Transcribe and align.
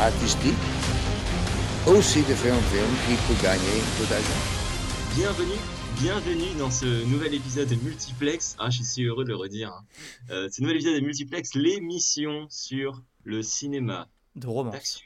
artistique, 0.00 0.54
aussi 1.86 2.20
de 2.20 2.34
faire 2.34 2.54
un 2.54 2.60
film 2.60 2.86
qui 3.06 3.14
peut 3.26 3.42
gagner 3.42 3.80
beaucoup 3.98 4.08
d'argent. 4.10 4.40
Bienvenue, 5.14 5.58
bienvenue 6.00 6.58
dans 6.58 6.70
ce 6.70 7.04
nouvel 7.06 7.34
épisode 7.34 7.68
de 7.68 7.74
Multiplex. 7.76 8.56
Ah, 8.58 8.70
je 8.70 8.76
suis 8.76 8.84
si 8.84 9.04
heureux 9.04 9.24
de 9.24 9.30
le 9.30 9.36
redire. 9.36 9.70
hein. 9.72 9.84
Euh, 10.30 10.48
ce 10.50 10.62
nouvel 10.62 10.76
épisode 10.76 10.94
de 11.00 11.04
Multiplex, 11.04 11.54
l'émission 11.54 12.46
sur 12.48 13.02
le 13.24 13.42
cinéma 13.42 14.08
De 14.36 14.46
romance. 14.46 15.02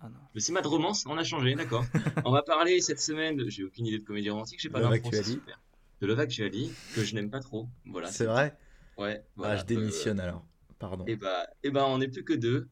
Ah 0.00 0.08
non. 0.08 0.18
Le 0.34 0.40
cinéma 0.40 0.62
de 0.62 0.68
romance, 0.68 1.04
on 1.06 1.16
a 1.16 1.24
changé, 1.24 1.54
d'accord. 1.54 1.84
on 2.24 2.32
va 2.32 2.42
parler 2.42 2.80
cette 2.80 3.00
semaine, 3.00 3.36
de- 3.36 3.48
j'ai 3.48 3.64
aucune 3.64 3.86
idée 3.86 3.98
de 3.98 4.04
comédie 4.04 4.30
romantique, 4.30 4.58
j'ai 4.60 4.68
pas 4.68 4.80
super. 5.22 5.60
De 6.00 6.06
Love 6.08 6.20
Actually, 6.20 6.72
que 6.94 7.04
je 7.04 7.14
n'aime 7.14 7.30
pas 7.30 7.40
trop. 7.40 7.68
Voilà. 7.86 8.10
C'est 8.10 8.26
vrai? 8.26 8.56
Ouais. 8.98 9.22
Ah, 9.42 9.56
je 9.56 9.64
démissionne 9.64 10.20
alors. 10.20 10.44
Pardon. 10.78 11.04
et 11.06 11.16
bah, 11.16 11.46
et 11.62 11.70
bah, 11.70 11.86
on 11.86 11.98
n'est 11.98 12.08
plus 12.08 12.24
que 12.24 12.34
deux. 12.34 12.68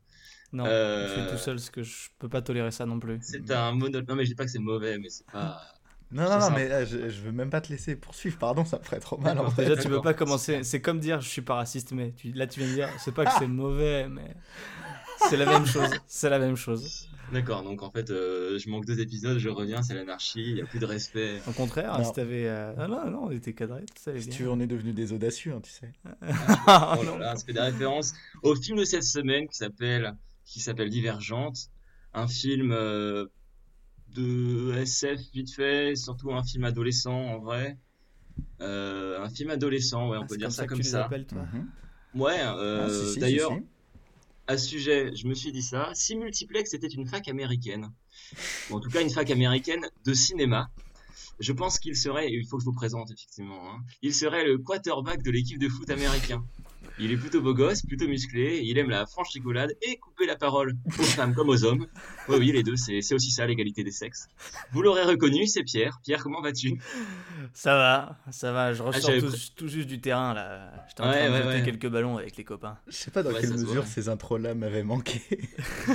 Non, 0.53 0.65
Euh, 0.67 1.09
je 1.09 1.13
suis 1.23 1.31
tout 1.33 1.39
seul 1.39 1.57
parce 1.57 1.71
que 1.71 1.83
je 1.83 2.09
peux 2.19 2.29
pas 2.29 2.43
tolérer 2.43 2.71
ça 2.71 2.85
non 2.87 2.99
plus. 3.01 3.19
C'est 3.23 3.51
un 3.51 3.73
monologue. 3.73 4.09
Non, 4.09 4.15
mais 4.17 4.25
je 4.25 4.31
dis 4.31 4.35
pas 4.35 4.45
que 4.45 4.51
c'est 4.51 4.59
mauvais, 4.59 4.99
mais 4.99 5.09
c'est 5.09 5.27
pas. 5.31 5.61
Non, 6.15 6.25
non, 6.29 6.39
non, 6.41 6.51
mais 6.51 6.69
là, 6.69 6.85
je, 6.85 7.09
je 7.09 7.21
veux 7.23 7.33
même 7.33 7.49
pas 7.49 7.63
te 7.63 7.71
laisser 7.73 7.97
poursuivre, 7.97 8.37
pardon, 8.37 8.67
ça 8.67 8.79
me 8.79 8.85
ferait 8.85 9.01
trop 9.01 9.17
mal 9.17 9.39
en 9.39 9.51
fait. 9.51 9.63
Déjà, 9.63 9.77
tu 9.77 9.85
peux 9.85 9.89
D'accord. 9.95 10.03
pas 10.03 10.13
commencer. 10.13 10.63
C'est 10.63 10.83
comme 10.83 11.01
dire 11.01 11.23
je 11.23 11.29
suis 11.31 11.41
pas 11.41 11.55
raciste, 11.55 11.93
mais 11.93 12.13
tu... 12.13 12.33
là, 12.33 12.47
tu 12.47 12.61
viens 12.61 12.69
de 12.69 12.75
dire 12.75 12.89
c'est 12.99 13.15
pas 13.15 13.25
que 13.25 13.31
c'est 13.39 13.47
mauvais, 13.47 14.09
mais 14.11 14.37
c'est 15.31 15.39
la 15.39 15.47
même 15.47 15.65
chose. 15.65 15.89
C'est 16.07 16.29
la 16.29 16.39
même 16.39 16.57
chose. 16.57 17.09
D'accord, 17.33 17.63
donc 17.63 17.83
en 17.83 17.91
fait, 17.91 18.11
euh, 18.11 18.59
je 18.59 18.69
manque 18.69 18.85
deux 18.85 19.01
épisodes, 19.01 19.39
je 19.39 19.49
reviens, 19.49 19.81
c'est 19.83 19.95
l'anarchie, 19.95 20.43
il 20.51 20.55
n'y 20.57 20.61
a 20.61 20.67
plus 20.67 20.79
de 20.81 20.85
respect. 20.85 21.41
Au 21.49 21.53
contraire, 21.53 21.97
Non. 21.97 22.05
si 22.05 22.13
t'avais. 22.13 22.47
euh, 22.47 22.75
Ah 22.77 22.89
non, 22.89 23.11
non, 23.11 23.21
on 23.25 23.31
était 23.31 23.55
cadré, 23.55 23.81
tout 23.87 23.95
ça 24.03 24.11
allait 24.11 24.21
Si 24.21 24.29
bien. 24.29 24.37
tu 24.37 24.43
veux, 24.43 24.51
on 24.51 24.61
est 24.61 24.67
devenus 24.67 24.95
des 24.95 25.15
audacieux, 25.15 25.55
hein, 25.57 25.63
tu 25.63 25.71
sais. 25.71 25.91
Ah, 26.67 26.95
Oh 27.01 27.05
là 27.05 27.17
là, 27.19 27.37
ça 27.37 27.47
fait 27.47 27.55
des 27.55 27.61
références 27.61 28.13
au 28.43 28.55
film 28.55 28.77
de 28.79 28.85
cette 28.85 29.05
semaine 29.05 29.49
qui 29.49 29.57
s'appelle 29.57 30.15
qui 30.53 30.61
s'appelle 30.61 30.91
Divergente, 30.91 31.57
un 32.13 32.29
film 32.29 32.73
euh, 32.73 33.27
de 34.15 34.75
SF 34.77 35.19
vite 35.33 35.51
fait, 35.55 35.97
surtout 35.97 36.33
un 36.33 36.43
film 36.45 36.65
adolescent 36.65 37.15
en 37.19 37.39
vrai. 37.39 37.79
Euh, 38.61 39.19
un 39.23 39.31
film 39.31 39.51
adolescent, 39.51 40.11
ouais, 40.11 40.19
on 40.19 40.23
Ah, 40.23 40.27
peut 40.27 40.37
dire 40.37 40.53
ça 40.53 40.67
comme 40.67 40.79
tu 40.79 40.85
les 40.85 40.91
ça. 40.91 41.05
appelles, 41.07 41.27
toi. 41.27 41.43
Mhm. 41.53 41.71
Ouais, 42.21 42.39
Ah, 42.41 42.57
euh, 42.59 43.07
si, 43.07 43.15
si, 43.15 43.19
d'ailleurs, 43.21 43.53
si. 43.53 43.65
à 44.47 44.59
ce 44.59 44.69
sujet, 44.69 45.15
je 45.17 45.27
me 45.27 45.35
suis 45.35 45.53
dit 45.53 45.63
ça. 45.63 45.91
Si 45.95 46.17
Multiplex 46.17 46.75
était 46.75 46.87
une 46.89 47.07
fac 47.07 47.27
américaine, 47.29 47.91
ou 48.71 48.77
en 48.77 48.81
tout 48.81 48.91
cas 48.91 49.01
une 49.01 49.11
fac 49.11 49.31
américaine 49.31 49.87
de 50.05 50.13
cinéma, 50.13 50.71
je 51.41 51.53
pense 51.53 51.79
qu'il 51.79 51.97
serait, 51.97 52.29
et 52.29 52.35
il 52.35 52.47
faut 52.47 52.59
que 52.59 52.63
je 52.63 52.67
vous 52.69 52.75
présente 52.75 53.11
effectivement, 53.11 53.71
hein, 53.71 53.79
il 54.03 54.15
serait 54.15 54.45
le 54.45 54.59
quarterback 54.59 55.23
de 55.23 55.31
l'équipe 55.31 55.59
de 55.59 55.69
foot 55.69 55.89
américain. 55.89 56.45
Il 57.03 57.11
est 57.11 57.17
plutôt 57.17 57.41
beau 57.43 57.53
gosse, 57.53 57.83
plutôt 57.83 58.07
musclé, 58.07 58.61
il 58.63 58.79
aime 58.79 58.89
la 58.91 59.07
franche 59.07 59.31
rigolade 59.35 59.77
et 59.83 59.97
couper 59.97 60.25
la 60.27 60.37
parole 60.37 60.75
aux 60.87 61.03
femmes 61.03 61.35
comme 61.35 61.49
aux 61.49 61.65
hommes. 61.65 61.87
Oui, 62.29 62.37
oui, 62.39 62.53
les 62.53 62.63
deux, 62.63 62.77
c'est 62.77 62.99
aussi 63.15 63.31
ça 63.33 63.45
l'égalité 63.47 63.83
des 63.83 63.91
sexes. 63.91 64.29
Vous 64.73 64.83
l'aurez 64.83 65.03
reconnu, 65.03 65.47
c'est 65.47 65.65
Pierre. 65.65 65.99
Pierre, 66.05 66.23
comment 66.23 66.41
vas-tu? 66.41 66.79
Ça 67.55 67.75
va, 67.77 68.19
ça 68.31 68.53
va. 68.53 68.73
Je 68.73 68.83
ressors 68.83 69.11
Ah, 69.17 69.37
tout, 69.57 69.69
juste 69.69 69.89
du 69.89 70.01
terrain 70.01 70.33
là. 70.33 70.73
J'étais 70.89 71.03
en 71.03 71.11
Ouais, 71.11 71.19
train 71.19 71.27
de 71.29 71.33
ouais, 71.33 71.39
jeter 71.39 71.49
ouais. 71.55 71.63
quelques 71.65 71.89
ballons 71.89 72.17
avec 72.19 72.37
les 72.37 72.45
copains. 72.45 72.79
Je 72.87 72.93
sais 72.97 73.11
pas 73.11 73.23
dans 73.23 73.31
Ouais, 73.33 73.41
quelle 73.41 73.51
mesure 73.53 73.85
ces 73.87 74.09
intros-là 74.09 74.55
m'avaient 74.55 74.85
manqué. 74.85 75.21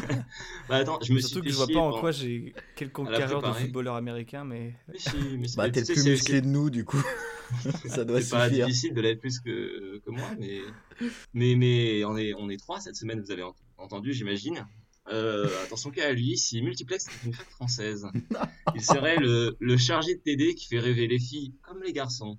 Bah 0.70 0.76
attends, 0.78 1.00
je 1.02 1.14
me 1.14 1.20
Surtout 1.20 1.40
suis 1.40 1.48
que 1.48 1.50
je 1.52 1.56
vois 1.56 1.68
pas 1.68 1.80
en 1.80 2.00
quoi 2.00 2.12
j'ai 2.12 2.54
quelconque 2.76 3.10
carrière 3.12 3.42
de 3.42 3.52
footballeur 3.54 3.96
américain, 3.96 4.44
mais 4.44 4.74
Mais 4.88 4.98
si, 5.00 5.16
mais 5.40 5.48
Bah, 5.56 5.70
t'es 5.70 5.84
plus 5.84 6.06
musclé 6.06 6.42
de 6.42 6.48
nous, 6.48 6.70
du 6.70 6.84
coup. 6.84 7.02
ça 7.86 8.04
doit 8.04 8.22
C'est 8.22 8.32
pas 8.32 8.50
suffire. 8.50 8.66
difficile 8.66 8.94
de 8.94 9.02
l'être 9.02 9.22
plus 9.22 9.40
que, 9.40 10.00
que 10.06 10.10
moi, 10.12 10.28
mais, 10.38 10.60
mais, 11.34 11.56
mais 11.56 12.04
on, 12.06 12.18
est, 12.18 12.34
on 12.36 12.50
est 12.50 12.58
trois 12.58 12.80
cette 12.80 12.96
semaine, 12.96 13.22
vous 13.22 13.32
avez 13.32 13.44
ent- 13.44 13.56
entendu, 13.78 14.14
j'imagine. 14.14 14.66
Euh, 15.10 15.48
attention 15.64 15.90
qu'à 15.90 16.12
lui, 16.12 16.38
si 16.38 16.62
Multiplex 16.62 17.08
est 17.08 17.26
une 17.28 17.34
fac 17.34 17.50
française, 17.50 18.06
il 18.76 18.82
serait 18.84 19.16
le, 19.16 19.56
le 19.62 19.78
chargé 19.78 20.16
de 20.16 20.20
TD 20.20 20.54
qui 20.56 20.68
fait 20.68 20.80
rêver 20.80 21.08
les 21.08 21.18
filles 21.20 21.54
comme 21.62 21.82
les 21.82 21.94
garçons. 21.94 22.38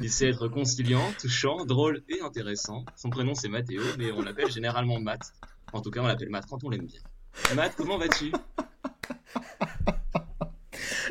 Il 0.00 0.10
sait 0.10 0.28
être 0.28 0.48
conciliant, 0.48 1.12
touchant, 1.20 1.64
drôle 1.64 2.02
et 2.08 2.20
intéressant. 2.20 2.84
Son 2.96 3.10
prénom 3.10 3.34
c'est 3.34 3.48
Mathéo, 3.48 3.82
mais 3.98 4.10
on 4.10 4.22
l'appelle 4.22 4.50
généralement 4.50 4.98
Matt. 4.98 5.32
En 5.72 5.80
tout 5.80 5.90
cas, 5.92 6.00
on 6.02 6.06
l'appelle 6.08 6.30
Matt 6.30 6.46
quand 6.48 6.64
on 6.64 6.70
l'aime 6.70 6.86
bien. 6.86 7.00
Matt, 7.54 7.74
comment 7.76 7.98
vas-tu? 7.98 8.32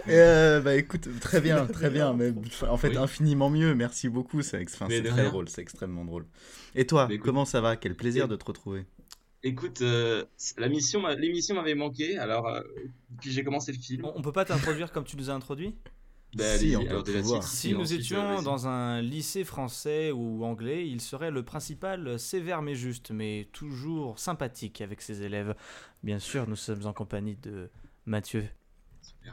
Euh, 0.09 0.61
bah 0.61 0.75
écoute, 0.75 1.07
très 1.19 1.41
bien, 1.41 1.65
très 1.65 1.89
bien. 1.89 2.13
Mais 2.13 2.33
en 2.67 2.77
fait, 2.77 2.89
Oui. 2.89 2.97
infiniment 2.97 3.49
mieux. 3.49 3.75
Merci 3.75 4.09
beaucoup. 4.09 4.41
C'est 4.41 4.63
très 4.65 4.99
rien. 5.11 5.29
drôle, 5.29 5.49
c'est 5.49 5.61
extrêmement 5.61 6.05
drôle. 6.05 6.25
Et 6.75 6.85
toi, 6.87 7.07
écoute- 7.09 7.25
comment 7.25 7.45
ça 7.45 7.61
va? 7.61 7.75
Quel 7.75 7.95
plaisir 7.95 8.27
de 8.27 8.35
te 8.35 8.45
retrouver. 8.45 8.85
Écoute, 9.43 9.81
euh, 9.81 10.25
la 10.57 10.67
mission, 10.67 10.99
m'a- 11.01 11.13
l'émission 11.15 11.55
m'avait 11.55 11.75
manqué, 11.75 12.17
alors 12.17 12.47
euh, 12.47 12.61
puis 13.21 13.31
j'ai 13.31 13.43
commencé 13.43 13.71
le 13.71 13.77
film. 13.77 14.03
on, 14.05 14.13
on 14.17 14.21
peut 14.21 14.31
pas 14.31 14.45
t'introduire 14.45 14.91
comme 14.91 15.03
tu 15.03 15.15
nous 15.15 15.29
as 15.29 15.33
introduit? 15.33 15.75
Bah, 16.35 16.57
Si, 16.57 16.75
on 16.75 16.83
peut 16.83 17.03
titre, 17.03 17.43
Si 17.43 17.73
nous 17.73 17.81
ensuite, 17.81 17.99
étions 18.01 18.39
euh, 18.39 18.41
dans 18.41 18.67
un 18.67 19.01
lycée 19.01 19.43
français 19.45 20.11
ou 20.11 20.43
anglais, 20.43 20.87
il 20.87 20.99
serait 21.01 21.31
le 21.31 21.43
principal 21.43 22.19
sévère 22.19 22.61
mais 22.61 22.75
juste, 22.75 23.11
mais 23.11 23.47
toujours 23.53 24.19
sympathique 24.19 24.81
avec 24.81 25.01
ses 25.01 25.21
élèves. 25.21 25.55
Bien 26.03 26.19
sûr, 26.19 26.47
nous 26.47 26.57
sommes 26.57 26.85
en 26.85 26.93
compagnie 26.93 27.37
de 27.37 27.69
Mathieu. 28.05 28.43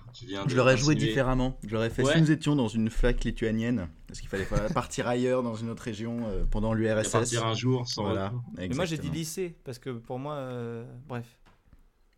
Super, 0.03 0.13
tu 0.13 0.27
viens 0.27 0.45
de 0.45 0.51
Je 0.51 0.57
l'aurais 0.57 0.77
joué 0.77 0.95
différemment. 0.95 1.59
Je 1.67 1.73
l'aurais 1.75 1.91
fait 1.91 2.03
Ouais. 2.03 2.15
si 2.15 2.21
nous 2.21 2.31
étions 2.31 2.57
dans 2.57 2.69
une 2.69 2.91
flaque 2.91 3.25
lituanienne, 3.25 3.89
parce 4.07 4.21
qu'il 4.21 4.29
fallait 4.29 4.47
partir 4.73 5.07
ailleurs 5.09 5.43
dans 5.43 5.55
une 5.55 5.71
autre 5.71 5.83
région 5.83 6.27
euh, 6.29 6.45
pendant 6.51 6.73
l'URSS. 6.75 7.11
partir 7.13 7.47
un 7.47 7.55
jour 7.55 7.87
sans 7.89 8.05
Voilà. 8.05 8.33
Mais 8.57 8.69
moi 8.69 8.85
j'ai 8.85 8.99
dit 8.99 9.11
lycée, 9.11 9.55
parce 9.65 9.79
que 9.79 9.91
pour 9.91 10.19
moi, 10.19 10.35
euh, 10.35 10.85
bref. 11.09 11.27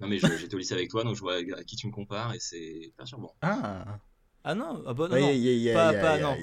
Non 0.00 0.08
mais 0.08 0.18
j'étais 0.18 0.54
au 0.54 0.58
lycée 0.58 0.74
avec 0.74 0.90
toi, 0.90 1.04
donc 1.04 1.14
je 1.16 1.20
vois 1.20 1.36
à 1.36 1.64
qui 1.64 1.76
tu 1.76 1.86
me 1.86 1.92
compares 1.92 2.34
et 2.34 2.38
c'est 2.38 2.92
perturbant. 2.96 3.34
Ah. 3.42 3.84
Ah 4.48 4.54
non, 4.54 4.82
ah 4.86 4.94
bah 4.94 5.08
non, 5.08 5.16
Ouais, 5.16 5.72
pas- 5.74 6.18
non. 6.20 6.36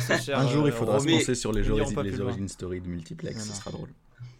ce 0.00 0.12
cher. 0.20 0.38
Un 0.38 0.48
jour, 0.48 0.66
il 0.66 0.72
euh, 0.72 0.76
faudra 0.76 0.98
se 0.98 1.04
Romain. 1.04 1.18
penser 1.18 1.34
sur 1.36 1.52
les, 1.52 1.62
les 1.62 2.20
origines 2.20 2.48
story 2.48 2.80
de 2.80 2.88
Multiplex, 2.88 3.44
ce 3.44 3.52
sera 3.54 3.70
drôle. 3.70 3.90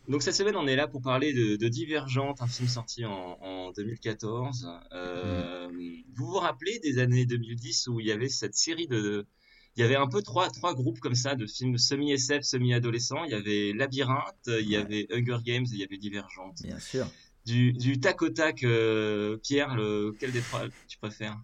Donc 0.09 0.22
cette 0.22 0.34
semaine 0.34 0.56
on 0.56 0.67
est 0.67 0.77
là 0.77 0.87
pour 0.87 1.03
parler 1.03 1.33
de, 1.33 1.56
de 1.56 1.69
Divergente, 1.69 2.41
un 2.41 2.47
film 2.47 2.69
sorti 2.69 3.05
en, 3.05 3.39
en 3.41 3.72
2014. 3.72 4.69
Euh, 4.93 5.69
Vous 6.15 6.27
vous 6.27 6.39
rappelez 6.39 6.78
des 6.78 6.99
années 6.99 7.27
2010 7.27 7.89
où 7.89 8.00
il 8.00 8.06
y 8.06 8.12
avait 8.12 8.28
cette 8.28 8.55
série 8.55 8.87
de... 8.87 9.27
Il 9.77 9.83
y 9.83 9.84
avait 9.84 9.97
un 9.97 10.06
peu 10.09 10.22
trois, 10.22 10.49
trois 10.49 10.75
groupes 10.75 11.00
comme 11.00 11.15
ça 11.15 11.34
de 11.34 11.47
films 11.47 11.77
semi-SF, 11.77 12.43
semi-adolescents. 12.45 13.25
Il 13.25 13.33
y 13.33 13.34
avait 13.34 13.72
Labyrinthe, 13.75 14.47
il 14.47 14.71
y 14.71 14.77
avait 14.77 15.06
Hunger 15.12 15.39
Games 15.45 15.66
et 15.66 15.72
il 15.75 15.78
y 15.78 15.84
avait 15.84 15.99
Divergente. 15.99 16.62
Bien 16.62 16.78
sûr. 16.78 17.06
Du, 17.45 17.72
du 17.75 18.00
tac 18.00 18.22
au 18.22 18.31
tac, 18.31 18.65
euh, 18.65 19.37
Pierre, 19.37 19.75
lequel 19.77 20.33
des 20.33 20.41
trois 20.41 20.62
tu 20.89 20.97
préfères? 20.97 21.37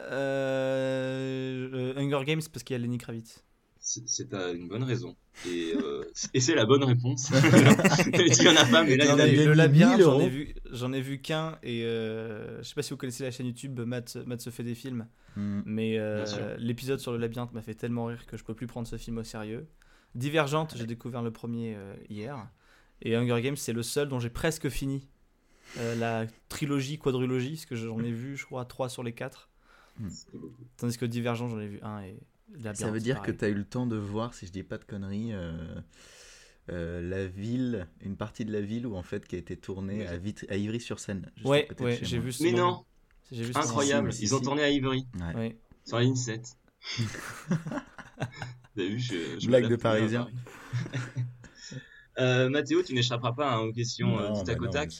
Euh, 0.00 1.70
euh, 1.72 1.94
Hunger 1.96 2.24
Games 2.26 2.42
parce 2.52 2.62
qu'il 2.64 2.74
y 2.74 2.78
a 2.78 2.82
Lenny 2.82 2.98
Kravitz. 2.98 3.42
C'est 3.82 4.30
une 4.32 4.68
bonne 4.68 4.82
raison. 4.84 5.16
Et, 5.48 5.72
euh, 5.74 6.02
et 6.34 6.40
c'est 6.40 6.54
la 6.54 6.66
bonne 6.66 6.84
réponse. 6.84 7.30
Il 8.14 8.42
y 8.42 8.48
en 8.48 8.56
a 8.56 8.64
pas, 8.66 8.84
mais 8.84 8.96
là, 8.96 9.04
il 9.06 9.08
y 9.08 9.12
en 9.12 9.18
a 9.18 9.26
le 9.26 9.52
labyrinthe, 9.54 9.96
1000 9.96 10.04
j'en 10.04 10.20
ai 10.20 10.28
vu, 10.28 10.54
j'en 10.70 10.92
ai 10.92 11.00
vu 11.00 11.20
qu'un 11.20 11.58
et 11.62 11.84
euh, 11.84 12.58
je 12.62 12.68
sais 12.68 12.74
pas 12.74 12.82
si 12.82 12.90
vous 12.90 12.96
connaissez 12.98 13.22
la 13.24 13.30
chaîne 13.30 13.46
YouTube 13.46 13.80
Matt, 13.80 14.16
Matt 14.26 14.40
se 14.42 14.50
fait 14.50 14.64
des 14.64 14.74
films, 14.74 15.06
Hmm. 15.36 15.60
mais 15.64 15.96
euh, 15.96 16.56
l'épisode 16.58 16.98
sur 16.98 17.12
le 17.12 17.18
labyrinthe 17.18 17.52
m'a 17.52 17.62
fait 17.62 17.74
tellement 17.74 18.06
rire 18.06 18.26
que 18.26 18.36
je 18.36 18.42
peux 18.42 18.54
plus 18.54 18.66
prendre 18.66 18.88
ce 18.88 18.96
film 18.96 19.18
au 19.18 19.22
sérieux. 19.22 19.68
Divergente, 20.16 20.74
j'ai 20.76 20.86
découvert 20.86 21.22
le 21.22 21.30
premier 21.30 21.76
euh, 21.76 21.94
hier 22.08 22.48
et 23.00 23.14
Hunger 23.16 23.40
Games 23.40 23.56
c'est 23.56 23.72
le 23.72 23.84
seul 23.84 24.08
dont 24.08 24.18
j'ai 24.18 24.28
presque 24.28 24.68
fini 24.68 25.08
euh, 25.78 25.94
la 25.94 26.26
trilogie 26.48 26.98
quadrilogie 26.98 27.52
parce 27.52 27.66
que 27.66 27.76
j'en 27.76 28.00
ai 28.00 28.10
vu 28.10 28.36
je 28.36 28.44
crois 28.44 28.64
3 28.64 28.88
sur 28.88 29.04
les 29.04 29.12
4 29.12 29.48
C'est 30.08 30.32
beaucoup. 30.36 30.64
tandis 30.76 30.98
que 30.98 31.04
Divergent 31.06 31.48
j'en 31.48 31.60
ai 31.60 31.68
vu 31.68 31.78
un 31.82 32.02
et 32.02 32.18
Ça 32.74 32.90
veut 32.90 33.00
dire 33.00 33.22
que 33.22 33.30
tu 33.30 33.44
as 33.44 33.48
eu 33.48 33.54
le 33.54 33.64
temps 33.64 33.86
de 33.86 33.96
voir, 33.96 34.34
si 34.34 34.46
je 34.46 34.52
dis 34.52 34.62
pas 34.62 34.78
de 34.78 34.84
conneries, 34.84 35.32
euh, 35.32 35.52
euh, 36.70 37.00
la 37.00 37.26
ville, 37.26 37.86
une 38.00 38.16
partie 38.16 38.44
de 38.44 38.52
la 38.52 38.60
ville 38.60 38.86
où 38.86 38.96
en 38.96 39.02
fait 39.02 39.26
qui 39.26 39.36
a 39.36 39.38
été 39.38 39.56
tournée 39.56 40.06
à, 40.06 40.16
Vit- 40.16 40.46
à 40.48 40.56
Ivry-sur-Seine. 40.56 41.30
Ouais, 41.44 41.68
j'ai 42.02 42.18
vu 42.18 42.32
ce 42.32 42.42
Mais 42.42 42.52
moment. 42.52 42.70
non, 42.70 42.84
J'ai 43.32 43.44
vu 43.44 43.52
ce 43.52 43.58
incroyable. 43.58 44.10
Ils 44.20 44.34
ont 44.34 44.40
tourné 44.40 44.62
à 44.62 44.70
Ivry, 44.70 45.06
Ouais. 45.14 45.20
moment. 45.20 45.38
Ouais. 45.38 45.56
sur 45.84 45.96
la 45.98 46.02
ligne 46.04 46.16
7. 46.16 46.56
Vous 46.98 48.82
avez 48.82 48.88
vu, 48.90 48.98
je, 48.98 49.38
je 49.40 49.46
Blague 49.46 49.68
de 49.68 49.76
Parisien. 49.76 50.24
Paris. 50.24 50.34
Euh, 52.18 52.50
Mathéo, 52.50 52.82
tu 52.82 52.92
n'échapperas 52.92 53.32
pas 53.32 53.54
hein, 53.54 53.60
aux 53.60 53.72
questions 53.72 54.08
Non, 54.08 54.32
du 54.34 54.44
tac 54.44 54.58
bah 54.58 54.64
au 54.64 54.66
non, 54.66 54.70
tac. 54.72 54.90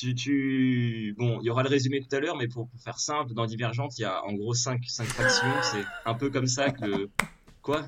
Tu, 0.00 0.14
tu... 0.14 1.14
Bon, 1.18 1.38
il 1.42 1.46
y 1.46 1.50
aura 1.50 1.62
le 1.62 1.68
résumé 1.68 2.00
tout 2.00 2.14
à 2.16 2.20
l'heure, 2.20 2.36
mais 2.36 2.48
pour, 2.48 2.68
pour 2.68 2.80
faire 2.80 2.98
simple, 2.98 3.34
dans 3.34 3.44
Divergente, 3.44 3.98
il 3.98 4.02
y 4.02 4.04
a 4.04 4.24
en 4.24 4.32
gros 4.32 4.54
5 4.54 4.80
cinq, 4.86 5.06
cinq 5.06 5.12
factions. 5.12 5.52
C'est 5.62 5.84
un 6.06 6.14
peu 6.14 6.30
comme 6.30 6.46
ça 6.46 6.70
que. 6.70 7.08
Quoi? 7.60 7.86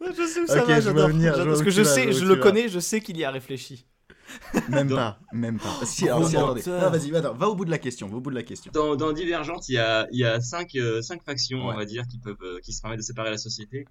Je 0.00 0.26
sais 0.26 0.40
où 0.40 0.46
ça 0.46 0.62
Ok, 0.62 0.68
va, 0.68 0.80
j'adore. 0.80 1.10
Parce 1.46 1.62
que 1.62 1.70
je 1.70 1.82
sais, 1.82 2.12
je 2.12 2.24
le 2.24 2.36
connais, 2.36 2.68
je 2.68 2.78
sais 2.78 3.00
qu'il 3.00 3.18
y 3.18 3.24
a 3.24 3.30
réfléchi. 3.30 3.84
Même 4.68 4.88
Dans- 4.88 4.96
pas, 4.96 5.18
même 5.32 5.58
pas. 5.58 5.84
Si, 5.84 6.08
alors, 6.08 6.26
si, 6.28 6.34
Gros 6.34 6.44
attendez. 6.44 6.62
Non, 6.66 6.90
vas-y, 6.90 7.10
va, 7.10 7.20
va 7.32 7.48
au 7.48 7.54
bout 7.54 7.64
de 7.64 7.70
la 7.70 7.78
question, 7.78 8.08
va 8.08 8.16
au 8.16 8.20
bout 8.20 8.30
de 8.30 8.34
la 8.34 8.42
question. 8.42 8.70
Dans, 8.74 8.96
dans 8.96 9.12
Divergente, 9.12 9.68
il 9.68 9.74
y 9.74 9.78
a, 9.78 10.06
il 10.12 10.18
y 10.18 10.24
a 10.24 10.40
cinq, 10.40 10.74
euh, 10.76 11.00
cinq 11.02 11.22
factions, 11.24 11.66
Ouais. 11.66 11.74
on 11.74 11.76
va 11.76 11.84
dire, 11.84 12.04
qui 12.10 12.18
peuvent, 12.18 12.36
euh, 12.42 12.58
qui 12.62 12.72
se 12.72 12.80
permettent 12.82 12.98
de 13.00 13.04
séparer 13.04 13.30
la 13.30 13.38
société. 13.38 13.86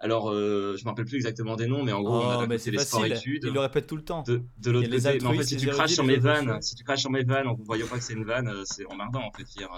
Alors, 0.00 0.30
euh, 0.30 0.74
je 0.78 0.84
me 0.84 0.88
rappelle 0.90 1.04
plus 1.04 1.16
exactement 1.16 1.56
des 1.56 1.66
noms, 1.66 1.82
mais 1.84 1.92
en 1.92 2.02
gros, 2.02 2.16
on 2.16 2.28
a 2.30 2.36
Oh, 2.36 2.40
d'un 2.40 2.46
côté 2.48 2.70
les 2.70 2.78
facile. 2.78 2.88
sport-études. 2.88 3.44
Il 3.46 3.52
le 3.52 3.60
répète 3.60 3.86
tout 3.86 3.96
le 3.96 4.02
temps. 4.04 4.22
De, 4.22 4.42
de 4.58 4.70
l'autre 4.70 4.88
côté, 4.90 5.18
mais 5.20 5.26
en 5.26 5.32
fait, 5.34 5.44
si 5.44 5.56
tu 5.56 5.66
craches 5.68 5.92
sur 5.92 6.04
mes 6.04 6.16
vannes, 6.18 6.60
si 6.62 6.74
tu 6.74 6.82
craches 6.84 7.00
sur 7.00 7.10
mes 7.10 7.22
vannes 7.24 7.46
en 7.46 7.54
voyant 7.54 7.86
pas 7.86 7.96
que 7.98 8.02
c'est 8.04 8.14
une 8.14 8.24
vanne, 8.24 8.48
euh, 8.48 8.62
c'est 8.64 8.86
emmerdant 8.86 9.22
en 9.22 9.30
fait. 9.32 9.44
Dire. 9.44 9.68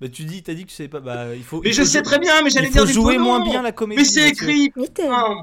Mais 0.00 0.10
tu 0.10 0.24
dis, 0.24 0.42
t'as 0.42 0.52
dit 0.54 0.64
que 0.64 0.70
tu 0.70 0.76
sais 0.76 0.88
pas. 0.88 1.00
Bah, 1.00 1.34
il 1.34 1.42
faut. 1.42 1.60
Mais 1.62 1.70
il 1.70 1.72
je 1.74 1.82
sais 1.82 2.02
très 2.02 2.18
bien, 2.18 2.42
mais 2.42 2.50
j'allais 2.50 2.68
dire 2.70 2.82
faut 2.82 2.86
jouer 2.92 3.16
moins 3.18 3.40
bien 3.42 3.62
la 3.62 3.72
comédie. 3.72 4.00
Mais 4.00 4.04
c'est 4.06 4.28
écrit. 4.28 4.70
Putain. 4.70 5.36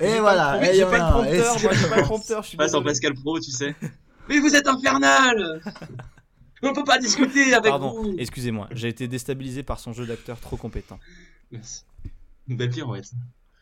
Et 0.00 0.18
voilà, 0.18 0.58
pas 0.58 0.60
le- 0.60 0.66
et 0.68 0.74
J'ai 0.74 0.84
pas 0.84 0.98
le 0.98 1.12
prompteur, 1.12 1.62
moi, 1.62 1.72
j'ai 1.72 1.88
pas 1.88 1.96
le 1.96 2.02
prompteur, 2.02 2.42
je 2.42 2.48
suis 2.48 2.56
Passe 2.56 2.74
en. 2.74 2.82
Pascal 2.82 3.14
Pro, 3.14 3.38
tu 3.40 3.50
sais. 3.50 3.74
Mais 4.28 4.38
vous 4.40 4.54
êtes 4.56 4.66
infernal. 4.66 5.60
On 6.62 6.72
peut 6.72 6.84
pas 6.84 6.98
discuter 6.98 7.52
avec 7.52 7.70
Pardon, 7.70 8.02
vous. 8.02 8.14
excusez-moi, 8.18 8.68
j'ai 8.72 8.88
été 8.88 9.06
déstabilisé 9.06 9.62
par 9.62 9.78
son 9.78 9.92
jeu 9.92 10.06
d'acteur 10.06 10.40
trop 10.40 10.56
compétent. 10.56 10.98
Merci. 11.52 11.82
Une 12.48 12.56
belle 12.56 12.70
pirouette. 12.70 13.10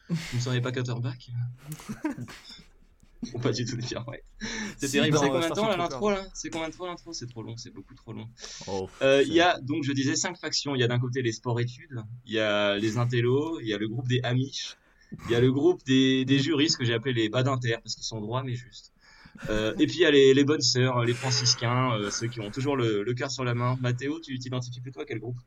Vous 0.09 0.17
ne 0.35 0.41
seriez 0.41 0.61
pas 0.61 0.71
quarterback 0.73 1.31
Ou 3.35 3.39
pas 3.39 3.53
du 3.53 3.65
tout 3.65 3.77
de 3.77 3.83
pirouette. 3.87 4.25
C'est 4.79 4.89
Si, 4.89 4.93
terrible. 4.95 5.17
C'est 5.19 5.29
combien 5.29 5.49
de 5.49 5.55
temps 5.55 5.77
l'intro 5.77 6.11
là? 6.11 6.25
C'est 6.35 6.51
combien 6.51 6.69
de 6.71 6.75
temps 6.75 6.87
l'intro? 6.87 7.13
C'est 7.13 7.29
trop 7.29 7.43
long, 7.43 7.57
c'est 7.57 7.71
beaucoup 7.73 7.95
trop 7.95 8.13
long. 8.13 8.29
Oh, 8.67 8.89
Euh, 9.01 9.23
Il 9.25 9.33
y 9.33 9.41
a 9.41 9.61
donc 9.61 9.85
je 9.85 9.93
disais 9.93 10.17
cinq 10.17 10.37
factions. 10.39 10.75
Il 10.75 10.81
y 10.81 10.85
a 10.85 10.89
d'un 10.89 10.99
côté 10.99 11.23
les 11.23 11.31
sports-études, 11.31 12.03
il 12.27 12.33
y 12.33 12.41
a 12.41 12.77
les 12.79 12.99
intellos, 12.99 13.61
il 13.61 13.69
y 13.69 13.75
a 13.75 13.79
le 13.79 13.87
groupe 13.89 14.09
des 14.09 14.21
Amish, 14.25 14.77
il 15.27 15.33
y 15.33 15.35
a 15.35 15.41
le 15.41 15.53
groupe 15.53 15.83
des, 15.85 16.25
des 16.25 16.39
juristes 16.39 16.77
que 16.79 16.85
j'ai 16.85 16.95
appelé 16.95 17.13
les 17.13 17.29
badinter 17.29 17.77
parce 17.83 17.95
qu'ils 17.95 18.05
sont 18.05 18.21
droits 18.21 18.43
mais 18.43 18.55
justes. 18.55 18.93
Euh, 19.49 19.73
et 19.79 19.87
puis 19.87 19.97
il 19.97 20.01
y 20.03 20.05
a 20.07 20.11
les, 20.11 20.35
les 20.35 20.45
bonnes 20.45 20.61
sœurs, 20.61 21.05
les 21.05 21.15
franciscains, 21.15 21.93
euh, 21.95 22.11
ceux 22.11 22.29
qui 22.29 22.41
ont 22.41 22.51
toujours 22.51 22.77
le, 22.77 23.03
le 23.03 23.15
cœur 23.15 23.31
sur 23.31 23.45
la 23.45 23.55
main. 23.55 23.77
Mathéo, 23.81 24.21
tu 24.21 24.39
t'identifies 24.39 24.81
plutôt 24.81 25.01
à 25.01 25.05
quel 25.05 25.19
groupe? 25.21 25.39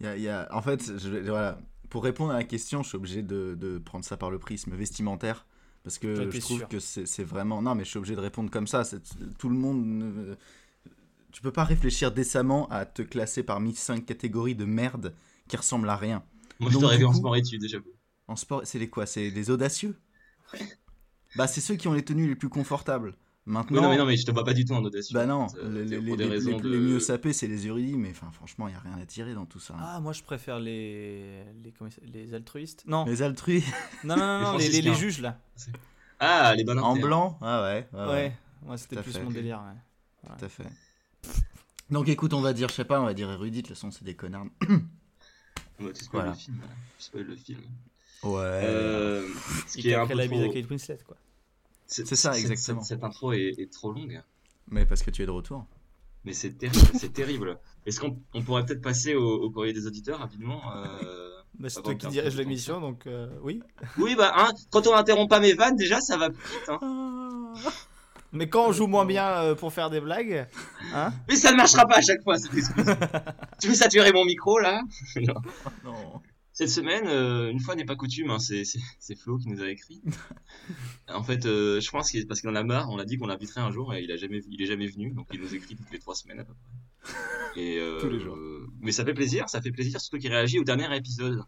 Il 0.00 0.06
y 0.06 0.08
a- 0.08 0.16
il 0.16 0.22
y 0.22 0.28
a- 0.28 0.48
En 0.52 0.62
fait, 0.62 0.98
je, 0.98 1.08
voilà. 1.28 1.58
pour 1.90 2.04
répondre 2.04 2.32
à 2.32 2.36
la 2.36 2.44
question, 2.44 2.82
je 2.82 2.88
suis 2.88 2.96
obligé 2.96 3.22
de, 3.22 3.54
de 3.58 3.78
prendre 3.78 4.04
ça 4.04 4.16
par 4.16 4.30
le 4.30 4.38
prisme 4.38 4.74
vestimentaire. 4.74 5.46
Parce 5.82 5.98
que 5.98 6.30
je 6.30 6.38
trouve 6.40 6.58
sûr. 6.58 6.68
que 6.68 6.78
c'est 6.78 7.24
vraiment. 7.24 7.62
Non, 7.62 7.74
mais 7.74 7.84
je 7.84 7.88
suis 7.90 7.98
obligé 7.98 8.14
de 8.14 8.20
répondre 8.20 8.50
comme 8.50 8.66
ça. 8.66 8.82
Tout 9.38 9.48
le 9.48 9.54
monde. 9.56 9.84
ne- 9.86 10.34
Tu 11.32 11.40
peux 11.42 11.52
pas 11.52 11.64
réfléchir 11.64 12.12
décemment 12.12 12.68
à 12.70 12.84
te 12.84 13.02
classer 13.02 13.42
parmi 13.42 13.74
cinq 13.74 14.04
catégories 14.04 14.54
de 14.54 14.64
merde 14.66 15.14
qui 15.48 15.56
ressemblent 15.56 15.88
à 15.88 15.96
rien. 15.96 16.22
Moi 16.60 16.70
je 16.70 16.78
t'aurais 16.78 16.98
vu 16.98 17.04
en 17.06 17.10
coup- 17.10 17.16
sport-études 17.18 17.60
déjà. 17.60 17.78
En 18.28 18.36
sport, 18.36 18.60
c'est 18.64 18.78
les 18.78 18.88
quoi? 18.88 19.06
C'est 19.06 19.30
les 19.30 19.50
audacieux? 19.50 19.98
Bah, 21.36 21.46
c'est 21.46 21.60
ceux 21.60 21.76
qui 21.76 21.88
ont 21.88 21.92
les 21.92 22.04
tenues 22.04 22.28
les 22.28 22.36
plus 22.36 22.48
confortables. 22.48 23.16
Maintenant. 23.46 23.78
Oui, 23.78 23.82
non 23.82 23.90
mais 23.90 23.96
non 23.96 24.04
mais 24.04 24.16
je 24.16 24.26
te 24.26 24.30
vois 24.30 24.44
pas 24.44 24.52
du 24.52 24.64
tout 24.64 24.74
en 24.74 24.84
audacieux. 24.84 25.14
Bah 25.14 25.24
non, 25.26 25.46
Euh, 25.56 25.82
les, 25.82 25.88
c'est 25.88 25.98
les- 26.00 26.06
pour 26.06 26.16
des 26.18 26.24
les- 26.24 26.30
raisons 26.30 26.56
les- 26.58 26.60
de- 26.62 26.68
les 26.68 26.78
mieux 26.78 27.00
sapés, 27.00 27.32
c'est 27.32 27.46
les 27.48 27.66
érudits, 27.66 27.96
mais 27.96 28.10
enfin, 28.10 28.30
franchement, 28.32 28.68
il 28.68 28.72
n'y 28.72 28.76
a 28.76 28.80
rien 28.80 28.98
à 29.02 29.06
tirer 29.06 29.32
dans 29.34 29.46
tout 29.46 29.58
ça. 29.58 29.74
Ah, 29.80 29.98
moi 30.00 30.12
je 30.12 30.22
préfère 30.22 30.60
les. 30.60 31.42
Les, 32.12 32.34
altruistes? 32.34 32.84
Non, 32.86 33.04
Les 33.06 33.22
altrui 33.22 33.64
non, 34.04 34.14
non, 34.16 34.26
non, 34.26 34.40
non, 34.52 34.56
les, 34.58 34.68
les, 34.68 34.82
les 34.82 34.90
franciscains. 34.90 34.94
juges 34.94 35.20
là. 35.22 35.40
Ah 36.20 36.54
les 36.54 36.64
badinters. 36.64 36.86
en 36.88 36.96
blanc? 36.96 37.38
Ah 37.40 37.62
ouais, 37.62 37.88
ouais, 37.94 38.32
Ouais, 38.66 38.76
c'était 38.76 39.02
plus 39.02 39.12
fait. 39.12 39.24
mon 39.24 39.30
délire. 39.30 39.62
Ouais. 40.24 40.30
tout 40.38 40.44
à 40.44 40.48
fait. 40.48 40.66
Donc 41.90 42.08
écoute, 42.08 42.34
on 42.34 42.42
va 42.42 42.52
dire, 42.52 42.68
je 42.68 42.74
sais 42.74 42.84
pas, 42.84 43.00
on 43.00 43.04
va 43.06 43.14
dire 43.14 43.30
érudit, 43.30 43.62
de 43.62 43.66
toute 43.68 43.74
façon, 43.76 43.90
c'est 43.90 44.04
des 44.04 44.14
connards. 44.14 44.46
Bah, 45.80 45.90
tu 45.94 46.04
spoil 46.04 46.22
Voilà. 46.22 46.30
le 46.32 46.36
film. 46.38 46.56
Tu 46.98 47.04
spoil 47.04 47.22
le 47.24 47.36
film. 47.36 47.60
Ouais. 48.22 48.38
Euh, 48.42 49.26
ce 49.66 49.78
qui 49.78 49.90
est 49.90 49.94
un 49.94 50.06
peu 50.06 50.14
la 50.14 50.26
mise 50.28 50.40
à 50.40 50.44
trop... 50.44 50.52
Kate 50.52 50.70
Winslet 50.70 50.98
quoi. 51.06 51.16
C'est 51.86 52.06
ça, 52.14 52.38
exactement. 52.38 52.82
Cette, 52.82 52.98
cette 52.98 53.04
intro 53.04 53.32
est, 53.32 53.54
est 53.58 53.72
trop 53.72 53.92
longue. 53.92 54.22
Mais 54.68 54.86
parce 54.86 55.02
que 55.02 55.10
tu 55.10 55.22
es 55.22 55.26
de 55.26 55.30
retour. 55.30 55.66
Mais 56.24 56.34
c'est 56.34 56.50
terrible, 56.52 56.86
c'est 56.98 57.12
terrible. 57.12 57.58
Est-ce 57.86 57.98
qu'on 57.98 58.20
on 58.34 58.42
pourrait 58.42 58.64
peut-être 58.66 58.82
passer 58.82 59.14
au, 59.14 59.26
au 59.42 59.50
courrier 59.50 59.72
des 59.72 59.86
auditeurs 59.86 60.18
rapidement 60.18 60.60
euh, 60.76 61.30
Bah, 61.58 61.68
c'est 61.70 61.82
toi 61.82 61.94
de 61.94 61.98
qui 61.98 62.08
dirige 62.08 62.36
l'émission 62.36 62.78
donc 62.80 63.06
euh, 63.06 63.28
oui. 63.42 63.62
Oui, 63.96 64.14
bah, 64.16 64.32
hein, 64.36 64.50
quand 64.70 64.86
on 64.86 64.94
n'interrompt 64.94 65.30
pas 65.30 65.40
mes 65.40 65.54
vannes, 65.54 65.76
déjà, 65.76 66.00
ça 66.00 66.18
va 66.18 66.28
plus 66.30 66.46
vite. 66.50 66.68
Hein. 66.68 67.54
Mais 68.32 68.48
quand 68.48 68.68
on 68.68 68.72
joue 68.72 68.86
moins 68.86 69.06
bien 69.06 69.26
euh, 69.28 69.54
pour 69.54 69.72
faire 69.72 69.90
des 69.90 70.00
blagues, 70.00 70.46
hein 70.94 71.12
Mais 71.28 71.36
ça 71.36 71.50
ne 71.50 71.56
marchera 71.56 71.86
pas 71.86 71.96
à 71.96 72.00
chaque 72.00 72.22
fois, 72.22 72.38
cette 72.38 72.54
excuse. 72.54 72.86
tu 73.60 73.68
veux 73.68 73.74
saturer 73.74 74.12
mon 74.12 74.24
micro, 74.24 74.58
là? 74.58 74.82
Non. 75.16 75.34
Non. 75.84 76.22
Cette 76.52 76.68
semaine, 76.68 77.06
euh, 77.06 77.50
une 77.50 77.60
fois 77.60 77.74
n'est 77.74 77.86
pas 77.86 77.96
coutume, 77.96 78.30
hein, 78.30 78.38
c'est 78.38 78.64
Flo 79.16 79.38
qui 79.38 79.48
nous 79.48 79.62
a 79.62 79.70
écrit. 79.70 80.02
en 81.08 81.22
fait, 81.22 81.46
euh, 81.46 81.80
je 81.80 81.90
pense 81.90 82.12
que 82.12 82.22
parce 82.26 82.40
qu'il 82.40 82.50
en 82.50 82.54
a 82.54 82.62
marre, 82.62 82.90
on 82.90 82.96
l'a 82.96 83.04
dit 83.06 83.16
qu'on 83.16 83.28
l'inviterait 83.28 83.62
un 83.62 83.70
jour 83.70 83.94
et 83.94 84.02
il 84.02 84.12
a 84.12 84.16
jamais, 84.16 84.40
il 84.50 84.60
est 84.60 84.66
jamais 84.66 84.86
venu, 84.86 85.10
donc 85.12 85.26
il 85.32 85.40
nous 85.40 85.54
écrit 85.54 85.74
toutes 85.74 85.90
les 85.90 85.98
trois 85.98 86.14
semaines 86.14 86.40
à 86.40 86.44
peu 86.44 86.52
près. 86.52 87.12
Et, 87.56 87.78
euh, 87.78 87.98
Tous 88.00 88.10
les 88.10 88.20
jours. 88.20 88.36
euh, 88.36 88.68
mais 88.80 88.92
ça 88.92 89.04
fait 89.04 89.14
plaisir, 89.14 89.48
ça 89.48 89.62
fait 89.62 89.70
plaisir, 89.72 90.00
surtout 90.00 90.18
qu'il 90.18 90.30
réagit 90.30 90.58
au 90.58 90.64
dernier 90.64 90.94
épisode. 90.94 91.42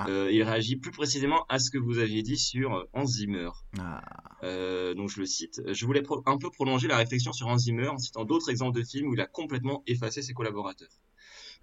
Ah. 0.00 0.06
Euh, 0.08 0.30
il 0.30 0.44
réagit 0.44 0.76
plus 0.76 0.92
précisément 0.92 1.44
à 1.48 1.58
ce 1.58 1.72
que 1.72 1.78
vous 1.78 1.98
aviez 1.98 2.22
dit 2.22 2.38
sur 2.38 2.72
euh, 2.72 2.84
Hans 2.92 3.04
Zimmer. 3.04 3.50
Ah. 3.80 4.00
Euh, 4.44 4.94
donc 4.94 5.10
je 5.10 5.18
le 5.18 5.26
cite. 5.26 5.60
Je 5.66 5.86
voulais 5.86 6.04
un 6.26 6.38
peu 6.38 6.50
prolonger 6.50 6.86
la 6.86 6.96
réflexion 6.96 7.32
sur 7.32 7.48
Hans 7.48 7.58
Zimmer 7.58 7.88
en 7.88 7.98
citant 7.98 8.24
d'autres 8.24 8.48
exemples 8.48 8.78
de 8.78 8.84
films 8.84 9.08
où 9.08 9.14
il 9.14 9.20
a 9.20 9.26
complètement 9.26 9.82
effacé 9.88 10.22
ses 10.22 10.34
collaborateurs. 10.34 11.00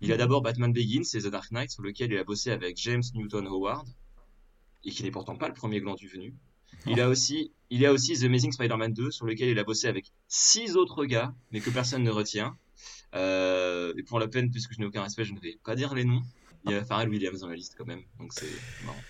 Il 0.02 0.12
a 0.12 0.18
d'abord 0.18 0.42
Batman 0.42 0.74
Begins 0.74 1.04
et 1.14 1.22
The 1.22 1.28
Dark 1.28 1.50
Knight 1.52 1.72
sur 1.72 1.82
lequel 1.82 2.12
il 2.12 2.18
a 2.18 2.26
bossé 2.26 2.52
avec 2.52 2.76
James 2.78 3.04
Newton 3.14 3.48
Howard 3.48 3.88
et 4.84 4.92
qui 4.92 5.04
n'est 5.04 5.12
pourtant 5.12 5.38
pas 5.38 5.48
le 5.48 5.54
premier 5.54 5.80
gland 5.80 5.96
du 5.96 6.10
venu. 6.10 6.36
Il 6.88 7.00
a 7.00 7.08
aussi, 7.08 7.54
il 7.70 7.86
a 7.86 7.94
aussi 7.94 8.20
The 8.20 8.26
Amazing 8.26 8.52
Spider-Man 8.52 8.92
2 8.92 9.12
sur 9.12 9.26
lequel 9.26 9.48
il 9.48 9.60
a 9.60 9.64
bossé 9.64 9.88
avec 9.88 10.12
six 10.28 10.76
autres 10.76 11.06
gars 11.06 11.34
mais 11.52 11.62
que 11.62 11.70
personne 11.70 12.04
ne 12.04 12.12
retient. 12.12 12.58
Euh, 13.14 13.94
et 13.98 14.04
pour 14.04 14.20
la 14.20 14.28
peine, 14.28 14.52
puisque 14.52 14.74
je 14.74 14.80
n'ai 14.80 14.86
aucun 14.86 15.04
respect, 15.04 15.24
je 15.24 15.34
ne 15.34 15.40
vais 15.40 15.58
pas 15.64 15.76
dire 15.76 15.94
les 15.96 16.04
noms. 16.04 16.22
Il 16.66 16.72
y 16.72 16.76
a 16.76 16.84
Pharrell 16.84 17.10
Williams 17.10 17.40
dans 17.42 17.48
la 17.48 17.56
liste 17.56 17.76
quand 17.78 17.86
même, 17.86 18.02
donc 18.20 18.34
c'est 18.34 18.60
marrant. 18.82 19.06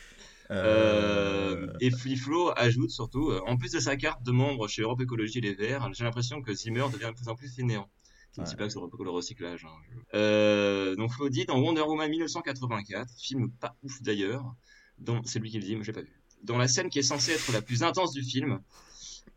Euh, 0.52 1.68
et 1.82 1.90
Fliflo 1.92 2.52
ajoute 2.56 2.92
surtout, 2.92 3.32
euh, 3.32 3.42
en 3.48 3.58
plus 3.58 3.72
de 3.72 3.80
sa 3.80 3.96
carte 3.98 4.22
de 4.24 4.32
membre 4.32 4.68
chez 4.68 4.82
Europe 4.84 5.02
Écologie 5.02 5.42
Les 5.42 5.54
Verts, 5.56 5.92
j'ai 5.94 6.04
l'impression 6.04 6.42
que 6.42 6.54
Zimmer 6.54 6.86
devient 6.94 7.08
de 7.08 7.16
plus 7.16 7.28
en 7.30 7.36
plus 7.36 7.54
fainéant. 7.54 7.90
Je 8.36 8.42
ne 8.42 8.46
dis 8.46 8.56
pas 8.58 8.66
que 8.66 8.70
c'est 8.74 8.78
Europe 8.80 8.92
Écolo 8.94 9.14
recyclage. 9.14 9.66
hein, 9.66 9.70
Euh, 10.14 10.96
donc 10.96 11.12
Flo 11.12 11.30
dit 11.30 11.46
dans 11.46 11.60
Wonder 11.60 11.82
Woman 11.82 12.10
1984, 12.10 13.10
film 13.20 13.52
pas 13.52 13.76
ouf 13.84 14.02
d'ailleurs, 14.02 14.54
dont 15.00 15.22
c'est 15.26 15.40
lui 15.40 15.50
qui 15.50 15.58
le 15.60 15.64
dit, 15.66 15.76
mais 15.76 15.84
je 15.84 15.88
l'ai 15.88 15.94
pas 15.94 16.02
vu. 16.02 16.22
Dans 16.44 16.58
la 16.58 16.68
scène 16.68 16.90
qui 16.90 17.00
est 17.00 17.04
censée 17.04 17.32
être 17.32 17.52
la 17.52 17.62
plus 17.62 17.82
intense 17.84 18.12
du 18.12 18.24
film, 18.24 18.60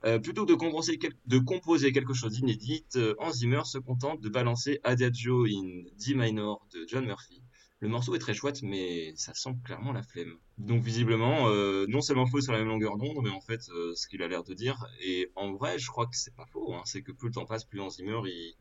euh, 0.04 0.18
plutôt 0.18 0.44
que 0.44 0.50
de 0.52 0.56
composer, 0.56 0.98
quel- 0.98 1.14
de 1.26 1.38
composer 1.38 1.92
quelque 1.92 2.12
chose 2.12 2.32
d'inédit, 2.32 2.84
euh, 2.96 3.14
Hans 3.18 3.32
Zimmer 3.32 3.62
se 3.64 3.78
contente 3.78 4.20
de 4.20 4.28
balancer 4.28 4.78
Adagio 4.84 5.46
in 5.46 5.84
D 5.98 6.14
minor 6.14 6.66
de 6.74 6.84
John 6.86 7.04
Murphy. 7.06 7.40
Le 7.80 7.88
morceau 7.88 8.14
est 8.14 8.18
très 8.18 8.34
chouette, 8.34 8.62
mais 8.62 9.12
ça 9.16 9.32
sent 9.34 9.50
clairement 9.64 9.92
la 9.92 10.02
flemme. 10.02 10.34
Donc 10.58 10.82
visiblement, 10.82 11.48
euh, 11.48 11.86
non 11.88 12.00
seulement 12.00 12.26
faux 12.26 12.40
sur 12.40 12.52
la 12.52 12.58
même 12.58 12.68
longueur 12.68 12.96
d'onde, 12.96 13.18
mais 13.22 13.30
en 13.30 13.40
fait, 13.40 13.60
euh, 13.70 13.94
ce 13.94 14.08
qu'il 14.08 14.22
a 14.22 14.28
l'air 14.28 14.42
de 14.44 14.54
dire, 14.54 14.84
et 15.00 15.30
en 15.36 15.52
vrai, 15.52 15.78
je 15.78 15.86
crois 15.88 16.06
que 16.06 16.16
c'est 16.16 16.34
pas 16.34 16.46
faux, 16.46 16.74
hein, 16.74 16.82
c'est 16.84 17.02
que 17.02 17.12
plus 17.12 17.28
le 17.28 17.34
temps 17.34 17.46
passe, 17.46 17.64
plus 17.64 17.80
Hans 17.80 17.90
Zimmer, 17.90 18.20
il... 18.24 18.54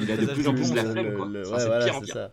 Il 0.00 0.10
a 0.10 0.16
de 0.16 0.26
plus 0.26 0.46
en 0.46 0.54
plus 0.54 0.72
la 0.74 0.84
flemme, 0.84 1.12
quoi. 1.16 1.26
le- 1.26 1.42
Enfin, 1.46 1.54
ouais, 1.56 1.60
c'est 1.60 1.66
voilà, 1.66 1.84
pire 1.84 1.96
en 1.96 2.00
pire. 2.00 2.14
ça. 2.14 2.32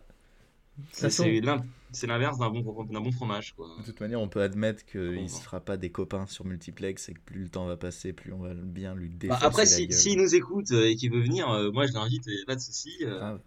C'est 0.92 1.10
c'est 1.10 1.40
l'in- 1.40 1.64
c'est 1.92 2.06
l'inverse 2.08 2.38
d'un 2.38 2.50
bon, 2.50 3.12
fromage, 3.12 3.52
quoi. 3.54 3.68
De 3.78 3.84
toute 3.84 4.00
manière, 4.00 4.20
on 4.20 4.28
peut 4.28 4.42
admettre 4.42 4.84
qu'il 4.84 5.22
ne 5.22 5.28
se 5.28 5.40
fera 5.40 5.60
pas 5.60 5.76
des 5.76 5.90
copains 5.90 6.26
sur 6.26 6.44
multiplex 6.44 7.08
et 7.08 7.14
que 7.14 7.20
plus 7.20 7.42
le 7.44 7.48
temps 7.48 7.66
va 7.66 7.76
passer, 7.76 8.12
plus 8.12 8.32
on 8.32 8.38
va 8.38 8.54
bien 8.54 8.94
lui 8.94 9.08
Bah, 9.08 9.16
défoncer 9.18 9.46
après, 9.46 9.66
la 9.66 9.66
si, 9.66 9.92
s'il 9.92 10.18
nous 10.18 10.34
écoute 10.34 10.70
euh, 10.72 10.88
et 10.88 10.96
qu'il 10.96 11.12
veut 11.12 11.22
venir, 11.22 11.48
euh, 11.50 11.70
moi 11.70 11.86
je 11.86 11.92
l'invite, 11.92 12.26
et 12.28 12.44
pas 12.46 12.56
de 12.56 12.60
souci. 12.60 12.90
euh, 13.02 13.18
Grave. 13.18 13.40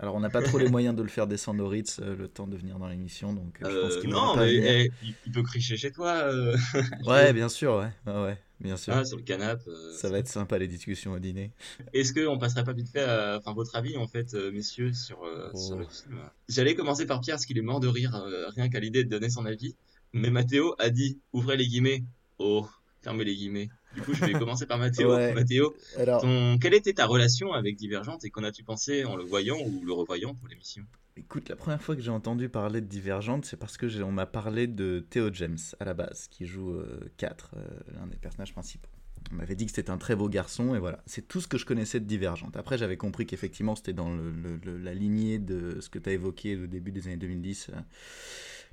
Alors, 0.00 0.14
on 0.14 0.20
n'a 0.20 0.30
pas 0.30 0.42
trop 0.42 0.58
les 0.58 0.68
moyens 0.68 0.94
de 0.94 1.02
le 1.02 1.08
faire 1.08 1.26
descendre 1.26 1.64
au 1.64 1.68
Ritz 1.68 1.98
euh, 2.00 2.14
le 2.14 2.28
temps 2.28 2.46
de 2.46 2.56
venir 2.56 2.78
dans 2.78 2.86
l'émission, 2.86 3.32
donc 3.32 3.58
euh, 3.62 3.68
je 3.70 3.80
pense 3.80 3.92
euh, 3.94 4.00
qu'il 4.00 4.10
non, 4.10 4.36
mais 4.36 4.54
eh, 4.54 4.92
il, 5.02 5.14
il 5.26 5.32
peut 5.32 5.42
cricher 5.42 5.76
chez 5.76 5.90
toi, 5.90 6.12
euh, 6.12 6.56
Ouais, 7.06 7.32
bien 7.32 7.48
sûr, 7.48 7.74
ouais, 7.74 7.90
ouais, 8.06 8.22
ouais, 8.22 8.38
bien 8.60 8.76
sûr. 8.76 8.92
ah, 8.94 9.04
sur 9.04 9.16
le 9.16 9.24
canapé. 9.24 9.64
Ça 9.96 10.08
va 10.08 10.18
être 10.18 10.28
sympa 10.28 10.56
les 10.58 10.68
discussions 10.68 11.12
au 11.12 11.18
dîner. 11.18 11.50
Est-ce 11.92 12.12
qu'on 12.14 12.38
passerait 12.38 12.62
pas 12.62 12.72
vite 12.74 12.90
fait 12.90 13.02
à 13.02 13.38
enfin, 13.38 13.54
votre 13.54 13.74
avis, 13.74 13.96
en 13.96 14.06
fait, 14.06 14.34
messieurs, 14.52 14.92
sur, 14.92 15.18
Oh. 15.52 15.56
sur 15.58 15.76
le 15.76 15.84
film? 15.86 16.20
J'allais 16.48 16.76
commencer 16.76 17.04
par 17.04 17.20
Pierre, 17.20 17.34
parce 17.36 17.46
qu'il 17.46 17.58
est 17.58 17.62
mort 17.62 17.80
de 17.80 17.88
rire 17.88 18.12
rien 18.54 18.68
qu'à 18.68 18.78
l'idée 18.78 19.02
de 19.02 19.08
donner 19.08 19.30
son 19.30 19.46
avis. 19.46 19.74
Mais 20.12 20.30
Mathéo 20.30 20.74
a 20.78 20.90
dit, 20.90 21.18
ouvrez 21.32 21.56
les 21.56 21.66
guillemets. 21.66 22.04
Oh, 22.38 22.68
fermez 23.02 23.24
les 23.24 23.34
guillemets. 23.34 23.68
Du 23.98 24.04
coup, 24.04 24.14
je 24.14 24.24
vais 24.24 24.32
commencer 24.32 24.66
par 24.66 24.78
Mathéo. 24.78 25.12
Ouais. 25.14 25.32
Mathéo, 25.34 25.74
Alors, 25.96 26.20
ton... 26.22 26.58
quelle 26.58 26.74
était 26.74 26.92
ta 26.92 27.06
relation 27.06 27.52
avec 27.52 27.76
Divergente 27.76 28.24
et 28.24 28.30
qu'en 28.30 28.44
as-tu 28.44 28.62
pensé 28.62 29.04
en 29.04 29.16
le 29.16 29.24
voyant 29.24 29.56
ou 29.58 29.82
le 29.84 29.92
revoyant 29.92 30.34
pour 30.34 30.48
l'émission? 30.48 30.84
Écoute, 31.16 31.48
la 31.48 31.56
première 31.56 31.82
fois 31.82 31.96
que 31.96 32.00
j'ai 32.02 32.12
entendu 32.12 32.48
parler 32.48 32.80
de 32.80 32.86
Divergente, 32.86 33.44
c'est 33.44 33.56
parce 33.56 33.76
que 33.76 34.02
on 34.02 34.12
m'a 34.12 34.26
parlé 34.26 34.68
de 34.68 35.04
Theo 35.10 35.32
James 35.32 35.58
à 35.80 35.84
la 35.84 35.94
base, 35.94 36.28
qui 36.28 36.46
joue 36.46 36.76
4, 37.16 37.56
l'un 37.94 38.06
des 38.06 38.16
personnages 38.16 38.52
principaux. 38.52 38.88
On 39.32 39.34
m'avait 39.34 39.56
dit 39.56 39.66
que 39.66 39.72
c'était 39.72 39.90
un 39.90 39.98
très 39.98 40.14
beau 40.14 40.28
garçon, 40.28 40.76
et 40.76 40.78
voilà. 40.78 41.02
C'est 41.06 41.26
tout 41.26 41.40
ce 41.40 41.48
que 41.48 41.58
je 41.58 41.66
connaissais 41.66 41.98
de 41.98 42.04
Divergente. 42.06 42.56
Après, 42.56 42.78
j'avais 42.78 42.96
compris 42.96 43.26
qu'effectivement, 43.26 43.74
c'était 43.74 43.92
dans 43.92 44.14
le- 44.14 44.30
le- 44.30 44.60
le- 44.64 44.78
la 44.78 44.94
lignée 44.94 45.40
de 45.40 45.80
ce 45.80 45.90
que 45.90 45.98
tu 45.98 46.08
as 46.08 46.12
évoqué 46.12 46.56
au 46.56 46.66
début 46.68 46.92
des 46.92 47.08
années 47.08 47.16
2010, 47.16 47.68
euh, 47.70 47.80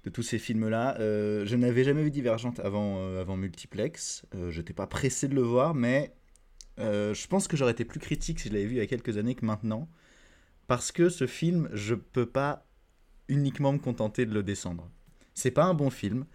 de 0.05 0.09
tous 0.11 0.23
ces 0.23 0.37
films-là. 0.37 0.97
Euh, 0.99 1.45
je 1.45 1.55
n'avais 1.55 1.83
jamais 1.83 2.03
vu 2.03 2.11
Divergente 2.11 2.59
avant, 2.59 2.99
euh, 2.99 3.21
avant 3.21 3.35
Multiplex. 3.35 4.23
Euh, 4.35 4.51
je 4.51 4.59
n'étais 4.59 4.73
pas 4.73 4.87
pressé 4.87 5.27
de 5.27 5.35
le 5.35 5.41
voir, 5.41 5.73
mais 5.73 6.15
euh, 6.79 7.13
je 7.13 7.27
pense 7.27 7.47
que 7.47 7.57
j'aurais 7.57 7.71
été 7.71 7.85
plus 7.85 7.99
critique 7.99 8.39
si 8.39 8.49
je 8.49 8.53
l'avais 8.53 8.65
vu 8.65 8.75
il 8.75 8.77
y 8.77 8.81
a 8.81 8.87
quelques 8.87 9.17
années 9.17 9.35
que 9.35 9.45
maintenant. 9.45 9.89
Parce 10.67 10.91
que 10.91 11.09
ce 11.09 11.25
film, 11.27 11.69
je 11.73 11.95
peux 11.95 12.27
pas 12.27 12.67
uniquement 13.27 13.73
me 13.73 13.79
contenter 13.79 14.25
de 14.25 14.33
le 14.33 14.43
descendre. 14.43 14.89
C'est 15.33 15.51
pas 15.51 15.65
un 15.65 15.73
bon 15.73 15.89
film. 15.89 16.25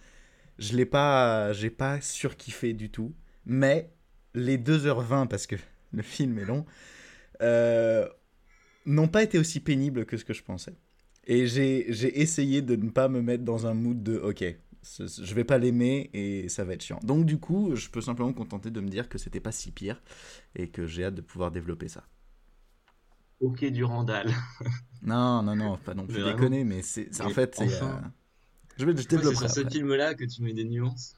Je 0.58 0.76
l'ai 0.76 0.86
pas, 0.86 1.52
j'ai 1.52 1.70
pas 1.70 2.00
surkiffé 2.00 2.72
du 2.72 2.90
tout. 2.90 3.14
Mais 3.46 3.92
les 4.34 4.58
2h20, 4.58 5.28
parce 5.28 5.46
que 5.46 5.56
le 5.92 6.02
film 6.02 6.38
est 6.40 6.44
long, 6.44 6.66
n'ont 8.84 9.08
pas 9.08 9.22
été 9.22 9.38
aussi 9.38 9.60
pénibles 9.60 10.06
que 10.06 10.16
ce 10.16 10.24
que 10.24 10.32
je 10.32 10.42
pensais. 10.42 10.74
Et 11.26 11.46
j'ai 11.46 12.20
essayé 12.20 12.62
de 12.62 12.76
ne 12.76 12.90
pas 12.90 13.08
me 13.08 13.22
mettre 13.22 13.44
dans 13.44 13.66
un 13.66 13.74
mood 13.74 14.02
de 14.02 14.18
ok, 14.18 14.44
je 14.82 15.34
vais 15.34 15.44
pas 15.44 15.58
l'aimer 15.58 16.10
et 16.14 16.48
ça 16.48 16.64
va 16.64 16.74
être 16.74 16.82
chiant. 16.82 16.98
Donc 17.02 17.26
du 17.26 17.38
coup, 17.38 17.74
je 17.76 17.88
peux 17.90 18.00
simplement 18.00 18.28
me 18.30 18.34
contenter 18.34 18.70
de 18.70 18.80
me 18.80 18.88
dire 18.88 19.08
que 19.08 19.18
c'était 19.18 19.40
pas 19.40 19.52
si 19.52 19.70
pire 19.70 20.02
et 20.54 20.68
que 20.68 20.86
j'ai 20.86 21.04
hâte 21.04 21.14
de 21.14 21.20
pouvoir 21.20 21.50
développer 21.50 21.88
ça. 21.88 22.04
Ok, 23.40 23.64
Durandal. 23.70 24.32
Non, 25.02 25.42
non, 25.42 25.56
non, 25.56 25.78
pas 25.78 25.94
non 25.94 26.06
plus 26.06 26.22
déconner, 26.22 26.64
mais 26.64 26.82
c'est 26.82 27.20
en 27.22 27.30
fait, 27.30 27.54
c'est, 27.54 27.64
enfin. 27.64 28.02
euh, 28.04 28.08
je 28.76 28.84
vais 28.86 28.96
je 28.96 29.08
Ouais, 29.16 29.24
c'est 29.24 29.36
sur 29.36 29.50
ce 29.50 29.66
film-là 29.66 30.14
que 30.14 30.24
tu 30.24 30.42
mets 30.42 30.54
des 30.54 30.64
nuances. 30.64 31.16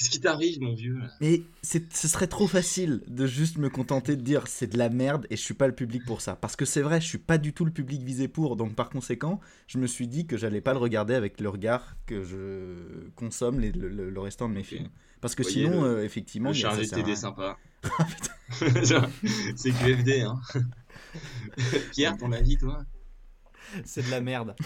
Qu'est-ce 0.00 0.08
qui 0.10 0.20
t'arrive, 0.20 0.62
mon 0.62 0.72
vieux 0.74 0.98
Mais 1.20 1.42
ce 1.62 2.08
serait 2.08 2.26
trop 2.26 2.46
facile 2.46 3.02
de 3.06 3.26
juste 3.26 3.58
me 3.58 3.68
contenter 3.68 4.16
de 4.16 4.22
dire 4.22 4.46
c'est 4.46 4.66
de 4.66 4.78
la 4.78 4.88
merde 4.88 5.26
et 5.28 5.36
je 5.36 5.42
suis 5.42 5.52
pas 5.52 5.66
le 5.66 5.74
public 5.74 6.06
pour 6.06 6.22
ça. 6.22 6.36
Parce 6.36 6.56
que 6.56 6.64
c'est 6.64 6.80
vrai, 6.80 7.02
je 7.02 7.06
suis 7.06 7.18
pas 7.18 7.36
du 7.36 7.52
tout 7.52 7.66
le 7.66 7.70
public 7.70 8.00
visé 8.02 8.26
pour. 8.26 8.56
Donc 8.56 8.74
par 8.74 8.88
conséquent, 8.88 9.40
je 9.66 9.76
me 9.76 9.86
suis 9.86 10.08
dit 10.08 10.26
que 10.26 10.38
j'allais 10.38 10.62
pas 10.62 10.72
le 10.72 10.78
regarder 10.78 11.12
avec 11.14 11.38
le 11.38 11.50
regard 11.50 11.96
que 12.06 12.22
je 12.22 13.10
consomme 13.14 13.60
les- 13.60 13.72
le, 13.72 13.90
le- 13.90 14.08
le 14.08 14.20
restant 14.20 14.48
de 14.48 14.54
mes 14.54 14.62
films. 14.62 14.88
Parce 15.20 15.34
que 15.34 15.42
Voyez, 15.42 15.64
sinon, 15.66 15.82
le- 15.82 15.88
euh, 15.98 16.04
effectivement, 16.04 16.48
Le 16.48 16.54
chargé 16.54 16.86
de 16.86 16.88
TD 16.88 17.14
sympa. 17.14 17.58
Genre, 18.82 19.06
c'est 19.56 19.72
QFD, 19.72 20.22
hein. 20.22 20.40
Pierre, 21.92 22.16
ton 22.16 22.32
avis, 22.32 22.56
toi? 22.56 22.86
C'est 23.84 24.04
de 24.06 24.10
la 24.10 24.20
merde. 24.22 24.56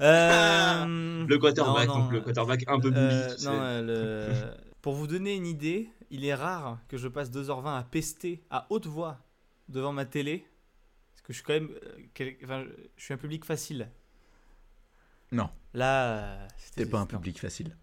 Euh, 0.00 1.26
Le 1.26 1.38
quarterback, 1.38 1.88
non, 1.88 1.94
non, 1.94 2.02
donc 2.04 2.12
le 2.12 2.20
quarterback 2.20 2.64
un 2.68 2.78
peu 2.80 2.88
euh, 2.94 3.26
bully, 3.26 3.34
tu 3.36 3.42
sais. 3.42 3.46
non, 3.50 3.58
euh, 3.60 3.82
le- 3.82 4.65
Pour 4.86 4.94
vous 4.94 5.08
donner 5.08 5.34
une 5.34 5.46
idée, 5.48 5.90
il 6.10 6.24
est 6.24 6.32
rare 6.36 6.78
que 6.86 6.96
je 6.96 7.08
passe 7.08 7.32
2h20 7.32 7.76
à 7.76 7.82
pester 7.82 8.44
à 8.50 8.68
haute 8.70 8.86
voix 8.86 9.18
devant 9.68 9.92
ma 9.92 10.04
télé. 10.04 10.46
Parce 11.12 11.22
que 11.22 11.32
je 11.32 11.38
suis 11.38 11.44
quand 11.44 11.54
même. 11.54 11.70
euh, 11.82 11.98
quel- 12.14 12.36
enfin, 12.44 12.64
je 12.96 13.02
suis 13.02 13.12
un 13.12 13.16
public 13.16 13.44
facile. 13.44 13.90
Non. 15.32 15.50
Là. 15.74 16.18
euh, 16.18 16.48
c'était 16.56 16.84
T'es 16.84 16.90
pas 16.92 17.00
un 17.00 17.06
public 17.06 17.40
facile. 17.40 17.76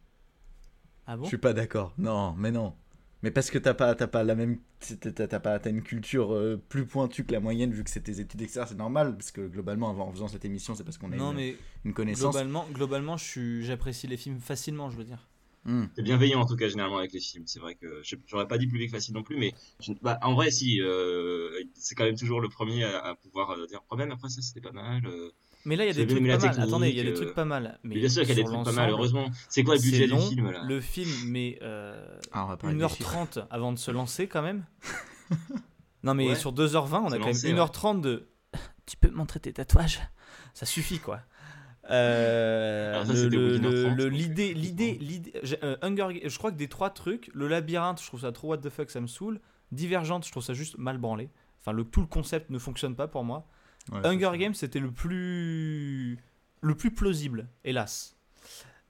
Ah 1.05 1.17
bon? 1.17 1.23
Je 1.23 1.27
suis 1.27 1.37
pas 1.37 1.51
d'accord. 1.51 1.93
Non, 1.97 2.35
mais 2.37 2.51
non. 2.51 2.73
Mais 3.21 3.31
parce 3.31 3.51
que 3.51 3.57
t'as 3.57 3.73
pas, 3.73 3.95
pas 3.95 4.23
la 4.23 4.35
même, 4.35 4.59
t'as 4.79 5.39
pas, 5.41 5.59
t'as 5.59 5.69
une 5.71 5.83
culture 5.83 6.33
euh, 6.33 6.55
plus 6.69 6.85
pointue 6.85 7.25
que 7.25 7.33
la 7.33 7.41
moyenne 7.41 7.73
vu 7.73 7.83
que 7.83 7.89
c'est 7.89 7.99
tes 7.99 8.21
études 8.21 8.41
etc. 8.43 8.63
C'est 8.69 8.77
normal 8.77 9.17
parce 9.17 9.31
que 9.31 9.45
globalement, 9.45 9.89
en 9.89 10.11
faisant 10.13 10.29
cette 10.29 10.45
émission, 10.45 10.73
c'est 10.73 10.85
parce 10.85 10.97
qu'on 10.97 11.11
a 11.11 11.17
Non, 11.17 11.31
une, 11.31 11.35
mais 11.35 11.57
une 11.83 11.93
connaissance. 11.93 12.31
globalement, 12.33 12.65
globalement 12.71 13.17
j'apprécie 13.17 14.07
les 14.07 14.15
films 14.15 14.39
facilement, 14.39 14.89
je 14.89 14.95
veux 14.95 15.03
dire. 15.03 15.27
Hmm. 15.65 15.85
T'es 15.95 16.01
bienveillant 16.01 16.41
en 16.41 16.45
tout 16.45 16.57
cas 16.57 16.67
généralement 16.67 16.97
avec 16.97 17.13
les 17.13 17.21
films. 17.21 17.45
C'est 17.47 17.59
vrai 17.59 17.75
que 17.75 18.01
je- 18.03 18.15
j'aurais 18.27 18.47
pas 18.47 18.57
dit 18.57 18.67
public 18.67 18.91
facile 18.91 19.13
non 19.13 19.23
plus, 19.23 19.37
mais 19.37 19.53
je- 19.79 19.93
bah, 20.01 20.19
en 20.21 20.33
vrai 20.33 20.51
si, 20.51 20.81
euh, 20.81 21.49
c'est 21.75 21.95
quand 21.95 22.03
même 22.03 22.17
toujours 22.17 22.41
le 22.41 22.49
premier 22.49 22.83
à, 22.83 22.99
à 22.99 23.15
pouvoir 23.15 23.51
euh, 23.51 23.65
dire 23.67 23.79
même 23.97 24.11
après 24.11 24.27
ça 24.29 24.41
c'était 24.41 24.59
pas 24.61 24.73
mal. 24.73 25.05
euh. 25.05 25.31
Mais 25.65 25.77
là, 25.77 25.85
il 25.85 25.87
y 25.87 25.89
a 25.91 25.93
des 25.93 26.05
trucs 26.05 26.27
pas 26.27 26.37
mal. 26.37 26.59
Attendez, 26.59 26.89
il 26.89 26.97
y 26.97 26.99
a 26.99 27.03
des 27.03 27.13
trucs 27.13 27.33
pas 27.33 27.45
mal. 27.45 27.79
Mais 27.83 27.93
Mais 27.95 28.01
bien 28.01 28.09
sûr 28.09 28.23
qu'il 28.25 28.31
y 28.37 28.39
a 28.41 28.43
des 28.43 28.43
trucs 28.43 28.65
pas 28.65 28.71
mal. 28.73 28.89
Heureusement. 28.89 29.29
C'est 29.47 29.63
quoi 29.63 29.75
le 29.75 29.79
c'est 29.79 29.91
budget 29.91 30.07
long, 30.07 30.27
du 30.27 30.35
film 30.35 30.51
là? 30.51 30.61
Le 30.65 30.81
film 30.81 31.09
met 31.29 31.57
euh, 31.61 32.17
Ah, 32.33 32.43
on 32.43 32.47
va 32.49 32.57
parler 32.57 32.75
des 32.77 32.89
chiffres. 32.89 33.15
1h30 33.15 33.47
avant 33.49 33.71
de 33.71 33.77
se 33.79 33.89
lancer 33.89 34.27
quand 34.27 34.41
même. 34.41 34.65
non 36.03 36.13
mais 36.13 36.27
Ouais. 36.29 36.35
sur 36.35 36.51
2h20, 36.51 37.03
on 37.05 37.11
a 37.13 37.17
quand 37.17 37.25
même 37.27 37.33
1h30 37.33 38.01
de... 38.01 38.27
Tu 38.85 38.97
peux 38.97 39.07
me 39.07 39.15
montrer 39.15 39.39
tes 39.39 39.53
tatouages 39.53 40.01
Ça 40.53 40.65
suffit 40.65 40.99
quoi. 40.99 41.21
Euh, 41.89 43.03
l'idée, 44.09 44.53
l'idée, 44.53 44.93
l'idée, 44.93 45.33
euh, 45.63 45.75
je 45.81 46.37
crois 46.37 46.51
que 46.51 46.57
des 46.57 46.69
trois 46.69 46.89
trucs, 46.89 47.29
le 47.33 47.47
labyrinthe, 47.47 48.01
je 48.01 48.07
trouve 48.07 48.21
ça 48.21 48.31
trop 48.31 48.49
what 48.49 48.57
the 48.57 48.69
fuck, 48.69 48.89
ça 48.89 49.01
me 49.01 49.07
saoule. 49.07 49.39
Divergente, 49.71 50.25
je 50.25 50.31
trouve 50.31 50.43
ça 50.43 50.53
juste 50.53 50.77
mal 50.77 50.97
branlé. 50.97 51.29
Enfin, 51.59 51.71
le, 51.71 51.83
tout 51.83 52.01
le 52.01 52.07
concept 52.07 52.49
ne 52.49 52.59
fonctionne 52.59 52.95
pas 52.95 53.07
pour 53.07 53.23
moi. 53.23 53.47
Ouais, 53.91 54.05
Hunger. 54.05 54.37
Games, 54.37 54.53
c'était 54.53 54.79
le 54.79 54.91
plus 54.91 56.17
le 56.61 56.75
plus 56.75 56.91
plausible, 56.91 57.49
hélas. 57.65 58.15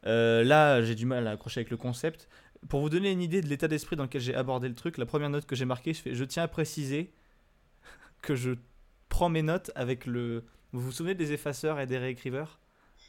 Euh, 0.05 0.43
là, 0.43 0.81
j'ai 0.83 0.95
du 0.95 1.05
mal 1.05 1.27
à 1.27 1.31
accrocher 1.31 1.61
avec 1.61 1.71
le 1.71 1.77
concept. 1.77 2.29
Pour 2.69 2.81
vous 2.81 2.89
donner 2.89 3.11
une 3.11 3.21
idée 3.21 3.41
de 3.41 3.47
l'état 3.47 3.67
d'esprit 3.67 3.95
dans 3.95 4.03
lequel 4.03 4.21
j'ai 4.21 4.35
abordé 4.35 4.69
le 4.69 4.75
truc, 4.75 4.97
la 4.97 5.05
première 5.05 5.29
note 5.29 5.45
que 5.45 5.55
j'ai 5.55 5.65
marquée, 5.65 5.93
je, 5.93 6.01
fais, 6.01 6.13
je 6.13 6.23
tiens 6.23 6.43
à 6.43 6.47
préciser 6.47 7.11
que 8.21 8.35
je 8.35 8.51
prends 9.09 9.29
mes 9.29 9.41
notes 9.41 9.71
avec 9.75 10.05
le. 10.05 10.45
Vous 10.71 10.81
vous 10.81 10.91
souvenez 10.91 11.15
des 11.15 11.31
effaceurs 11.33 11.79
et 11.79 11.87
des 11.87 11.97
réécriveurs? 11.97 12.59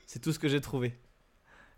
C'est 0.06 0.20
tout 0.20 0.32
ce 0.32 0.38
que 0.38 0.48
j'ai 0.48 0.60
trouvé. 0.60 0.98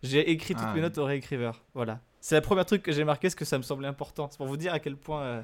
J'ai 0.02 0.30
écrit 0.30 0.54
toutes 0.54 0.64
Ah, 0.66 0.74
mes 0.74 0.80
notes 0.80 0.98
au 0.98 1.04
réécriveur. 1.04 1.64
Voilà. 1.74 2.00
C'est 2.20 2.34
la 2.34 2.40
première 2.40 2.66
truc 2.66 2.82
que 2.82 2.92
j'ai 2.92 3.04
marqué, 3.04 3.28
parce 3.28 3.34
que 3.34 3.44
ça 3.44 3.56
me 3.58 3.62
semblait 3.62 3.88
important. 3.88 4.28
C'est 4.30 4.36
pour 4.36 4.46
vous 4.46 4.56
dire 4.56 4.72
à 4.72 4.78
quel 4.80 4.96
point. 4.96 5.22
euh, 5.22 5.42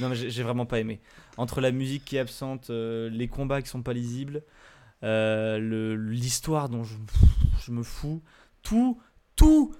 Non, 0.00 0.08
mais 0.08 0.16
j'ai 0.16 0.42
vraiment 0.42 0.66
pas 0.66 0.78
aimé. 0.80 1.00
Entre 1.36 1.60
la 1.60 1.72
musique 1.72 2.04
qui 2.04 2.16
est 2.16 2.20
absente, 2.20 2.70
euh, 2.70 3.08
les 3.10 3.26
combats 3.28 3.62
qui 3.62 3.68
sont 3.68 3.82
pas 3.82 3.92
lisibles, 3.92 4.42
euh, 5.02 5.96
l'histoire 5.98 6.68
dont 6.68 6.84
je, 6.84 6.96
je 7.64 7.72
me 7.72 7.82
fous, 7.82 8.22
tout, 8.62 9.00
tout, 9.34 9.74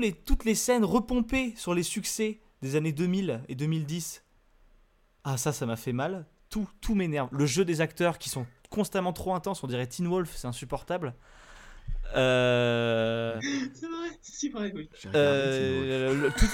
les, 0.00 0.12
toutes 0.12 0.44
les 0.44 0.54
scènes 0.54 0.84
repompées 0.84 1.54
sur 1.56 1.74
les 1.74 1.82
succès 1.82 2.40
des 2.62 2.76
années 2.76 2.92
2000 2.92 3.40
et 3.48 3.54
2010. 3.56 4.22
Ah, 5.24 5.36
ça, 5.36 5.52
ça 5.52 5.66
m'a 5.66 5.76
fait 5.76 5.92
mal. 5.92 6.26
Tout, 6.48 6.68
tout 6.80 6.94
m'énerve. 6.94 7.28
Le 7.32 7.46
jeu 7.46 7.64
des 7.64 7.80
acteurs 7.80 8.18
qui 8.18 8.28
sont 8.28 8.46
constamment 8.70 9.12
trop 9.12 9.34
intenses, 9.34 9.62
on 9.64 9.66
dirait 9.66 9.86
Teen 9.86 10.06
Wolf, 10.08 10.32
c'est 10.36 10.46
insupportable. 10.46 11.14
Euh, 12.14 13.38
C'est 13.74 13.86
vrai, 13.86 14.08
c'est 14.20 14.32
si 14.36 14.48
vrai, 14.50 14.72
oui. 14.74 14.88
Euh, 15.14 16.30
tous 16.36 16.50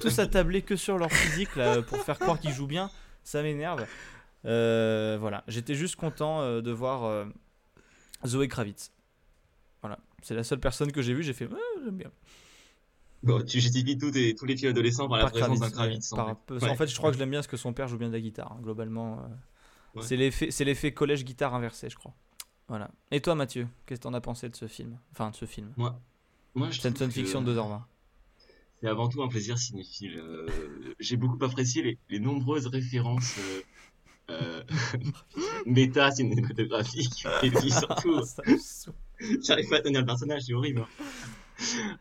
tous 0.00 0.18
à 0.18 0.26
tabler 0.26 0.62
que 0.62 0.76
sur 0.76 0.98
leur 0.98 1.10
physique 1.12 1.56
là, 1.56 1.82
pour 1.82 1.98
faire 1.98 2.18
croire 2.18 2.38
qu'ils 2.38 2.52
jouent 2.52 2.66
bien, 2.66 2.90
ça 3.24 3.42
m'énerve. 3.42 3.86
Euh, 4.44 5.16
voilà, 5.20 5.42
j'étais 5.48 5.74
juste 5.74 5.96
content 5.96 6.40
euh, 6.42 6.60
de 6.60 6.70
voir 6.70 7.04
euh, 7.04 7.24
Zoé 8.26 8.46
Kravitz. 8.48 8.92
Voilà, 9.80 9.98
c'est 10.22 10.34
la 10.34 10.44
seule 10.44 10.60
personne 10.60 10.92
que 10.92 11.02
j'ai 11.02 11.14
vue, 11.14 11.22
j'ai 11.22 11.32
fait 11.32 11.48
j'aime 11.84 11.96
bien. 11.96 12.10
Bon, 13.22 13.42
tu 13.42 13.60
justifies 13.60 13.98
tous, 13.98 14.12
les 14.12 14.56
films 14.56 14.70
adolescents 14.70 15.08
par 15.08 15.18
la 15.18 15.24
Par 15.24 15.32
présence 15.32 15.58
d'un 15.60 15.70
Kravitz, 15.70 16.12
ouais, 16.12 16.18
en 16.20 16.24
par- 16.24 16.36
fait. 16.60 16.64
En 16.66 16.68
Ouais. 16.70 16.76
fait, 16.76 16.86
je 16.86 16.96
crois 16.96 17.10
que 17.10 17.14
je 17.14 17.20
l'aime 17.20 17.30
bien 17.30 17.40
parce 17.40 17.48
que 17.48 17.56
son 17.56 17.72
père 17.72 17.88
joue 17.88 17.98
bien 17.98 18.08
de 18.08 18.12
la 18.12 18.20
guitare, 18.20 18.52
hein, 18.52 18.60
globalement. 18.62 19.28
Ouais. 19.94 20.02
C'est 20.50 20.64
l'effet 20.64 20.92
collège 20.92 21.24
guitare 21.24 21.54
inversé, 21.54 21.88
je 21.90 21.96
crois. 21.96 22.14
Voilà. 22.68 22.90
Et 23.10 23.20
toi, 23.20 23.34
Mathieu, 23.34 23.66
qu'est-ce 23.86 24.00
que 24.00 24.02
t'en 24.04 24.14
as 24.14 24.20
pensé 24.20 24.48
de 24.48 24.54
ce 24.56 24.68
film? 24.68 24.98
Enfin, 25.12 25.30
de 25.30 25.36
ce 25.36 25.46
film. 25.46 25.72
Moi, 25.76 26.70
je 26.70 26.80
C'est 26.80 27.00
une 27.00 27.10
fiction 27.10 27.40
de 27.42 27.54
2h20. 27.54 27.80
C'est 28.80 28.88
avant 28.88 29.08
tout 29.08 29.22
un 29.22 29.28
plaisir 29.28 29.58
cinéphile. 29.58 30.18
Euh, 30.18 30.46
J'ai 31.00 31.16
beaucoup 31.16 31.42
apprécié 31.44 31.82
les, 31.82 31.98
les 32.10 32.20
nombreuses 32.20 32.66
références 32.66 33.36
euh, 33.38 33.62
euh, 34.30 34.62
méta 35.66 36.10
cinématographiques 36.10 37.26
et 37.42 37.50
puis 37.50 37.70
surtout. 37.72 38.20
J'arrive 39.42 39.68
pas 39.68 39.76
à 39.76 39.80
tenir 39.80 40.00
le 40.00 40.06
personnage, 40.06 40.42
c'est 40.42 40.52
horrible. 40.54 40.80
hein. 40.82 41.04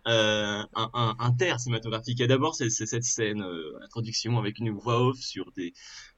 Euh, 0.06 0.64
un, 0.76 0.90
un, 0.94 1.16
inter 1.20 1.56
cinématographique. 1.58 2.20
Il 2.20 2.22
y 2.22 2.26
a 2.26 2.28
d'abord 2.28 2.54
c'est- 2.54 2.70
c'est 2.70 2.86
cette 2.86 3.04
scène, 3.04 3.42
euh, 3.42 3.80
introduction 3.84 4.38
avec 4.38 4.60
une 4.60 4.70
voix 4.70 5.02
off 5.02 5.18
sur 5.18 5.52
des, 5.54 5.74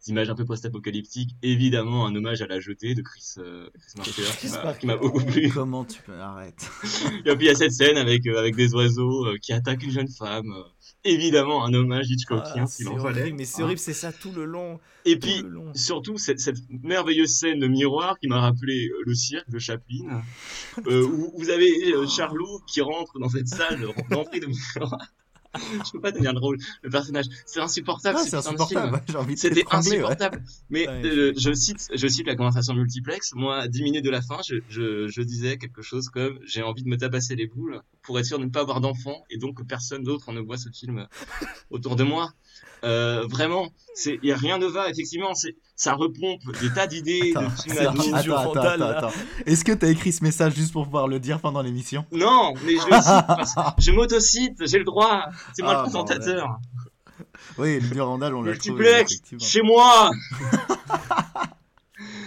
images 0.07 0.29
un 0.29 0.35
peu 0.35 0.45
post-apocalyptiques. 0.45 1.31
Évidemment, 1.43 2.05
un 2.05 2.15
hommage 2.15 2.41
à 2.41 2.47
la 2.47 2.59
jetée 2.59 2.95
de 2.95 3.01
Chris, 3.01 3.33
euh, 3.37 3.69
Chris 3.73 3.93
Marker, 3.97 4.37
qui 4.39 4.47
Chris 4.77 4.87
m'a- 4.87 4.97
beaucoup 4.97 5.23
plu. 5.23 5.49
Comment 5.53 5.83
tu 5.85 6.01
peux 6.01 6.17
arrête 6.19 6.69
Et 7.25 7.35
puis 7.35 7.45
il 7.45 7.47
y 7.47 7.49
a 7.49 7.55
cette 7.55 7.71
scène 7.73 7.97
avec, 7.97 8.25
euh, 8.27 8.37
avec 8.39 8.55
des 8.55 8.73
oiseaux 8.73 9.25
euh, 9.27 9.37
qui 9.41 9.51
attaquent 9.53 9.83
une 9.83 9.91
jeune 9.91 10.07
femme. 10.09 10.51
euh, 10.51 10.63
évidemment, 11.03 11.63
un 11.65 11.73
hommage 11.73 12.09
Hitchcockien, 12.09 12.63
Ah, 12.63 12.67
s'il 12.67 12.87
en 12.87 12.97
fallait. 12.97 13.31
mais 13.31 13.45
c'est 13.45 13.61
hein. 13.61 13.65
horrible, 13.65 13.79
c'est 13.79 13.93
ça 13.93 14.11
tout 14.13 14.31
le 14.31 14.45
long. 14.45 14.79
Et 15.05 15.17
tout 15.19 15.27
puis, 15.27 15.41
long. 15.43 15.71
surtout 15.73 16.17
cette, 16.17 16.39
cette 16.39 16.57
merveilleuse 16.69 17.29
scène 17.35 17.59
de 17.59 17.67
miroir 17.67 18.17
qui 18.19 18.27
m'a 18.27 18.39
rappelé 18.41 18.87
euh, 18.89 19.01
le 19.05 19.13
cirque 19.15 19.49
de 19.49 19.59
Chaplin, 19.59 20.21
euh, 20.87 21.03
où 21.05 21.31
vous 21.37 21.49
avez 21.49 21.93
euh, 21.93 22.05
Charlot 22.07 22.61
qui 22.67 22.81
rentre 22.81 23.17
dans 23.19 23.29
cette 23.29 23.47
salle 23.47 23.79
d'entrée 24.09 24.39
de 24.39 24.47
miroir 24.47 24.97
je 25.85 25.91
peux 25.91 26.01
pas 26.01 26.11
tenir 26.11 26.33
le 26.33 26.39
rôle, 26.39 26.57
le 26.83 26.89
personnage. 26.89 27.25
C'est 27.45 27.59
insupportable. 27.59 28.17
Ah, 28.19 28.23
ce 28.23 28.29
c'est 28.29 28.35
insupportable. 28.35 29.01
C'était 29.35 29.55
ouais. 29.61 29.65
insupportable. 29.71 30.43
Mais 30.69 30.87
Ouais. 30.87 31.05
euh, 31.05 31.33
je 31.37 31.53
cite, 31.53 31.89
je 31.93 32.07
cite 32.07 32.27
la 32.27 32.35
conversation 32.35 32.73
multiplex. 32.73 33.33
Moi, 33.33 33.67
dix 33.67 33.81
minutes 33.83 34.05
de 34.05 34.09
la 34.11 34.21
fin, 34.21 34.37
je, 34.47 34.55
je, 34.69 35.07
je 35.07 35.21
disais 35.21 35.57
quelque 35.57 35.81
chose 35.81 36.09
comme 36.09 36.39
j'ai 36.45 36.61
envie 36.61 36.83
de 36.83 36.89
me 36.89 36.97
tabasser 36.97 37.35
les 37.35 37.47
boules 37.47 37.81
pour 38.01 38.19
être 38.19 38.25
sûr 38.25 38.39
de 38.39 38.45
ne 38.45 38.49
pas 38.49 38.61
avoir 38.61 38.79
d'enfant 38.81 39.23
et 39.29 39.37
donc 39.37 39.57
que 39.57 39.63
personne 39.63 40.03
d'autre 40.03 40.31
ne 40.31 40.39
voit 40.39 40.57
ce 40.57 40.69
film 40.69 41.07
autour 41.69 41.95
de 41.95 42.03
moi? 42.03 42.31
Euh, 42.83 43.25
vraiment, 43.29 43.69
c'est, 43.93 44.19
y 44.23 44.31
a 44.31 44.37
rien 44.37 44.57
ne 44.57 44.65
va. 44.65 44.89
Effectivement, 44.89 45.33
c'est, 45.35 45.55
ça 45.75 45.93
repompe 45.93 46.41
des 46.61 46.71
tas 46.73 46.87
d'idées 46.87 47.33
de 47.33 47.49
films 47.63 47.77
attends, 47.77 48.13
attends, 48.13 48.61
attends, 48.61 48.87
attends. 48.87 49.11
Est-ce 49.45 49.65
que 49.65 49.71
t'as 49.73 49.89
écrit 49.89 50.11
ce 50.11 50.23
message 50.23 50.55
juste 50.55 50.71
pour 50.71 50.85
pouvoir 50.85 51.07
le 51.07 51.19
dire 51.19 51.39
pendant 51.39 51.61
l'émission? 51.61 52.05
Non, 52.11 52.53
mais 52.65 52.73
je 52.73 52.85
le 52.87 53.01
cite 53.01 53.27
parce 53.27 53.55
que 53.55 53.61
je 53.79 53.91
m'autocite, 53.91 54.55
j'ai 54.65 54.77
le 54.77 54.85
droit. 54.85 55.25
C'est 55.53 55.63
moi 55.63 55.73
Ah, 55.73 55.77
le 55.77 55.83
présentateur. 55.83 56.59
Oui, 57.57 57.79
le 57.79 57.87
Durandal, 57.89 58.33
on 58.35 58.41
l'a 58.41 58.55
trouvé. 58.55 58.83
Multiplex, 58.83 59.21
chez 59.39 59.61
moi. 59.61 60.11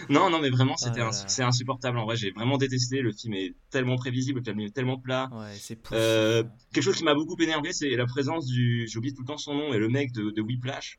non, 0.08 0.30
non, 0.30 0.40
mais 0.40 0.50
vraiment, 0.50 0.76
c'était 0.76 1.00
Ah 1.00 1.10
là. 1.10 1.12
c'est 1.28 1.42
insupportable. 1.42 1.98
En 1.98 2.04
vrai, 2.04 2.16
j'ai 2.16 2.30
vraiment 2.30 2.58
détesté. 2.58 3.00
Le 3.00 3.12
film 3.12 3.34
est 3.34 3.54
tellement 3.70 3.96
prévisible, 3.96 4.42
tellement 4.42 4.98
plat. 4.98 5.28
Ouais. 5.32 5.56
Euh, 5.92 6.44
quelque 6.72 6.84
chose 6.84 6.96
qui 6.96 7.04
m'a 7.04 7.14
beaucoup 7.14 7.36
énervé, 7.40 7.72
c'est 7.72 7.90
la 7.90 8.06
présence 8.06 8.46
du, 8.46 8.86
j'oublie 8.88 9.14
tout 9.14 9.22
le 9.22 9.26
temps 9.26 9.38
son 9.38 9.54
nom, 9.54 9.72
et 9.74 9.78
le 9.78 9.88
mec 9.88 10.12
de, 10.12 10.30
de 10.30 10.42
Whiplash, 10.42 10.98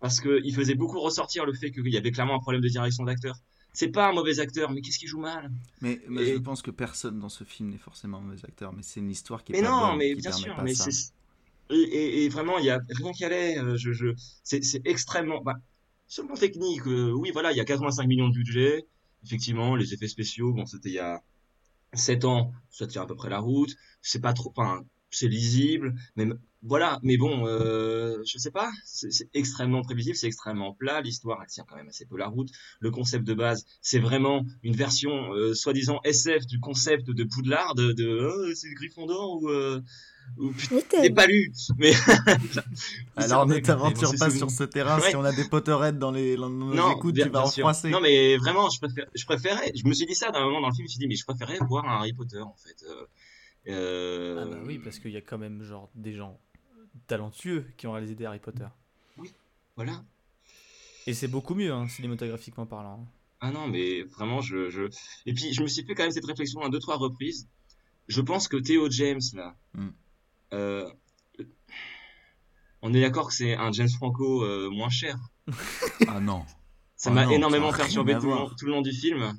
parce 0.00 0.20
que 0.20 0.40
il 0.44 0.54
faisait 0.54 0.74
beaucoup 0.74 1.00
ressortir 1.00 1.46
le 1.46 1.52
fait 1.52 1.70
qu'il 1.70 1.88
y 1.88 1.96
avait 1.96 2.10
clairement 2.12 2.36
un 2.36 2.40
problème 2.40 2.62
de 2.62 2.68
direction 2.68 3.04
d'acteur. 3.04 3.36
C'est 3.72 3.88
pas 3.88 4.08
un 4.08 4.12
mauvais 4.12 4.40
acteur, 4.40 4.70
mais 4.72 4.80
qu'est-ce 4.80 4.98
qu'il 4.98 5.08
joue 5.08 5.20
mal? 5.20 5.50
Mais, 5.80 6.00
mais 6.08 6.22
Et- 6.22 6.34
je 6.34 6.38
pense 6.38 6.62
que 6.62 6.70
personne 6.70 7.18
dans 7.20 7.28
ce 7.28 7.44
film 7.44 7.70
n'est 7.70 7.78
forcément 7.78 8.18
un 8.18 8.22
mauvais 8.22 8.44
acteur, 8.44 8.72
mais 8.72 8.82
c'est 8.82 9.00
une 9.00 9.10
histoire 9.10 9.44
qui 9.44 9.52
est 9.52 9.56
Mais 9.56 9.62
pas 9.62 9.70
non, 9.70 9.88
bonne, 9.90 9.98
mais 9.98 10.14
qui 10.14 10.20
bien 10.22 10.32
sûr, 10.32 10.56
pas 10.56 10.62
mais 10.64 10.74
ça. 10.74 10.90
c'est 10.90 11.12
et, 11.70 11.76
et, 11.76 12.24
et 12.24 12.28
vraiment, 12.30 12.58
il 12.58 12.64
y 12.64 12.70
a 12.70 12.80
rien 12.90 13.12
qui 13.12 13.24
allait. 13.24 13.58
euh, 13.58 13.76
Je, 13.76 14.14
c'est 14.42 14.62
extrêmement. 14.86 15.42
Bah, 15.42 15.54
sur 16.08 16.24
le 16.24 16.36
technique, 16.36 16.86
euh, 16.86 17.12
oui, 17.12 17.30
voilà, 17.32 17.52
il 17.52 17.56
y 17.56 17.60
a 17.60 17.64
85 17.64 18.06
millions 18.06 18.28
de 18.28 18.34
budget. 18.34 18.86
Effectivement, 19.24 19.76
les 19.76 19.94
effets 19.94 20.08
spéciaux, 20.08 20.52
bon, 20.52 20.64
c'était 20.66 20.88
il 20.88 20.94
y 20.94 20.98
a 20.98 21.22
7 21.92 22.24
ans, 22.24 22.52
ça 22.70 22.86
tient 22.86 23.02
à 23.02 23.06
peu 23.06 23.14
près 23.14 23.28
la 23.28 23.38
route. 23.40 23.74
C'est 24.02 24.20
pas 24.20 24.32
trop, 24.32 24.52
enfin, 24.56 24.84
c'est 25.10 25.28
lisible, 25.28 25.94
mais 26.16 26.26
voilà. 26.62 26.98
Mais 27.02 27.16
bon, 27.16 27.46
euh, 27.46 28.22
je 28.26 28.38
sais 28.38 28.50
pas, 28.50 28.70
c'est, 28.84 29.10
c'est 29.10 29.28
extrêmement 29.34 29.82
prévisible, 29.82 30.16
c'est 30.16 30.26
extrêmement 30.26 30.74
plat. 30.74 31.00
L'histoire, 31.02 31.40
elle 31.42 31.48
tient 31.48 31.64
quand 31.68 31.76
même 31.76 31.88
assez 31.88 32.06
peu 32.06 32.16
la 32.16 32.28
route. 32.28 32.48
Le 32.80 32.90
concept 32.90 33.24
de 33.24 33.34
base, 33.34 33.64
c'est 33.82 33.98
vraiment 33.98 34.44
une 34.62 34.76
version 34.76 35.32
euh, 35.34 35.54
soi-disant 35.54 36.00
SF 36.04 36.46
du 36.46 36.58
concept 36.60 37.10
de 37.10 37.24
Poudlard, 37.24 37.74
de, 37.74 37.92
de 37.92 38.06
euh, 38.06 38.54
c'est 38.54 38.72
Gryffondor 38.74 39.42
ou 39.42 39.48
euh, 39.48 39.80
ou 40.36 40.52
pas 41.14 41.26
lu, 41.26 41.52
mais 41.78 41.92
Alors 43.16 43.46
ne 43.46 43.58
t'aventure 43.58 44.12
pas 44.18 44.30
sur 44.30 44.50
ce 44.50 44.64
terrain, 44.64 45.00
Ouais. 45.00 45.10
si 45.10 45.16
on 45.16 45.24
a 45.24 45.32
des 45.32 45.44
Potterheads 45.48 45.92
dans 45.98 46.10
les 46.10 46.36
dans 46.36 46.50
nos 46.50 46.74
non, 46.74 46.96
écoutes, 46.96 47.14
bien- 47.14 47.26
tu 47.26 47.30
vas 47.32 47.44
en 47.44 47.50
froisser. 47.50 47.90
Non, 47.90 48.00
mais 48.00 48.36
vraiment, 48.36 48.68
je 48.70 48.78
préfère, 48.80 49.06
je 49.14 49.24
préférais, 49.24 49.72
je 49.74 49.86
me 49.88 49.92
suis 49.94 50.06
dit 50.06 50.14
ça 50.14 50.30
d'un 50.30 50.44
moment 50.44 50.60
dans 50.60 50.68
le 50.68 50.74
film, 50.74 50.86
je 50.86 50.90
me 50.90 50.92
suis 50.92 50.98
dit, 51.00 51.08
mais 51.08 51.16
je 51.16 51.24
préférais 51.24 51.58
voir 51.68 51.84
un 51.88 51.96
Harry 51.98 52.12
Potter, 52.12 52.40
en 52.40 52.54
fait. 52.56 52.84
Euh, 52.88 53.06
euh, 53.68 54.42
Ah 54.42 54.46
bah 54.46 54.58
oui, 54.66 54.78
parce 54.78 54.98
qu'il 54.98 55.10
y 55.10 55.16
a 55.16 55.20
quand 55.20 55.38
même 55.38 55.62
genre 55.62 55.90
des 55.94 56.14
gens 56.14 56.38
talentueux 57.06 57.66
qui 57.76 57.86
ont 57.86 57.92
réalisé 57.92 58.14
des 58.14 58.24
Harry 58.24 58.38
Potter. 58.40 58.66
Voilà. 59.76 60.02
Et 61.06 61.14
c'est 61.14 61.28
beaucoup 61.28 61.54
mieux, 61.54 61.72
hein, 61.72 61.86
cinématographiquement 61.88 62.66
parlant. 62.66 63.06
Ah 63.40 63.50
non, 63.52 63.68
mais 63.68 64.02
vraiment, 64.02 64.40
je, 64.40 64.68
je... 64.68 64.82
Et 65.26 65.32
puis, 65.32 65.52
je 65.54 65.62
me 65.62 65.68
suis 65.68 65.84
fait 65.84 65.94
quand 65.94 66.02
même 66.02 66.10
cette 66.10 66.24
réflexion 66.26 66.60
à 66.62 66.68
deux, 66.70 66.80
trois 66.80 66.96
reprises. 66.96 67.46
Je 68.08 68.20
pense 68.20 68.48
que 68.48 68.56
Theo 68.56 68.90
James, 68.90 69.20
là, 69.34 69.54
Mm. 69.74 69.88
Euh, 70.52 70.88
on 72.82 72.94
est 72.94 73.00
d'accord 73.00 73.28
que 73.28 73.34
c'est 73.34 73.54
un 73.54 73.72
James 73.72 73.88
Franco 73.88 74.44
euh, 74.44 74.70
moins 74.70 74.88
cher. 74.90 75.16
Ah 76.06 76.20
non. 76.20 76.44
Ça 76.96 77.10
Oh 77.10 77.14
m'a 77.14 77.32
énormément 77.32 77.72
perturbé 77.72 78.14
à 78.14 78.20
tout 78.20 78.26
le, 78.26 78.32
long, 78.34 78.48
tout 78.58 78.66
le 78.66 78.72
long 78.72 78.82
du 78.82 78.92
film. 78.92 79.38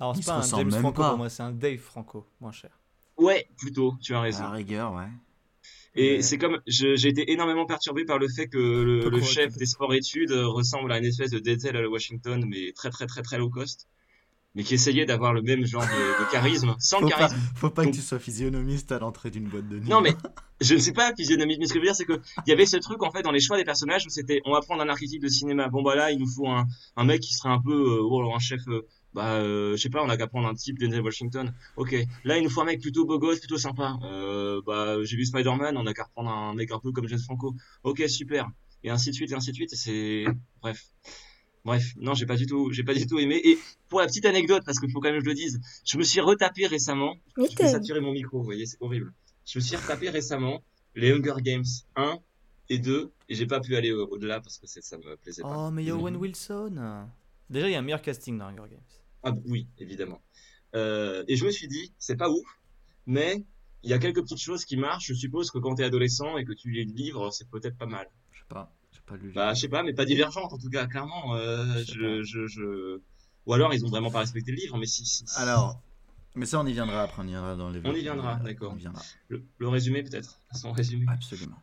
Alors 0.00 0.16
c'est 0.16 0.24
pas 0.24 0.38
un 0.38 0.42
James 0.42 0.70
Franco 0.70 1.02
pas. 1.02 1.08
pour 1.10 1.18
moi, 1.18 1.28
c'est 1.28 1.42
un 1.42 1.52
Dave 1.52 1.78
Franco, 1.78 2.26
moins 2.40 2.52
cher. 2.52 2.70
Ouais, 3.16 3.46
plutôt, 3.56 3.94
tu 4.00 4.14
as 4.14 4.18
À 4.18 4.22
raison. 4.22 4.42
la 4.44 4.50
rigueur, 4.50 4.92
ouais. 4.94 5.08
Et 5.94 6.16
Ouais. 6.16 6.22
c'est 6.22 6.38
comme, 6.38 6.60
je- 6.66 6.96
j'ai 6.96 7.08
été 7.08 7.30
énormément 7.32 7.66
perturbé 7.66 8.04
par 8.04 8.18
le 8.18 8.26
fait 8.28 8.48
que 8.48 8.58
le, 8.58 9.20
chef 9.22 9.54
des 9.56 9.66
sports-études 9.66 10.30
euh, 10.32 10.48
ressemble 10.48 10.90
à 10.92 10.98
une 10.98 11.04
espèce 11.04 11.30
de 11.30 11.38
Denzel 11.38 11.76
à 11.76 11.88
Washington, 11.88 12.44
mais 12.48 12.72
très 12.72 12.90
très 12.90 13.06
très 13.06 13.22
très 13.22 13.36
low 13.38 13.50
cost, 13.50 13.86
mais 14.54 14.64
qui 14.64 14.74
essayait 14.74 15.06
d'avoir 15.06 15.32
le 15.32 15.40
même 15.42 15.64
genre 15.64 15.82
de, 15.82 16.24
de 16.24 16.30
charisme, 16.30 16.74
sans 16.78 16.98
Faut 16.98 17.04
le 17.06 17.10
pas, 17.10 17.16
charisme. 17.18 17.40
faut 17.56 17.70
pas 17.70 17.84
Donc- 17.84 17.92
que 17.92 17.96
tu 17.96 18.02
sois 18.02 18.18
physionomiste 18.18 18.92
à 18.92 18.98
l'entrée 18.98 19.30
d'une 19.30 19.48
boîte 19.48 19.68
de 19.68 19.78
nuit. 19.78 19.88
Non 19.88 20.00
mais 20.00 20.14
je 20.60 20.74
ne 20.74 20.78
suis 20.78 20.92
pas 20.92 21.14
physionomiste, 21.14 21.58
mais 21.60 21.66
ce 21.66 21.72
que 21.72 21.78
je 21.78 21.80
veux 21.80 21.86
dire 21.88 21.96
c'est 21.96 22.04
que 22.04 22.20
il 22.46 22.50
y 22.50 22.52
avait 22.52 22.66
ce 22.66 22.76
truc 22.76 23.02
en 23.02 23.10
fait 23.10 23.22
dans 23.22 23.30
les 23.32 23.40
choix 23.40 23.56
des 23.56 23.64
personnages 23.64 24.04
où 24.06 24.10
c'était 24.10 24.40
on 24.44 24.52
va 24.52 24.60
prendre 24.60 24.82
un 24.82 24.88
archétype 24.88 25.22
de 25.22 25.28
cinéma. 25.28 25.68
Bon 25.68 25.82
bah 25.82 25.94
là 25.96 26.10
il 26.12 26.18
nous 26.18 26.28
faut 26.28 26.48
un, 26.48 26.66
un 26.96 27.04
mec 27.04 27.20
qui 27.22 27.32
serait 27.34 27.48
un 27.48 27.60
peu 27.60 27.72
euh, 27.72 28.02
oh, 28.02 28.32
un 28.34 28.38
chef 28.38 28.60
euh, 28.68 28.82
bah 29.14 29.34
euh, 29.36 29.72
je 29.76 29.80
sais 29.82 29.90
pas 29.90 30.02
on 30.02 30.08
a 30.10 30.16
qu'à 30.16 30.26
prendre 30.26 30.48
un 30.48 30.54
type 30.54 30.78
Denzel 30.78 31.00
Washington. 31.02 31.52
OK. 31.76 31.94
Là 32.24 32.36
il 32.38 32.44
nous 32.44 32.50
faut 32.50 32.60
un 32.60 32.66
mec 32.66 32.80
plutôt 32.80 33.04
beau 33.06 33.18
gosse, 33.18 33.38
plutôt 33.38 33.58
sympa. 33.58 33.96
Euh, 34.04 34.60
bah 34.66 34.96
j'ai 35.02 35.16
vu 35.16 35.24
Spider-Man, 35.24 35.76
on 35.78 35.86
a 35.86 35.94
qu'à 35.94 36.04
reprendre 36.04 36.30
un 36.30 36.54
mec 36.54 36.70
un 36.72 36.78
peu 36.78 36.92
comme 36.92 37.08
James 37.08 37.18
Franco. 37.20 37.54
OK, 37.84 38.02
super. 38.08 38.48
Et 38.84 38.90
ainsi 38.90 39.10
de 39.10 39.14
suite 39.14 39.30
et 39.32 39.34
ainsi 39.34 39.50
de 39.50 39.56
suite 39.56 39.72
et 39.72 39.76
c'est 39.76 40.24
bref. 40.60 40.82
Bref, 41.64 41.84
non, 41.96 42.14
j'ai 42.14 42.26
pas 42.26 42.36
du 42.36 42.46
tout, 42.46 42.72
j'ai 42.72 42.82
pas 42.82 42.94
du 42.94 43.06
tout 43.06 43.18
aimé. 43.18 43.40
Et 43.44 43.56
pour 43.88 44.00
la 44.00 44.06
petite 44.06 44.26
anecdote, 44.26 44.62
parce 44.66 44.80
qu'il 44.80 44.90
faut 44.90 45.00
quand 45.00 45.10
même 45.10 45.18
que 45.20 45.24
je 45.24 45.28
le 45.30 45.34
dise, 45.36 45.60
je 45.84 45.96
me 45.96 46.02
suis 46.02 46.20
retapé 46.20 46.66
récemment 46.66 47.14
je 47.36 47.42
vais 47.42 47.70
saturer 47.70 48.00
mon 48.00 48.12
micro, 48.12 48.38
vous 48.38 48.44
voyez, 48.44 48.66
c'est 48.66 48.78
horrible. 48.80 49.12
Je 49.46 49.58
me 49.58 49.62
suis 49.62 49.76
retapé 49.76 50.10
récemment 50.10 50.62
les 50.96 51.12
Hunger 51.12 51.34
Games 51.40 51.64
1 51.96 52.18
et 52.68 52.78
2 52.78 53.12
et 53.28 53.34
j'ai 53.34 53.46
pas 53.46 53.60
pu 53.60 53.76
aller 53.76 53.92
au- 53.92 54.08
au-delà 54.08 54.40
parce 54.40 54.58
que 54.58 54.66
c'est- 54.66 54.82
ça 54.82 54.98
me 54.98 55.16
plaisait 55.16 55.42
pas. 55.42 55.68
Oh, 55.68 55.70
mais 55.70 55.84
il 55.84 55.88
y 55.88 55.90
a 55.90 55.96
Owen 55.96 56.14
Mhm. 56.14 56.20
Wilson. 56.20 57.06
Déjà, 57.48 57.68
il 57.68 57.72
y 57.72 57.74
a 57.74 57.78
un 57.78 57.82
meilleur 57.82 58.02
casting 58.02 58.38
dans 58.38 58.46
Hunger 58.46 58.68
Games. 58.70 58.80
Ah 59.22 59.30
b- 59.32 59.42
oui, 59.46 59.68
évidemment. 59.78 60.20
Euh, 60.74 61.22
et 61.28 61.36
je 61.36 61.44
me 61.44 61.50
suis 61.50 61.68
dit, 61.68 61.92
c'est 61.98 62.16
pas 62.16 62.28
ouf, 62.30 62.46
mais 63.06 63.44
il 63.84 63.90
y 63.90 63.92
a 63.92 63.98
quelques 63.98 64.22
petites 64.22 64.38
choses 64.40 64.64
qui 64.64 64.76
marchent. 64.76 65.06
Je 65.08 65.14
suppose 65.14 65.50
que 65.50 65.58
quand 65.58 65.74
t'es 65.76 65.84
adolescent 65.84 66.36
et 66.38 66.44
que 66.44 66.52
tu 66.52 66.70
lis 66.70 66.84
le 66.86 66.92
livre, 66.92 67.30
c'est 67.30 67.48
peut-être 67.48 67.76
pas 67.76 67.86
mal. 67.86 68.08
Je 68.32 68.38
sais 68.40 68.44
pas, 68.48 68.72
pas 69.06 69.16
lu. 69.16 69.32
Bah, 69.34 69.54
je 69.54 69.60
sais 69.60 69.68
pas, 69.68 69.82
mais 69.82 69.92
pas 69.92 70.04
divergente 70.04 70.52
en 70.52 70.58
tout 70.58 70.70
cas, 70.70 70.86
clairement. 70.86 71.34
Euh, 71.36 71.82
Je 71.86 72.22
je, 72.22 72.46
je. 72.46 73.00
Ou 73.46 73.54
alors 73.54 73.74
ils 73.74 73.84
ont 73.84 73.88
vraiment 73.88 74.10
pas 74.10 74.20
respecté 74.20 74.52
le 74.52 74.56
livre, 74.58 74.76
mais 74.78 74.86
si. 74.86 75.04
si, 75.04 75.24
si. 75.26 75.38
Alors, 75.40 75.80
mais 76.34 76.46
ça 76.46 76.60
on 76.60 76.66
y 76.66 76.72
viendra 76.72 77.02
après, 77.02 77.22
on 77.22 77.26
y 77.26 77.30
viendra 77.30 77.56
dans 77.56 77.70
les. 77.70 77.80
On 77.84 77.94
y 77.94 78.00
viendra, 78.00 78.36
d'accord. 78.36 78.76
Le, 79.28 79.44
le 79.58 79.68
résumé 79.68 80.02
peut-être, 80.02 80.38
son 80.54 80.72
résumé. 80.72 81.06
absolument. 81.08 81.56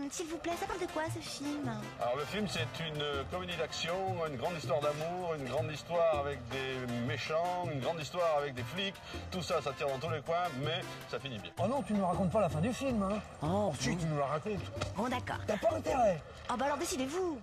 Euh, 0.00 0.06
S'il 0.10 0.26
vous 0.26 0.38
plaît, 0.38 0.52
ça 0.58 0.66
parle 0.66 0.80
de 0.80 0.86
quoi 0.92 1.02
ce 1.14 1.18
film 1.20 1.68
Alors 2.00 2.16
le 2.16 2.24
film 2.24 2.46
c'est 2.48 2.66
une 2.88 3.00
euh, 3.02 3.22
comédie 3.30 3.56
d'action, 3.56 3.94
une 4.26 4.36
grande 4.36 4.56
histoire 4.56 4.80
d'amour, 4.80 5.34
une 5.38 5.48
grande 5.48 5.70
histoire 5.72 6.18
avec 6.20 6.38
des 6.48 6.92
méchants, 7.06 7.68
une 7.72 7.80
grande 7.80 8.00
histoire 8.00 8.38
avec 8.38 8.54
des 8.54 8.62
flics, 8.62 8.94
tout 9.30 9.42
ça 9.42 9.60
ça 9.62 9.72
tire 9.72 9.88
dans 9.88 9.98
tous 9.98 10.10
les 10.12 10.20
coins 10.22 10.48
mais 10.64 10.80
ça 11.10 11.18
finit 11.20 11.38
bien. 11.38 11.50
Oh 11.58 11.66
non, 11.68 11.82
tu 11.82 11.92
ne 11.92 12.02
racontes 12.02 12.30
pas 12.32 12.40
la 12.40 12.48
fin 12.48 12.60
du 12.60 12.72
film, 12.72 13.02
hein 13.02 13.20
Oh 13.42 13.72
si 13.78 13.96
tu 13.96 14.06
nous 14.06 14.18
la 14.18 14.26
racontes. 14.26 14.60
Bon, 14.96 15.08
d'accord. 15.08 15.38
T'as 15.46 15.58
pas 15.58 15.76
intérêt 15.76 16.22
Oh, 16.50 16.54
bah 16.58 16.64
alors 16.66 16.78
décidez-vous. 16.78 17.40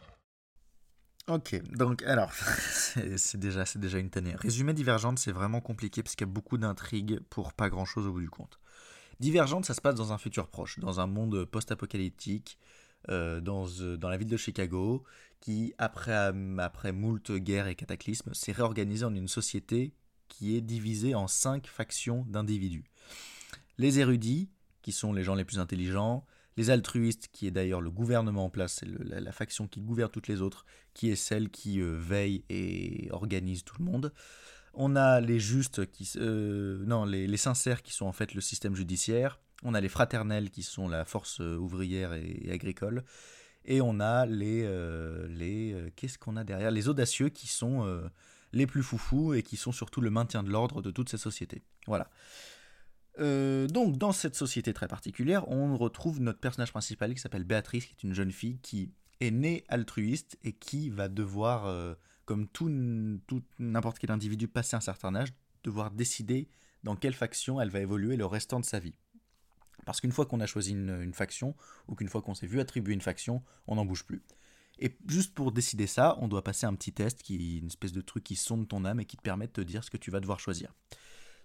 Ok, 1.27 1.61
donc 1.75 2.03
alors, 2.03 2.31
c'est 2.71 3.17
c'est 3.17 3.37
déjà, 3.37 3.65
c'est 3.65 3.79
déjà 3.79 3.99
une 3.99 4.09
tannée. 4.09 4.33
Résumé 4.35 4.73
Divergente, 4.73 5.19
c'est 5.19 5.33
vraiment 5.33 5.59
compliqué 5.59 6.01
parce 6.01 6.15
qu'il 6.15 6.25
y 6.25 6.29
a 6.29 6.33
beaucoup 6.33 6.57
d'intrigues 6.57 7.19
pour 7.29 7.53
pas 7.53 7.69
grand 7.69 7.83
chose 7.85 8.07
au 8.07 8.13
bout 8.13 8.21
du 8.21 8.29
compte. 8.29 8.59
Divergente, 9.19 9.65
ça 9.65 9.73
se 9.73 9.81
passe 9.81 9.95
dans 9.95 10.13
un 10.13 10.17
futur 10.17 10.47
proche, 10.47 10.79
dans 10.79 10.99
un 10.99 11.07
monde 11.07 11.45
post-apocalyptique, 11.45 12.59
euh, 13.09 13.39
dans, 13.39 13.65
euh, 13.79 13.95
dans 13.95 14.09
la 14.09 14.17
ville 14.17 14.27
de 14.27 14.37
Chicago, 14.37 15.03
qui, 15.39 15.73
après, 15.77 16.11
euh, 16.11 16.57
après 16.57 16.91
moult 16.91 17.31
guerres 17.31 17.67
et 17.67 17.75
cataclysmes, 17.75 18.33
s'est 18.33 18.51
réorganisée 18.51 19.05
en 19.05 19.15
une 19.15 19.29
société 19.29 19.93
qui 20.27 20.57
est 20.57 20.61
divisée 20.61 21.15
en 21.15 21.27
cinq 21.27 21.67
factions 21.67 22.25
d'individus. 22.27 22.83
Les 23.77 23.99
érudits, 23.99 24.49
qui 24.81 24.91
sont 24.91 25.13
les 25.13 25.23
gens 25.23 25.35
les 25.35 25.45
plus 25.45 25.59
intelligents, 25.59 26.25
les 26.57 26.69
altruistes, 26.69 27.29
qui 27.31 27.47
est 27.47 27.51
d'ailleurs 27.51 27.81
le 27.81 27.91
gouvernement 27.91 28.45
en 28.45 28.49
place, 28.49 28.79
c'est 28.79 28.87
la, 28.87 29.31
faction 29.31 29.67
qui 29.67 29.79
gouverne 29.79 30.11
toutes 30.11 30.27
les 30.27 30.41
autres, 30.41 30.65
qui 30.93 31.09
est 31.09 31.15
celle 31.15 31.49
qui 31.49 31.79
veille 31.79 32.43
et 32.49 33.07
organise 33.11 33.63
tout 33.63 33.75
le 33.79 33.85
monde. 33.85 34.11
On 34.79 34.95
a 34.95 35.19
les 35.21 35.39
justes, 35.39 35.87
qui, 35.87 36.07
euh, 36.17 36.85
non, 36.85 37.03
les, 37.03 37.35
sincères 37.37 37.81
qui 37.81 37.91
sont 37.91 38.05
en 38.05 38.11
fait 38.11 38.35
le 38.35 38.41
système 38.41 38.75
judiciaire. 38.75 39.39
On 39.63 39.73
a 39.73 39.81
les 39.81 39.89
fraternels 39.89 40.51
qui 40.51 40.61
sont 40.61 40.87
la 40.87 41.03
force 41.03 41.41
euh, 41.41 41.57
ouvrière 41.57 42.13
et, 42.13 42.47
agricole. 42.51 43.03
Et 43.65 43.81
on 43.81 43.99
a 43.99 44.27
les, 44.27 44.61
euh, 44.63 45.27
les 45.29 45.91
qu'est-ce 45.95 46.19
qu'on 46.19 46.37
a 46.37 46.43
derrière? 46.43 46.69
Les 46.69 46.89
audacieux 46.89 47.29
qui 47.29 47.47
sont 47.47 48.01
les 48.53 48.67
plus 48.67 48.83
foufous 48.83 49.33
et 49.33 49.41
qui 49.41 49.57
sont 49.57 49.71
surtout 49.71 49.99
le 49.99 50.11
maintien 50.11 50.43
de 50.43 50.51
l'ordre 50.51 50.83
de 50.83 50.91
toute 50.91 51.09
cette 51.09 51.19
société. 51.19 51.63
Voilà. 51.87 52.07
Donc, 53.17 53.97
dans 53.97 54.11
cette 54.11 54.35
société 54.35 54.73
très 54.73 54.87
particulière, 54.87 55.49
on 55.49 55.75
retrouve 55.75 56.21
notre 56.21 56.39
personnage 56.39 56.71
principal 56.71 57.15
qui 57.15 57.19
s'appelle 57.19 57.43
Béatrice, 57.45 57.87
qui 57.87 57.93
est 57.93 58.03
une 58.03 58.13
jeune 58.13 58.31
fille 58.31 58.59
qui 58.59 58.93
est 59.21 59.31
née 59.31 59.63
altruiste 59.69 60.37
et 60.43 60.53
qui 60.53 60.91
va 60.91 61.09
devoir, 61.09 61.95
comme 62.27 62.47
tout, 62.47 62.69
n'importe 63.57 63.97
quel 63.97 64.11
individu 64.11 64.47
passé 64.47 64.75
un 64.75 64.81
certain 64.81 65.15
âge, 65.15 65.33
devoir 65.63 65.89
décider 65.89 66.49
dans 66.83 66.95
quelle 66.95 67.15
faction 67.15 67.59
elle 67.59 67.69
va 67.69 67.79
évoluer 67.79 68.17
le 68.17 68.25
restant 68.25 68.59
de 68.59 68.65
sa 68.65 68.79
vie. 68.79 68.93
Parce 69.85 70.01
qu'une 70.01 70.11
fois 70.11 70.25
qu'on 70.25 70.41
a 70.41 70.45
choisi 70.45 70.73
une, 70.73 71.01
une 71.01 71.13
faction, 71.13 71.55
ou 71.87 71.95
qu'une 71.95 72.09
fois 72.09 72.21
qu'on 72.21 72.35
s'est 72.35 72.45
vu 72.45 72.59
attribuer 72.59 72.93
une 72.93 73.01
faction, 73.01 73.41
on 73.65 73.75
n'en 73.75 73.85
bouge 73.85 74.03
plus. 74.03 74.21
Et 74.77 74.95
juste 75.07 75.33
pour 75.33 75.53
décider 75.53 75.87
ça, 75.87 76.17
on 76.19 76.27
doit 76.27 76.43
passer 76.43 76.65
un 76.65 76.75
petit 76.75 76.91
test, 76.91 77.23
qui 77.23 77.35
est 77.35 77.59
une 77.59 77.67
espèce 77.67 77.93
de 77.93 78.01
truc 78.01 78.25
qui 78.25 78.35
sonde 78.35 78.67
ton 78.67 78.83
âme 78.83 78.99
et 78.99 79.05
qui 79.05 79.15
te 79.15 79.21
permet 79.21 79.47
de 79.47 79.53
te 79.53 79.61
dire 79.61 79.83
ce 79.83 79.89
que 79.89 79.97
tu 79.97 80.11
vas 80.11 80.19
devoir 80.19 80.41
choisir. 80.41 80.73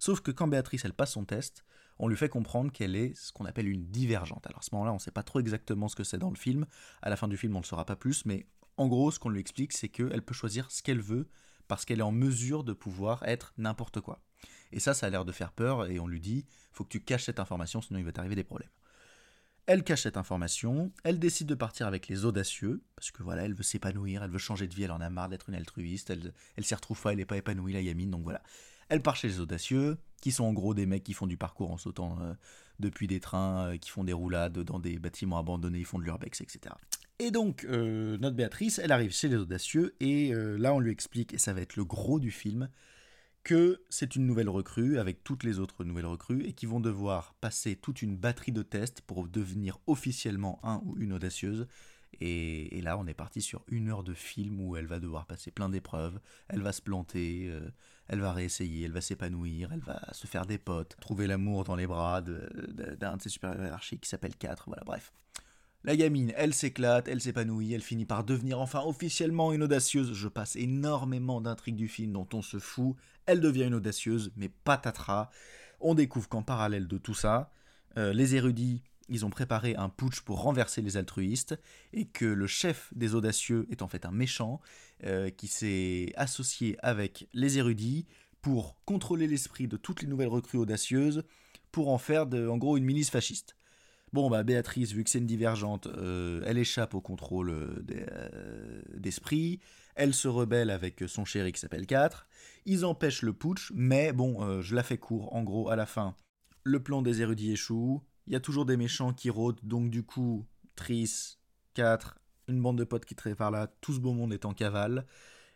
Sauf 0.01 0.21
que 0.21 0.33
quand 0.33 0.49
Béatrice 0.49 0.85
elle 0.85 0.92
passe 0.95 1.12
son 1.12 1.25
test, 1.25 1.64
on 2.01 2.09
lui 2.09 2.16
fait 2.16 2.29
comprendre 2.29 2.73
qu'elle 2.73 2.97
est 2.97 3.14
ce 3.14 3.33
qu'on 3.33 3.45
appelle 3.45 3.68
une 3.68 3.87
divergente. 3.87 4.45
Alors 4.49 4.59
à 4.59 4.62
ce 4.62 4.71
moment-là, 4.73 4.90
on 4.90 4.97
ne 4.97 5.01
sait 5.01 5.12
pas 5.12 5.23
trop 5.23 5.38
exactement 5.38 5.87
ce 5.87 5.95
que 5.95 6.03
c'est 6.03 6.18
dans 6.18 6.31
le 6.31 6.37
film. 6.37 6.66
À 7.03 7.09
la 7.09 7.16
fin 7.16 7.29
du 7.29 7.37
film, 7.37 7.55
on 7.55 7.61
ne 7.61 7.62
le 7.62 7.68
saura 7.68 7.87
pas 7.87 7.95
plus, 7.95 8.27
mais 8.27 8.47
en 8.76 8.88
gros, 8.88 9.11
ce 9.11 9.18
qu'on 9.18 9.28
lui 9.28 9.40
explique, 9.40 9.72
c'est 9.72 9.88
qu'elle 9.88 10.22
peut 10.22 10.35
choisir 10.35 10.70
ce 10.70 10.82
qu'elle 10.82 11.00
veut 11.00 11.28
parce 11.68 11.85
qu'elle 11.85 12.00
est 12.00 12.02
en 12.02 12.12
mesure 12.12 12.64
de 12.64 12.72
pouvoir 12.72 13.22
être 13.24 13.52
n'importe 13.56 14.00
quoi. 14.00 14.20
Et 14.72 14.80
ça, 14.80 14.94
ça 14.94 15.06
a 15.06 15.11
l'air 15.11 15.24
de 15.24 15.32
faire 15.32 15.52
peur, 15.52 15.87
et 15.87 16.00
on 16.00 16.06
lui 16.06 16.20
dit, 16.20 16.46
faut 16.72 16.85
que 16.85 16.88
tu 16.88 17.00
caches 17.00 17.24
cette 17.24 17.40
information, 17.40 17.80
sinon 17.80 17.98
il 17.98 18.04
va 18.04 18.12
t'arriver 18.12 18.35
des 18.35 18.44
problèmes. 18.44 18.70
Elle 19.66 19.85
cache 19.85 20.02
cette 20.02 20.16
information, 20.16 20.92
elle 21.04 21.18
décide 21.18 21.46
de 21.46 21.54
partir 21.54 21.87
avec 21.87 22.08
les 22.08 22.24
audacieux, 22.24 22.82
parce 22.96 23.11
que 23.11 23.22
voilà, 23.22 23.44
elle 23.44 23.54
veut 23.54 23.62
s'épanouir, 23.62 24.22
elle 24.22 24.30
veut 24.30 24.38
changer 24.38 24.66
de 24.66 24.74
vie, 24.74 24.82
elle 24.85 24.90
en 24.90 25.00
a 25.00 25.08
marre 25.08 25.28
d'être 25.28 25.50
une 25.50 25.54
altruiste, 25.54 26.11
elle, 26.11 26.32
elle 26.56 26.64
s'y 26.64 26.74
retrouve 26.74 27.00
pas, 27.00 27.12
elle 27.12 27.18
n'est 27.18 27.26
pas 27.26 27.37
épanouie, 27.37 27.72
la 27.72 27.80
Yamine, 27.80 28.11
donc 28.11 28.24
voilà. 28.24 28.42
Elle 28.88 29.02
part 29.02 29.16
chez 29.16 29.28
les 29.28 29.40
audacieux, 29.40 29.98
qui 30.20 30.32
sont 30.32 30.44
en 30.44 30.52
gros 30.52 30.74
des 30.74 30.87
mecs 30.87 31.04
qui 31.04 31.12
font 31.12 31.26
du 31.26 31.37
parcours 31.37 31.70
en 31.70 31.78
sautant 31.78 32.18
euh, 32.20 32.35
depuis 32.80 33.06
des 33.06 33.20
trains, 33.20 33.68
euh, 33.68 33.76
qui 33.76 33.90
font 33.90 34.04
des 34.04 34.12
roulades 34.12 34.58
dans 34.58 34.78
des 34.78 34.98
bâtiments 34.98 35.38
abandonnés, 35.38 35.78
ils 35.78 35.85
font 35.85 35.98
de 35.98 36.04
l'urbex, 36.04 36.40
etc. 36.40 36.74
Et 37.18 37.31
donc, 37.31 37.64
euh, 37.64 38.18
notre 38.18 38.37
Béatrice, 38.37 38.79
elle 38.79 38.90
arrive 38.92 39.12
chez 39.12 39.29
les 39.29 39.37
audacieux, 39.37 39.94
et 40.01 40.35
euh, 40.35 40.57
là 40.59 40.75
on 40.75 40.81
lui 40.81 40.90
explique, 40.90 41.33
et 41.35 41.38
ça 41.38 41.53
va 41.53 41.61
être 41.61 41.77
le 41.77 41.85
gros 41.85 42.18
du 42.18 42.31
film, 42.31 42.68
que 43.44 43.83
c'est 43.90 44.16
une 44.16 44.27
nouvelle 44.27 44.48
recrue 44.48 44.98
avec 44.98 45.25
toutes 45.25 45.44
les 45.44 45.59
autres 45.59 45.85
nouvelles 45.85 46.07
recrues 46.07 46.44
et 46.44 46.53
qui 46.53 46.66
vont 46.66 46.81
devoir 46.81 47.35
passer 47.40 47.77
toute 47.77 48.03
une 48.03 48.16
batterie 48.16 48.53
de 48.53 48.62
tests 48.62 49.01
pour 49.01 49.27
devenir 49.27 49.79
officiellement 49.87 50.61
un 50.64 50.81
ou 50.85 50.96
une 50.98 51.12
audacieuse. 51.12 51.66
Et, 52.20 52.81
là, 52.83 52.98
on 52.98 53.07
est 53.07 53.14
parti 53.14 53.40
sur 53.40 53.64
une 53.68 53.88
heure 53.88 54.05
de 54.05 54.14
film 54.14 54.61
où 54.61 54.77
elle 54.77 54.87
va 54.87 55.01
devoir 55.01 55.27
passer 55.27 55.51
plein 55.51 55.68
d'épreuves, 55.68 56.20
elle 56.48 56.61
va 56.61 56.72
se 56.72 56.83
planter, 56.83 57.46
euh, 57.48 57.70
elle 58.07 58.20
va 58.20 58.33
réessayer, 58.33 58.85
elle 58.85 58.92
va 58.92 59.01
s'épanouir, 59.01 59.72
elle 59.72 59.81
va 59.81 60.01
se 60.12 60.27
faire 60.27 60.46
des 60.46 60.59
potes, 60.59 60.96
trouver 61.01 61.27
l'amour 61.27 61.64
dans 61.64 61.75
les 61.75 61.87
bras 61.87 62.20
de- 62.20 62.48
de- 62.68 62.94
d'un 62.96 63.16
de, 63.16 63.22
ses 63.22 63.29
supérieurs 63.31 63.62
hiérarchiques 63.64 64.03
qui 64.03 64.09
s'appelle 64.09 64.37
4, 64.37 64.64
voilà, 64.66 64.83
bref. 64.85 65.12
La 65.85 65.97
gamine, 65.97 66.33
elle 66.37 66.55
s'éclate, 66.55 67.09
elle 67.09 67.21
s'épanouit, 67.21 67.73
elle 67.73 67.83
finit 67.83 68.05
par 68.05 68.23
devenir 68.23 68.61
enfin 68.61 68.83
officiellement 68.83 69.53
une 69.53 69.64
audacieuse. 69.64 70.12
Je 70.12 70.29
passe 70.29 70.55
énormément 70.55 71.40
d'intrigues 71.40 71.77
du 71.77 71.88
film 71.88 72.12
dont 72.12 72.29
on 72.35 72.40
se 72.40 72.61
fout. 72.61 72.95
Elle 73.27 73.40
devient 73.40 73.64
une 73.64 73.75
audacieuse, 73.75 74.33
mais 74.37 74.49
patatras. 74.49 75.29
On 75.81 75.95
découvre 75.95 76.29
qu'en 76.29 76.45
parallèle 76.45 76.87
de 76.87 76.99
tout 76.99 77.14
ça, 77.14 77.51
euh, 77.99 78.12
les 78.12 78.37
érudits, 78.37 78.85
ils 79.09 79.27
ont 79.27 79.31
préparé 79.31 79.75
un 79.75 79.88
putsch 79.88 80.21
pour 80.21 80.42
renverser 80.42 80.83
les 80.83 80.97
altruistes, 80.97 81.59
et 81.92 82.07
que 82.07 82.27
le 82.27 82.47
chef 82.47 82.92
des 82.95 83.16
audacieux 83.16 83.66
est 83.68 83.83
en 83.83 83.88
fait 83.88 84.07
un 84.07 84.12
méchant 84.12 84.61
euh, 85.05 85.31
qui 85.31 85.49
s'est 85.49 86.12
associé 86.14 86.77
avec 86.85 87.29
les 87.33 87.59
érudits 87.59 88.07
pour 88.40 88.77
contrôler 88.85 89.27
l'esprit 89.27 89.66
de 89.66 89.77
toutes 89.77 90.03
les 90.03 90.09
nouvelles 90.09 90.29
recrues 90.29 90.59
audacieuses, 90.59 91.25
pour 91.73 91.88
en 91.88 91.99
faire 91.99 92.23
en 92.23 92.57
gros 92.57 92.77
une 92.77 92.85
milice 92.85 93.11
fasciste. 93.11 93.57
Bon, 94.12 94.29
bah 94.29 94.42
Béatrice, 94.42 94.92
vu 94.92 95.05
que 95.05 95.11
c'est 95.11 95.20
une 95.20 95.27
divergente, 95.27 95.87
euh, 95.87 96.42
elle 96.44 96.59
échappe 96.59 96.92
au 96.92 97.01
contrôle 97.01 97.48
euh, 97.48 97.83
euh, 97.90 98.83
d'esprit, 98.94 99.59
elle 99.94 100.12
se 100.12 100.29
rebelle 100.29 100.68
avec 100.68 101.03
son 101.07 101.25
chéri 101.25 101.51
qui 101.53 101.61
s'appelle 101.61 101.87
4, 101.87 102.27
ils 102.66 102.85
empêchent 102.85 103.22
le 103.22 103.33
putsch, 103.33 103.72
mais 103.75 104.12
bon, 104.12 104.61
je 104.61 104.75
la 104.75 104.83
fais 104.83 104.98
court, 104.98 105.35
en 105.35 105.42
gros, 105.42 105.70
à 105.70 105.77
la 105.77 105.87
fin, 105.87 106.14
le 106.62 106.83
plan 106.83 107.01
des 107.01 107.22
érudits 107.22 107.53
échoue, 107.53 108.03
il 108.27 108.35
y 108.35 108.37
a 108.37 108.40
toujours 108.40 108.66
des 108.66 108.77
méchants 108.77 109.14
qui 109.14 109.31
rôdent, 109.31 109.61
donc 109.62 109.88
du 109.88 110.03
coup, 110.03 110.46
Triss, 110.77 111.38
4, 111.72 112.18
une 112.48 112.61
bande 112.61 112.77
de 112.77 112.85
potes 112.85 113.07
qui 113.07 113.14
traînent 113.14 113.35
par 113.35 113.51
là, 113.51 113.66
tout 113.81 113.94
ce 113.94 113.98
beau 113.98 114.12
monde 114.12 114.35
est 114.35 114.44
en 114.44 114.53
cavale, 114.53 115.07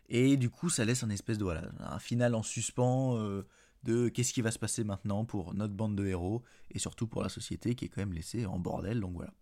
et 0.09 0.35
du 0.35 0.49
coup, 0.49 0.69
ça 0.69 0.83
laisse 0.83 1.03
un 1.03 1.09
espèce 1.11 1.37
de, 1.37 1.43
voilà, 1.43 1.61
un 1.79 1.99
final 1.99 2.33
en 2.33 2.41
suspens, 2.41 3.43
de 3.87 4.09
qu'est-ce 4.09 4.33
qui 4.33 4.41
va 4.41 4.51
se 4.51 4.59
passer 4.59 4.83
maintenant 4.83 5.25
pour 5.25 5.53
notre 5.55 5.73
bande 5.73 5.95
de 5.95 6.05
héros 6.05 6.43
et 6.71 6.77
surtout 6.77 7.07
pour 7.07 7.23
la 7.23 7.29
société 7.29 7.73
qui 7.73 7.85
est 7.85 7.87
quand 7.87 8.01
même 8.01 8.13
laissée 8.13 8.45
en 8.45 8.59
bordel. 8.59 8.99
Donc 8.99 9.13
voilà, 9.15 9.33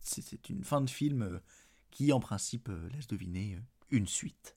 c'est 0.00 0.48
une 0.50 0.62
fin 0.62 0.80
de 0.82 0.90
film 0.90 1.22
euh, 1.22 1.38
qui 1.90 2.12
en 2.12 2.20
principe 2.20 2.68
euh, 2.68 2.88
laisse 2.94 3.06
deviner 3.08 3.56
euh, 3.56 3.60
une 3.90 4.06
suite. 4.06 4.56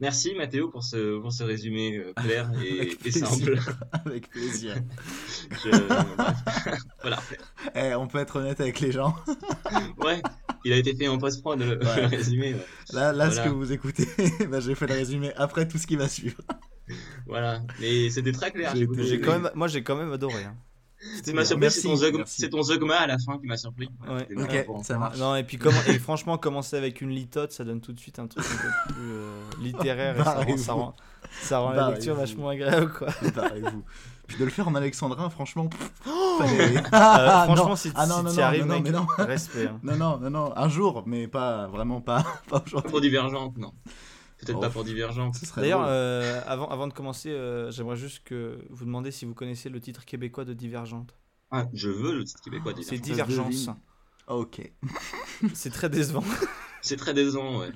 Merci 0.00 0.34
Mathéo 0.34 0.68
pour 0.70 0.82
ce, 0.82 1.18
pour 1.20 1.32
ce 1.32 1.44
résumé 1.44 2.02
clair 2.16 2.50
et, 2.64 2.98
et 3.06 3.10
simple. 3.12 3.58
Avec 3.92 4.28
plaisir. 4.28 4.74
Je- 5.50 5.70
voilà. 7.02 7.22
Eh, 7.74 7.94
on 7.94 8.06
peut 8.08 8.18
être 8.18 8.36
honnête 8.36 8.60
avec 8.60 8.80
les 8.80 8.90
gens. 8.92 9.14
Ouais, 9.98 10.20
il 10.64 10.72
a 10.72 10.76
été 10.76 10.94
fait 10.96 11.06
en 11.08 11.16
post-prod 11.16 11.58
le, 11.60 11.78
Ouais. 11.78 12.00
le 12.02 12.06
résumé. 12.08 12.56
Là, 12.92 13.12
là 13.12 13.30
ce 13.30 13.40
que 13.40 13.48
vous 13.48 13.72
écoutez, 13.72 14.06
bah, 14.50 14.58
j'ai 14.60 14.74
fait 14.74 14.88
le 14.88 14.94
résumé 14.94 15.32
après 15.36 15.66
tout 15.68 15.78
ce 15.78 15.86
qui 15.86 15.94
va 15.96 16.08
suivre. 16.08 16.40
Voilà, 17.26 17.60
mais 17.80 18.10
c'était 18.10 18.32
très 18.32 18.50
clair. 18.50 18.72
J'ai 18.74 18.86
J'ai 19.04 19.20
quand 19.20 19.32
même, 19.32 19.50
moi 19.54 19.68
j'ai 19.68 19.82
quand 19.82 19.96
même 19.96 20.12
adoré. 20.12 20.44
hein. 20.44 20.54
C'était 21.16 21.32
m'a 21.34 21.42
bien. 21.42 21.68
surpris, 21.68 22.22
c'est 22.26 22.48
ton, 22.48 22.62
zeugma 22.62 22.96
à 22.96 23.06
la 23.06 23.18
fin 23.18 23.38
qui 23.38 23.46
m'a 23.46 23.58
surpris. 23.58 23.90
Ouais. 24.08 24.26
Ok, 24.36 24.84
ça 24.84 24.96
marche. 24.96 25.18
Non, 25.18 25.36
et 25.36 25.44
puis 25.44 25.58
comment, 25.58 25.78
et 25.86 25.98
franchement, 25.98 26.38
commencer 26.38 26.76
avec 26.76 27.02
une 27.02 27.10
litote, 27.10 27.52
ça 27.52 27.62
donne 27.64 27.82
tout 27.82 27.92
de 27.92 28.00
suite 28.00 28.18
un 28.18 28.26
truc 28.26 28.42
un 28.42 28.56
peu 28.56 28.94
plus 28.94 29.12
euh, 29.12 29.40
littéraire 29.60 30.18
et 30.18 30.24
ça 30.24 30.32
rend, 30.34 30.56
ça 30.56 30.72
rend, 30.72 30.94
ça 31.42 31.58
rend 31.58 31.70
la 31.72 31.90
lecture 31.90 32.14
vachement 32.14 32.48
agréable 32.48 32.90
quoi. 32.90 33.08
Barrez-vous. 33.34 33.82
Puis 34.26 34.38
de 34.38 34.44
le 34.46 34.50
faire 34.50 34.66
en 34.66 34.74
alexandrin, 34.74 35.28
franchement. 35.28 35.66
pff, 35.68 35.90
Euh, 36.40 37.28
franchement, 37.44 37.68
non. 37.68 37.76
si, 37.76 37.92
Ah, 37.94 38.06
non, 38.06 38.18
si 38.20 38.24
non, 38.24 38.30
t'y 38.30 38.36
non, 38.38 38.42
arrives, 38.42 38.60
non, 38.62 38.66
non, 38.68 38.74
mec, 38.80 38.84
mais 38.84 38.90
non. 38.98 39.06
respect. 39.18 39.66
hein. 39.66 39.78
Non, 39.82 39.96
non, 39.96 40.18
non, 40.18 40.30
non, 40.30 40.52
un 40.56 40.68
jour, 40.70 41.02
mais 41.06 41.28
pas 41.28 41.66
vraiment 41.66 42.00
pas, 42.00 42.24
pas 42.48 42.62
aujourd'hui. 42.66 42.90
pour 42.90 43.00
Divergente, 43.02 43.58
non. 43.58 43.72
Peut-être 44.44 44.58
Oh. 44.58 44.60
pas 44.60 44.70
pour 44.70 44.84
serait 45.46 45.60
D'ailleurs, 45.62 45.84
euh, 45.86 46.40
avant, 46.46 46.68
avant 46.68 46.86
de 46.86 46.92
commencer, 46.92 47.30
euh, 47.30 47.70
j'aimerais 47.70 47.96
juste 47.96 48.22
que 48.24 48.58
vous 48.70 48.84
demander 48.84 49.10
si 49.10 49.24
vous 49.24 49.34
connaissez 49.34 49.68
le 49.68 49.80
titre 49.80 50.04
québécois 50.04 50.44
de 50.44 50.52
Divergente. 50.54 51.14
Ah, 51.50 51.66
je 51.72 51.88
veux 51.90 52.14
le 52.16 52.24
titre 52.24 52.42
québécois 52.42 52.72
C'est 52.82 52.98
Divergente. 52.98 53.50
Divergence. 53.50 53.66
devine. 53.66 53.76
Ok. 54.28 54.72
C'est 55.54 55.70
très 55.70 55.88
décevant. 55.90 56.24
C'est 56.80 56.96
très 56.96 57.14
décevant, 57.14 57.58
ouais. 57.60 57.70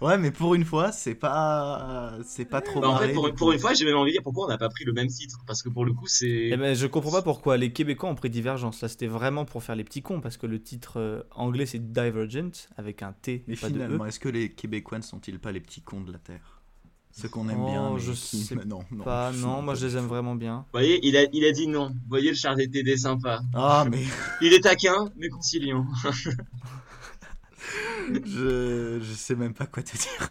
Ouais, 0.00 0.16
mais 0.16 0.30
pour 0.30 0.54
une 0.54 0.64
fois, 0.64 0.92
c'est 0.92 1.14
pas, 1.14 2.16
c'est 2.24 2.44
pas 2.44 2.60
trop 2.60 2.80
Bah, 2.80 2.88
en 2.90 2.96
fait, 2.98 3.12
pour, 3.12 3.52
une 3.52 3.58
fois, 3.58 3.74
j'ai 3.74 3.84
même 3.84 3.96
envie 3.96 4.12
de 4.12 4.16
dire 4.16 4.22
pourquoi 4.22 4.46
on 4.46 4.48
n'a 4.48 4.58
pas 4.58 4.68
pris 4.68 4.84
le 4.84 4.92
même 4.92 5.08
titre. 5.08 5.40
Parce 5.46 5.62
que 5.62 5.68
pour 5.68 5.84
le 5.84 5.92
coup, 5.92 6.06
c'est. 6.06 6.50
Eh 6.52 6.56
ben, 6.56 6.74
je 6.74 6.86
comprends 6.86 7.10
pas 7.10 7.22
pourquoi 7.22 7.56
les 7.56 7.72
Québécois 7.72 8.08
ont 8.08 8.14
pris 8.14 8.30
Divergence. 8.30 8.80
Là, 8.80 8.88
c'était 8.88 9.06
vraiment 9.08 9.44
pour 9.44 9.62
faire 9.62 9.74
les 9.76 9.84
petits 9.84 10.02
cons 10.02 10.20
parce 10.20 10.36
que 10.36 10.46
le 10.46 10.62
titre 10.62 10.98
euh, 11.00 11.22
anglais 11.32 11.66
c'est 11.66 11.92
Divergent 11.92 12.68
avec 12.76 13.02
un 13.02 13.12
T, 13.12 13.42
Mais 13.48 13.56
pas 13.56 13.68
de 13.68 13.72
finalement, 13.74 14.04
E. 14.04 14.08
est-ce 14.08 14.20
que 14.20 14.28
les 14.28 14.50
Québécois 14.52 14.98
ne 14.98 15.02
sont-ils 15.02 15.38
pas 15.38 15.52
les 15.52 15.60
petits 15.60 15.82
cons 15.82 16.00
de 16.02 16.12
la 16.12 16.18
Terre? 16.18 16.60
Ceux 17.10 17.28
qu'on 17.28 17.48
aime 17.48 17.58
Oh, 17.60 17.66
bien, 17.66 17.90
mais 17.94 18.00
je 18.00 18.12
qui... 18.12 18.36
sais 18.38 18.54
non, 18.66 18.80
non, 18.92 19.02
Pas, 19.04 19.32
je- 19.32 19.40
non, 19.40 19.62
moi 19.62 19.74
pas 19.74 19.80
je 19.80 19.86
les 19.86 19.96
aime 19.96 20.06
vraiment 20.06 20.36
bien. 20.36 20.58
Vous 20.58 20.78
voyez, 20.78 21.00
il 21.06 21.16
a, 21.16 21.24
il 21.32 21.44
a 21.44 21.50
dit 21.52 21.66
non. 21.66 21.88
Vous 21.88 22.08
voyez, 22.08 22.30
le 22.30 22.36
chargé 22.36 22.70
TD 22.70 22.96
sympa. 22.96 23.40
Ah, 23.54 23.84
mais 23.90 24.04
Il 24.40 24.52
est 24.52 24.60
taquin, 24.60 25.10
mais 25.16 25.28
conciliant. 25.28 25.84
je... 28.24 28.98
je 29.00 29.12
sais 29.14 29.34
même 29.34 29.54
pas 29.54 29.66
quoi 29.66 29.82
te 29.82 29.96
dire. 29.96 30.30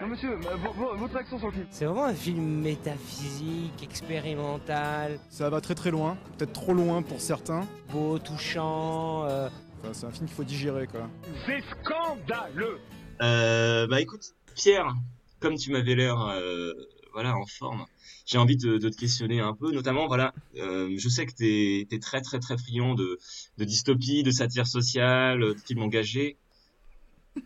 Non, 0.00 0.06
monsieur, 0.06 0.30
euh, 0.30 0.56
vo- 0.56 0.72
vo- 0.72 0.96
votre 0.96 1.16
action 1.16 1.38
sur 1.38 1.48
le 1.48 1.52
film. 1.52 1.66
C'est 1.70 1.84
vraiment 1.84 2.04
un 2.06 2.14
film 2.14 2.60
métaphysique, 2.62 3.82
expérimental, 3.82 5.18
Ça 5.30 5.50
va 5.50 5.60
très 5.60 5.74
très 5.74 5.90
loin, 5.90 6.16
peut-être 6.38 6.52
trop 6.52 6.72
loin 6.74 7.02
pour 7.02 7.20
certains. 7.20 7.66
beau, 7.92 8.18
touchant. 8.18 9.24
euh, 9.24 9.48
Enfin, 9.82 9.92
c'est 9.94 10.06
un 10.06 10.10
film 10.10 10.26
qu'il 10.26 10.36
faut 10.36 10.44
digérer 10.44 10.86
quoi. 10.86 11.08
C'est 11.46 11.62
scandaleux 11.82 12.78
Euh, 13.22 13.86
bah 13.86 14.00
écoute, 14.00 14.34
Pierre, 14.54 14.94
comme 15.40 15.56
tu 15.56 15.70
m'avais 15.72 15.94
l'air 15.94 16.20
euh, 16.20 16.72
voilà, 17.14 17.34
en 17.36 17.46
forme, 17.46 17.86
j'ai 18.26 18.36
envie 18.38 18.56
de, 18.58 18.76
de 18.78 18.88
te 18.90 18.96
questionner 18.96 19.40
un 19.40 19.54
peu, 19.54 19.72
notamment, 19.72 20.06
voilà, 20.06 20.32
euh, 20.56 20.94
je 20.98 21.08
sais 21.08 21.24
que 21.26 21.32
t'es 21.32 21.86
es 21.90 21.98
très 21.98 22.20
très 22.20 22.38
très 22.40 22.56
friand 22.58 22.94
de, 22.94 23.18
de 23.58 23.64
dystopie, 23.64 24.22
de 24.22 24.30
satire 24.30 24.66
sociale, 24.66 25.40
de 25.40 25.54
films 25.66 25.82
engagés. 25.82 26.36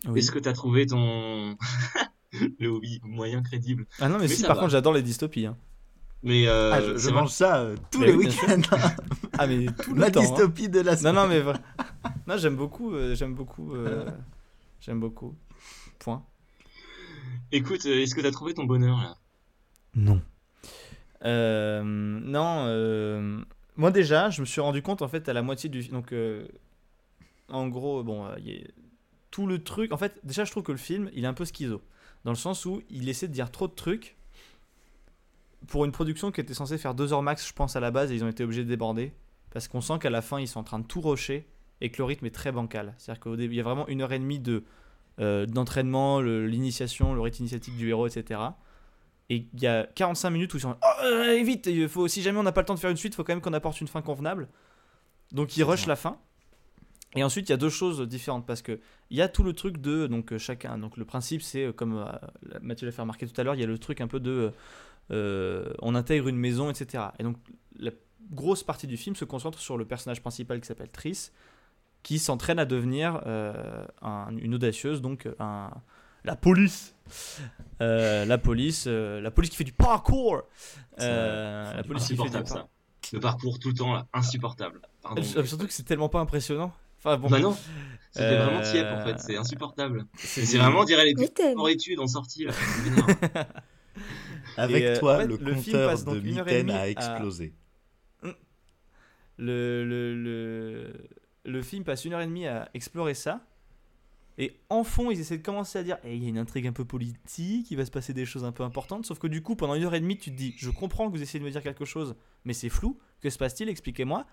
Oui. 0.09 0.19
Est-ce 0.19 0.31
que 0.31 0.39
t'as 0.39 0.53
trouvé 0.53 0.87
ton... 0.87 1.57
le 2.59 2.69
hobby 2.69 3.01
moyen 3.05 3.43
crédible? 3.43 3.87
Ah 4.01 4.09
non, 4.09 4.17
mais, 4.17 4.23
Mais 4.23 4.29
si, 4.29 4.43
par 4.43 4.57
va. 4.57 4.61
contre, 4.63 4.73
j'adore 4.73 4.93
les 4.95 5.03
dystopies. 5.03 5.47
hein. 5.47 5.57
Mais 6.23 6.47
euh, 6.49 6.73
Ah, 6.73 6.97
je, 6.97 7.11
mange 7.11 7.31
ça 7.31 7.59
euh, 7.61 7.77
tous 7.91 8.01
Mais 8.01 8.07
les 8.07 8.15
oui, 8.15 8.27
week-ends. 8.27 8.77
Ah, 9.39 9.47
mais 9.47 9.67
tout 9.83 9.95
le 9.95 10.01
La 10.01 10.11
temps. 10.11 10.21
hein. 10.21 10.23
dystopie 10.23 10.69
de 10.69 10.81
la 10.81 10.93
Non, 10.93 10.99
semaine. 10.99 11.15
non, 11.17 11.27
mais 11.29 11.41
vra- 11.41 11.61
non, 12.27 12.37
j'aime 12.39 12.57
beaucoup, 12.57 12.95
euh, 12.95 13.15
j'aime 13.15 13.35
beaucoup, 13.35 13.75
euh, 13.75 14.07
j'aime 14.81 15.01
beaucoup. 15.01 15.35
Point. 15.99 16.25
Écoute, 17.53 17.85
est-ce 17.85 18.15
que 18.15 18.21
t'as 18.21 18.31
trouvé 18.31 18.55
ton 18.55 18.65
bonheur 18.65 18.97
là? 18.99 19.17
Non. 19.97 20.21
Euh, 21.25 21.83
non, 21.85 22.65
euh, 22.67 23.41
moi 23.77 23.91
déjà, 23.91 24.31
je 24.31 24.41
me 24.41 24.47
suis 24.47 24.61
rendu 24.61 24.83
compte 24.83 25.03
en 25.03 25.09
fait 25.09 25.29
à 25.29 25.33
la 25.33 25.43
moitié 25.43 25.69
du 25.71 25.83
donc 25.89 26.13
euh, 26.13 26.47
en 27.49 27.69
gros 27.69 28.03
bon, 28.03 28.27
euh, 28.27 28.35
il 28.39 28.49
y 28.49 28.57
a 28.59 28.67
tout 29.35 29.49
le 29.49 29.65
truc. 29.65 29.93
En 29.93 29.97
fait, 29.97 30.21
déjà 30.23 30.45
je 30.45 30.53
trouve 30.53 30.63
que 30.63 30.71
le 30.71 30.79
film 30.79 31.11
il 31.13 31.25
est 31.25 31.27
un 31.27 31.35
peu 31.35 31.45
schizo 31.45 31.83
dans 32.25 32.31
le 32.31 32.37
sens 32.37 32.67
où 32.67 32.83
il 32.89 33.09
essaie 33.09 33.27
de 33.27 33.33
dire 33.33 33.51
trop 33.51 33.67
de 33.67 33.73
trucs 33.73 34.17
pour 35.67 35.85
une 35.85 35.91
production 35.91 36.31
qui 36.31 36.41
était 36.41 36.55
censée 36.55 36.79
faire 36.79 36.95
deux 36.95 37.13
heures 37.13 37.23
max, 37.23 37.49
je 37.49 37.53
pense 37.53 37.75
à 37.75 37.81
la 37.81 37.91
base, 37.91 38.13
et 38.13 38.15
ils 38.15 38.23
ont 38.23 38.29
été 38.29 38.45
obligés 38.45 38.63
de 38.63 38.69
déborder 38.69 39.13
parce 39.51 39.67
qu'on 39.67 39.81
sent 39.81 39.99
qu'à 40.01 40.11
la 40.11 40.23
fin 40.23 40.39
ils 40.39 40.47
sont 40.47 40.61
en 40.61 40.65
train 40.65 40.79
de 40.79 40.87
tout 40.87 41.01
rusher 41.01 41.49
et 41.81 41.91
que 41.91 41.99
le 41.99 42.05
rythme 42.05 42.27
est 42.27 42.35
très 42.35 42.53
bancal. 42.53 42.95
C'est-à-dire 42.97 43.21
qu'au 43.21 43.35
début 43.35 43.55
il 43.55 43.57
y 43.57 43.61
a 43.61 43.65
vraiment 43.65 43.89
une 43.89 44.03
heure 44.03 44.13
et 44.13 44.21
demie 44.21 44.39
de 44.39 44.63
euh, 45.19 45.47
d'entraînement, 45.47 46.21
l'initiation, 46.21 47.13
le 47.13 47.21
rite 47.21 47.41
initiatique 47.41 47.77
du 47.77 47.89
héros, 47.89 48.07
etc. 48.07 48.41
Et 49.31 49.49
il 49.53 49.61
y 49.61 49.67
a 49.67 49.85
45 49.85 50.31
minutes 50.31 50.55
où 50.55 50.59
ils 50.59 50.61
sont 50.61 50.77
oh, 50.81 51.05
euh, 51.05 51.43
vite, 51.43 51.67
il 51.67 51.89
faut, 51.89 52.07
si 52.07 52.23
jamais 52.23 52.39
on 52.39 52.45
n'a 52.45 52.53
pas 52.53 52.61
le 52.61 52.67
temps 52.67 52.75
de 52.75 52.79
faire 52.79 52.91
une 52.91 52.97
suite, 52.97 53.15
il 53.15 53.17
faut 53.17 53.25
quand 53.25 53.33
même 53.33 53.41
qu'on 53.41 53.53
apporte 53.53 53.81
une 53.81 53.89
fin 53.89 54.01
convenable. 54.01 54.49
Donc 55.33 55.57
ils 55.57 55.65
rushent 55.65 55.87
la 55.87 55.97
fin. 55.97 56.19
Et 57.17 57.23
ensuite, 57.23 57.49
il 57.49 57.53
y 57.53 57.55
a 57.55 57.59
deux 57.59 57.69
choses 57.71 58.01
différentes 58.09 58.47
parce 58.47 58.63
que 58.63 58.81
il 59.11 59.17
y 59.17 59.23
a 59.23 59.29
tout 59.29 59.43
le 59.45 59.53
truc 59.53 59.79
de 59.81 60.07
donc 60.07 60.33
euh, 60.33 60.39
chacun. 60.39 60.79
Donc 60.79 60.97
le 60.97 61.05
principe, 61.05 61.43
c'est 61.43 61.67
euh, 61.67 61.73
comme 61.73 61.97
euh, 61.97 62.07
Mathieu 62.61 62.87
l'a 62.87 62.93
fait 62.93 63.03
remarquer 63.03 63.27
tout 63.27 63.41
à 63.41 63.45
l'heure, 63.45 63.55
il 63.55 63.61
y 63.61 63.65
a 63.65 63.67
le 63.67 63.79
truc 63.79 64.01
un 64.01 64.09
peu 64.09 64.21
de 64.21 64.51
euh, 65.11 65.73
on 65.81 65.95
intègre 65.95 66.29
une 66.29 66.37
maison, 66.39 66.71
etc. 66.71 67.05
Et 67.19 67.23
donc 67.23 67.37
la 67.79 67.91
grosse 68.33 68.63
partie 68.63 68.87
du 68.87 68.97
film 68.97 69.15
se 69.17 69.25
concentre 69.25 69.59
sur 69.59 69.77
le 69.77 69.85
personnage 69.85 70.21
principal 70.23 70.61
qui 70.61 70.67
s'appelle 70.67 70.89
Triss, 70.91 71.33
qui 72.03 72.19
s'entraîne 72.19 72.59
à 72.59 72.65
devenir 72.65 73.21
euh, 73.27 73.85
un- 74.03 74.35
une 74.39 74.55
audacieuse, 74.55 75.01
donc 75.03 75.29
un, 75.39 75.71
la 76.25 76.37
police. 76.37 76.95
Euh, 77.83 78.25
la 78.25 78.39
police, 78.39 78.87
euh, 78.89 79.21
la 79.21 79.31
police 79.31 79.51
qui 79.51 79.57
fait 79.57 79.65
du 79.65 79.73
parkour. 79.73 80.43
Euh, 81.01 81.75
la 81.75 81.83
police 81.83 82.07
qui 82.09 82.17
fait 82.17 82.23
du 82.23 82.23
Insupportable 82.23 82.49
par- 82.49 82.59
ça. 82.59 82.69
Le 83.13 83.21
parcours 83.21 83.59
tout 83.59 83.69
le 83.69 83.75
temps 83.75 83.93
là, 83.93 84.07
insupportable. 84.15 84.81
Pardon. 85.03 85.23
Surtout 85.23 85.67
que 85.67 85.73
c'est 85.73 85.83
tellement 85.83 86.09
pas 86.09 86.21
impressionnant. 86.21 86.73
Enfin 87.05 87.19
bon. 87.19 87.29
Bah 87.29 87.41
non, 87.41 87.53
ça 88.13 88.23
fait 88.29 88.37
vraiment 88.37 88.61
Euh, 88.61 88.73
tiep 88.73 88.87
en 88.87 89.05
fait, 89.05 89.19
c'est 89.21 89.37
insupportable. 89.37 90.07
c'est- 90.17 90.57
vraiment, 90.59 90.81
on 90.81 90.85
dirait 90.85 91.05
les 91.05 91.29
t'aimes. 91.29 91.59
hors 91.59 91.69
études 91.69 92.01
en 92.01 92.07
sortie 92.07 92.45
là. 92.45 92.53
Avec 94.57 94.83
Et, 94.83 94.87
euh, 94.87 94.99
toi, 94.99 95.17
en 95.17 95.21
fait, 95.21 95.27
le 95.27 95.37
le 95.37 95.55
film 95.55 95.77
de 95.77 95.83
une 95.83 96.39
heure 96.39 96.49
et 96.49 96.63
Mitaine 96.63 96.67
demie 96.67 96.73
a 96.79 96.83
à- 96.83 96.89
explosé. 96.89 97.53
le, 99.37 99.85
le, 99.85 100.15
le, 100.15 100.93
le 101.45 101.63
film 101.63 101.85
passe 101.85 102.05
une 102.05 102.13
heure 102.13 102.21
et 102.21 102.27
demie 102.27 102.47
à 102.47 102.69
explorer 102.75 103.15
ça. 103.15 103.45
Et 104.37 104.59
en 104.69 104.83
fond, 104.83 105.13
ils 105.13 105.21
essaient 105.21 105.39
de 105.39 105.45
commencer 105.45 105.79
à 105.79 105.85
dire 105.85 105.99
Eh, 106.05 106.17
il 106.17 106.23
y 106.23 106.27
a 106.27 106.29
une 106.29 106.39
intrigue 106.39 106.67
un 106.67 106.73
peu 106.73 106.85
politique, 106.85 107.71
il 107.71 107.77
va 107.77 107.85
se 107.85 107.91
passer 107.93 108.13
des 108.13 108.27
choses 108.27 108.45
un 108.45 108.51
peu 108.53 108.65
importantes. 108.65 109.07
Sauf 109.07 109.19
que 109.21 109.29
du 109.29 109.43
coup, 109.43 109.55
pendant 109.55 109.75
une 109.75 109.85
heure 109.85 109.95
et 109.95 110.01
demie, 110.01 110.19
tu 110.19 110.31
te 110.31 110.37
dis 110.37 110.55
Je 110.57 110.71
comprends 110.71 111.07
que 111.11 111.17
vous 111.17 111.23
essayez 111.23 111.39
de 111.41 111.45
me 111.45 111.51
dire 111.51 111.63
quelque 111.63 111.85
chose, 111.85 112.17
mais 112.45 112.53
c'est 112.53 112.69
flou. 112.69 112.99
Que 113.21 113.31
se 113.31 113.39
passe-t-il? 113.39 113.69
Expliquez-moi. 113.69 114.27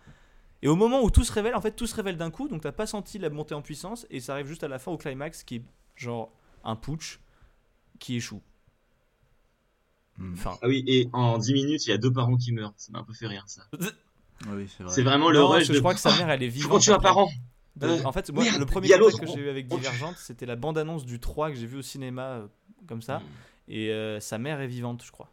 Et 0.64 0.68
au 0.68 0.76
moment 0.76 1.02
où 1.04 1.10
tout 1.10 1.24
se 1.24 1.32
révèle, 1.32 1.56
en 1.56 1.62
fait, 1.62 1.72
tout 1.76 1.88
se 1.88 1.96
révèle 1.96 2.18
d'un 2.18 2.30
coup. 2.32 2.48
Donc, 2.48 2.62
t'as 2.62 2.72
pas 2.72 2.86
senti 2.86 3.18
la 3.18 3.30
montée 3.30 3.56
en 3.56 3.62
puissance. 3.62 4.06
Et 4.10 4.20
ça 4.20 4.34
arrive 4.34 4.48
juste 4.48 4.64
à 4.64 4.68
la 4.68 4.78
fin, 4.80 4.92
au 4.92 4.98
climax, 4.98 5.44
qui 5.44 5.56
est 5.58 5.64
genre 5.96 6.32
un 6.64 6.76
putsch 6.76 7.20
qui 8.00 8.16
échoue. 8.18 8.42
Hmm. 10.18 10.34
Enfin, 10.34 10.58
Ah 10.62 10.68
oui, 10.68 10.84
et 10.88 11.10
en 11.14 11.38
10 11.38 11.54
minutes, 11.54 11.86
il 11.88 11.90
y 11.90 11.94
a 11.94 11.98
deux 11.98 12.12
parents 12.12 12.38
qui 12.38 12.52
meurent. 12.52 12.74
Ça 12.78 12.92
m'a 12.92 13.00
un 13.00 13.04
peu 13.04 13.14
fait 13.14 13.28
rire 13.28 13.44
ça. 13.48 13.64
Oui, 14.50 14.68
c'est 14.76 14.82
vrai. 14.84 14.92
C'est 14.92 15.04
vraiment 15.04 15.30
le 15.30 15.40
rush 15.44 15.68
de. 15.68 15.76
je 15.76 15.80
crois 15.80 15.94
que 15.94 16.00
sa 16.00 16.10
mère, 16.18 16.28
elle 16.32 16.42
est 16.42 16.48
Je 16.50 16.54
vivante. 16.56 16.72
continue 16.72 16.94
un 16.94 16.98
après. 16.98 17.10
parent. 17.10 17.30
De- 17.76 17.86
Euh, 17.88 18.04
en 18.06 18.12
fait, 18.12 18.32
moi, 18.32 18.44
merde, 18.44 18.58
le 18.60 18.66
premier 18.66 18.90
contact 18.90 19.20
que 19.20 19.28
j'ai 19.28 19.40
eu 19.40 19.50
avec 19.50 19.68
Divergente, 19.68 20.18
c'était 20.18 20.48
la 20.48 20.56
bande-annonce 20.56 21.06
du 21.06 21.20
3 21.20 21.52
que 21.52 21.56
j'ai 21.58 21.68
vu 21.68 21.78
au 21.78 21.82
cinéma, 21.84 22.24
euh, 22.24 22.48
comme 22.88 23.04
ça. 23.04 23.20
Hmm. 23.20 23.24
Et 23.68 23.92
euh, 23.92 24.20
sa 24.20 24.40
mère 24.40 24.60
est 24.60 24.66
vivante, 24.68 25.04
je 25.06 25.12
crois. 25.12 25.32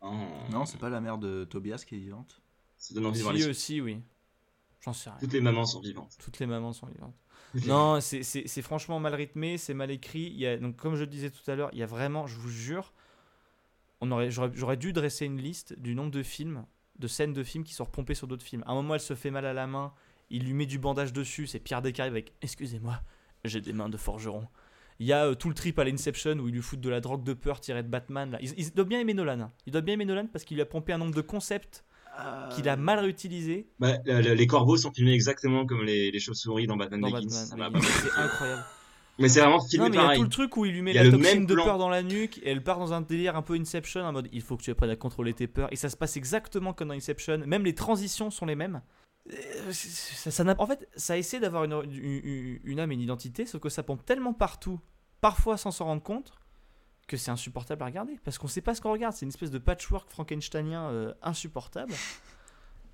Oh. 0.00 0.10
Non, 0.50 0.64
c'est 0.64 0.78
pas 0.78 0.88
la 0.88 1.02
mère 1.02 1.18
de 1.18 1.44
Tobias 1.44 1.84
qui 1.86 1.96
est 1.96 1.98
vivante. 1.98 2.40
Ça 2.78 2.94
donne 2.94 3.04
envie 3.04 3.12
de 3.12 3.16
Si 3.18 3.22
voir 3.22 3.34
les 3.34 3.46
aussi, 3.46 3.82
oui. 3.82 3.98
J'en 4.80 4.92
sais 4.92 5.10
rien. 5.10 5.18
Toutes 5.20 5.32
les 5.32 5.40
mamans 5.40 5.64
sont 5.66 5.80
vivantes. 5.80 6.16
Toutes 6.22 6.38
les 6.38 6.46
mamans 6.46 6.72
sont 6.72 6.86
vivantes. 6.86 7.14
Non, 7.66 8.00
c'est- 8.00 8.62
franchement 8.62 9.00
mal 9.00 9.14
rythmé, 9.14 9.58
c'est 9.58 9.74
mal 9.74 9.90
écrit. 9.90 10.24
Il 10.26 10.38
y 10.38 10.46
a, 10.46 10.56
donc, 10.58 10.76
comme 10.76 10.94
je 10.96 11.00
le 11.00 11.06
disais 11.06 11.30
tout 11.30 11.48
à 11.50 11.54
l'heure, 11.54 11.70
il 11.72 11.78
y 11.78 11.82
a 11.82 11.86
vraiment, 11.86 12.26
je 12.26 12.36
vous 12.36 12.50
jure, 12.50 12.92
j'aurais, 14.28 14.76
dû 14.76 14.92
dresser 14.92 15.26
une 15.26 15.38
liste 15.40 15.78
du 15.78 15.94
nombre 15.94 16.10
de 16.10 16.22
films, 16.22 16.64
de 16.98 17.08
scènes 17.08 17.32
de 17.32 17.42
films 17.42 17.64
qui 17.64 17.74
sont 17.74 17.84
repompées 17.84 18.14
sur 18.14 18.26
d'autres 18.26 18.44
films. 18.44 18.62
À 18.66 18.72
un 18.72 18.74
moment, 18.74 18.94
elle 18.94 19.00
se 19.00 19.14
fait 19.14 19.30
mal 19.30 19.46
à 19.46 19.52
la 19.52 19.66
main, 19.66 19.92
il 20.30 20.44
lui 20.44 20.52
met 20.54 20.66
du 20.66 20.78
bandage 20.78 21.12
dessus, 21.12 21.46
c'est 21.46 21.58
Pierre 21.58 21.82
Descaries 21.82 22.08
avec 22.10 22.32
Excusez-moi, 22.42 23.00
j'ai 23.44 23.60
des 23.60 23.72
mains 23.72 23.88
de 23.88 23.96
forgeron. 23.96 24.46
Il 25.00 25.06
y 25.06 25.12
a 25.12 25.26
euh, 25.26 25.34
tout 25.34 25.48
le 25.48 25.54
trip 25.54 25.78
à 25.78 25.84
l'Inception 25.84 26.32
où 26.38 26.48
il 26.48 26.54
lui 26.54 26.60
fout 26.62 26.80
de 26.80 26.88
la 26.90 27.00
drogue 27.00 27.22
de 27.22 27.32
peur 27.32 27.60
tirée 27.60 27.84
de 27.84 27.88
Batman. 27.88 28.32
Là. 28.32 28.38
Il, 28.42 28.52
il 28.56 28.72
doit 28.74 28.84
bien 28.84 28.98
aimer 29.00 29.14
Nolan. 29.14 29.40
hein. 29.40 29.52
Il 29.66 29.72
doit 29.72 29.80
bien 29.80 29.94
aimer 29.94 30.04
Nolan 30.04 30.26
parce 30.26 30.44
qu'il 30.44 30.56
lui 30.56 30.62
a 30.62 30.66
pompé 30.66 30.92
un 30.92 30.98
nombre 30.98 31.14
de 31.14 31.20
concepts 31.20 31.84
qu'il 32.54 32.68
a 32.68 32.76
mal 32.76 32.98
réutilisés 33.00 33.66
Bah, 33.78 33.98
les 34.06 34.46
corbeaux 34.46 34.76
sont 34.76 34.92
filmés 34.92 35.12
exactement 35.14 35.66
comme 35.66 35.82
les, 35.84 36.10
les 36.10 36.20
chauves-souris 36.20 36.66
dans 36.66 36.76
Batman 36.76 37.00
dans 37.00 37.10
Begins. 37.10 37.28
Batman. 37.50 37.70
Mais 37.72 37.80
pas- 37.80 37.86
C'est 37.86 38.10
incroyable. 38.20 38.64
Mais 39.20 39.28
c'est 39.28 39.40
vraiment 39.40 39.60
filmé 39.60 39.84
Non, 39.84 39.90
mais 39.90 39.96
il 39.96 39.98
y 39.98 40.00
a 40.00 40.02
pareil. 40.04 40.18
tout 40.18 40.24
le 40.24 40.30
truc 40.30 40.56
où 40.56 40.64
il 40.64 40.72
lui 40.72 40.82
met 40.82 40.92
Il 40.92 40.94
la 41.02 41.10
toxine 41.10 41.44
de 41.46 41.54
plan. 41.54 41.64
peur 41.64 41.78
dans 41.78 41.88
la 41.88 42.02
nuque 42.04 42.38
et 42.38 42.50
elle 42.50 42.62
part 42.62 42.78
dans 42.78 42.92
un 42.92 43.00
délire 43.00 43.34
un 43.36 43.42
peu 43.42 43.54
Inception 43.54 44.02
en 44.02 44.12
mode 44.12 44.28
il 44.32 44.42
faut 44.42 44.56
que 44.56 44.62
tu 44.62 44.70
apprennes 44.70 44.90
à 44.90 44.96
contrôler 44.96 45.34
tes 45.34 45.48
peurs 45.48 45.72
et 45.72 45.76
ça 45.76 45.88
se 45.90 45.96
passe 45.96 46.16
exactement 46.16 46.72
comme 46.72 46.88
dans 46.88 46.94
Inception. 46.94 47.38
Même 47.46 47.64
les 47.64 47.74
transitions 47.74 48.30
sont 48.30 48.46
les 48.46 48.54
mêmes. 48.54 48.80
Euh, 49.32 49.34
Ça, 49.72 50.30
ça 50.30 50.44
n'a- 50.44 50.54
en 50.58 50.66
fait, 50.66 50.88
ça 50.96 51.18
essaie 51.18 51.40
d'avoir 51.40 51.64
une, 51.64 51.72
une- 51.92 52.60
une 52.64 52.80
âme 52.80 52.92
et 52.92 52.94
une 52.94 53.00
identité, 53.00 53.44
sauf 53.44 53.60
que 53.60 53.68
ça 53.68 53.82
pompe 53.82 54.04
tellement 54.06 54.32
partout, 54.32 54.78
parfois 55.20 55.56
sans 55.56 55.72
s'en 55.72 55.86
rendre 55.86 56.02
compte, 56.02 56.32
que 57.08 57.16
c'est 57.16 57.32
insupportable 57.32 57.82
à 57.82 57.86
regarder. 57.86 58.18
Parce 58.24 58.38
qu'on 58.38 58.46
sait 58.46 58.60
pas 58.60 58.74
ce 58.76 58.80
qu'on 58.80 58.92
regarde. 58.92 59.14
C'est 59.14 59.24
une 59.26 59.30
espèce 59.30 59.50
de 59.50 59.58
patchwork 59.58 60.08
frankensteinien 60.08 60.90
euh, 60.90 61.12
insupportable. 61.22 61.92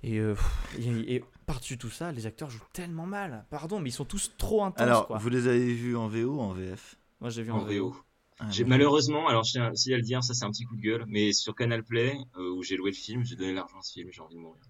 Et, 0.03 0.19
euh, 0.19 0.35
pff, 0.35 0.79
et- 0.79 1.15
et 1.15 1.23
par-dessus 1.47 1.79
tout 1.79 1.89
ça, 1.89 2.11
les 2.11 2.27
acteurs 2.27 2.49
jouent 2.51 2.59
tellement 2.73 3.07
mal. 3.07 3.43
Pardon, 3.49 3.79
mais 3.79 3.89
ils 3.89 3.93
sont 3.93 4.05
tous 4.05 4.33
trop 4.37 4.63
intenses. 4.63 4.81
Alors, 4.85 5.07
quoi. 5.07 5.17
vous 5.17 5.29
les 5.29 5.47
avez 5.47 5.73
vus 5.73 5.95
en 5.97 6.07
VO 6.07 6.35
ou 6.35 6.41
en 6.41 6.51
VF 6.53 6.95
Moi, 7.21 7.31
j'ai 7.31 7.41
vu 7.41 7.51
en, 7.51 7.57
en 7.59 7.63
VO. 7.65 7.95
Ah, 8.39 8.45
J'ai 8.51 8.65
malheureusement, 8.65 9.27
alors 9.27 9.43
je 9.45 9.53
tiens 9.53 9.71
aussi 9.71 9.93
à 9.93 9.97
le 9.97 10.03
dire, 10.03 10.21
ça 10.23 10.33
c'est 10.35 10.45
un 10.45 10.51
petit 10.51 10.65
coup 10.65 10.75
de 10.75 10.81
gueule, 10.81 11.05
mais 11.07 11.31
sur 11.33 11.55
Canal 11.55 11.83
Play, 11.83 12.17
euh, 12.37 12.51
où 12.51 12.61
j'ai 12.61 12.75
loué 12.75 12.91
le 12.91 12.95
film, 12.95 13.23
j'ai 13.23 13.35
donné 13.35 13.53
l'argent 13.53 13.79
à 13.79 13.81
ce 13.81 13.93
film, 13.93 14.09
j'ai 14.11 14.21
envie 14.21 14.35
de 14.35 14.41
mourir. 14.41 14.61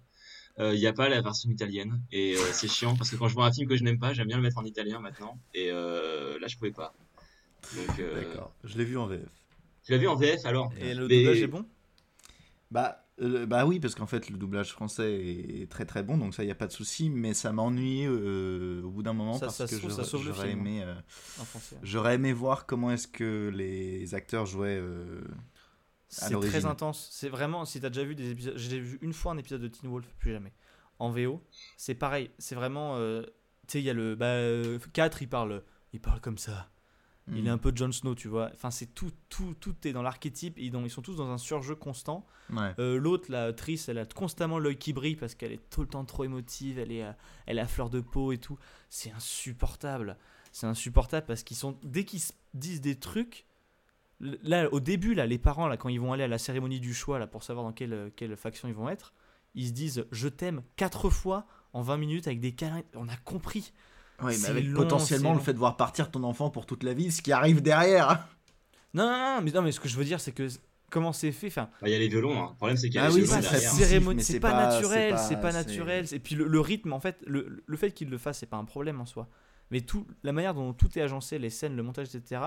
Il 0.58 0.78
n'y 0.80 0.86
a 0.86 0.94
pas 0.94 1.10
la 1.10 1.20
version 1.20 1.50
italienne 1.50 2.00
et 2.12 2.34
euh, 2.34 2.40
c'est 2.52 2.68
chiant 2.68 2.96
parce 2.96 3.10
que 3.10 3.16
quand 3.16 3.28
je 3.28 3.34
vois 3.34 3.44
un 3.44 3.52
film 3.52 3.68
que 3.68 3.76
je 3.76 3.84
n'aime 3.84 3.98
pas, 3.98 4.14
j'aime 4.14 4.28
bien 4.28 4.38
le 4.38 4.42
mettre 4.42 4.56
en 4.56 4.64
italien 4.64 5.00
maintenant 5.00 5.38
et 5.52 5.70
euh, 5.70 6.38
là 6.38 6.46
je 6.46 6.56
pouvais 6.56 6.70
pas. 6.70 6.94
Euh, 7.98 8.14
D'accord, 8.22 8.52
je 8.64 8.78
l'ai 8.78 8.84
vu 8.84 8.96
en 8.96 9.06
VF. 9.06 9.28
tu 9.84 9.92
l'as 9.92 9.98
vu 9.98 10.06
en 10.08 10.14
VF 10.14 10.44
alors 10.44 10.72
Et 10.78 10.94
le 10.94 11.06
Mais- 11.08 11.18
doublage 11.18 11.42
est 11.42 11.46
bon? 11.46 11.66
Bah, 12.70 13.04
euh, 13.20 13.46
bah 13.46 13.64
oui, 13.64 13.78
parce 13.80 13.94
qu'en 13.94 14.06
fait, 14.06 14.28
le 14.28 14.36
doublage 14.36 14.72
français 14.72 15.14
est 15.14 15.70
très 15.70 15.84
très 15.84 16.02
bon, 16.02 16.18
donc 16.18 16.34
ça, 16.34 16.42
il 16.42 16.46
n'y 16.46 16.52
a 16.52 16.56
pas 16.56 16.66
de 16.66 16.72
souci, 16.72 17.08
mais 17.10 17.32
ça 17.32 17.52
m'a 17.52 17.62
ennuyé 17.62 18.06
euh, 18.06 18.82
au 18.82 18.90
bout 18.90 19.02
d'un 19.02 19.12
moment 19.12 19.34
Ça- 19.34 19.46
parce 19.46 19.56
ça 19.56 19.66
que 19.66 20.18
j'aurais 20.22 20.50
aimé, 20.50 20.82
euh, 20.82 20.94
en 21.40 21.44
français. 21.44 21.76
j'aurais 21.82 22.16
aimé 22.16 22.32
voir 22.32 22.66
comment 22.66 22.90
est-ce 22.90 23.08
que 23.08 23.50
les 23.54 24.14
acteurs 24.14 24.46
jouaient. 24.46 24.78
euh, 24.80 25.22
à 26.22 26.28
C'est 26.28 26.40
très 26.40 26.66
intense. 26.66 27.08
C'est 27.12 27.28
vraiment, 27.28 27.64
si 27.64 27.80
t'as 27.80 27.88
déjà 27.90 28.04
vu 28.04 28.14
des 28.14 28.30
épisodes, 28.30 28.56
j'ai 28.56 28.78
vu 28.80 28.98
une 29.02 29.12
fois 29.12 29.32
un 29.32 29.38
épisode 29.38 29.60
de 29.60 29.68
Teen 29.68 29.90
Wolf, 29.90 30.06
plus 30.18 30.32
jamais. 30.32 30.52
En 30.98 31.10
VO, 31.10 31.42
c'est 31.76 31.94
pareil. 31.96 32.30
C'est 32.38 32.54
vraiment, 32.54 32.96
euh, 32.96 33.22
tu 33.66 33.72
sais, 33.72 33.80
il 33.80 33.84
y 33.84 33.90
a 33.90 33.92
le, 33.92 34.14
bah, 34.14 34.78
4, 34.92 35.20
il 35.22 35.28
parle, 35.28 35.62
il 35.92 36.00
parle 36.00 36.20
comme 36.20 36.38
ça. 36.38 36.68
Il 37.34 37.46
est 37.48 37.50
un 37.50 37.58
peu 37.58 37.72
Jon 37.74 37.90
Snow, 37.90 38.14
tu 38.14 38.28
vois. 38.28 38.50
Enfin, 38.54 38.70
c'est 38.70 38.94
tout, 38.94 39.10
tout, 39.28 39.54
tout 39.58 39.74
est 39.84 39.92
dans 39.92 40.02
l'archétype. 40.02 40.58
Ils, 40.58 40.72
ils 40.72 40.90
sont 40.90 41.02
tous 41.02 41.16
dans 41.16 41.28
un 41.28 41.38
surjeu 41.38 41.74
constant. 41.74 42.24
Ouais. 42.52 42.72
Euh, 42.78 42.98
L'autre, 42.98 43.32
la 43.32 43.52
Triss, 43.52 43.88
elle 43.88 43.98
a 43.98 44.06
constamment 44.06 44.60
l'œil 44.60 44.76
qui 44.76 44.92
brille 44.92 45.16
parce 45.16 45.34
qu'elle 45.34 45.50
est 45.50 45.68
tout 45.68 45.80
le 45.80 45.88
temps 45.88 46.04
trop 46.04 46.22
émotive, 46.22 46.78
elle 46.78 46.92
est, 46.92 47.02
à- 47.02 47.16
elle 47.46 47.58
à 47.58 47.66
fleur 47.66 47.90
de 47.90 47.98
peau 48.00 48.30
et 48.30 48.38
tout. 48.38 48.56
C'est 48.90 49.10
insupportable. 49.10 50.16
C'est 50.52 50.66
insupportable 50.68 51.26
parce 51.26 51.42
qu'ils 51.42 51.56
sont 51.56 51.76
dès 51.82 52.04
qu'ils 52.04 52.20
se 52.20 52.32
disent 52.54 52.80
des 52.80 52.94
trucs. 52.96 53.44
Là, 54.20 54.72
au 54.72 54.80
début, 54.80 55.12
là, 55.14 55.26
les 55.26 55.38
parents, 55.38 55.66
là, 55.68 55.76
quand 55.76 55.88
ils 55.90 56.00
vont 56.00 56.12
aller 56.12 56.24
à 56.24 56.28
la 56.28 56.38
cérémonie 56.38 56.80
du 56.80 56.94
choix, 56.94 57.18
là, 57.18 57.26
pour 57.26 57.42
savoir 57.42 57.66
dans 57.66 57.72
quelle, 57.72 58.12
quelle 58.16 58.34
faction 58.36 58.66
ils 58.68 58.74
vont 58.74 58.88
être, 58.88 59.12
ils 59.54 59.66
se 59.66 59.72
disent 59.72 60.06
je 60.12 60.28
t'aime 60.28 60.62
quatre 60.76 61.10
fois 61.10 61.46
en 61.72 61.82
20 61.82 61.96
minutes 61.98 62.26
avec 62.26 62.40
des 62.40 62.52
câlins. 62.52 62.82
On 62.94 63.08
a 63.08 63.16
compris. 63.16 63.72
Ouais, 64.22 64.36
mais 64.42 64.48
avec 64.48 64.64
long, 64.66 64.76
potentiellement 64.76 65.32
le 65.32 65.38
long. 65.38 65.42
fait 65.44 65.52
de 65.52 65.58
voir 65.58 65.76
partir 65.76 66.10
ton 66.10 66.22
enfant 66.24 66.48
pour 66.50 66.64
toute 66.66 66.82
la 66.82 66.94
vie, 66.94 67.10
ce 67.12 67.20
qui 67.22 67.32
arrive 67.32 67.60
derrière. 67.62 68.26
Non, 68.94 69.04
non, 69.04 69.10
non, 69.36 69.40
mais, 69.42 69.50
non, 69.50 69.62
mais 69.62 69.72
ce 69.72 69.80
que 69.80 69.88
je 69.88 69.96
veux 69.96 70.04
dire, 70.04 70.20
c'est 70.20 70.32
que 70.32 70.48
comment 70.90 71.12
c'est 71.12 71.32
fait. 71.32 71.48
Enfin, 71.48 71.68
Bah, 71.82 71.88
Il 71.88 71.92
y 71.92 71.94
a 71.94 71.98
les 71.98 72.08
violons, 72.08 72.40
hein. 72.42 72.48
le 72.52 72.56
problème 72.56 72.76
c'est 72.78 72.86
qu'il 72.88 72.96
y 72.96 72.98
a 72.98 73.04
Ah 73.04 73.08
les 73.10 73.14
oui, 73.14 73.26
cérémonie, 73.26 74.22
c'est 74.22 74.40
pas, 74.40 74.52
pas- 74.52 74.72
naturel, 74.74 75.16
c'est 75.18 75.40
pas- 75.40 75.52
naturel. 75.52 76.06
Et 76.12 76.18
puis 76.18 76.34
le, 76.34 76.46
le 76.46 76.60
rythme, 76.60 76.92
en 76.92 77.00
fait, 77.00 77.18
le, 77.26 77.62
le 77.66 77.76
fait 77.76 77.90
qu'il 77.92 78.08
le 78.08 78.18
fasse, 78.18 78.38
c'est 78.38 78.46
pas 78.46 78.56
un 78.56 78.64
problème 78.64 79.00
en 79.00 79.06
soi. 79.06 79.28
Mais 79.70 79.80
tout, 79.80 80.06
la 80.22 80.32
manière 80.32 80.54
dont 80.54 80.72
tout 80.72 80.96
est 80.98 81.02
agencé, 81.02 81.38
les 81.38 81.50
scènes, 81.50 81.76
le 81.76 81.82
montage, 81.82 82.14
etc., 82.14 82.40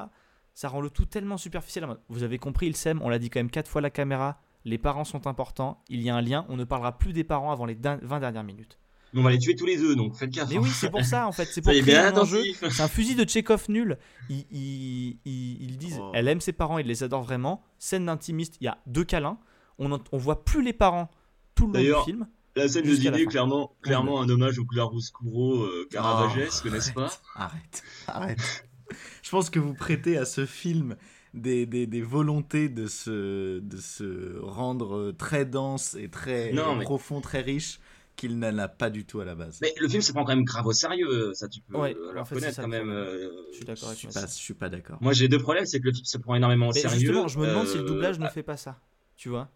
ça 0.55 0.69
rend 0.69 0.81
le 0.81 0.89
tout 0.89 1.05
tellement 1.05 1.37
superficiel. 1.37 1.85
Vous 2.07 2.23
avez 2.23 2.39
compris, 2.39 2.65
il 2.67 2.75
s'aime, 2.75 3.01
on 3.03 3.09
l'a 3.09 3.19
dit 3.19 3.29
quand 3.29 3.39
même 3.39 3.51
quatre 3.51 3.69
fois 3.69 3.79
à 3.79 3.83
la 3.83 3.89
caméra. 3.91 4.41
Les 4.65 4.77
parents 4.77 5.03
sont 5.05 5.27
importants, 5.27 5.83
il 5.89 6.01
y 6.01 6.09
a 6.09 6.15
un 6.15 6.21
lien, 6.21 6.45
on 6.49 6.57
ne 6.57 6.63
parlera 6.65 6.97
plus 6.97 7.13
des 7.13 7.23
parents 7.23 7.51
avant 7.51 7.65
les 7.65 7.75
din- 7.75 7.99
20 8.01 8.19
dernières 8.19 8.43
minutes. 8.43 8.77
On 9.15 9.21
va 9.23 9.31
les 9.31 9.39
tuer 9.39 9.55
tous 9.55 9.65
les 9.65 9.77
deux, 9.77 9.95
donc 9.95 10.15
faites 10.15 10.29
gaffe. 10.29 10.49
Mais 10.49 10.57
hein. 10.57 10.61
oui, 10.63 10.69
c'est 10.69 10.89
pour 10.91 11.03
ça 11.03 11.27
en 11.27 11.31
fait, 11.31 11.45
c'est 11.45 11.55
Ça 11.55 11.61
pour 11.63 11.71
est, 11.71 11.81
créer 11.81 11.93
bien 11.93 12.13
un 12.15 12.17
enjeu. 12.21 12.43
C'est 12.69 12.81
un 12.81 12.87
fusil 12.87 13.15
de 13.15 13.23
Tchekhov 13.23 13.65
nul. 13.69 13.97
Ils, 14.29 14.45
ils- 14.51 15.17
ils- 15.25 15.63
ils 15.63 15.77
disent, 15.77 15.97
Oh. 16.01 16.11
elle 16.13 16.27
aime 16.27 16.41
ses 16.41 16.53
parents, 16.53 16.77
il 16.77 16.85
les 16.87 17.03
adore 17.03 17.23
vraiment. 17.23 17.63
Scène 17.79 18.05
d'intimiste, 18.05 18.57
il 18.61 18.65
y 18.65 18.67
a 18.67 18.77
deux 18.85 19.03
câlins. 19.03 19.39
On, 19.79 19.91
ent- 19.91 20.03
on 20.11 20.17
voit 20.17 20.43
plus 20.43 20.61
les 20.61 20.73
parents 20.73 21.09
tout 21.55 21.67
le 21.71 21.81
long 21.89 21.99
du 21.99 22.05
film. 22.05 22.27
La 22.55 22.67
scène 22.67 22.85
de 22.85 22.95
dîner, 22.95 23.25
clairement, 23.25 23.75
clairement 23.81 24.21
un 24.21 24.29
hommage 24.29 24.59
au 24.59 24.65
claro-oscuro 24.65 25.63
euh, 25.63 25.87
Caravagesque, 25.91 26.65
Oh, 26.67 26.71
n'est-ce 26.71 26.91
pas? 26.91 27.09
Arrête, 27.35 27.83
arrête. 28.07 28.65
Je 29.23 29.29
pense 29.29 29.49
que 29.49 29.59
vous 29.59 29.73
prêtez 29.73 30.17
à 30.17 30.25
ce 30.25 30.45
film 30.45 30.95
des, 31.33 31.65
des, 31.67 31.85
des 31.85 32.01
volontés 32.01 32.67
de 32.69 32.87
se, 32.87 33.59
de 33.59 33.77
se 33.77 34.39
rendre 34.41 35.11
très 35.17 35.45
dense 35.45 35.95
et 35.95 36.09
très 36.09 36.51
Non, 36.53 36.75
mais- 36.75 36.83
profond, 36.83 37.21
très 37.21 37.41
riche, 37.41 37.79
qu'il 38.19 38.37
n'en 38.37 38.57
a 38.57 38.67
pas 38.67 38.89
du 38.89 39.05
tout 39.05 39.19
à 39.21 39.25
la 39.25 39.35
base. 39.35 39.59
Mais 39.61 39.73
le 39.79 39.87
film 39.87 40.01
se 40.01 40.11
prend 40.11 40.23
quand 40.25 40.35
même 40.35 40.45
grave 40.45 40.65
au 40.67 40.73
sérieux, 40.73 41.33
ça 41.33 41.47
tu 41.47 41.61
peux 41.61 41.75
Ouais, 41.77 41.95
euh, 41.95 42.09
en 42.09 42.13
le 42.13 42.21
reconnaître 42.21 42.55
ça 42.55 42.61
quand 42.63 42.67
même. 42.67 42.89
euh, 42.89 43.29
Je 43.51 43.55
suis 43.57 43.65
d'accord 43.65 43.89
avec 43.89 44.13
pas, 44.13 44.27
je 44.27 44.31
suis 44.33 44.53
pas 44.53 44.69
d'accord. 44.69 44.97
Moi 45.01 45.13
j'ai 45.13 45.27
deux 45.27 45.39
problèmes, 45.39 45.65
c'est 45.65 45.79
que 45.79 45.85
le 45.85 45.93
film 45.93 46.05
se 46.05 46.17
prend 46.17 46.35
énormément 46.35 46.69
au 46.69 46.73
Mais 46.73 46.79
sérieux. 46.81 46.99
justement, 46.99 47.27
je 47.27 47.39
me 47.39 47.47
demande 47.47 47.67
si 47.67 47.77
le 47.77 47.83
euh, 47.83 47.87
doublage 47.87 48.19
ne 48.19 48.27
fait 48.27 48.43
pas 48.43 48.57
ça. 48.57 48.79
Tu 49.15 49.29
vois 49.29 49.49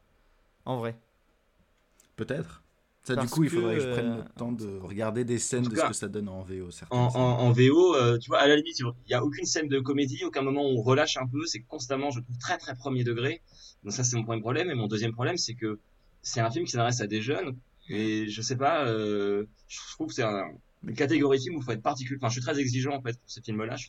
En 0.65 0.78
vrai. 0.80 0.97
Peut-être. 2.15 2.62
Ça, 3.06 3.17
du 3.17 3.28
coup, 3.28 3.43
il 3.43 3.49
faudrait 3.49 3.76
que, 3.76 3.82
que, 3.82 3.86
je 3.86 3.91
prenne 3.91 4.12
euh, 4.13 4.17
le 4.23 4.30
temps 4.38 4.54
de 4.54 4.78
regarder 4.80 5.26
des 5.26 5.38
scènes 5.38 5.63
de 5.63 5.76
cas, 5.76 5.84
ce 5.84 5.88
que 5.89 5.93
ça 5.93 6.08
donne 6.08 6.30
en 6.30 6.41
VO. 6.41 6.71
certaines 6.71 6.97
en, 6.97 7.08
en, 7.13 7.39
en 7.41 7.52
VO, 7.52 7.95
euh, 7.95 8.17
tu 8.17 8.30
vois, 8.30 8.39
à 8.39 8.47
la 8.47 8.56
limite, 8.56 8.80
il 8.80 8.86
n'y 9.10 9.13
a 9.13 9.21
aucune 9.26 9.43
scène 9.45 9.67
de 9.67 9.80
comédie, 9.82 10.23
aucun 10.23 10.41
moment 10.41 10.63
où 10.63 10.80
on 10.80 10.82
relâche 10.82 11.17
un 11.17 11.28
peu, 11.28 11.45
c'est 11.45 11.60
constamment, 11.63 12.12
je 12.12 12.21
trouve, 12.21 12.38
très 12.38 12.58
très 12.58 12.76
premier 12.76 13.04
degré. 13.04 13.41
Donc 13.84 13.91
ça, 13.91 14.06
c'est 14.06 14.15
mon 14.15 14.23
premier 14.23 14.39
problème. 14.39 14.69
Et 14.71 14.73
mon 14.73 14.88
deuxième 14.88 15.12
problème, 15.12 15.36
c'est 15.36 15.54
que 15.56 15.80
c'est 16.21 16.39
un 16.39 16.49
film 16.49 16.63
qui 16.63 16.71
s'adresse 16.71 17.02
à 17.02 17.08
des 17.08 17.21
jeunes. 17.21 17.58
Et 17.89 18.28
je 18.30 18.41
sais 18.41 18.56
pas, 18.58 18.86
euh, 18.88 19.46
je 19.67 19.80
trouve 19.93 20.08
que 20.08 20.13
c'est 20.13 20.24
un- 20.24 20.50
une 20.84 20.96
catégorie 20.96 21.38
de 21.38 21.43
film 21.43 21.56
où 21.58 21.60
il 21.62 21.63
faut 21.65 21.72
être 21.72 21.82
particulier. 21.82 22.17
Enfin, 22.22 22.30
je 22.30 22.34
suis 22.34 22.41
très 22.41 22.60
exigeant 22.60 22.93
en 22.96 23.02
fait 23.02 23.17
pour 23.19 23.30
ces 23.30 23.41
films-là. 23.41 23.76
Je 23.78 23.88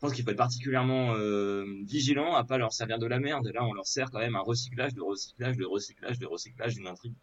pense 0.00 0.12
qu'il 0.14 0.24
faut 0.24 0.30
être 0.30 0.36
particulièrement 0.38 1.14
euh, 1.16 1.64
vigilant 1.86 2.34
à 2.36 2.44
pas 2.44 2.58
leur 2.58 2.72
servir 2.72 2.98
de 2.98 3.06
la 3.06 3.18
merde. 3.20 3.48
Là, 3.54 3.64
on 3.64 3.72
leur 3.74 3.86
sert 3.86 4.10
quand 4.10 4.20
même 4.20 4.36
un 4.36 4.40
recyclage, 4.40 4.94
de 4.94 5.02
recyclage, 5.02 5.56
de 5.56 5.64
recyclage, 5.66 6.18
de 6.18 6.26
recyclage 6.26 6.74
d'une 6.76 6.86
intrigue 6.88 7.14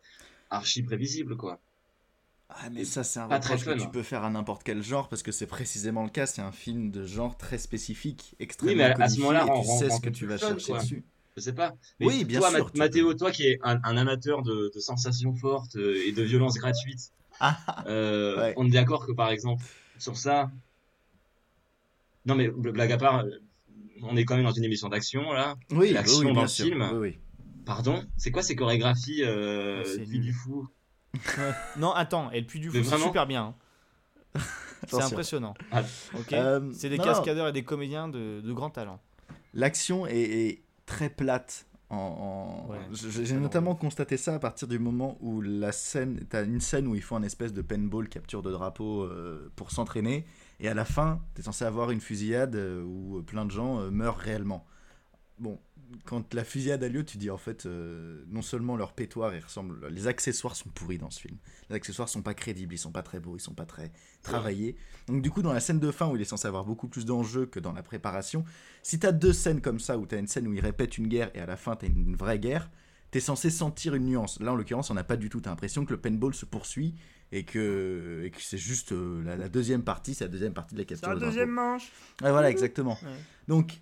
archi 0.51 0.84
prévisible, 0.84 1.38
quoi. 1.38 1.60
Ah, 2.49 2.69
mais 2.71 2.86
ça, 2.86 3.04
c'est 3.04 3.19
un 3.19 3.28
reproche 3.28 3.65
que 3.65 3.73
tu 3.73 3.88
peux 3.89 4.01
faire 4.04 4.23
à 4.23 4.30
n'importe 4.32 4.63
quel 4.63 4.82
genre 4.84 5.10
parce 5.10 5.21
que 5.23 5.32
c'est 5.32 5.45
précisément 5.47 6.04
le 6.04 6.10
cas. 6.10 6.25
C'est 6.25 6.41
un 6.41 6.51
film 6.51 6.89
de 6.91 7.06
genre 7.06 7.38
très 7.38 7.58
spécifique, 7.60 8.36
extrêmement 8.39 8.73
Oui, 8.73 8.75
mais 8.75 8.84
à- 8.84 8.97
à 8.99 9.08
ce 9.10 9.21
moment-là, 9.21 9.49
tu 9.49 9.63
sais 9.63 9.89
ce 9.89 10.01
que 10.01 10.10
tu 10.10 10.25
vas 10.25 10.38
chercher 10.38 10.73
quoi. 10.73 10.75
dessus. 10.75 11.06
Je 11.36 11.41
sais 11.41 11.54
pas. 11.54 11.74
Oui, 12.00 12.24
bien 12.24 12.39
toi, 12.39 12.50
sûr, 12.52 12.71
Mathéo, 12.76 13.13
toi 13.13 13.32
qui 13.32 13.43
es 13.48 13.60
un, 13.63 13.80
un 13.84 13.98
amateur 13.98 14.41
de, 14.41 14.71
de 14.74 14.80
sensations 14.80 15.36
fortes 15.36 15.76
euh, 15.76 16.02
et 16.06 16.12
de 16.13 16.24
violences 16.24 16.56
gratuites, 16.58 17.12
euh, 17.88 18.39
Ouais. 18.39 18.54
on 18.58 18.65
est 18.67 18.71
d'accord 18.71 19.06
que 19.06 19.12
par 19.12 19.30
exemple, 19.30 19.63
sur 19.98 20.15
ça. 20.17 20.50
Non, 22.26 22.36
mais 22.36 22.48
blague 22.50 22.91
à 22.91 22.98
part, 22.98 23.19
euh, 23.26 23.30
on 24.02 24.15
est 24.15 24.26
quand 24.26 24.36
même 24.36 24.45
dans 24.45 24.52
une 24.52 24.63
émission 24.63 24.89
d'action 24.89 25.32
là. 25.34 25.56
Oui, 25.71 25.91
L'action 25.93 26.30
oui, 26.30 26.34
dans 26.34 26.41
le 26.43 26.48
sûr. 26.48 26.65
film. 26.65 26.89
Oui, 26.93 26.98
oui. 27.10 27.17
Pardon? 27.65 28.04
C'est 28.17 28.32
quoi 28.32 28.41
ces 28.43 28.56
chorégraphies 28.56 29.24
euh, 29.24 29.82
Ah, 29.82 30.04
Puy 30.10 30.19
du 30.19 30.34
fou? 30.34 30.67
Non, 31.78 31.91
attends, 31.91 32.32
et 32.32 32.39
le 32.41 32.48
Puy 32.48 32.60
du 32.60 32.69
Mais 32.69 32.80
Fou, 32.80 32.84
c'est 32.84 32.89
vraiment? 32.91 33.08
super 33.08 33.28
bien. 33.28 33.54
hein. 34.36 34.41
c'est 34.88 35.02
impressionnant. 35.02 35.54
Ah, 35.71 35.84
Ok 36.13 36.34
Euh, 36.34 36.71
c'est 36.74 36.89
des 36.89 36.98
non, 36.98 37.04
cascadeurs 37.04 37.48
et 37.48 37.52
des 37.52 37.63
comédiens 37.63 38.08
de, 38.08 38.41
de 38.41 38.54
grand 38.54 38.69
talent. 38.69 39.00
L'action 39.54 40.06
est, 40.06 40.17
est 40.19 40.62
très 40.86 41.10
plate. 41.10 41.65
En, 41.89 42.65
Ouais, 42.67 42.78
J'ai 42.93 43.36
notamment 43.36 43.76
constaté 43.76 44.17
ça 44.17 44.36
à 44.36 44.39
partir 44.39 44.67
du 44.67 44.80
moment 44.80 45.17
où 45.21 45.41
la 45.41 45.71
scène, 45.71 46.19
t'as 46.30 46.43
une 46.43 46.60
scène 46.60 46.88
où 46.88 46.95
ils 46.95 47.02
font 47.02 47.15
un 47.15 47.24
espèce 47.24 47.54
de 47.54 47.62
paintball 47.62 48.10
capture 48.10 48.41
de 48.41 48.52
drapeau 48.52 49.04
euh, 49.04 49.52
pour 49.56 49.71
s'entraîner, 49.71 50.26
et 50.60 50.67
à 50.67 50.74
la 50.74 50.86
fin, 50.86 51.21
t'es 51.36 51.43
censé 51.43 51.63
avoir 51.63 51.91
une 51.91 52.02
fusillade 52.02 52.56
euh, 52.56 52.84
où 52.84 53.21
plein 53.21 53.45
de 53.45 53.52
gens 53.52 53.80
euh, 53.80 53.91
meurent 53.91 54.17
réellement. 54.17 54.65
Bon, 55.38 55.60
quand 56.06 56.34
la 56.34 56.43
fusillade 56.43 56.84
a 56.84 56.89
lieu, 56.89 57.04
tu 57.04 57.17
dis 57.17 57.30
en 57.30 57.38
fait, 57.38 57.65
euh, 57.65 58.24
non 58.30 58.41
seulement 58.41 58.78
leur 58.78 58.93
pétoire, 58.93 59.36
ils 59.36 59.43
ressemblent, 59.43 59.88
les 59.89 60.08
accessoires 60.08 60.56
sont 60.56 60.69
pourris 60.69 60.98
dans 60.98 61.10
ce 61.10 61.19
film. 61.19 61.38
Les 61.69 61.76
accessoires 61.76 62.10
sont 62.10 62.21
pas 62.21 62.34
crédibles, 62.34 62.74
ils 62.74 62.78
sont 62.78 62.91
pas 62.91 63.04
très 63.04 63.19
beaux, 63.19 63.36
ils 63.36 63.41
sont 63.41 63.54
pas 63.54 63.65
très 63.65 63.91
travaillés. 64.24 64.76
Donc 65.08 65.21
du 65.21 65.30
coup, 65.30 65.41
dans 65.41 65.54
la 65.54 65.60
scène 65.60 65.80
de 65.80 65.91
fin 65.91 66.08
où 66.10 66.15
il 66.15 66.21
est 66.21 66.26
censé 66.26 66.48
avoir 66.48 66.65
beaucoup 66.65 66.88
plus 66.88 67.06
d'enjeux 67.06 67.45
que 67.45 67.60
dans 67.60 67.74
la 67.74 67.84
préparation, 67.84 68.45
si 68.82 69.00
t'as 69.00 69.12
deux 69.12 69.34
scènes 69.34 69.62
comme 69.62 69.80
ça 69.80 69.98
où 69.98 70.06
t'as 70.06 70.19
une 70.19 70.28
scène 70.28 70.48
où 70.48 70.54
il 70.54 70.62
répète 70.62 70.98
une 70.98 71.08
guerre 71.08 71.32
et 71.36 71.39
à 71.39 71.45
la 71.45 71.58
fin 71.58 71.76
t'as 71.76 71.88
une 71.88 72.15
vraie 72.15 72.39
guerre, 72.39 72.69
t'es 73.12 73.19
censé 73.19 73.50
sentir 73.50 73.95
une 73.95 74.06
nuance. 74.06 74.39
Là, 74.39 74.54
en 74.54 74.56
l'occurrence, 74.56 74.89
on 74.89 74.93
n'a 74.93 75.04
pas 75.04 75.17
du 75.17 75.30
tout. 75.30 75.41
T'as 75.41 75.50
l'impression 75.50 75.86
que 75.86 75.93
le 75.93 76.00
paintball 76.00 76.34
se 76.34 76.45
poursuit 76.45 76.95
et 77.32 77.43
que, 77.43 78.24
et 78.26 78.32
que 78.32 78.41
c'est 78.41 78.58
juste 78.58 78.91
euh, 78.91 79.24
la, 79.24 79.38
la 79.38 79.50
deuxième 79.50 79.84
partie, 79.84 80.13
c'est 80.13 80.26
la 80.26 80.30
deuxième 80.30 80.54
partie 80.54 80.76
de 80.76 80.80
la 80.80 80.86
capture. 80.86 81.13
de 81.15 81.19
drapeau. 81.19 81.45
manche. 81.45 81.91
Ouais, 82.21 82.32
voilà, 82.32 82.50
exactement. 82.50 82.98
Ouais. 83.02 83.10
Donc, 83.48 83.80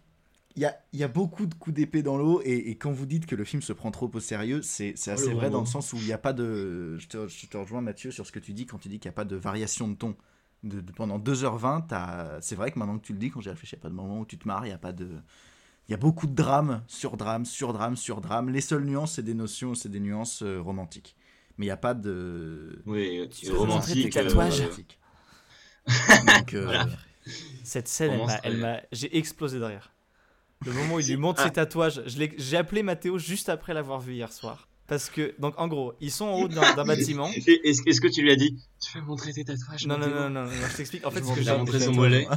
il 0.55 0.61
y 0.61 0.65
a, 0.65 0.77
il 0.93 0.99
y 0.99 1.03
a 1.03 1.07
beaucoup 1.07 1.45
de 1.45 1.53
coups 1.55 1.75
d'épée 1.75 2.03
dans 2.03 2.17
l'eau, 2.17 2.41
et, 2.43 2.69
et 2.69 2.75
quand 2.77 2.91
vous 2.91 3.05
dites 3.05 3.25
que 3.25 3.35
le 3.35 3.43
film 3.43 3.61
se 3.61 3.73
prend 3.73 3.91
trop 3.91 4.09
au 4.13 4.19
sérieux, 4.19 4.61
c'est 4.61 4.93
c'est 4.95 5.11
Oh, 5.11 5.13
assez 5.15 5.29
le 5.29 5.35
vrai 5.35 5.49
dans 5.49 5.59
le 5.61 5.65
sens 5.65 5.93
où 5.93 5.97
il 5.97 6.05
n'y 6.05 6.13
a 6.13 6.17
pas 6.17 6.33
de. 6.33 6.97
Je 6.99 7.07
te, 7.07 7.27
je 7.27 7.47
te 7.47 7.57
rejoins, 7.57 7.81
Mathieu, 7.81 8.11
sur 8.11 8.25
ce 8.27 8.31
que 8.31 8.39
tu 8.39 8.53
dis 8.53 8.65
quand 8.65 8.77
tu 8.77 8.89
dis 8.89 8.99
qu'il 8.99 9.09
n'y 9.09 9.13
a 9.13 9.15
pas 9.15 9.25
de 9.25 9.35
variation 9.35 9.87
de 9.87 9.95
ton. 9.95 10.15
De, 10.63 10.79
de- 10.79 10.91
pendant 10.93 11.19
2h20, 11.19 11.87
t'as- 11.87 12.39
c'est 12.41 12.55
vrai 12.55 12.71
que 12.71 12.79
maintenant 12.79 12.97
que 12.97 13.05
tu 13.05 13.13
le 13.13 13.19
dis, 13.19 13.29
quand 13.31 13.41
j'y 13.41 13.49
réfléchis, 13.49 13.75
il 13.75 13.79
n'y 13.79 13.81
a 13.81 13.83
pas 13.83 13.89
de 13.89 13.95
moment 13.95 14.19
où 14.21 14.25
tu 14.25 14.37
te 14.37 14.47
marres, 14.47 14.65
il 14.65 14.69
n'y 14.69 14.73
a 14.73 14.77
pas 14.77 14.93
de. 14.93 15.09
Il 15.89 15.91
y 15.91 15.95
a 15.95 15.97
beaucoup 15.97 16.27
de 16.27 16.33
drame, 16.35 16.83
sur 16.87 17.17
drame, 17.17 17.45
sur 17.45 17.73
drame, 17.73 17.95
sur 17.97 18.21
drame. 18.21 18.49
Les 18.49 18.61
seules 18.61 18.85
nuances, 18.85 19.13
c'est 19.15 19.23
des 19.23 19.33
notions, 19.33 19.75
c'est 19.75 19.89
des 19.89 19.99
nuances 19.99 20.43
euh, 20.43 20.59
romantiques. 20.61 21.15
Mais 21.57 21.65
il 21.65 21.69
n'y 21.69 21.71
a 21.71 21.77
pas 21.77 21.93
de. 21.93 22.81
Oui, 22.85 23.27
Tu 23.29 23.47
veux 23.47 23.57
romantique. 23.57 24.15
euh, 24.17 24.29
romantique. 24.33 24.99
Donc, 26.25 26.53
euh, 26.53 26.63
Voilà. 26.65 26.87
Cette 27.63 27.87
scène, 27.87 28.11
elle 28.11 28.17
Comment 28.17 28.27
m'a- 28.27 28.33
ça- 28.33 28.41
elle 28.43 28.57
m'a- 28.57 28.81
j'ai 28.91 29.17
explosé 29.17 29.59
de 29.59 29.63
rire. 29.63 29.92
Le 30.65 30.71
moment 30.73 30.95
où 30.95 30.99
il 30.99 31.07
lui 31.07 31.17
montre 31.17 31.41
Ah. 31.41 31.47
ses 31.47 31.53
tatouages, 31.53 32.01
je 32.05 32.17
l'ai- 32.17 32.33
j'ai 32.37 32.57
appelé 32.57 32.83
Mathéo 32.83 33.17
juste 33.17 33.49
après 33.49 33.73
l'avoir 33.73 33.99
vu 33.99 34.13
hier 34.13 34.31
soir. 34.31 34.67
Parce 34.87 35.09
que, 35.09 35.33
donc 35.39 35.53
en 35.57 35.67
gros, 35.69 35.93
ils 36.01 36.11
sont 36.11 36.25
en 36.25 36.41
haut 36.41 36.47
d'un 36.49 36.83
bâtiment. 36.85 37.29
Et 37.47 37.69
Est-ce 37.69 38.01
que 38.01 38.07
tu 38.09 38.21
lui 38.21 38.31
as 38.31 38.35
dit 38.35 38.57
Tu 38.81 38.97
veux 38.97 39.03
montrer 39.05 39.31
tes 39.31 39.45
tatouages 39.45 39.87
Non, 39.87 39.97
non, 39.97 40.07
non, 40.07 40.29
non, 40.29 40.29
non, 40.29 40.43
non, 40.45 40.51
je 40.71 40.75
t'explique. 40.77 41.05
En 41.07 41.11
fait, 41.11 41.21
Je 41.21 41.25
ce 41.25 41.33
que 41.35 41.41
j'ai 41.41 41.57
montré 41.57 41.79
son 41.79 41.93
mollet. 41.93 42.27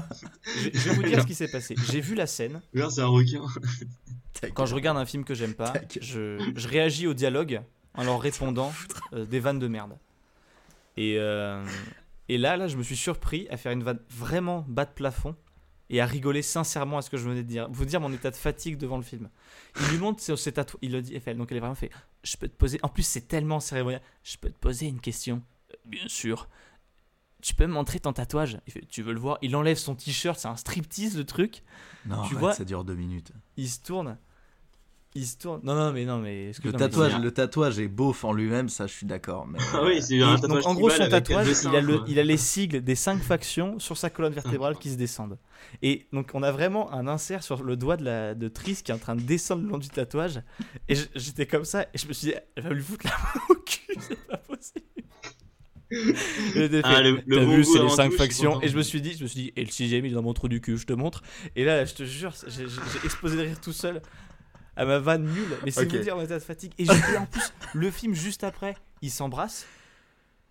je, 0.56 0.70
je 0.72 0.88
vais 0.88 0.94
vous 0.94 1.02
dire 1.02 1.22
ce 1.22 1.26
qui 1.26 1.34
s'est 1.34 1.48
passé. 1.50 1.74
J'ai 1.90 2.00
vu 2.00 2.14
la 2.14 2.26
scène. 2.26 2.60
Regarde, 2.72 2.92
c'est 2.92 3.00
un 3.00 3.06
requin. 3.08 3.42
Quand 4.54 4.64
je 4.66 4.74
regarde 4.74 4.96
un 4.96 5.06
film 5.06 5.24
que 5.24 5.34
j'aime 5.34 5.54
pas, 5.54 5.72
je 6.00 6.38
réagis 6.68 7.06
au 7.08 7.14
dialogue 7.14 7.62
en 7.94 8.04
leur 8.04 8.20
répondant 8.20 8.72
euh, 9.12 9.24
des 9.24 9.40
vannes 9.40 9.58
de 9.58 9.66
merde. 9.68 9.96
Et, 10.96 11.16
euh, 11.18 11.64
et 12.28 12.38
là, 12.38 12.56
là, 12.56 12.68
je 12.68 12.76
me 12.76 12.82
suis 12.82 12.96
surpris 12.96 13.48
à 13.50 13.56
faire 13.56 13.72
une 13.72 13.82
vanne 13.82 13.98
vraiment 14.10 14.64
bas 14.68 14.84
de 14.84 14.90
plafond 14.92 15.34
et 15.90 16.00
à 16.00 16.06
rigoler 16.06 16.42
sincèrement 16.42 16.98
à 16.98 17.02
ce 17.02 17.10
que 17.10 17.16
je 17.16 17.28
venais 17.28 17.42
de 17.42 17.48
dire. 17.48 17.68
Vous 17.70 17.84
dire 17.84 18.00
mon 18.00 18.12
état 18.12 18.30
de 18.30 18.36
fatigue 18.36 18.76
devant 18.76 18.96
le 18.96 19.02
film. 19.02 19.28
Il 19.80 19.86
lui 19.88 19.98
montre 19.98 20.20
ses, 20.20 20.52
tatouages. 20.52 20.78
Il 20.82 20.92
le 20.92 21.02
dit, 21.02 21.18
FL. 21.20 21.36
Donc 21.36 21.50
elle 21.50 21.58
est 21.58 21.60
vraiment 21.60 21.74
fait. 21.74 21.90
Je 22.24 22.36
peux 22.36 22.48
te 22.48 22.56
poser. 22.56 22.78
En 22.82 22.88
plus, 22.88 23.04
c'est 23.04 23.28
tellement 23.28 23.60
cérémonial. 23.60 24.02
Je 24.24 24.36
peux 24.36 24.50
te 24.50 24.58
poser 24.58 24.86
une 24.86 25.00
question. 25.00 25.42
Euh, 25.72 25.76
Bien 25.84 26.08
sûr. 26.08 26.48
Tu 27.42 27.54
peux 27.54 27.66
me 27.66 27.72
montrer 27.72 28.00
ton 28.00 28.12
tatouage? 28.12 28.58
Il 28.66 28.72
fait, 28.72 28.86
Tu 28.88 29.02
veux 29.02 29.12
le 29.12 29.20
voir? 29.20 29.38
Il 29.42 29.54
enlève 29.54 29.76
son 29.76 29.94
t-shirt. 29.94 30.38
C'est 30.38 30.48
un 30.48 30.56
striptease 30.56 31.16
le 31.16 31.24
truc. 31.24 31.62
Non, 32.06 32.16
Tu 32.16 32.20
arrête, 32.34 32.38
vois- 32.38 32.52
ça 32.54 32.64
dure 32.64 32.82
deux 32.84 32.94
minutes. 32.96 33.30
Il 33.56 33.68
se 33.68 33.80
tourne. 33.80 34.18
Il 35.18 35.24
se 35.26 35.38
tourne. 35.38 35.60
Non, 35.64 35.74
non, 35.74 35.92
mais 35.94 36.04
non, 36.04 36.18
mais. 36.18 36.52
Le 36.62 36.70
mais 36.72 36.78
tatouage, 36.78 37.18
le 37.18 37.30
tatouage 37.30 37.78
est 37.78 37.88
beauf 37.88 38.22
en 38.24 38.34
lui-même, 38.34 38.68
ça 38.68 38.86
je 38.86 38.92
suis 38.92 39.06
d'accord. 39.06 39.46
Mais 39.46 39.58
Ah 39.72 39.82
oui, 39.82 40.02
c'est 40.02 40.20
un 40.20 40.32
donc, 40.34 40.42
tatouage 40.42 40.66
en 40.66 40.74
gros, 40.74 40.90
son 40.90 41.08
tatouage, 41.08 41.46
il 41.46 41.48
a, 41.48 41.52
dessins, 41.52 41.80
le, 41.80 41.96
quoi. 41.98 42.04
il 42.08 42.18
a 42.18 42.22
les 42.24 42.36
sigles 42.36 42.82
des 42.82 42.94
cinq 42.94 43.22
factions 43.22 43.78
sur 43.78 43.96
sa 43.96 44.10
colonne 44.10 44.34
vertébrale 44.34 44.76
qui 44.76 44.90
se 44.90 44.96
descendent. 44.96 45.38
Et 45.80 46.06
donc, 46.12 46.32
on 46.34 46.42
a 46.42 46.52
vraiment 46.52 46.92
un 46.92 47.08
insert 47.08 47.42
sur 47.42 47.62
le 47.64 47.76
doigt 47.76 47.96
de, 47.96 48.04
la, 48.04 48.34
de 48.34 48.48
Tris 48.48 48.76
qui 48.84 48.90
est 48.92 48.94
en 48.94 48.98
train 48.98 49.16
de 49.16 49.22
descendre 49.22 49.62
le 49.62 49.70
long 49.70 49.78
du 49.78 49.88
tatouage. 49.88 50.42
Et 50.90 50.94
j'étais 51.14 51.46
comme 51.46 51.64
ça, 51.64 51.84
et 51.94 51.96
je 51.98 52.06
me 52.08 52.12
suis 52.12 52.28
dit, 52.28 52.34
elle 52.56 52.62
va 52.64 52.70
lui 52.74 52.82
foutre 52.82 53.06
la 53.06 53.12
main 53.12 53.40
au 53.48 53.54
cul, 53.54 53.96
c'est 54.00 54.26
pas 54.28 54.36
possible. 54.36 54.84
Ah, 55.92 56.96
fait, 56.96 57.02
le- 57.04 57.22
le 57.26 57.36
T'as 57.36 57.44
vu, 57.44 57.64
c'est 57.64 57.74
les 57.74 57.78
avant 57.80 57.88
cinq 57.90 58.04
tout, 58.06 58.10
je 58.10 58.16
suis 58.16 58.18
factions. 58.26 58.52
content. 58.54 58.62
Et 58.64 58.68
je 58.68 58.76
me 58.76 58.82
suis 58.82 59.00
dit, 59.00 59.14
je 59.16 59.22
me 59.22 59.28
suis 59.28 59.40
dit, 59.40 59.52
et 59.54 59.64
le 59.64 59.70
sixième, 59.70 60.04
il 60.04 60.10
est 60.10 60.14
dans 60.14 60.22
mon 60.22 60.32
trou 60.34 60.48
du 60.48 60.60
cul, 60.60 60.76
je 60.76 60.84
te 60.86 60.92
montre. 60.92 61.22
Et 61.54 61.64
là, 61.64 61.84
je 61.84 61.94
te 61.94 62.02
jure, 62.04 62.32
j'ai 62.48 62.64
explosé 63.04 63.36
de 63.36 63.42
rire 63.42 63.60
tout 63.60 63.72
seul 63.72 64.02
à 64.76 64.84
ma 64.84 64.98
vanne 64.98 65.24
nulle. 65.24 65.56
Mais 65.64 65.70
c'est 65.70 65.86
Ok. 65.86 65.94
vous 65.96 66.02
dire 66.02 66.16
de 66.26 66.38
fatigue. 66.38 66.72
Et, 66.78 66.84
je- 66.84 67.16
en 67.18 67.26
plus, 67.26 67.52
le 67.74 67.90
film 67.90 68.14
juste 68.14 68.44
après, 68.44 68.76
il 69.02 69.10
s'embrasse. 69.10 69.66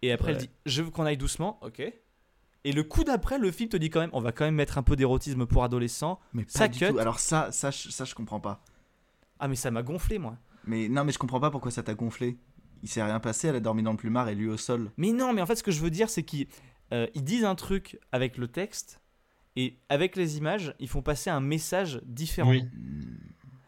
Et 0.01 0.11
après, 0.11 0.33
Ouais. 0.33 0.37
il 0.39 0.47
dit, 0.47 0.49
je 0.65 0.81
veux 0.83 0.91
qu'on 0.91 1.05
aille 1.05 1.17
doucement, 1.17 1.59
ok. 1.61 1.81
Et 2.67 2.71
le 2.71 2.83
coup 2.83 3.03
d'après, 3.03 3.37
le 3.37 3.51
film 3.51 3.69
te 3.69 3.77
dit 3.77 3.89
quand 3.89 3.99
même, 3.99 4.09
on 4.13 4.19
va 4.21 4.31
quand 4.31 4.45
même 4.45 4.55
mettre 4.55 4.77
un 4.77 4.83
peu 4.83 4.95
d'érotisme 4.95 5.45
pour 5.45 5.63
adolescents. 5.63 6.19
mais 6.33 6.43
pas 6.43 6.49
ça 6.49 6.67
du 6.67 6.79
cut. 6.79 6.87
tout. 6.89 6.97
Alors 6.99 7.19
ça, 7.19 7.51
ça, 7.51 7.69
je- 7.71 7.89
ça 7.89 8.05
je 8.05 8.15
comprends 8.15 8.39
pas. 8.39 8.63
Ah, 9.39 9.47
mais 9.47 9.55
ça 9.55 9.69
m'a 9.71 9.83
gonflé, 9.83 10.17
moi. 10.17 10.37
Mais 10.65 10.87
non, 10.89 11.03
mais 11.05 11.11
je 11.11 11.19
comprends 11.19 11.39
pas 11.39 11.51
pourquoi 11.51 11.69
ça 11.71 11.83
t'a 11.83 11.93
gonflé. 11.93 12.37
Il 12.83 12.89
s'est 12.89 13.03
rien 13.03 13.19
passé, 13.19 13.47
elle 13.47 13.55
a 13.55 13.59
dormi 13.59 13.83
dans 13.83 13.91
le 13.91 13.97
plumard 13.97 14.29
et 14.29 14.35
lui 14.35 14.47
au 14.47 14.57
sol. 14.57 14.91
Mais 14.97 15.11
non, 15.11 15.31
mais 15.33 15.41
en 15.41 15.45
fait, 15.45 15.55
ce 15.55 15.63
que 15.63 15.71
je 15.71 15.79
veux 15.79 15.89
dire, 15.91 16.09
c'est 16.09 16.23
qu'ils 16.23 16.47
euh, 16.93 17.07
ils 17.15 17.23
disent 17.23 17.45
un 17.45 17.55
truc 17.55 17.99
avec 18.11 18.37
le 18.37 18.47
texte. 18.47 18.99
Et 19.55 19.77
avec 19.89 20.15
les 20.17 20.37
images, 20.37 20.75
ils 20.79 20.89
font 20.89 21.01
passer 21.01 21.29
un 21.29 21.39
message 21.39 22.01
différent. 22.03 22.49
Oui. 22.49 22.63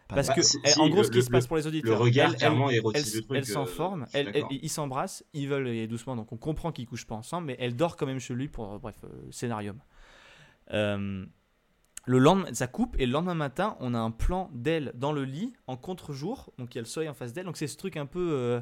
Parce 0.10 0.28
Bah, 0.30 0.34
que, 0.36 0.42
si- 0.42 0.58
elle- 0.64 0.72
si, 0.74 0.80
en 0.80 0.88
gros, 0.88 1.00
le- 1.00 1.04
ce 1.04 1.12
qui 1.12 1.18
le- 1.18 1.24
se 1.24 1.30
passe 1.30 1.48
pour 1.48 1.58
les 1.58 1.64
Le 1.64 1.68
auditeurs, 1.70 2.00
regard, 2.00 2.32
elle- 2.32 2.38
clairement, 2.38 2.70
elle, 2.70 2.78
érotise 2.78 3.16
le 3.16 3.22
truc. 3.24 3.38
elle 3.38 3.46
s'en 3.46 3.64
euh, 3.64 3.66
forme, 3.66 4.06
ils 4.50 4.70
s'embrassent, 4.70 5.26
ils 5.34 5.50
veulent 5.50 5.68
aller 5.68 5.88
doucement, 5.88 6.16
donc 6.16 6.32
on 6.32 6.38
comprend 6.38 6.72
qu'ils 6.72 6.86
couchent 6.88 7.06
pas 7.08 7.16
ensemble, 7.16 7.48
mais 7.48 7.58
elle 7.60 7.76
dort 7.76 7.98
quand 7.98 8.06
même 8.06 8.20
chez 8.20 8.34
lui 8.34 8.48
pour, 8.48 8.80
bref, 8.80 8.96
euh, 9.04 9.10
scénarium. 9.32 9.80
Euh, 10.72 11.26
le 12.06 12.20
lendemain, 12.20 12.54
ça 12.54 12.68
coupe, 12.68 12.96
et 13.00 13.06
le 13.06 13.12
lendemain 13.12 13.34
matin, 13.34 13.76
on 13.82 13.94
a 13.94 14.00
un 14.00 14.12
plan 14.12 14.50
d'elle 14.54 14.94
dans 14.96 15.12
le 15.12 15.26
lit, 15.26 15.54
en 15.68 15.76
contre-jour, 15.76 16.54
donc 16.58 16.74
il 16.74 16.78
y 16.78 16.80
a 16.80 16.84
le 16.84 16.88
soleil 16.88 17.10
en 17.10 17.14
face 17.14 17.34
d'elle, 17.34 17.46
donc 17.46 17.58
c'est 17.58 17.68
ce 17.68 17.76
truc 17.78 17.98
un 17.98 18.06
peu... 18.06 18.30
euh, 18.32 18.62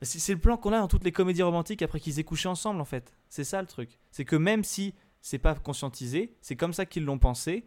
c'est 0.00 0.18
c'est 0.20 0.32
le 0.34 0.40
plan 0.40 0.56
qu'on 0.56 0.72
a 0.72 0.78
dans 0.78 0.88
toutes 0.88 1.04
les 1.04 1.12
comédies 1.12 1.42
romantiques 1.42 1.82
après 1.82 1.98
qu'ils 1.98 2.20
aient 2.20 2.24
couché 2.24 2.48
ensemble, 2.48 2.80
en 2.80 2.84
fait. 2.84 3.16
C'est 3.28 3.44
ça 3.44 3.60
le 3.60 3.66
truc. 3.68 3.98
C'est 4.12 4.24
que 4.24 4.36
même 4.36 4.62
si 4.64 4.94
c'est 5.20 5.38
pas 5.38 5.54
conscientisé, 5.56 6.36
c'est 6.40 6.54
comme 6.56 6.72
ça 6.72 6.86
qu'ils 6.86 7.04
l'ont 7.04 7.18
pensé, 7.18 7.64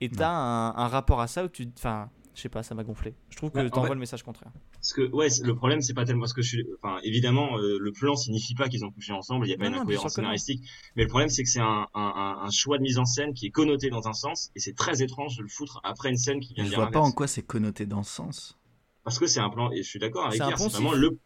et 0.00 0.08
t'as 0.10 0.28
un, 0.28 0.76
un 0.76 0.88
rapport 0.88 1.20
à 1.20 1.26
ça 1.26 1.44
où 1.44 1.48
tu... 1.48 1.68
Enfin, 1.76 2.10
Je 2.36 2.42
sais 2.42 2.48
pas, 2.50 2.62
ça 2.62 2.74
m'a 2.74 2.84
gonflé. 2.84 3.14
Je 3.30 3.36
trouve 3.36 3.50
que 3.50 3.56
Bah, 3.56 3.64
en 3.64 3.70
t'envoies 3.70 3.88
fait- 3.88 3.94
le 3.94 4.00
message 4.00 4.22
contraire. 4.22 4.52
Parce 4.74 4.92
que 4.92 5.10
ouais, 5.10 5.28
le 5.42 5.54
problème 5.56 5.80
c'est 5.80 5.94
pas 5.94 6.04
tellement 6.04 6.20
parce 6.20 6.34
que 6.34 6.42
je 6.42 6.48
suis, 6.48 6.66
enfin 6.82 6.98
évidemment 7.02 7.56
euh, 7.58 7.78
le 7.80 7.92
plan 7.92 8.14
signifie 8.14 8.54
pas 8.54 8.68
qu'ils 8.68 8.84
ont 8.84 8.90
couché 8.92 9.12
ensemble, 9.12 9.46
il 9.46 9.50
y 9.50 9.54
a 9.54 9.56
pas 9.56 9.66
une 9.68 9.74
incohérence 9.74 10.12
scénaristique, 10.14 10.62
mais 10.96 11.04
le 11.04 11.08
problème 11.08 11.30
c'est 11.30 11.42
que 11.42 11.48
c'est 11.48 11.60
un, 11.60 11.86
un, 11.94 12.12
un, 12.40 12.44
un 12.46 12.50
choix 12.50 12.76
de 12.76 12.82
mise 12.82 12.98
en 12.98 13.06
scène 13.06 13.32
qui 13.32 13.46
est 13.46 13.50
connoté 13.50 13.88
dans 13.88 14.06
un 14.06 14.12
sens 14.12 14.50
et 14.54 14.60
c'est 14.60 14.74
très 14.74 15.02
étrange 15.02 15.38
de 15.38 15.42
le 15.42 15.48
foutre 15.48 15.80
après 15.82 16.10
une 16.10 16.18
scène 16.18 16.40
qui 16.40 16.52
vient 16.52 16.64
Je 16.64 16.68
dire 16.68 16.78
vois 16.78 16.90
pas 16.90 17.00
en 17.00 17.10
quoi 17.10 17.26
c'est 17.26 17.42
connoté 17.42 17.86
dans 17.86 18.02
ce 18.02 18.14
sens. 18.14 18.58
Parce 19.02 19.18
que 19.18 19.26
c'est 19.26 19.40
un 19.40 19.48
plan 19.50 19.70
et 19.72 19.78
je 19.78 19.88
suis 19.88 19.98
d'accord 19.98 20.26
avec 20.26 20.42
C'est 20.42 20.52
vraiment 20.52 20.92
le, 20.92 21.18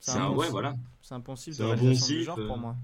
C'est 0.00 0.12
c'est 0.12 0.18
un 0.18 0.26
un, 0.26 0.34
ouais 0.36 0.50
voilà. 0.50 0.74
C'est 1.00 1.14
un 1.14 1.20
poncif 1.20 1.56
C'est 1.56 1.62
de 1.62 1.66
un 1.66 1.76
poncif, 1.76 2.24
genre 2.26 2.38
euh, 2.38 2.46
pour 2.46 2.58
moi. 2.58 2.76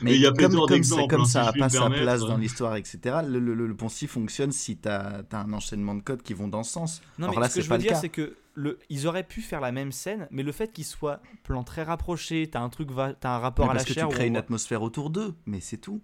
Mais 0.00 0.14
il 0.14 0.20
y 0.20 0.26
a 0.26 0.32
comme, 0.32 0.64
comme, 0.64 0.82
ça, 0.84 1.04
d'exemples, 1.04 1.06
comme 1.06 1.22
hein, 1.22 1.26
ça 1.26 1.42
si 1.42 1.48
a 1.48 1.52
pas 1.52 1.68
sa 1.68 1.88
permettre. 1.88 2.00
place 2.00 2.24
dans 2.24 2.36
l'histoire, 2.36 2.76
etc., 2.76 3.18
le, 3.26 3.38
le, 3.40 3.54
le, 3.54 3.66
le 3.66 3.76
poncif 3.76 4.12
fonctionne 4.12 4.52
si 4.52 4.78
tu 4.78 4.88
as, 4.88 5.24
un 5.32 5.52
enchaînement 5.52 5.94
de 5.94 6.02
codes 6.02 6.22
qui 6.22 6.34
vont 6.34 6.48
dans 6.48 6.62
ce 6.62 6.72
sens. 6.72 7.02
Non, 7.18 7.28
Alors 7.28 7.40
mais 7.40 7.40
là, 7.40 7.48
ce 7.48 7.54
que 7.54 7.60
c'est 7.60 7.62
je 7.62 7.68
pas 7.68 7.76
veux 7.76 7.78
le 7.78 7.82
dire, 7.82 7.92
cas. 7.92 7.94
c'est 7.94 8.08
que 8.10 8.36
le, 8.54 8.78
ils 8.90 9.06
auraient 9.06 9.26
pu 9.26 9.42
faire 9.42 9.60
la 9.60 9.72
même 9.72 9.92
scène, 9.92 10.28
mais 10.30 10.42
le 10.42 10.52
fait 10.52 10.72
qu'ils 10.72 10.84
soient 10.84 11.20
plan 11.44 11.64
très 11.64 11.82
rapprochés, 11.82 12.48
t'as 12.50 12.60
un 12.60 12.68
truc, 12.70 12.90
va, 12.90 13.14
un 13.22 13.38
rapport 13.38 13.66
Mais 13.66 13.70
à 13.70 13.74
la 13.74 13.80
parce 13.80 13.84
que 13.84 13.94
chair. 13.94 14.08
tu 14.08 14.08
crées 14.08 14.26
une 14.26 14.36
atmosphère 14.36 14.82
autour 14.82 15.10
d'eux, 15.10 15.34
mais 15.46 15.60
c'est 15.60 15.78
tout. 15.78 16.02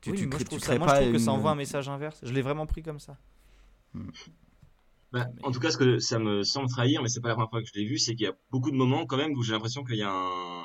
Tu, 0.00 0.12
Oui, 0.12 0.16
tu 0.16 0.26
moi, 0.26 0.30
crées, 0.30 0.40
je 0.40 0.44
trouve, 0.44 0.60
tu 0.60 0.64
ça, 0.66 0.76
moi, 0.76 0.88
je 0.88 1.10
que 1.12 1.18
ça 1.18 1.32
envoie 1.32 1.50
un 1.52 1.54
message 1.54 1.88
inverse. 1.88 2.20
Je 2.22 2.32
l'ai 2.32 2.42
vraiment 2.42 2.66
pris 2.66 2.82
comme 2.82 3.00
ça. 3.00 3.16
Bah, 5.12 5.26
en 5.42 5.50
tout 5.52 5.60
cas, 5.60 5.70
ce 5.70 5.76
que 5.76 5.98
ça 5.98 6.18
me 6.18 6.42
semble 6.42 6.68
trahir, 6.70 7.02
mais 7.02 7.08
c'est 7.08 7.20
pas 7.20 7.28
la 7.28 7.34
première 7.34 7.50
fois 7.50 7.60
que 7.62 7.68
je 7.68 7.78
l'ai 7.78 7.86
vu, 7.86 7.98
c'est 7.98 8.14
qu'il 8.14 8.26
y 8.26 8.30
a 8.30 8.34
beaucoup 8.50 8.70
de 8.70 8.76
moments 8.76 9.04
quand 9.06 9.18
même 9.18 9.32
où 9.36 9.42
j'ai 9.42 9.52
l'impression 9.52 9.84
qu'il 9.84 9.96
y 9.96 10.02
a 10.02 10.10
un. 10.10 10.64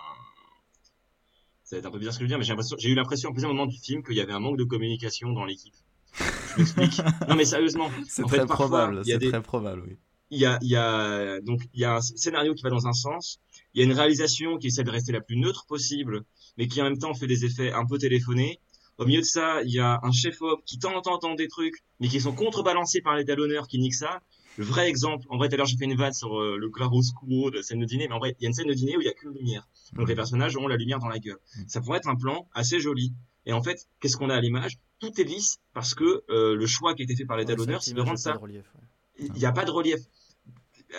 Ça 1.67 1.75
va 1.75 1.79
être 1.79 1.85
un 1.87 1.91
peu 1.91 1.99
bizarre 1.99 2.13
ce 2.13 2.19
que 2.19 2.23
je 2.23 2.27
veux 2.33 2.39
dire, 2.39 2.55
mais 2.55 2.77
j'ai 2.79 2.89
eu 2.89 2.95
l'impression 2.95 3.29
à 3.29 3.33
plusieurs 3.33 3.51
moments 3.51 3.65
du 3.65 3.77
film 3.77 4.01
qu'il 4.01 4.15
y 4.15 4.21
avait 4.21 4.31
un 4.31 4.39
manque 4.39 4.57
de 4.57 4.63
communication 4.63 5.33
dans 5.33 5.43
l'équipe. 5.43 5.73
Je 6.17 6.59
m'explique. 6.61 7.01
non 7.27 7.35
mais 7.35 7.43
sérieusement. 7.43 7.91
C'est 8.07 8.23
en 8.23 8.27
très 8.27 8.37
fait, 8.39 8.45
parfois, 8.45 8.67
probable, 8.67 9.01
il 9.03 9.09
y 9.09 9.11
a 9.11 9.15
c'est 9.15 9.19
des- 9.19 9.29
très 9.31 9.41
probable, 9.41 9.83
oui. 9.85 9.97
il 10.31 10.39
y 10.39 10.45
a, 10.45 10.57
il 10.61 10.69
y 10.69 10.77
a 10.77 11.41
donc 11.41 11.63
il 11.73 11.81
y 11.81 11.83
a 11.83 11.97
un 11.97 12.01
scénario 12.01 12.53
qui 12.53 12.63
va 12.63 12.69
dans 12.69 12.87
un 12.87 12.93
sens, 12.93 13.41
il 13.73 13.79
y 13.79 13.81
a 13.81 13.85
une 13.85 13.91
réalisation 13.91 14.57
qui 14.57 14.67
essaie 14.67 14.85
de 14.85 14.89
rester 14.89 15.11
la 15.11 15.19
plus 15.19 15.35
neutre 15.35 15.65
possible, 15.67 16.23
mais 16.57 16.67
qui 16.69 16.81
en 16.81 16.85
même 16.85 16.99
temps 16.99 17.13
fait 17.13 17.27
des 17.27 17.43
effets 17.43 17.73
un 17.73 17.85
peu 17.85 17.97
téléphonés. 17.97 18.61
Au 18.97 19.05
milieu 19.05 19.19
de 19.19 19.25
ça, 19.25 19.61
il 19.63 19.73
y 19.73 19.79
a 19.79 19.99
un 20.03 20.11
chef-op 20.13 20.61
qui 20.65 20.79
tente 20.79 21.05
entend 21.05 21.35
des 21.35 21.49
trucs, 21.49 21.83
mais 21.99 22.07
qui 22.07 22.21
sont 22.21 22.33
contrebalancés 22.33 23.01
par 23.01 23.17
l'étalonneur 23.17 23.67
qui 23.67 23.77
nique 23.77 23.93
ça. 23.93 24.21
Le 24.57 24.65
vrai 24.65 24.89
exemple, 24.89 25.25
en 25.29 25.37
vrai, 25.37 25.47
tout 25.49 25.55
à 25.55 25.57
l'heure 25.57 25.65
j'ai 25.67 25.77
fait 25.77 25.85
une 25.85 25.95
vanne 25.95 26.13
sur 26.13 26.39
euh, 26.39 26.57
le 26.57 26.69
clair-obscur 26.69 27.51
de 27.51 27.57
la 27.57 27.63
scène 27.63 27.79
de 27.79 27.85
dîner, 27.85 28.07
mais 28.07 28.13
en 28.15 28.19
vrai, 28.19 28.35
il 28.39 28.43
y 28.43 28.45
a 28.45 28.49
une 28.49 28.53
scène 28.53 28.67
de 28.67 28.73
dîner 28.73 28.97
où 28.97 29.01
il 29.01 29.05
y 29.05 29.09
a 29.09 29.13
qu'une 29.13 29.33
lumière. 29.33 29.67
Donc 29.93 30.07
les 30.09 30.15
personnages 30.15 30.57
ont 30.57 30.67
la 30.67 30.77
lumière 30.77 30.99
dans 30.99 31.07
la 31.09 31.19
gueule. 31.19 31.39
Ça 31.67 31.79
pourrait 31.81 31.99
être 31.99 32.09
un 32.09 32.15
plan 32.15 32.47
assez 32.53 32.79
joli. 32.79 33.13
Et 33.45 33.53
en 33.53 33.61
fait, 33.63 33.87
qu'est-ce 33.99 34.17
qu'on 34.17 34.29
a 34.29 34.35
à 34.35 34.41
l'image? 34.41 34.77
Tout 34.99 35.21
est 35.21 35.23
lisse 35.23 35.59
parce 35.73 35.93
que 35.93 36.23
euh, 36.29 36.55
le 36.55 36.65
choix 36.67 36.95
qui 36.95 37.03
a 37.03 37.05
été 37.05 37.15
fait 37.15 37.25
par 37.25 37.37
Ouais, 37.37 37.43
l'étalonneur, 37.43 37.81
c'est 37.83 37.93
de 37.93 38.01
rendre 38.01 38.17
l'image 38.17 38.19
a 38.19 38.31
pas 38.31 38.31
ça 38.31 38.33
de 38.33 38.37
relief, 38.39 38.65
ouais. 38.75 39.25
il 39.27 39.31
n'y 39.33 39.45
a 39.45 39.51
pas 39.51 39.65
de 39.65 39.71
relief. 39.71 39.99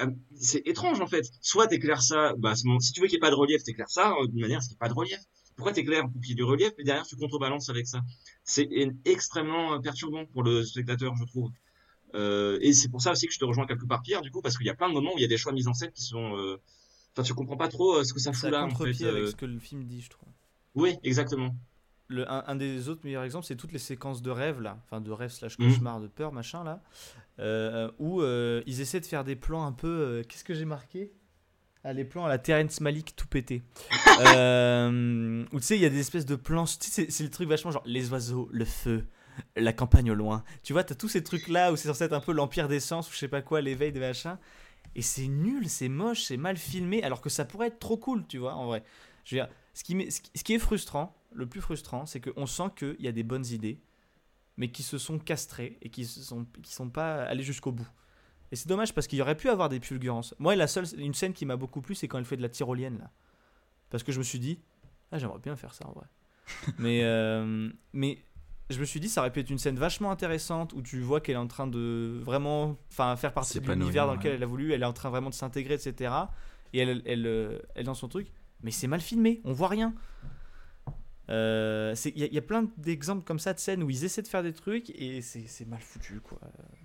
Euh, 0.02 0.10
C'est 0.36 0.62
étrange 0.66 1.00
en 1.00 1.06
fait. 1.06 1.24
Soit 1.40 1.66
t'éclaires 1.68 2.02
ça, 2.02 2.34
bah, 2.38 2.50
à 2.50 2.56
ce 2.56 2.66
moment- 2.66 2.80
si 2.80 2.92
tu 2.92 3.00
veux 3.00 3.06
qu'il 3.06 3.16
n'y 3.16 3.18
ait 3.18 3.28
pas 3.28 3.30
de 3.30 3.34
relief, 3.36 3.62
t'éclaires 3.64 3.90
ça 3.90 4.12
euh, 4.22 4.26
d'une 4.26 4.40
manière 4.40 4.58
à 4.58 4.60
ce 4.60 4.68
qu'il 4.68 4.74
n'y 4.74 4.78
ait 4.78 4.86
pas 4.86 4.88
de 4.88 4.94
relief. 4.94 5.18
Pourquoi 5.56 5.72
t'éclaires 5.72 6.04
pour 6.10 6.20
qu'il 6.20 6.30
y 6.30 6.32
ait 6.32 6.36
du 6.36 6.44
relief 6.44 6.72
et 6.78 6.84
derrière 6.84 7.06
tu 7.06 7.16
contrebalances 7.16 7.68
avec 7.68 7.86
ça? 7.86 8.00
C'est 8.44 8.68
extrêmement 9.04 9.80
perturbant 9.80 10.24
pour 10.26 10.42
le 10.42 10.64
spectateur, 10.64 11.16
je 11.16 11.24
trouve. 11.24 11.50
Euh, 12.14 12.58
et 12.62 12.72
c'est 12.72 12.88
pour 12.88 13.00
ça 13.02 13.12
aussi 13.12 13.26
que 13.26 13.32
je 13.34 13.38
te 13.38 13.44
rejoins 13.44 13.66
quelque 13.66 13.84
part 13.86 14.02
Pierre, 14.02 14.22
du 14.22 14.30
coup, 14.30 14.40
parce 14.42 14.56
qu'il 14.56 14.66
y 14.66 14.70
a 14.70 14.74
plein 14.74 14.88
de 14.88 14.94
moments 14.94 15.12
où 15.14 15.18
il 15.18 15.22
y 15.22 15.24
a 15.24 15.28
des 15.28 15.36
choix 15.36 15.52
de 15.52 15.56
mise 15.56 15.68
en 15.68 15.74
scène 15.74 15.92
qui 15.92 16.02
sont. 16.02 16.36
euh, 16.36 16.56
Enfin, 17.16 17.22
tu 17.24 17.34
comprends 17.34 17.56
pas 17.56 17.68
trop 17.68 17.96
euh, 17.96 18.04
ce 18.04 18.12
que 18.14 18.20
ça 18.20 18.32
fout 18.32 18.44
à 18.44 18.50
là 18.50 18.64
en 18.64 18.70
fait. 18.70 18.84
avec 18.84 18.94
ce 19.28 19.34
que 19.34 19.44
le 19.46 19.58
film 19.58 19.84
dit, 19.84 20.00
je 20.00 20.08
trouve. 20.10 20.28
Oui, 20.76 20.96
exactement. 21.02 21.54
Le, 22.06 22.30
un, 22.30 22.44
un 22.46 22.54
des 22.56 22.88
autres 22.88 23.00
meilleurs 23.04 23.24
exemples, 23.24 23.44
c'est 23.46 23.56
toutes 23.56 23.72
les 23.72 23.78
séquences 23.80 24.22
de 24.22 24.30
rêve 24.30 24.60
là, 24.60 24.78
enfin 24.84 25.00
de 25.00 25.10
rêve 25.10 25.30
slash 25.30 25.58
Mhm. 25.58 25.68
cauchemar, 25.68 26.00
de 26.00 26.06
peur, 26.06 26.32
machin 26.32 26.62
là, 26.64 26.80
euh, 27.40 27.90
où 27.98 28.22
euh, 28.22 28.62
ils 28.66 28.80
essaient 28.80 29.00
de 29.00 29.06
faire 29.06 29.24
des 29.24 29.36
plans 29.36 29.66
un 29.66 29.72
peu. 29.72 29.88
euh, 29.88 30.22
Qu'est-ce 30.22 30.44
que 30.44 30.54
j'ai 30.54 30.64
marqué? 30.64 31.12
Ah, 31.84 31.92
les 31.92 32.04
plans 32.04 32.24
à 32.24 32.28
la 32.28 32.38
Terrence 32.38 32.80
Malik 32.80 33.14
tout 33.16 33.26
pété. 33.26 33.62
euh, 34.20 35.44
où 35.52 35.60
tu 35.60 35.66
sais, 35.66 35.76
il 35.76 35.82
y 35.82 35.86
a 35.86 35.90
des 35.90 36.00
espèces 36.00 36.26
de 36.26 36.36
plans. 36.36 36.64
tu 36.64 36.72
sais, 36.80 36.90
C'est 36.90 37.10
c'est 37.10 37.24
le 37.24 37.30
truc 37.30 37.48
vachement 37.48 37.70
genre 37.70 37.82
les 37.86 38.10
oiseaux, 38.10 38.48
le 38.52 38.64
feu, 38.64 39.04
la 39.56 39.72
campagne 39.72 40.10
au 40.10 40.14
loin. 40.14 40.44
Tu 40.62 40.72
vois, 40.72 40.84
t'as 40.84 40.94
tous 40.94 41.08
ces 41.08 41.22
trucs 41.22 41.48
là 41.48 41.72
où 41.72 41.76
c'est 41.76 41.88
censé 41.88 42.04
être 42.04 42.12
un 42.12 42.20
peu 42.20 42.32
l'empire 42.32 42.68
des 42.68 42.80
sens 42.80 43.08
ou 43.08 43.12
je 43.12 43.18
sais 43.18 43.28
pas 43.28 43.42
quoi, 43.42 43.60
l'éveil 43.60 43.92
des 43.92 44.00
machins. 44.00 44.38
Et 44.94 45.02
c'est 45.02 45.28
nul, 45.28 45.68
c'est 45.68 45.88
moche, 45.88 46.22
c'est 46.22 46.36
mal 46.36 46.56
filmé, 46.56 47.02
alors 47.02 47.20
que 47.20 47.28
ça 47.28 47.44
pourrait 47.44 47.68
être 47.68 47.78
trop 47.78 47.96
cool, 47.96 48.26
tu 48.26 48.38
vois, 48.38 48.54
en 48.54 48.66
vrai. 48.66 48.82
Je 49.24 49.36
veux 49.36 49.42
dire, 49.42 49.50
qui- 49.74 50.10
ce 50.10 50.42
qui 50.42 50.54
est 50.54 50.58
frustrant, 50.58 51.14
le 51.32 51.46
plus 51.46 51.60
frustrant, 51.60 52.06
c'est 52.06 52.20
qu'on 52.20 52.46
sent 52.46 52.70
qu'il 52.76 52.96
y 53.00 53.08
a 53.08 53.12
des 53.12 53.22
bonnes 53.22 53.46
idées, 53.46 53.80
mais 54.56 54.70
qui 54.70 54.82
se 54.82 54.98
sont 54.98 55.18
castrées 55.18 55.78
et 55.82 55.90
qui 55.90 56.02
ne 56.02 56.06
sont, 56.06 56.46
qui 56.62 56.72
sont 56.72 56.90
pas 56.90 57.22
allées 57.24 57.44
jusqu'au 57.44 57.70
bout. 57.70 57.88
Et 58.50 58.56
c'est 58.56 58.68
dommage 58.68 58.94
parce 58.94 59.06
qu'il 59.06 59.18
y 59.18 59.22
aurait 59.22 59.36
pu 59.36 59.50
avoir 59.50 59.68
des 59.68 59.78
fulgurances. 59.78 60.34
Moi, 60.38 60.56
la 60.56 60.66
seule, 60.66 60.86
une 60.96 61.14
scène 61.14 61.32
qui 61.34 61.44
m'a 61.46 61.56
beaucoup 61.56 61.82
plu, 61.82 61.94
c'est 61.94 62.08
quand 62.08 62.18
elle 62.18 62.24
fait 62.24 62.36
de 62.36 62.42
la 62.42 62.48
tyrolienne, 62.48 62.98
là. 62.98 63.10
Parce 63.90 64.02
que 64.02 64.10
je 64.10 64.18
me 64.18 64.24
suis 64.24 64.38
dit, 64.38 64.58
ah, 65.12 65.18
j'aimerais 65.18 65.38
bien 65.38 65.54
faire 65.54 65.74
ça, 65.74 65.86
en 65.86 65.92
vrai. 65.92 66.06
mais, 66.78 67.02
euh, 67.04 67.70
mais 67.92 68.18
je 68.70 68.78
me 68.80 68.84
suis 68.84 69.00
dit, 69.00 69.08
ça 69.08 69.20
aurait 69.22 69.32
pu 69.32 69.40
être 69.40 69.50
une 69.50 69.58
scène 69.58 69.76
vachement 69.78 70.10
intéressante 70.10 70.72
où 70.74 70.82
tu 70.82 71.00
vois 71.00 71.20
qu'elle 71.20 71.36
est 71.36 71.38
en 71.38 71.46
train 71.46 71.66
de 71.66 72.20
vraiment 72.24 72.76
enfin, 72.90 73.16
faire 73.16 73.32
partie 73.32 73.60
de 73.60 73.66
l'univers 73.72 74.06
dans 74.06 74.14
lequel 74.14 74.32
ouais. 74.32 74.36
elle 74.36 74.42
a 74.42 74.46
voulu, 74.46 74.72
elle 74.72 74.82
est 74.82 74.86
en 74.86 74.92
train 74.92 75.10
vraiment 75.10 75.30
de 75.30 75.34
s'intégrer, 75.34 75.74
etc. 75.74 76.12
Et 76.74 76.80
elle, 76.80 77.02
elle, 77.06 77.26
elle 77.26 77.60
est 77.76 77.84
dans 77.84 77.94
son 77.94 78.08
truc, 78.08 78.28
mais 78.62 78.70
c'est 78.70 78.86
mal 78.88 79.00
filmé, 79.00 79.40
on 79.44 79.52
voit 79.52 79.68
rien. 79.68 79.94
Euh, 81.30 81.94
c'est- 81.94 82.10
Il 82.16 82.20
y, 82.20 82.24
a- 82.24 82.26
il 82.26 82.32
y 82.32 82.38
a 82.38 82.42
plein 82.42 82.70
d'exemples 82.78 83.22
comme 83.22 83.38
ça 83.38 83.52
de 83.52 83.58
scènes 83.58 83.82
où 83.82 83.90
ils 83.90 84.02
essaient 84.04 84.22
de 84.22 84.28
faire 84.28 84.42
des 84.42 84.54
trucs 84.54 84.88
et 84.90 85.20
c'est 85.20 85.66
mal 85.66 85.80
foutu, 85.80 86.20
quoi. 86.20 86.38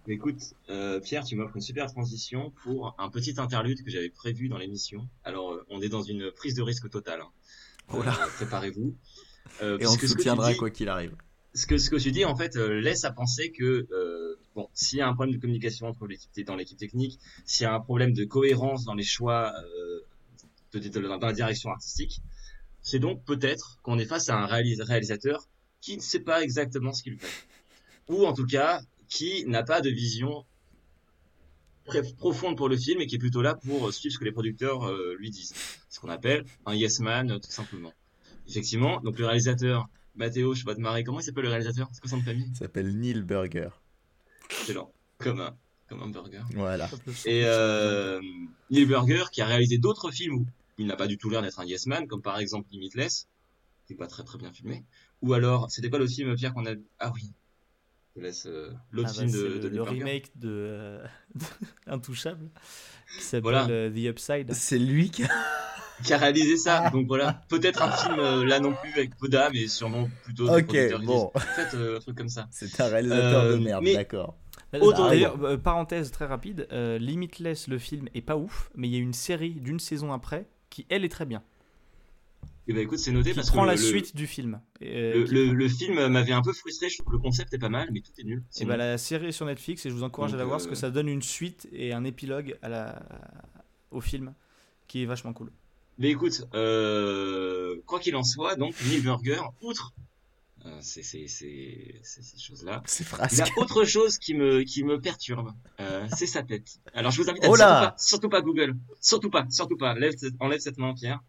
Écoute, 0.07 0.41
euh, 0.69 0.99
Pierre, 0.99 1.23
tu 1.23 1.37
m'offres 1.37 1.55
une 1.55 1.61
super 1.61 1.85
transition 1.91 2.51
pour 2.63 2.93
un 2.99 3.09
petit 3.09 3.35
interlude 3.39 3.81
que 3.83 3.89
j'avais 3.89 4.09
prévu 4.09 4.49
dans 4.49 4.57
l'émission. 4.57 5.07
Alors, 5.23 5.53
euh, 5.53 5.65
on 5.69 5.81
est 5.81 5.87
dans 5.87 6.01
une 6.01 6.29
prise 6.31 6.55
de 6.55 6.61
risque 6.61 6.89
totale. 6.89 7.21
hein. 7.21 7.29
Oh. 7.93 8.01
Euh, 8.01 8.11
Préparez-vous. 8.35 8.93
Euh, 9.61 9.77
Et 9.79 9.87
on 9.87 9.91
soutiendra 9.91 10.51
dis- 10.51 10.57
quoi 10.57 10.69
qu'il 10.69 10.89
arrive. 10.89 11.15
Ce 11.53 11.65
que 11.67 11.77
ce 11.77 11.89
que 11.89 11.97
tu 11.97 12.11
dis 12.11 12.25
en 12.25 12.35
fait 12.35 12.55
euh, 12.55 12.79
laisse 12.81 13.03
à 13.03 13.11
penser 13.11 13.51
que 13.51 13.87
euh, 13.91 14.35
bon 14.55 14.67
s'il 14.73 14.99
y 14.99 15.01
a 15.01 15.07
un 15.07 15.13
problème 15.13 15.35
de 15.35 15.41
communication 15.41 15.87
entre 15.87 16.07
l'équipe 16.07 16.45
dans 16.45 16.55
l'équipe 16.55 16.77
technique 16.77 17.19
s'il 17.45 17.65
y 17.65 17.67
a 17.67 17.73
un 17.73 17.79
problème 17.79 18.13
de 18.13 18.23
cohérence 18.25 18.85
dans 18.85 18.95
les 18.95 19.03
choix 19.03 19.53
euh, 19.63 19.99
dans 20.73 21.27
la 21.27 21.33
direction 21.33 21.69
artistique 21.69 22.21
c'est 22.81 22.99
donc 22.99 23.23
peut-être 23.23 23.79
qu'on 23.83 23.99
est 23.99 24.05
face 24.05 24.29
à 24.29 24.35
un 24.35 24.45
réalis- 24.47 24.81
réalisateur 24.81 25.47
qui 25.79 25.95
ne 25.95 26.01
sait 26.01 26.21
pas 26.21 26.41
exactement 26.43 26.93
ce 26.93 27.03
qu'il 27.03 27.17
fait. 27.17 27.27
Ou 28.09 28.25
en 28.25 28.33
tout 28.33 28.45
cas 28.45 28.81
qui 29.07 29.45
n'a 29.45 29.63
pas 29.63 29.81
de 29.81 29.89
vision 29.89 30.45
profonde 32.17 32.57
pour 32.57 32.69
le 32.69 32.77
film 32.77 33.01
et 33.01 33.07
qui 33.07 33.15
est 33.15 33.19
plutôt 33.19 33.41
là 33.41 33.55
pour 33.55 33.93
suivre 33.93 34.13
ce 34.13 34.19
que 34.19 34.23
les 34.25 34.31
producteurs 34.31 34.83
euh, 34.87 35.15
lui 35.19 35.29
disent. 35.29 35.53
Ce 35.89 35.99
qu'on 35.99 36.09
appelle 36.09 36.45
un 36.65 36.73
yes 36.73 36.99
man 36.99 37.39
tout 37.39 37.51
simplement. 37.51 37.93
Effectivement 38.49 38.99
donc 39.01 39.19
le 39.19 39.25
réalisateur 39.25 39.87
Mathéo, 40.15 40.53
je 40.53 40.65
vais 40.65 40.75
te 40.75 40.79
marrer. 40.79 41.03
Comment 41.03 41.19
il 41.19 41.23
s'appelle 41.23 41.43
le 41.45 41.49
réalisateur? 41.49 41.89
C'est 41.91 41.99
quoi 42.01 42.09
son 42.09 42.21
famille? 42.21 42.47
Il 42.51 42.55
s'appelle 42.57 42.95
Neil 42.97 43.21
Burger. 43.21 43.69
Excellent. 44.49 44.91
Comme 45.17 45.39
un, 45.41 45.55
comme 45.87 46.01
un 46.03 46.09
burger. 46.09 46.41
Voilà. 46.53 46.89
Et 47.25 47.43
euh, 47.45 48.21
Neil 48.69 48.85
Burger, 48.85 49.25
qui 49.31 49.41
a 49.41 49.45
réalisé 49.45 49.77
d'autres 49.77 50.11
films 50.11 50.35
où 50.35 50.45
il 50.77 50.85
n'a 50.87 50.95
pas 50.95 51.07
du 51.07 51.17
tout 51.17 51.29
l'air 51.29 51.41
d'être 51.41 51.59
un 51.59 51.65
yes 51.65 51.85
man, 51.87 52.07
comme 52.07 52.21
par 52.21 52.37
exemple 52.39 52.67
Limitless, 52.71 53.27
qui 53.87 53.93
est 53.93 53.95
pas 53.95 54.07
très 54.07 54.23
très 54.23 54.37
bien 54.37 54.51
filmé. 54.51 54.83
Ou 55.21 55.33
alors, 55.33 55.71
c'était 55.71 55.89
quoi 55.89 55.99
le 55.99 56.07
film, 56.07 56.35
Pierre, 56.35 56.53
qu'on 56.53 56.65
a 56.65 56.73
Ah 56.99 57.11
oui. 57.15 57.31
Je 58.15 58.19
te 58.19 58.25
laisse 58.25 58.45
euh, 58.45 58.71
l'autre 58.91 59.09
Ah 59.11 59.21
bah, 59.21 59.27
film 59.27 59.31
de, 59.31 59.43
le, 59.47 59.59
de 59.59 59.67
le 59.69 59.75
Burger. 59.77 59.91
remake 59.99 60.31
de, 60.37 60.49
euh, 60.49 61.05
de 61.35 61.45
Intouchable 61.87 62.49
qui 63.17 63.23
s'appelle 63.23 63.41
Voilà. 63.43 63.67
euh, 63.69 63.89
The 63.89 64.09
Upside. 64.11 64.53
C'est 64.53 64.77
lui 64.77 65.09
qui 65.09 65.23
a... 65.23 65.29
qui 66.03 66.13
a 66.13 66.17
réalisé 66.17 66.57
ça. 66.57 66.89
Donc 66.91 67.07
voilà, 67.07 67.41
peut-être 67.49 67.81
un 67.81 67.91
film 67.91 68.19
euh, 68.19 68.45
là 68.45 68.59
non 68.59 68.73
plus 68.73 68.91
avec 68.93 69.11
d'âme 69.29 69.53
et 69.55 69.67
sûrement 69.67 70.09
plutôt. 70.23 70.47
des 70.59 70.91
Ok, 70.95 71.03
bon. 71.05 71.31
Faites 71.55 71.73
euh, 71.75 71.97
un 71.97 71.99
truc 71.99 72.17
comme 72.17 72.29
ça. 72.29 72.47
C'est 72.51 72.79
un 72.81 72.87
réalisateur 72.87 73.43
Euh, 73.43 73.57
de 73.57 73.63
merde, 73.63 73.83
mais- 73.83 73.93
d'accord. 73.95 74.35
Autant- 74.81 75.07
D'ailleurs, 75.09 75.37
euh, 75.43 75.55
parenthèse 75.57 76.09
très 76.09 76.25
rapide, 76.25 76.67
euh, 76.71 76.97
Limitless, 76.97 77.67
le 77.67 77.77
film 77.77 78.07
est 78.15 78.21
pas 78.21 78.37
ouf, 78.37 78.71
mais 78.75 78.87
il 78.87 78.93
y 78.93 78.97
a 78.97 78.99
une 78.99 79.13
série 79.13 79.51
d'une 79.53 79.79
saison 79.79 80.11
après 80.11 80.47
qui, 80.71 80.87
elle, 80.89 81.05
est 81.05 81.09
très 81.09 81.25
bien. 81.25 81.43
Et 82.67 82.73
bah 82.73 82.79
écoute, 82.79 82.97
c'est 82.97 83.11
noté 83.11 83.31
Qui 83.31 83.35
parce 83.35 83.51
prend 83.51 83.63
que 83.63 83.67
la 83.67 83.75
le, 83.75 83.81
le- 83.81 83.85
suite 83.85 84.15
du 84.15 84.25
film. 84.25 84.61
Et, 84.81 84.95
euh, 84.95 85.13
le, 85.19 85.23
qui- 85.25 85.33
le- 85.33 85.53
le 85.53 85.67
film 85.69 86.07
m'avait 86.07 86.31
un 86.31 86.41
peu 86.41 86.53
frustré. 86.53 86.89
Je 86.89 86.95
trouve 86.97 87.07
que 87.07 87.11
le 87.11 87.19
concept 87.21 87.53
est 87.53 87.59
pas 87.59 87.69
mal, 87.69 87.89
mais 87.91 87.99
tout 87.99 88.13
est 88.17 88.23
nul. 88.23 88.39
Et 88.39 88.43
Sinon. 88.49 88.69
bah 88.69 88.77
la 88.77 88.97
série 88.97 89.27
est 89.27 89.31
sur 89.33 89.45
Netflix 89.45 89.85
et 89.85 89.89
je 89.89 89.93
vous 89.93 90.03
encourage 90.03 90.31
Donc, 90.31 90.37
à 90.37 90.39
la 90.39 90.45
voir 90.45 90.57
parce 90.57 90.67
euh, 90.67 90.69
que 90.71 90.75
ça 90.75 90.89
donne 90.89 91.09
une 91.09 91.21
suite 91.21 91.67
et 91.73 91.93
un 91.93 92.03
épilogue 92.05 92.57
à 92.63 92.69
la... 92.69 93.03
au 93.91 94.01
film 94.01 94.33
qui 94.87 95.03
est 95.03 95.05
vachement 95.05 95.33
cool. 95.33 95.51
Mais 95.97 96.09
écoute, 96.09 96.43
euh, 96.53 97.81
quoi 97.85 97.99
qu'il 97.99 98.15
en 98.15 98.23
soit, 98.23 98.55
donc 98.55 98.73
Neil 98.85 99.01
Burger, 99.01 99.41
outre 99.61 99.93
euh, 100.65 100.77
ces, 100.81 101.03
ces, 101.03 101.27
ces, 101.27 101.99
ces, 102.03 102.39
choses-là, 102.39 102.81
il 102.99 103.05
frasque. 103.05 103.39
a 103.41 103.45
autre 103.57 103.83
chose 103.83 104.17
qui 104.17 104.33
me, 104.33 104.63
qui 104.63 104.83
me 104.83 104.99
perturbe, 104.99 105.51
euh, 105.81 106.07
c'est 106.15 106.25
sa 106.25 106.41
tête. 106.41 106.79
Alors 106.93 107.11
je 107.11 107.21
vous 107.21 107.29
invite 107.29 107.43
à 107.43 107.49
Oh 107.49 107.55
surtout, 107.55 107.59
là 107.69 107.87
pas, 107.89 107.95
surtout 107.97 108.29
pas 108.29 108.41
Google, 108.41 108.75
surtout 109.01 109.29
pas, 109.29 109.45
surtout 109.49 109.77
pas, 109.77 109.93
enlève 110.39 110.59
cette 110.59 110.77
main 110.77 110.93
Pierre, 110.93 111.19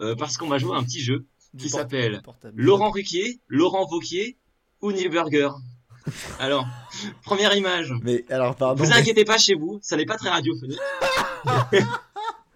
euh, 0.00 0.16
parce 0.16 0.38
qu'on 0.38 0.48
va 0.48 0.56
jouer 0.58 0.74
à 0.74 0.78
un 0.78 0.84
petit 0.84 1.00
jeu 1.00 1.26
qui 1.58 1.68
s'appelle. 1.68 2.22
Laurent 2.54 2.90
Ruquier, 2.90 3.40
Laurent 3.48 3.86
Vauquier 3.86 4.38
ou 4.80 4.90
Neil 4.90 5.10
Burger. 5.10 5.50
Alors, 6.40 6.66
première 7.24 7.54
image. 7.54 7.92
Mais 8.02 8.24
alors, 8.28 8.56
pardon. 8.56 8.82
Vous 8.82 8.90
mais- 8.90 8.96
inquiétez 8.96 9.24
pas 9.24 9.38
chez 9.38 9.54
vous, 9.54 9.78
ça 9.82 9.96
n'est 9.96 10.06
pas 10.06 10.16
très 10.16 10.30
radiophonique. 10.30 10.80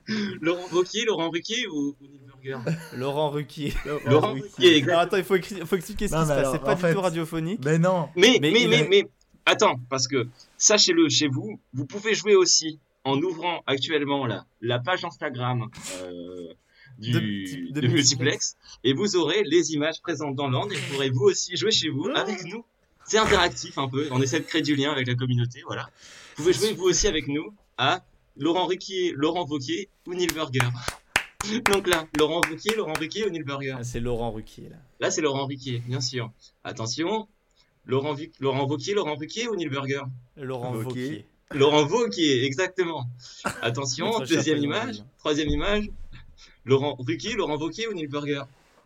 Laurent 0.40 0.66
Wauquiez, 0.72 1.04
Laurent 1.04 1.30
Ruquier 1.30 1.66
ou, 1.68 1.96
ou 2.00 2.06
Neil 2.06 2.20
Burger 2.26 2.58
Laurent 2.96 3.30
Ruquier. 3.30 3.72
Laurent 4.06 4.32
Ruquier, 4.34 4.76
exact. 4.76 4.88
Alors 4.90 5.00
attends, 5.02 5.16
il 5.16 5.24
faut, 5.24 5.36
faut 5.66 5.76
expliquer 5.76 6.08
ce 6.08 6.14
Non, 6.14 6.22
qui 6.22 6.28
se 6.28 6.32
passe. 6.34 6.52
C'est 6.52 6.58
pas 6.62 6.74
du 6.74 6.80
fait- 6.80 6.94
tout 6.94 7.00
radiophonique. 7.00 7.60
Mais 7.64 7.78
non. 7.78 8.08
Mais, 8.16 8.38
Mais 8.40 8.50
mais, 8.52 8.66
mais, 8.68 8.80
a- 8.82 8.88
mais, 8.88 9.08
attends, 9.46 9.76
parce 9.90 10.06
que 10.08 10.26
sachez-le 10.58 11.08
chez 11.08 11.28
vous, 11.28 11.58
vous 11.74 11.86
pouvez 11.86 12.14
jouer 12.14 12.34
aussi 12.36 12.78
en 13.04 13.20
ouvrant 13.22 13.62
actuellement 13.66 14.26
la, 14.26 14.44
la 14.60 14.78
page 14.78 15.04
Instagram 15.04 15.66
euh, 16.02 16.52
du, 16.98 17.12
De- 17.12 17.18
de, 17.18 17.80
de 17.80 17.86
multiplex. 17.88 17.92
Multiplex. 17.92 18.56
et 18.84 18.92
vous 18.94 19.16
aurez 19.16 19.42
les 19.44 19.72
images 19.74 20.00
présentes 20.02 20.34
dans 20.34 20.48
l'ordre 20.48 20.72
et 20.72 20.76
vous 20.76 20.92
pourrez 20.94 21.10
vous 21.10 21.24
aussi 21.24 21.56
jouer 21.56 21.70
chez 21.70 21.88
vous 21.88 22.06
avec 22.14 22.44
nous. 22.46 22.64
C'est 23.04 23.18
interactif 23.18 23.78
un 23.78 23.88
peu, 23.88 24.08
on 24.10 24.20
essaie 24.20 24.40
de 24.40 24.44
créer 24.46 24.62
du 24.62 24.74
lien 24.74 24.90
avec 24.90 25.06
la 25.06 25.14
communauté, 25.14 25.62
voilà. 25.66 25.88
Vous 26.36 26.42
pouvez 26.42 26.52
jouer 26.52 26.72
vous 26.72 26.84
aussi 26.86 27.06
avec 27.06 27.28
nous 27.28 27.54
à 27.78 28.02
Laurent 28.38 28.66
Ruquier, 28.66 29.12
Laurent 29.16 29.46
Wauquiez 29.46 29.88
ou 30.06 30.14
Neil 30.14 30.28
Burger. 30.28 30.60
Donc 31.72 31.86
là, 31.86 32.06
Laurent 32.18 32.40
Wauquiez, 32.50 32.74
Laurent 32.76 32.92
Ruquier 32.94 33.26
ou 33.26 33.30
Neil 33.30 33.44
Burger 33.44 33.76
Ah, 33.78 33.84
C'est 33.84 34.00
Laurent 34.00 34.30
Ruquier 34.30 34.68
là. 34.68 34.76
Là, 35.00 35.10
c'est 35.10 35.20
Laurent 35.20 35.46
Ruquier, 35.46 35.82
bien 35.86 36.00
sûr. 36.00 36.30
Attention, 36.64 37.28
Laurent, 37.86 38.16
Laurent 38.40 38.66
Wauquiez, 38.66 38.94
Laurent 38.94 39.14
Ruquier 39.14 39.48
ou 39.48 39.56
Neil 39.56 39.68
Burger 39.68 40.02
Laurent. 40.36 40.74
Wauquiez. 40.74 41.24
Laurent 41.52 41.86
Wauquiez, 41.86 42.44
exactement. 42.44 43.06
Attention, 43.62 44.18
deuxième 44.20 44.58
image, 44.58 45.02
troisième 45.18 45.48
image. 45.48 45.90
Laurent 46.64 46.96
Ruquier, 46.98 47.34
Laurent 47.34 47.56
Wauquiez 47.56 47.86
ou 47.86 47.94
Neil 47.94 48.08
Burger 48.08 48.42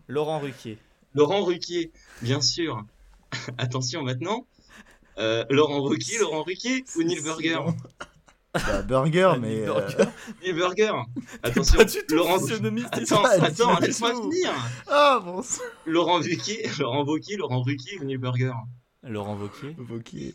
Laurent 0.07 0.38
Ruquier. 0.38 0.76
Laurent 1.14 1.42
Ruquier, 1.42 1.90
bien 2.20 2.40
sûr. 2.40 2.84
Attention 3.59 4.03
maintenant. 4.03 4.46
Euh, 5.18 5.44
Laurent 5.51 5.80
Wauquiez, 5.80 6.18
Laurent 6.18 6.42
Ruquier 6.42 6.84
ou 6.96 7.03
Neil 7.03 7.22
Burger 7.22 7.59
Bah, 8.55 8.82
burger, 8.82 9.32
Ah, 9.34 9.38
mais. 9.40 9.61
Euh, 9.68 9.74
Burger. 9.74 10.05
Neil 10.42 10.53
Burger. 10.55 10.92
Attention, 11.42 11.76
Pas 11.78 11.84
du 11.84 11.98
tout 12.09 12.14
Laurent 12.16 12.38
physionomiste, 12.40 12.88
Attends, 12.92 13.24
attends, 13.24 13.78
laisse-moi 13.78 14.12
finir. 14.14 14.51
Ah 14.88 15.20
bon 15.24 15.40
sang. 15.42 15.62
Laurent 15.86 16.16
Ruquier, 16.18 16.68
Laurent 16.80 17.05
Wauquiez, 17.05 17.36
Laurent 17.36 17.62
Ruquier 17.62 17.98
ou 18.01 18.05
Neil 18.05 18.16
Burger 18.18 18.53
Laurent. 19.05 19.36
Wauquiez. 19.36 19.76
Il 19.78 20.34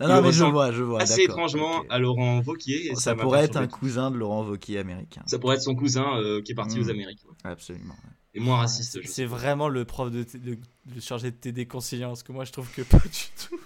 Non, 0.00 0.08
non, 0.08 0.22
mais 0.22 0.32
je 0.32 0.44
vois, 0.44 0.72
je 0.72 0.82
vois. 0.82 1.00
Assez 1.00 1.22
étrangement 1.22 1.84
à 1.88 1.98
Laurent 1.98 2.42
Wauquiez. 2.46 2.90
et 2.90 2.94
Ça 2.96 3.14
pourrait 3.14 3.44
être 3.44 3.56
un 3.56 3.66
cousin 3.66 4.10
de 4.10 4.16
Laurent 4.18 4.44
Wauquiez 4.44 4.78
américain. 4.78 5.22
Ça 5.26 5.38
pourrait 5.38 5.56
être 5.56 5.62
son 5.62 5.74
cousin 5.74 6.18
euh, 6.18 6.42
qui 6.42 6.52
est 6.52 6.54
parti 6.54 6.78
Mm. 6.78 6.82
aux 6.82 6.90
Amériques. 6.90 7.24
ouais. 7.26 7.50
Absolument. 7.50 7.94
Et 8.34 8.40
moins 8.40 8.58
raciste, 8.58 8.98
C'est- 9.04 9.24
vraiment 9.24 9.68
le 9.68 9.84
prof 9.86 10.10
de, 10.10 10.22
de, 10.34 10.58
de 10.86 11.00
chargé 11.00 11.30
de 11.30 11.36
TD 11.36 11.66
conciliant, 11.66 12.08
parce 12.08 12.22
que 12.22 12.30
moi 12.32 12.44
je 12.44 12.52
trouve 12.52 12.68
que 12.70 12.82
pas 12.90 12.98
du 12.98 13.48
tout. 13.48 13.58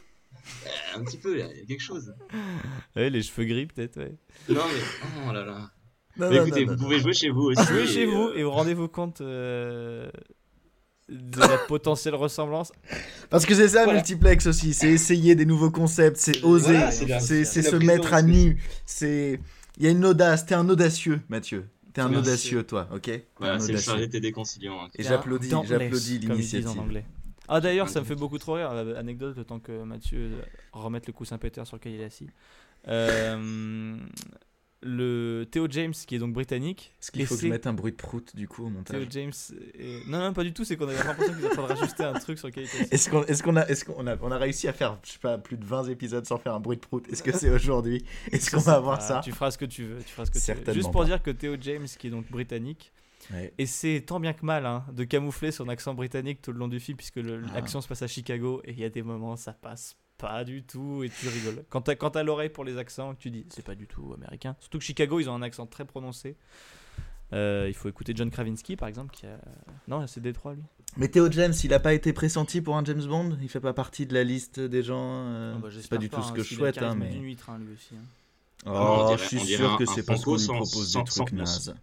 Un 0.95 1.05
petit 1.05 1.16
peu, 1.18 1.34
il 1.34 1.38
y 1.40 1.43
a 1.43 1.49
quelque 1.66 1.80
chose. 1.82 2.14
Ouais, 2.97 3.11
les 3.11 3.22
cheveux 3.22 3.45
gris 3.47 3.66
peut-être, 3.66 3.97
ouais. 3.99 4.14
Non, 4.49 4.62
mais. 4.66 5.09
Oh 5.28 5.32
là 5.32 5.45
là. 5.45 5.70
Non, 6.18 6.28
Mais 6.30 6.38
non, 6.38 6.47
écoutez, 6.47 6.66
non, 6.66 6.72
vous 6.72 6.78
non, 6.78 6.84
pouvez 6.84 6.97
non. 6.97 7.03
jouer 7.03 7.12
chez 7.14 7.30
vous 7.30 7.43
aussi. 7.43 7.64
Jouez 7.66 7.86
chez 7.86 8.05
vous 8.07 8.28
euh, 8.28 8.36
et 8.36 8.43
vous 8.43 8.51
rendez-vous 8.51 8.88
compte 8.88 9.20
euh, 9.22 10.11
de 11.09 11.40
la 11.40 11.57
potentielle 11.68 12.14
ressemblance. 12.14 12.70
Parce 13.30 13.47
que 13.47 13.55
c'est 13.55 13.68
ça, 13.68 13.84
Voilà. 13.84 13.99
multiplex 14.01 14.47
aussi. 14.47 14.74
C'est 14.74 14.90
essayer 14.93 15.34
des 15.34 15.47
nouveaux 15.47 15.70
concepts, 15.70 16.18
c'est 16.18 16.43
oser, 16.45 16.72
Voilà, 16.74 16.90
c'est 17.20 17.45
se 17.45 17.76
mettre 17.76 18.12
à 18.12 18.22
nu. 18.22 18.62
C'est. 18.84 19.40
Il 19.78 19.84
y 19.84 19.86
a 19.86 19.90
une 19.90 20.05
audace. 20.05 20.45
T'es 20.45 20.55
un 20.55 20.68
audacieux, 20.68 21.20
Mathieu. 21.30 21.64
T'es 21.95 22.01
un 22.03 22.09
Merci. 22.09 22.28
audacieux, 22.28 22.62
toi, 22.62 22.88
ok? 22.95 23.11
Voilà, 23.38 23.59
c'est 23.59 23.72
le 23.72 23.78
chargé 23.78 24.07
de 24.07 24.12
TD 24.12 24.32
conciliant. 24.32 24.82
hein. 24.84 24.88
Et 24.95 25.03
j'applaudis, 25.03 25.51
j'applaudis 25.66 26.18
l'initiative. 26.18 27.03
Ah 27.55 27.61
d'ailleurs, 27.61 27.88
ça 27.88 28.00
me 28.00 28.05
fait 28.07 28.14
beaucoup 28.14 28.38
trop 28.38 28.55
rire. 28.55 28.70
euh, 28.72 28.98
Anecdote, 28.98 29.36
le 29.36 29.44
temps 29.44 29.59
que 29.61 29.82
Mathieu 29.84 30.30
remette 30.72 31.07
le 31.07 31.12
coussin 31.12 31.36
Peter 31.38 31.64
sur 31.64 31.76
lequel 31.76 31.92
il 31.92 32.00
est 32.00 32.05
assis. 32.05 32.28
Euh, 32.88 33.96
le 34.84 35.44
Theo 35.48 35.68
James, 35.70 35.92
qui 35.92 36.16
est 36.16 36.18
donc 36.18 36.32
britannique. 36.32 36.92
Est-ce 37.00 37.12
qu'il 37.12 37.24
faut 37.24 37.36
que 37.36 37.40
je 37.42 37.46
mette 37.46 37.68
un 37.68 37.72
bruit 37.72 37.92
de 37.92 37.96
prout 37.96 38.34
du 38.34 38.48
coup 38.48 38.62
au 38.62 38.66
Theo 38.66 38.74
montage 38.74 39.07
James. 39.11 39.32
est- 39.78 40.09
Non, 40.09 40.18
non, 40.18 40.32
pas 40.32 40.42
du 40.42 40.53
tout. 40.53 40.64
C'est 40.64 40.76
qu'on 40.76 40.88
a 40.88 40.92
l'impression 40.92 41.34
qu'il 41.34 41.44
est 41.44 41.46
en 41.46 41.50
train 41.50 41.62
de 41.62 41.68
rajouter 41.80 42.03
un 42.05 42.14
truc 42.14 42.38
sur 42.38 42.48
lequel 42.48 42.64
il 42.64 42.66
est 42.66 42.80
assis. 42.82 42.94
Est-ce 42.94 43.11
qu'on 43.11 43.22
est 43.22 43.42
qu'on 43.42 43.57
a, 43.57 43.68
est 43.68 43.84
qu'on 43.84 44.07
a, 44.09 44.16
on 44.20 44.30
a 44.32 44.38
réussi 44.38 44.66
à 44.66 44.72
faire, 44.72 44.98
je 45.05 45.12
sais 45.12 45.18
pas, 45.20 45.38
plus 45.38 45.57
de 45.57 45.64
20 45.64 45.84
épisodes 45.84 46.26
sans 46.26 46.38
faire 46.38 46.55
un 46.55 46.61
bruit 46.61 46.78
de 46.78 46.82
prout? 46.82 47.07
Est-ce 47.12 47.22
que 47.22 47.30
c'est 47.30 47.50
aujourd'hui? 47.50 48.05
Est-ce 48.32 48.50
qu'on 48.50 48.61
va 48.61 48.74
avoir 48.74 49.00
ça? 49.03 49.20
Tu 49.22 49.30
feras 49.30 49.53
ce 49.53 49.59
que 49.59 49.66
tu 49.66 49.84
veux. 49.84 49.98
Tu 50.03 50.12
feras 50.12 50.26
ce 50.26 50.30
que 50.32 50.38
tu 50.40 50.53
veux. 50.64 50.72
Juste 50.72 50.90
pour 50.90 51.03
pas. 51.03 51.07
dire 51.07 51.22
que 51.22 51.30
Theo 51.30 51.57
James, 51.61 51.86
qui 51.86 52.09
est 52.09 52.11
donc 52.11 52.28
britannique, 52.28 52.92
Ouais. 53.31 53.53
essaie 53.59 54.03
tant 54.05 54.18
bien 54.18 54.33
que 54.33 54.45
mal 54.45 54.66
hein, 54.66 54.85
de 54.93 55.05
camoufler 55.05 55.53
son 55.53 55.68
accent 55.68 55.95
britannique 55.95 56.43
tout 56.43 56.53
le 56.53 56.59
long 56.59 56.68
du 56.68 56.81
film, 56.81 56.97
puisque 56.97 57.18
Ah. 57.18 57.55
l'action 57.55 57.81
se 57.81 57.89
passe 57.89 58.03
à 58.03 58.09
Chicago 58.09 58.61
et 58.64 58.73
il 58.73 58.79
y 58.81 58.85
a 58.85 58.91
des 58.91 59.03
moments 59.03 59.37
ça 59.37 59.53
passe 59.53 59.97
pas 60.18 60.45
du 60.45 60.62
tout 60.64 61.03
et 61.05 61.09
tu 61.11 61.29
rigoles. 61.29 61.64
Quand 61.70 61.81
t'as 62.11 62.23
l'oreille 62.23 62.49
pour 62.51 62.64
les 62.64 62.79
accents, 62.79 63.14
tu 63.14 63.31
dis 63.31 63.47
c'est 63.51 63.64
pas 63.64 63.75
du 63.75 63.87
tout 63.87 64.12
américain. 64.16 64.57
Surtout 64.61 64.79
que 64.79 64.85
Chicago, 64.85 65.20
ils 65.20 65.29
ont 65.31 65.35
un 65.35 65.43
accent 65.43 65.66
très 65.66 65.85
prononcé. 65.85 66.37
Euh, 67.33 67.64
il 67.66 67.75
faut 67.75 67.89
écouter 67.89 68.12
John 68.14 68.31
Krasinski 68.31 68.77
par 68.77 68.89
exemple 68.89 69.14
qui 69.14 69.25
a... 69.27 69.39
Non, 69.89 70.07
c'est 70.07 70.20
Détroit 70.20 70.55
lui. 70.55 70.62
Mais 70.99 71.09
Theo 71.09 71.31
James, 71.33 71.55
il 71.64 71.73
a 71.73 71.81
pas 71.81 71.95
été 71.95 72.12
pressenti 72.12 72.61
pour 72.61 72.77
un 72.77 72.85
James 72.85 73.03
Bond? 73.05 73.39
Il 73.41 73.49
fait 73.49 73.61
pas 73.61 73.73
partie 73.73 74.05
de 74.07 74.12
la 74.12 74.23
liste 74.23 74.61
des 74.61 74.83
gens 74.83 74.99
euh, 75.01 75.55
Oh, 75.57 75.61
bah, 75.62 75.68
C'est 75.73 75.89
pas 75.89 75.97
du 75.97 76.11
tout 76.11 76.16
hein, 76.18 76.23
ce 76.25 76.33
que 76.33 76.37
parce 76.39 76.49
je 76.49 76.55
souhaite, 76.55 76.79
hein, 76.83 76.95
mais. 76.95 77.09
d'une 77.09 77.23
huître, 77.25 77.49
hein, 77.49 77.59
lui 77.59 77.73
aussi, 77.75 77.95
hein. 77.95 78.05
Oh, 78.66 78.70
on 78.70 79.07
dirait- 79.07 79.18
je 79.18 79.25
suis 79.25 79.41
sûr 79.41 79.73
un- 79.73 79.77
que 79.79 79.87
c'est 79.87 80.05
parce 80.05 80.23
qu'on 80.25 80.37
lui 80.37 80.47
propose 80.47 80.93
sans- 80.93 81.03
des 81.03 81.11
trucs 81.11 81.33
nazes. 81.33 81.75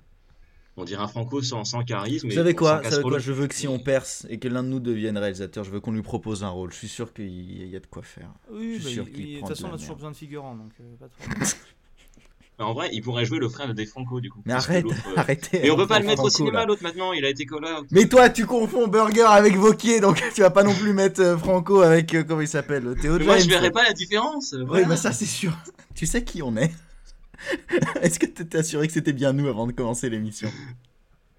On 0.79 0.85
dirait 0.85 1.01
un 1.03 1.07
Franco 1.07 1.41
sans, 1.41 1.63
sans 1.65 1.83
charisme. 1.83 2.27
Vous 2.27 2.33
et 2.33 2.35
savez 2.37 2.51
sans 2.51 2.57
quoi, 2.57 2.81
savez 2.89 3.03
quoi 3.03 3.19
Je 3.19 3.31
veux 3.33 3.47
que 3.47 3.55
si 3.55 3.67
on 3.67 3.79
perce 3.79 4.25
et 4.29 4.39
que 4.39 4.47
l'un 4.47 4.63
de 4.63 4.69
nous 4.69 4.79
devienne 4.79 5.17
réalisateur, 5.17 5.63
je 5.65 5.71
veux 5.71 5.79
qu'on 5.79 5.91
lui 5.91 6.01
propose 6.01 6.43
un 6.43 6.49
rôle. 6.49 6.71
Je 6.71 6.77
suis 6.77 6.87
sûr 6.87 7.13
qu'il 7.13 7.27
y 7.29 7.67
y 7.67 7.75
a 7.75 7.79
de 7.79 7.85
quoi 7.87 8.01
faire. 8.01 8.29
Oui, 8.51 8.75
Je 8.75 8.79
suis 8.79 8.83
bah, 8.85 8.89
sûr 9.03 9.05
il- 9.09 9.13
qu'il 9.13 9.25
il- 9.29 9.33
de 9.35 9.39
toute 9.41 9.49
de 9.49 9.53
façon, 9.55 9.67
on 9.71 9.75
a 9.75 9.77
toujours 9.77 9.95
besoin 9.95 10.11
de 10.11 10.15
figurants, 10.15 10.55
donc 10.55 10.71
euh, 10.79 10.95
pas. 10.99 11.07
Mais 12.57 12.65
en 12.65 12.73
vrai, 12.73 12.89
il 12.91 13.01
pourrait 13.01 13.23
jouer 13.23 13.39
le 13.39 13.47
frère 13.47 13.73
de 13.73 13.85
Franco 13.85 14.19
du 14.19 14.29
coup. 14.29 14.41
Mais 14.45 14.51
arrête, 14.51 14.85
euh, 14.89 15.13
arrêtez. 15.15 15.61
Mais 15.63 15.69
on 15.69 15.77
peut 15.77 15.83
on 15.83 15.87
pas 15.87 15.99
le 15.99 16.05
mettre 16.05 16.23
au 16.23 16.29
cinéma 16.29 16.65
l'autre 16.65 16.83
maintenant, 16.83 17.13
il 17.13 17.23
a 17.23 17.29
été 17.29 17.45
collé. 17.45 17.69
Mais 17.91 18.07
toi, 18.09 18.29
tu 18.29 18.45
confonds 18.45 18.87
Burger 18.87 19.21
avec 19.29 19.55
Vauquier, 19.55 20.01
donc 20.01 20.21
tu 20.35 20.41
vas 20.41 20.49
pas 20.49 20.63
non 20.63 20.73
plus 20.73 20.91
mettre 20.91 21.21
euh, 21.21 21.37
Franco 21.37 21.79
avec, 21.81 22.13
euh, 22.13 22.23
comment 22.23 22.41
il 22.41 22.49
s'appelle, 22.49 22.95
Théo 23.01 23.13
Mais 23.13 23.19
James. 23.19 23.25
moi 23.27 23.37
je 23.37 23.47
verrais 23.49 23.71
pas 23.71 23.83
la 23.83 23.93
différence. 23.93 24.53
Oui, 24.67 24.81
bah 24.85 24.97
ça 24.97 25.13
c'est 25.13 25.25
sûr. 25.25 25.53
Tu 25.95 26.05
sais 26.05 26.23
qui 26.23 26.41
on 26.43 26.55
est 26.57 26.71
Est-ce 28.01 28.19
que 28.19 28.25
t'étais 28.25 28.57
assuré 28.59 28.87
que 28.87 28.93
c'était 28.93 29.13
bien 29.13 29.33
nous 29.33 29.47
avant 29.47 29.67
de 29.67 29.71
commencer 29.71 30.09
l'émission? 30.09 30.49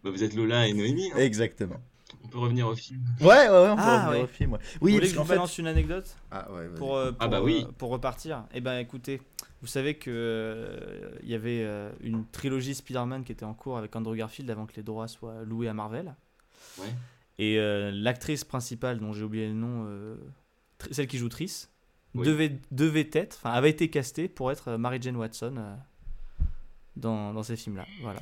Bah, 0.03 0.11
vous 0.11 0.23
êtes 0.23 0.35
Lola 0.35 0.67
et 0.67 0.73
Noémie. 0.73 1.11
hein. 1.13 1.19
Exactement. 1.19 1.77
On 2.25 2.29
peut 2.29 2.39
revenir 2.39 2.67
au 2.69 2.75
film. 2.75 3.01
Ouais, 3.21 3.27
ouais, 3.27 3.49
ouais, 3.49 3.69
on 3.71 3.77
peut 3.77 3.83
Ah, 3.85 3.97
revenir 4.07 4.11
ouais. 4.21 4.25
au 4.25 4.27
film. 4.27 4.53
ouais. 4.53 4.59
Vous 4.81 4.87
Oui, 4.87 4.93
voulez 4.93 5.01
parce 5.01 5.09
que 5.11 5.13
je 5.13 5.17
qu'en 5.17 5.23
vous 5.23 5.29
fait. 5.29 5.35
balance 5.35 5.59
une 5.59 5.67
anecdote? 5.67 6.17
Ah 6.31 6.49
pour, 6.77 6.97
euh, 6.97 7.13
Ah 7.19 7.29
bah 7.29 7.43
oui. 7.43 7.65
euh, 7.67 7.73
pour 7.79 7.91
repartir 7.91 8.45
Eh 8.55 8.61
ben 8.61 8.79
écoutez, 8.79 9.21
vous 9.61 9.67
savez 9.67 9.95
que 9.95 10.11
euh, 10.13 11.11
il 11.23 11.29
y 11.29 11.35
avait 11.35 11.63
euh, 11.63 11.91
une 12.03 12.25
trilogie 12.27 12.75
Spider-Man 12.75 13.25
qui 13.25 13.33
était 13.33 13.45
en 13.45 13.55
cours 13.55 13.79
avec 13.79 13.95
Andrew 13.97 14.15
Garfield 14.17 14.51
avant 14.51 14.67
que 14.67 14.75
les 14.77 14.83
droits 14.83 15.09
soient 15.09 15.43
loués 15.45 15.69
à 15.69 15.75
Marvel. 15.75 16.15
Ouais. 16.79 16.87
Et 17.39 17.59
euh, 17.59 17.91
l'actrice 17.93 18.45
principale, 18.45 18.99
dont 19.01 19.13
j'ai 19.13 19.23
oublié 19.25 19.47
le 19.49 19.55
nom, 19.55 19.85
euh, 19.89 20.17
celle 20.91 21.07
qui 21.07 21.17
joue 21.19 21.29
Triss, 21.29 21.71
Oui. 22.15 22.27
devait, 22.27 22.59
devait 22.71 23.09
être, 23.13 23.37
enfin 23.43 23.51
avait 23.55 23.71
été 23.71 23.89
castée 23.89 24.29
pour 24.29 24.51
être 24.53 24.69
euh, 24.69 24.79
Mary 24.79 24.99
Jane 25.01 25.17
Watson 25.17 25.55
euh, 25.59 25.75
dans, 27.01 27.33
dans 27.33 27.43
ces 27.43 27.57
films-là. 27.57 27.87
Voilà. 28.03 28.21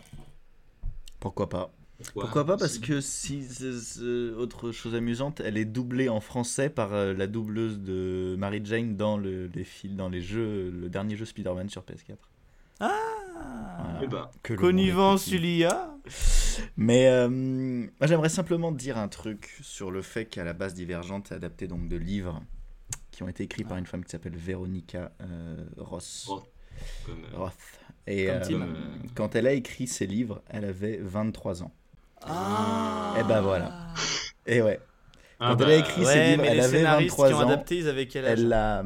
Pourquoi 1.20 1.48
pas 1.48 1.72
Pourquoi, 1.98 2.22
Pourquoi 2.22 2.44
pas 2.46 2.56
Parce 2.56 2.74
si. 2.74 2.80
que 2.80 3.00
si, 3.00 3.42
c'est- 3.42 4.30
autre 4.36 4.70
chose 4.72 4.94
amusante, 4.94 5.40
elle 5.40 5.56
est 5.56 5.64
doublée 5.64 6.08
en 6.08 6.20
français 6.20 6.70
par 6.70 6.92
euh, 6.94 7.12
la 7.12 7.26
doubleuse 7.26 7.80
de 7.80 8.36
Mary 8.38 8.60
Jane 8.64 8.96
dans 8.96 9.16
le, 9.16 9.48
les 9.48 9.64
fils, 9.64 9.94
dans 9.94 10.08
les 10.08 10.22
jeux, 10.22 10.70
le 10.70 10.88
dernier 10.88 11.16
jeu 11.16 11.24
Spider-Man 11.24 11.68
sur 11.68 11.82
PS4. 11.82 12.16
Ah 12.80 13.98
Eh 14.02 14.06
ben, 14.06 14.30
Que 14.44 14.54
Connivence 14.54 15.26
monde 15.26 15.34
est 15.34 15.38
petit. 15.38 15.50
il 15.52 15.56
y 15.58 15.64
a 15.64 15.94
Mais 16.76 17.08
euh, 17.08 17.28
moi 17.28 18.06
j'aimerais 18.06 18.28
simplement 18.28 18.70
dire 18.70 18.96
un 18.98 19.08
truc 19.08 19.58
sur 19.62 19.90
le 19.90 20.00
fait 20.02 20.26
qu'à 20.26 20.44
la 20.44 20.52
base 20.52 20.74
Divergente 20.74 21.32
est 21.32 21.34
adapté 21.34 21.66
donc 21.66 21.88
de 21.88 21.96
livres 21.96 22.40
qui 23.10 23.24
ont 23.24 23.28
été 23.28 23.42
écrits 23.42 23.64
par 23.64 23.76
une 23.78 23.86
femme 23.86 24.04
qui 24.04 24.10
s'appelle 24.12 24.36
Veronica 24.36 25.10
euh, 25.22 25.64
Ross. 25.76 26.26
Roth. 26.28 26.46
euh, 27.08 27.14
Roth. 27.34 27.80
Et 28.10 28.30
euh, 28.30 28.40
quand 29.14 29.34
elle 29.36 29.46
a 29.46 29.52
écrit 29.52 29.86
ses 29.86 30.06
livres, 30.06 30.40
elle 30.48 30.64
avait 30.64 30.98
23 31.02 31.62
ans. 31.62 31.72
Ah 32.22 33.14
Et 33.20 33.22
ben 33.22 33.42
voilà. 33.42 33.92
Et 34.46 34.62
ouais. 34.62 34.80
ah 35.38 35.50
Quand 35.50 35.56
bah, 35.56 35.64
elle 35.66 35.72
a 35.72 35.76
écrit 35.76 36.04
ses 36.06 36.30
livres, 36.30 36.44
elle 36.46 36.60
avait 36.60 36.78
scénaristes 36.78 37.10
23 37.10 37.28
qui 37.28 37.34
ont 37.34 37.36
ans. 37.36 37.40
adapté, 37.48 37.76
ils 37.76 37.88
avaient 37.88 38.06
quel 38.06 38.24
âge 38.24 38.38
Elle 38.40 38.52
a, 38.54 38.82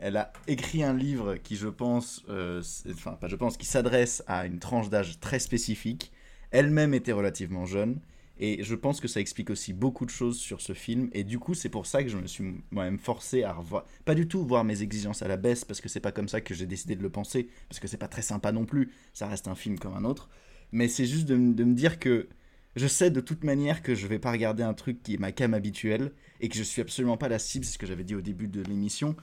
elle 0.00 0.16
a 0.16 0.32
écrit 0.48 0.82
un 0.82 0.94
livre 0.94 1.34
qui, 1.36 1.56
je 1.56 1.68
pense, 1.68 2.22
euh, 2.30 2.62
enfin, 2.90 3.12
pas 3.12 3.28
je 3.28 3.36
pense, 3.36 3.58
qui 3.58 3.66
s'adresse 3.66 4.24
à 4.26 4.46
une 4.46 4.58
tranche 4.60 4.88
d'âge 4.88 5.20
très 5.20 5.38
spécifique. 5.38 6.10
Elle-même 6.50 6.94
était 6.94 7.12
relativement 7.12 7.66
jeune. 7.66 7.98
Et 8.38 8.64
je 8.64 8.74
pense 8.74 9.00
que 9.00 9.06
ça 9.08 9.20
explique 9.20 9.50
aussi 9.50 9.72
beaucoup 9.72 10.04
de 10.04 10.10
choses 10.10 10.38
sur 10.38 10.60
ce 10.60 10.72
film. 10.72 11.08
Et 11.12 11.22
du 11.24 11.38
coup, 11.38 11.54
c'est 11.54 11.68
pour 11.68 11.86
ça 11.86 12.02
que 12.02 12.08
je 12.08 12.16
me 12.16 12.26
suis 12.26 12.56
moi-même 12.72 12.98
forcé 12.98 13.44
à 13.44 13.52
revoir. 13.52 13.84
Pas 14.04 14.14
du 14.14 14.26
tout 14.26 14.44
voir 14.44 14.64
mes 14.64 14.82
exigences 14.82 15.22
à 15.22 15.28
la 15.28 15.36
baisse, 15.36 15.64
parce 15.64 15.80
que 15.80 15.88
c'est 15.88 16.00
pas 16.00 16.12
comme 16.12 16.28
ça 16.28 16.40
que 16.40 16.54
j'ai 16.54 16.66
décidé 16.66 16.96
de 16.96 17.02
le 17.02 17.10
penser. 17.10 17.48
Parce 17.68 17.78
que 17.80 17.86
c'est 17.88 17.96
pas 17.96 18.08
très 18.08 18.22
sympa 18.22 18.50
non 18.52 18.64
plus. 18.66 18.90
Ça 19.12 19.28
reste 19.28 19.46
un 19.48 19.54
film 19.54 19.78
comme 19.78 19.94
un 19.94 20.04
autre. 20.04 20.28
Mais 20.72 20.88
c'est 20.88 21.06
juste 21.06 21.26
de, 21.26 21.36
me 21.36 21.74
dire 21.74 21.98
que 22.00 22.28
je 22.74 22.88
sais 22.88 23.10
de 23.10 23.20
toute 23.20 23.44
manière 23.44 23.82
que 23.82 23.94
je 23.94 24.06
vais 24.08 24.18
pas 24.18 24.32
regarder 24.32 24.64
un 24.64 24.74
truc 24.74 25.02
qui 25.02 25.14
est 25.14 25.18
ma 25.18 25.30
cam 25.30 25.54
habituelle 25.54 26.12
et 26.40 26.48
que 26.48 26.56
je 26.56 26.62
suis 26.64 26.82
absolument 26.82 27.16
pas 27.16 27.28
la 27.28 27.38
cible, 27.38 27.64
c'est 27.64 27.74
ce 27.74 27.78
que 27.78 27.86
j'avais 27.86 28.02
dit 28.04 28.16
au 28.16 28.20
début 28.20 28.48
de 28.48 28.62
l'émission. 28.62 29.14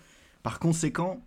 Par 0.43 0.59
conséquent, 0.59 1.21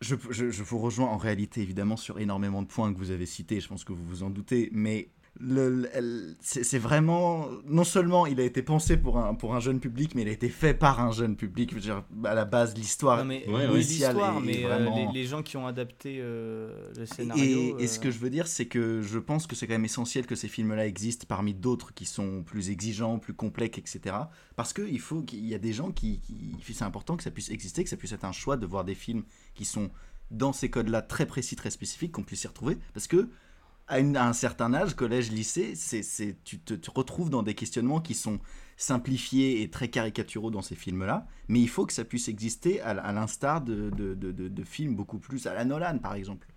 je, 0.00 0.16
je- 0.30 0.50
je 0.50 0.62
vous 0.62 0.78
rejoins 0.78 1.08
en 1.08 1.16
réalité 1.16 1.62
évidemment 1.62 1.96
sur 1.96 2.18
énormément 2.18 2.62
de 2.62 2.66
points 2.66 2.92
que 2.92 2.98
vous 2.98 3.10
avez 3.10 3.26
cités, 3.26 3.60
je 3.60 3.68
pense 3.68 3.84
que 3.84 3.92
vous 3.92 4.04
vous 4.04 4.22
en 4.22 4.30
doutez, 4.30 4.68
mais 4.72 5.10
c'est 6.40 6.62
c'est 6.64 6.78
vraiment 6.78 7.48
non 7.66 7.84
seulement 7.84 8.26
il 8.26 8.38
a 8.40 8.44
été 8.44 8.62
pensé 8.62 8.96
pour 8.96 9.18
un, 9.18 9.34
pour 9.34 9.54
un 9.54 9.60
jeune 9.60 9.80
public, 9.80 10.14
mais 10.14 10.22
il 10.22 10.28
a 10.28 10.32
été 10.32 10.48
fait 10.48 10.74
par 10.74 11.00
un 11.00 11.10
jeune 11.10 11.36
public. 11.36 11.70
Je 11.70 11.74
veux 11.76 11.80
dire, 11.80 12.04
à 12.24 12.34
la 12.34 12.44
base, 12.44 12.74
l'histoire 12.76 13.24
mais 13.24 13.44
Ouais, 13.48 13.66
oui, 13.68 13.76
initiale 13.80 14.12
l'histoire, 14.12 14.40
mais 14.40 14.64
euh, 14.64 14.68
vraiment- 14.68 15.12
les, 15.12 15.20
les 15.20 15.26
gens 15.26 15.42
qui 15.42 15.56
ont 15.56 15.66
adapté 15.66 16.18
euh, 16.20 16.90
le 16.96 17.02
et, 17.02 17.06
scénario. 17.06 17.78
et 17.78 17.86
ce 17.86 17.98
euh, 17.98 18.02
que 18.02 18.10
je 18.10 18.18
veux 18.18 18.30
dire, 18.30 18.46
c'est 18.46 18.66
que 18.66 19.02
je 19.02 19.18
pense 19.18 19.46
que 19.46 19.56
c'est 19.56 19.66
quand 19.66 19.74
même 19.74 19.84
essentiel 19.84 20.26
que 20.26 20.34
ces 20.34 20.48
films-là 20.48 20.86
existent 20.86 21.26
parmi 21.28 21.54
d'autres 21.54 21.94
qui 21.94 22.04
sont 22.04 22.42
plus 22.42 22.70
exigeants, 22.70 23.18
plus 23.18 23.34
complexes, 23.34 23.78
etc. 23.78 24.16
Parce 24.56 24.72
qu'il 24.72 25.00
faut 25.00 25.22
qu'il 25.22 25.46
y 25.46 25.54
a 25.54 25.58
des 25.58 25.72
gens 25.72 25.90
qui, 25.92 26.20
qui- 26.20 26.56
c'est 26.72 26.84
important 26.84 27.16
que 27.16 27.22
ça 27.22 27.30
puisse 27.30 27.50
exister, 27.50 27.84
que 27.84 27.90
ça 27.90 27.96
puisse 27.96 28.12
être 28.12 28.24
un 28.24 28.32
choix 28.32 28.56
de 28.56 28.66
voir 28.66 28.84
des 28.84 28.94
films 28.94 29.24
qui 29.54 29.64
sont 29.64 29.90
dans 30.30 30.52
ces 30.52 30.70
codes-là 30.70 31.02
très 31.02 31.26
précis, 31.26 31.56
très 31.56 31.70
spécifiques, 31.70 32.12
qu'on 32.12 32.22
puisse 32.22 32.40
s'y 32.40 32.46
retrouver. 32.48 32.78
Parce 32.94 33.06
que 33.06 33.28
à, 33.88 33.98
une- 34.00 34.16
à 34.16 34.26
un 34.28 34.32
certain 34.32 34.72
âge, 34.74 34.94
collège, 34.94 35.30
lycée, 35.30 35.74
c'est, 35.74 36.02
c'est- 36.02 36.36
tu 36.44 36.58
te 36.60 36.74
tu 36.74 36.90
retrouves 36.90 37.30
dans 37.30 37.42
des 37.42 37.54
questionnements 37.54 38.00
qui 38.00 38.14
sont 38.14 38.38
simplifiés 38.76 39.62
et 39.62 39.70
très 39.70 39.88
caricaturaux 39.88 40.50
dans 40.50 40.62
ces 40.62 40.74
films-là, 40.74 41.26
mais 41.48 41.60
il 41.60 41.68
faut 41.68 41.86
que 41.86 41.92
ça 41.92 42.04
puisse 42.04 42.28
exister 42.28 42.80
à, 42.80 42.90
à 42.90 43.12
l'instar 43.12 43.60
de, 43.60 43.90
de, 43.90 44.14
de- 44.14 44.32
de- 44.32 44.48
de 44.48 44.64
films 44.64 44.96
beaucoup 44.96 45.18
plus 45.18 45.46
à 45.46 45.54
la 45.54 45.64
Nolan, 45.64 45.98
par 45.98 46.14
exemple. 46.14 46.48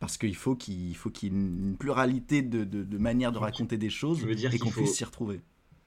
Parce 0.00 0.18
qu'il 0.18 0.36
faut 0.36 0.54
qu'il 0.56 0.88
il 0.90 0.94
faut 0.96 1.10
qu'il 1.10 1.32
y 1.32 1.36
ait 1.36 1.38
une 1.38 1.76
pluralité 1.78 2.42
de, 2.42 2.64
de, 2.64 2.82
de 2.84 2.98
manières 2.98 3.32
de 3.32 3.38
raconter 3.38 3.78
des 3.78 3.90
choses 3.90 4.20
veux 4.20 4.34
dire 4.34 4.50
et 4.50 4.58
qu'il 4.58 4.60
qu'on 4.60 4.70
faut- 4.70 4.82
puisse 4.82 4.96
s'y 4.96 5.04
retrouver. 5.04 5.40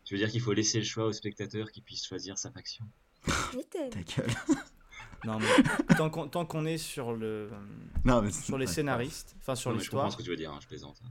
Tu 0.03 0.13
veux 0.15 0.19
dire 0.19 0.29
qu'il 0.31 0.41
faut 0.41 0.53
laisser 0.53 0.79
le 0.79 0.85
choix 0.85 1.05
au 1.05 1.11
spectateur 1.11 1.71
qui 1.71 1.81
puisse 1.81 2.05
choisir 2.07 2.38
sa 2.38 2.49
faction? 2.51 2.85
Ta 3.25 3.99
gueule. 4.01 4.31
Non, 5.26 5.39
mais 5.39 5.95
tant 5.95 6.09
qu'on 6.09 6.28
tant 6.28 6.45
qu'on 6.45 6.65
est 6.65 6.78
sur 6.78 7.13
le 7.13 7.49
Non, 8.05 8.22
mais 8.22 8.32
sur 8.32 8.57
les 8.57 8.68
scénaristes, 8.68 9.36
enfin 9.39 9.55
sur 9.55 9.72
Non, 9.72 9.78
mais 9.78 9.84
Je 9.84 9.89
comprends 9.89 10.05
l'histoire. 10.05 10.11
ce 10.11 10.18
que 10.18 10.24
tu 10.24 10.30
veux 10.30 10.36
dire, 10.36 10.51
hein, 10.51 10.59
je 10.61 10.68
plaisante. 10.68 11.01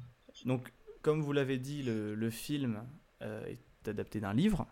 Donc, 0.45 0.73
comme 1.03 1.21
vous 1.23 1.33
l'avez 1.33 1.59
dit, 1.59 1.83
le, 1.83 2.15
le 2.15 2.31
film 2.31 2.83
euh, 3.23 3.45
est 3.47 3.89
adapté 3.89 4.21
d'un 4.21 4.33
livre. 4.35 4.67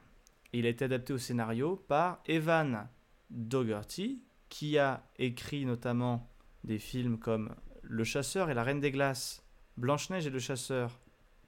Et 0.53 0.59
il 0.61 0.67
a 0.67 0.69
été 0.69 0.85
adapté 0.85 1.13
au 1.13 1.19
scénario 1.19 1.77
par 1.89 2.21
Evan 2.27 2.87
Dougherty, 3.31 4.23
qui 4.49 4.79
a 4.79 5.03
écrit 5.19 5.65
notamment 5.67 6.31
des 6.63 6.79
films 6.79 7.19
comme 7.19 7.55
Le 7.83 8.05
Chasseur 8.05 8.51
et 8.51 8.55
la 8.55 8.63
Reine 8.63 8.81
des 8.81 8.91
Glaces, 8.93 9.43
Blanche-Neige 9.77 10.27
et 10.27 10.31
le 10.31 10.39
Chasseur, 10.39 11.01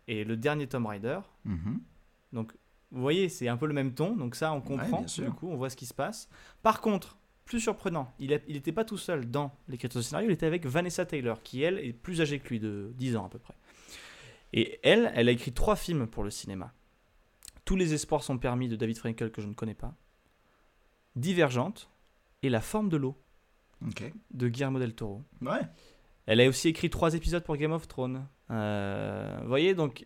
et 0.08 0.24
le 0.24 0.36
dernier 0.36 0.66
Tomb 0.66 0.86
Raider. 0.86 1.20
Mhm. 1.44 1.80
Donc, 2.32 2.52
vous 2.90 3.00
voyez, 3.00 3.28
c'est 3.28 3.48
un 3.48 3.56
peu 3.56 3.66
le 3.66 3.74
même 3.74 3.94
ton, 3.94 4.16
donc 4.16 4.34
ça, 4.34 4.52
on 4.52 4.60
comprend, 4.60 5.02
du 5.02 5.30
coup, 5.30 5.48
on 5.48 5.56
voit 5.56 5.70
ce 5.70 5.76
qui 5.76 5.86
se 5.86 5.94
passe. 5.94 6.28
Par 6.62 6.80
contre, 6.80 7.16
plus 7.46 7.60
surprenant, 7.60 8.12
il 8.18 8.30
n'était 8.48 8.72
pas 8.72 8.84
tout 8.84 8.98
seul 8.98 9.30
dans 9.30 9.56
l'écriture 9.68 10.00
du 10.00 10.06
scénario, 10.06 10.28
il 10.28 10.32
était 10.32 10.46
avec 10.46 10.66
Vanessa 10.66 11.06
Taylor, 11.06 11.42
qui, 11.42 11.62
elle, 11.62 11.78
est 11.78 11.92
plus 11.92 12.20
âgée 12.20 12.40
que 12.40 12.48
lui, 12.48 12.60
de 12.60 12.92
10 12.96 13.16
ans 13.16 13.26
à 13.26 13.28
peu 13.28 13.38
près. 13.38 13.54
Et 14.52 14.78
elle, 14.82 15.12
elle 15.14 15.28
a 15.28 15.32
écrit 15.32 15.52
trois 15.52 15.76
films 15.76 16.06
pour 16.08 16.24
le 16.24 16.30
cinéma. 16.30 16.72
Tous 17.64 17.76
les 17.76 17.94
espoirs 17.94 18.22
sont 18.22 18.36
permis 18.36 18.68
de 18.68 18.76
David 18.76 18.98
Frankel, 18.98 19.30
que 19.30 19.40
je 19.40 19.46
ne 19.46 19.54
connais 19.54 19.74
pas. 19.74 19.94
Divergente 21.14 21.88
et 22.42 22.48
La 22.48 22.60
forme 22.60 22.88
de 22.88 22.96
l'eau 22.96 23.16
de 24.32 24.48
Guillermo 24.48 24.78
del 24.78 24.94
Toro. 24.94 25.22
Ouais. 25.40 25.60
Elle 26.26 26.40
a 26.40 26.48
aussi 26.48 26.68
écrit 26.68 26.90
trois 26.90 27.14
épisodes 27.14 27.44
pour 27.44 27.56
Game 27.56 27.72
of 27.72 27.86
Thrones. 27.86 28.26
Euh, 28.50 29.38
vous 29.42 29.48
voyez, 29.48 29.74
donc, 29.74 30.04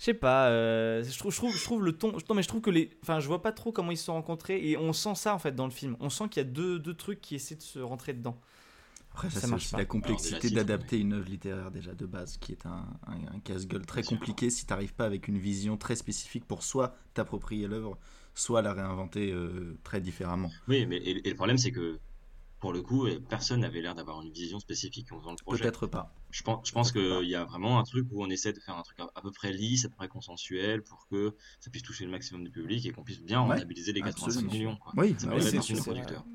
je 0.00 0.04
sais 0.06 0.14
pas, 0.14 0.48
euh, 0.48 1.04
je, 1.04 1.18
trouve, 1.18 1.30
je, 1.30 1.36
trouve, 1.36 1.54
je 1.54 1.62
trouve 1.62 1.84
le 1.84 1.92
ton. 1.92 2.12
Non, 2.28 2.34
mais 2.34 2.42
je 2.42 2.48
trouve 2.48 2.62
que 2.62 2.70
les. 2.70 2.90
Enfin, 3.02 3.20
je 3.20 3.26
vois 3.26 3.42
pas 3.42 3.52
trop 3.52 3.70
comment 3.70 3.90
ils 3.90 3.98
se 3.98 4.04
sont 4.04 4.14
rencontrés 4.14 4.58
et 4.66 4.78
on 4.78 4.94
sent 4.94 5.14
ça 5.14 5.34
en 5.34 5.38
fait 5.38 5.54
dans 5.54 5.66
le 5.66 5.70
film. 5.72 5.94
On 6.00 6.08
sent 6.08 6.28
qu'il 6.30 6.42
y 6.42 6.46
a 6.46 6.48
deux, 6.48 6.78
deux 6.78 6.94
trucs 6.94 7.20
qui 7.20 7.34
essaient 7.34 7.54
de 7.56 7.62
se 7.62 7.78
rentrer 7.80 8.14
dedans. 8.14 8.40
Après, 9.12 9.28
ça, 9.28 9.34
Ça 9.34 9.40
c'est 9.42 9.46
marche 9.48 9.62
aussi 9.64 9.72
pas. 9.72 9.78
la 9.78 9.84
complexité 9.84 10.50
d'adapter 10.50 10.98
une 10.98 11.12
œuvre 11.12 11.28
littéraire 11.28 11.70
déjà 11.70 11.92
de 11.94 12.06
base, 12.06 12.38
qui 12.38 12.52
est 12.52 12.64
un, 12.64 12.86
un- 13.08 13.34
un 13.34 13.40
casse-gueule 13.40 13.84
très 13.84 14.02
compliqué 14.02 14.48
si 14.50 14.64
t'arrives 14.64 14.94
pas 14.94 15.04
avec 15.04 15.28
une 15.28 15.36
vision 15.36 15.76
très 15.76 15.96
spécifique 15.96 16.46
pour 16.46 16.62
soit 16.62 16.94
t'approprier 17.12 17.66
l'œuvre, 17.68 17.98
soit 18.34 18.62
la 18.62 18.72
réinventer 18.72 19.32
euh, 19.32 19.76
très 19.84 20.00
différemment. 20.00 20.50
Oui, 20.68 20.86
mais 20.86 20.96
et, 20.96 21.26
et 21.26 21.30
le 21.30 21.36
problème, 21.36 21.58
c'est 21.58 21.72
que 21.72 21.98
pour 22.60 22.72
le 22.72 22.80
coup, 22.82 23.06
personne 23.28 23.60
n'avait 23.60 23.80
l'air 23.82 23.94
d'avoir 23.94 24.22
une 24.22 24.30
vision 24.32 24.60
spécifique 24.60 25.12
en 25.12 25.18
faisant 25.18 25.32
le 25.32 25.36
projet. 25.44 25.62
Peut-être 25.62 25.86
pas. 25.86 26.14
Je 26.30 26.42
pense, 26.42 26.66
je 26.68 26.72
pense 26.72 26.92
qu'il 26.92 27.24
y 27.28 27.34
a 27.34 27.44
vraiment 27.44 27.78
un 27.78 27.82
truc 27.82 28.06
où 28.12 28.22
on 28.22 28.30
essaie 28.30 28.52
de 28.52 28.60
faire 28.60 28.76
un 28.76 28.82
truc 28.82 28.98
à, 29.00 29.10
à 29.14 29.20
peu 29.20 29.30
près 29.32 29.52
lisse, 29.52 29.84
à 29.84 29.88
peu 29.88 29.96
près 29.96 30.08
consensuel, 30.08 30.82
pour 30.82 31.06
que 31.10 31.34
ça 31.60 31.70
puisse 31.70 31.82
toucher 31.82 32.04
le 32.04 32.10
maximum 32.10 32.44
du 32.44 32.50
public 32.50 32.86
et 32.86 32.90
qu'on 32.92 33.02
puisse 33.02 33.20
bien 33.22 33.42
Ouais, 33.42 33.54
rentabiliser 33.54 33.92
les 33.92 34.00
85 34.00 34.26
absolument. 34.28 34.52
millions. 34.52 34.76
Quoi. 34.76 34.92
Oui, 34.96 35.12
bah 35.24 35.40
c'est 35.40 35.58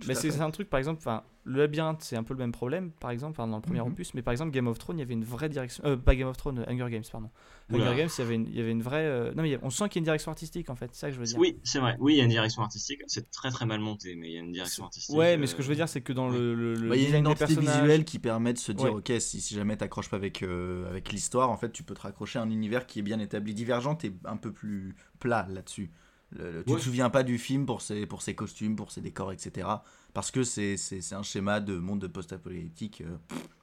Mais 0.07 0.15
c'est 0.15 0.39
un 0.41 0.51
truc, 0.51 0.69
par 0.69 0.79
exemple, 0.79 0.99
enfin, 0.99 1.23
le 1.43 1.59
labyrinthe, 1.59 2.01
c'est 2.01 2.15
un 2.15 2.23
peu 2.23 2.33
le 2.33 2.39
même 2.39 2.51
problème, 2.51 2.91
par 2.99 3.11
exemple, 3.11 3.37
dans 3.37 3.47
le 3.55 3.61
premier 3.61 3.79
Mhm. 3.81 3.87
opus, 3.87 4.13
mais 4.15 4.21
par 4.21 4.31
exemple, 4.31 4.51
Game 4.51 4.67
of 4.67 4.77
Thrones, 4.79 4.97
il 4.97 5.01
y 5.01 5.03
avait 5.03 5.13
une 5.13 5.23
vraie 5.23 5.49
direction. 5.49 5.83
Euh, 5.85 5.95
pas 5.95 6.15
Game 6.15 6.27
of 6.27 6.37
Thrones, 6.37 6.59
euh, 6.59 6.65
Hunger 6.71 6.87
Games, 6.89 7.03
pardon. 7.11 7.29
Oula. 7.71 7.91
Hunger 7.91 7.97
Games, 7.97 8.09
il 8.17 8.21
y 8.21 8.23
avait 8.25 8.35
une, 8.35 8.47
il 8.47 8.55
y 8.55 8.59
avait 8.59 8.71
une 8.71 8.81
vraie. 8.81 9.05
euh, 9.05 9.33
Non, 9.35 9.43
mais 9.43 9.57
on 9.61 9.69
sent 9.69 9.89
qu'il 9.89 9.97
y 9.97 9.99
a 9.99 10.01
une 10.01 10.05
direction 10.05 10.31
artistique, 10.31 10.69
en 10.69 10.75
fait, 10.75 10.89
c'est 10.93 10.99
ça 11.01 11.07
que 11.09 11.13
je 11.15 11.19
veux 11.19 11.25
dire. 11.25 11.37
Oui, 11.37 11.57
c'est 11.63 11.79
vrai. 11.79 11.95
Oui, 11.99 12.13
il 12.15 12.17
y 12.17 12.21
a 12.21 12.23
une 12.23 12.29
direction 12.31 12.61
artistique. 12.63 13.01
C'est 13.07 13.29
très 13.31 13.51
très 13.51 13.65
mal 13.65 13.79
monté, 13.79 14.15
mais 14.15 14.29
il 14.29 14.33
y 14.33 14.37
a 14.37 14.41
une 14.41 14.51
direction 14.51 14.83
artistique. 14.85 15.15
Ouais, 15.15 15.37
mais 15.37 15.47
ce 15.47 15.55
que 15.55 15.61
je 15.63 15.69
veux 15.69 15.75
dire, 15.75 15.87
c'est 15.89 16.01
que 16.01 16.13
dans 16.13 16.29
le, 16.29 16.53
le, 16.55 16.73
le 16.73 16.89
Bah, 16.89 16.95
Il 16.95 17.03
y 17.03 17.05
a 17.13 17.17
une 17.17 17.25
identité 17.25 17.55
visuelle 17.55 18.05
qui 18.05 18.19
permet 18.19 18.53
de 18.53 18.57
se 18.59 18.71
dire, 18.71 18.85
Ouais. 18.93 18.99
ok, 19.11 19.13
si, 19.19 19.39
si 19.41 19.53
jamais 19.55 19.77
t'accroches 19.85 20.09
pas 20.09 20.17
avec, 20.17 20.43
euh, 20.43 20.89
avec 20.89 21.11
l'histoire, 21.11 21.49
en 21.49 21.57
fait, 21.57 21.71
tu 21.71 21.83
peux 21.83 21.93
te 21.93 22.01
raccrocher 22.01 22.39
à 22.39 22.41
un 22.41 22.49
univers 22.49 22.87
qui 22.87 22.99
est 22.99 23.03
bien 23.03 23.19
établi. 23.19 23.53
Divergente 23.53 24.03
est 24.03 24.13
un 24.25 24.37
peu 24.37 24.51
plus 24.51 24.95
plat 25.19 25.47
là-dessus. 25.49 25.91
Le- 26.31 26.51
le- 26.51 26.63
tu 26.63 26.71
Ouais. 26.73 26.79
te 26.79 26.83
souviens 26.83 27.09
pas 27.09 27.23
du 27.23 27.37
film 27.37 27.65
pour 27.65 27.81
ses, 27.81 28.05
pour 28.05 28.21
ses 28.21 28.35
costumes, 28.35 28.75
pour 28.75 28.91
ses 28.91 29.01
décors, 29.01 29.31
etc. 29.31 29.67
Parce 30.13 30.31
que 30.31 30.43
c'est 30.43 30.75
un 31.11 31.23
schéma 31.23 31.59
de 31.59 31.75
monde 31.77 32.01
de 32.01 32.07
post-apocalyptique 32.07 33.01
euh, 33.01 33.17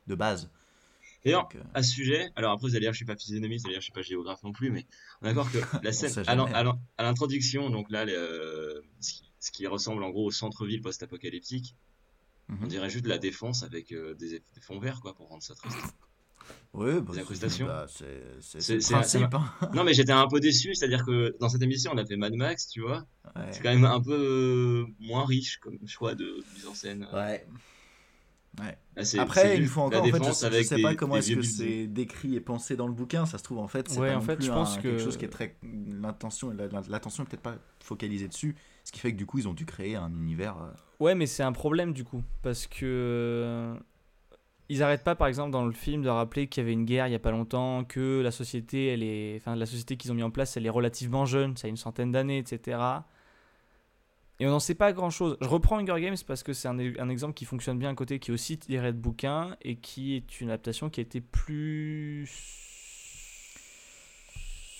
de 0.07 0.14
base. 0.14 0.51
D'ailleurs, 1.25 1.49
euh, 1.55 1.62
à 1.75 1.83
ce 1.83 1.91
sujet, 1.91 2.31
alors 2.37 2.53
après, 2.53 2.68
vous 2.68 2.75
allez 2.75 2.85
dire, 2.87 2.93
je 2.93 2.97
suis 2.97 3.05
pas 3.05 3.16
physionomiste, 3.16 3.64
vous 3.64 3.68
allez 3.68 3.75
dire, 3.77 3.81
je 3.81 3.85
suis 3.85 3.93
pas 3.93 4.03
géographe 4.03 4.43
non 4.43 4.53
plus, 4.53 4.70
mais 4.70 4.87
on 5.20 5.27
est 5.27 5.29
d'accord 5.31 5.51
que 5.51 5.59
la 5.85 5.93
scène, 5.93 6.12
à 6.27 7.03
l'introduction, 7.03 7.70
donc 7.70 7.91
là, 7.91 8.05
le- 8.05 8.83
ce, 9.01 9.12
qui, 9.12 9.23
ce 9.41 9.51
qui 9.51 9.66
ressemble 9.66 10.03
en 10.03 10.11
gros 10.11 10.27
au 10.27 10.31
centre-ville 10.31 10.81
post-apocalyptique, 10.83 11.77
on 12.49 12.55
mhm. 12.55 12.68
dirait 12.68 12.91
juste 12.91 13.05
de 13.05 13.09
la 13.09 13.18
défense 13.18 13.62
avec 13.62 13.93
euh, 13.93 14.14
des 14.14 14.43
fonds 14.61 14.79
verts, 14.79 15.01
quoi, 15.01 15.14
pour 15.14 15.29
rendre 15.29 15.43
ça 15.43 15.55
triste. 15.55 15.77
Ouais, 16.74 17.00
bah, 17.00 17.12
incrustations. 17.18 17.66
bah, 17.66 17.86
c'est 17.88 18.78
principe. 18.90 19.34
hein. 19.34 19.44
non, 19.74 19.84
mais 19.84 19.92
j'étais 19.94 20.12
un 20.12 20.26
peu 20.26 20.40
déçu, 20.40 20.74
c'est-à-dire 20.74 21.05
que 21.05 21.36
dans 21.40 21.48
cette 21.48 21.62
émission, 21.62 21.92
on 21.94 21.98
a 21.98 22.05
fait 22.07 22.16
Mad 22.16 22.34
Max, 22.34 22.68
tu 22.68 22.80
vois, 22.80 23.05
Ouais. 23.36 23.42
c'est 23.50 23.62
quand 23.62 23.70
même 23.72 23.84
un 23.84 24.00
peu 24.00 24.12
euh, 24.14 24.86
moins 25.00 25.24
riche 25.26 25.59
comme 25.59 25.78
choix 25.86 26.14
de 26.14 26.42
mise 26.55 26.66
en 26.66 26.74
scène. 26.74 27.07
Ouais. 27.12 27.46
Là, 28.96 29.05
c'est- 29.05 29.18
Après, 29.18 29.57
une 29.57 29.66
fois 29.66 29.84
la 29.84 29.86
encore, 29.98 30.00
en 30.00 30.05
fait, 30.05 30.11
je, 30.11 30.18
défense 30.18 30.40
sais- 30.40 30.50
je 30.62 30.62
sais 30.68 30.76
des- 30.76 30.82
pas 30.82 30.94
comment 30.94 31.16
est-ce 31.16 31.32
que 31.32 31.40
c'est 31.42 31.86
décrit 31.86 32.34
et 32.36 32.40
pensé 32.40 32.76
dans 32.76 32.86
le 32.86 32.92
bouquin. 32.92 33.24
Ça 33.24 33.38
se 33.38 33.42
trouve, 33.42 33.59
en 33.59 33.66
fait, 33.68 33.88
c'est 33.88 33.98
Ouais, 33.98 34.09
pas 34.11 34.16
en 34.16 34.18
non 34.20 34.26
fait, 34.26 34.36
plus 34.36 34.44
je 34.44 34.50
pense 34.53 34.74
un- 34.76 34.82
que- 34.82 34.82
quelque 34.88 35.03
chose 35.03 35.16
qui 35.16 35.24
est 35.24 35.28
très. 35.30 35.57
L'intention 35.62 36.50
la- 36.50 36.66
la- 36.68 36.82
l'attention 36.86 37.24
est 37.24 37.26
peut-être 37.26 37.40
pas 37.42 37.57
focalisée 37.82 38.28
dessus. 38.28 38.55
Ce 38.84 38.92
qui 38.92 39.00
fait 39.00 39.11
que 39.12 39.16
du 39.16 39.24
coup, 39.24 39.38
ils 39.38 39.48
ont 39.48 39.55
dû 39.55 39.64
créer 39.64 39.96
un 39.96 40.11
univers. 40.12 40.57
euh, 40.59 40.70
Ouais, 41.00 41.14
mais 41.14 41.24
c'est 41.26 41.42
un 41.42 41.53
problème 41.53 41.94
du 41.94 42.05
coup. 42.05 42.22
Parce 42.42 42.66
que. 42.66 43.74
Ils 44.73 44.83
arrêtent 44.83 45.05
pas, 45.05 45.14
par 45.14 45.27
exemple, 45.27 45.51
dans 45.51 45.66
le 45.66 45.73
film, 45.73 46.01
de 46.01 46.09
rappeler 46.09 46.47
qu'il 46.47 46.62
y 46.62 46.64
avait 46.64 46.73
une 46.73 46.87
guerre 46.87 47.07
il 47.07 47.12
y 47.12 47.14
a 47.14 47.18
pas 47.18 47.31
longtemps, 47.31 47.85
que 47.85 48.23
la 48.23 48.31
société, 48.31 48.87
elle 48.87 49.03
est. 49.03 49.37
Enfin, 49.37 49.55
la 49.55 49.66
société 49.66 49.99
qu'ils 49.99 50.11
ont 50.12 50.14
mis 50.14 50.23
en 50.23 50.31
place, 50.31 50.57
elle 50.57 50.64
est 50.64 50.70
relativement 50.70 51.27
jeune, 51.27 51.59
ça 51.59 51.66
a 51.66 51.68
une 51.68 51.77
centaine 51.77 52.11
d'années, 52.11 52.39
etc. 52.39 52.79
Et 54.41 54.47
on 54.47 54.51
n'en 54.51 54.61
sait 54.61 54.75
pas 54.75 54.95
grand 54.95 55.11
chose. 55.11 55.37
Je 55.43 55.47
reprends 55.47 55.79
Hunger 55.79 56.01
Games 56.01 56.16
parce 56.27 56.43
que 56.43 56.55
c'est 56.55 56.68
un, 56.68 56.79
un 56.79 57.09
exemple 57.11 57.35
qui 57.35 57.45
fonctionne 57.45 57.79
bien 57.79 57.91
à 57.91 57.95
côté, 57.95 58.18
qui 58.18 58.31
est 58.31 58.35
aussi 58.35 58.57
tiré 58.59 58.95
de 58.95 58.99
bouquin 58.99 59.57
et 59.61 59.77
qui 59.77 60.16
est 60.16 60.41
une 60.41 60.49
adaptation 60.49 60.89
qui 60.89 61.01
a 61.01 61.03
été 61.03 61.20
plus 61.20 62.27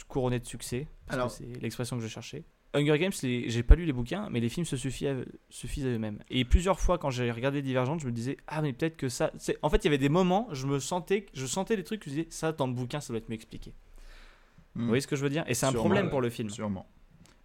couronnée 0.09 0.41
de 0.41 0.47
succès. 0.47 0.89
Parce 1.07 1.19
Alors- 1.19 1.31
c'est 1.31 1.61
l'expression 1.61 1.97
que 1.99 2.03
je 2.03 2.09
cherchais. 2.09 2.45
Hunger 2.75 2.99
Games, 2.99 3.13
les- 3.23 3.51
j'ai 3.51 3.63
pas 3.63 3.75
lu 3.75 3.85
les 3.85 3.93
bouquins, 3.93 4.29
mais 4.31 4.41
les 4.41 4.49
films 4.49 4.65
se 4.65 4.77
suffisent 4.77 5.09
à, 5.09 5.15
suffisent 5.51 5.87
à 5.87 5.91
eux-mêmes. 5.91 6.19
Et 6.31 6.45
plusieurs 6.45 6.81
fois, 6.81 6.99
quand 6.99 7.11
j'ai 7.11 7.31
regardé 7.31 7.61
Divergente, 7.63 8.01
je 8.01 8.07
me 8.07 8.13
disais 8.13 8.37
ah 8.47 8.63
mais 8.63 8.73
peut-être 8.73 8.97
que 8.97 9.09
ça. 9.09 9.31
En 9.63 9.69
fait, 9.71 9.79
il 9.79 9.85
y 9.85 9.89
avait 9.89 9.99
des 9.99 10.09
moments, 10.09 10.49
je 10.53 10.67
me 10.67 10.79
sentais, 10.79 11.27
je 11.35 11.47
sentais 11.47 11.77
des 11.77 11.85
trucs, 11.85 12.05
je 12.05 12.11
disais 12.11 12.27
ça 12.31 12.53
dans 12.53 12.67
le 12.67 12.73
bouquin, 12.73 13.01
ça 13.01 13.13
doit 13.13 13.19
être 13.19 13.29
mieux 13.29 13.35
expliqué. 13.35 13.73
Vous 14.75 14.85
hmm, 14.85 14.87
voyez 14.89 15.01
ce 15.03 15.07
que 15.07 15.17
je 15.17 15.23
veux 15.23 15.31
dire? 15.31 15.45
Et 15.49 15.55
c'est 15.55 15.67
un 15.67 15.71
Sûrement, 15.71 15.85
problème 15.85 16.05
ouais. 16.07 16.11
pour 16.11 16.21
le 16.23 16.31
film. 16.31 16.49
Sûrement. 16.49 16.87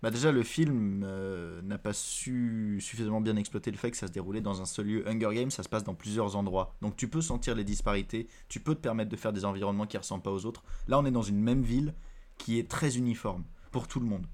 Bah 0.04 0.12
déjà, 0.12 0.32
le 0.32 0.44
film 0.44 1.04
euh, 1.06 1.62
n'a 1.64 1.80
pas 1.80 1.92
su 1.94 2.78
suffisamment 2.82 3.20
bien 3.20 3.36
exploiter 3.36 3.72
le 3.72 3.78
fait 3.78 3.90
que 3.90 3.98
ça 3.98 4.06
se 4.08 4.12
déroulait 4.12 4.42
dans 4.42 4.62
un 4.62 4.66
seul 4.66 4.86
lieu. 4.86 5.08
Hunger 5.10 5.34
Games, 5.34 5.50
ça 5.50 5.64
se 5.64 5.70
passe 5.70 5.84
dans 5.84 5.96
plusieurs 5.96 6.36
endroits. 6.36 6.76
Donc 6.82 6.96
tu 6.96 7.08
peux 7.08 7.22
sentir 7.22 7.56
les 7.56 7.64
disparités, 7.64 8.28
tu 8.48 8.60
peux 8.60 8.76
te 8.76 8.80
permettre 8.82 9.10
de 9.10 9.16
faire 9.16 9.34
des 9.34 9.44
environnements 9.44 9.88
qui 9.88 9.98
ressemblent 9.98 10.22
pas 10.24 10.32
aux 10.32 10.46
autres. 10.46 10.64
Là, 10.88 11.00
on 11.00 11.06
est 11.06 11.12
dans 11.12 11.24
une 11.24 11.42
même 11.42 11.64
ville 11.64 11.96
qui 12.38 12.60
est 12.60 12.70
très 12.70 12.98
uniforme 12.98 13.44
pour 13.72 13.88
tout 13.88 14.00
le 14.00 14.06
monde. 14.06 14.28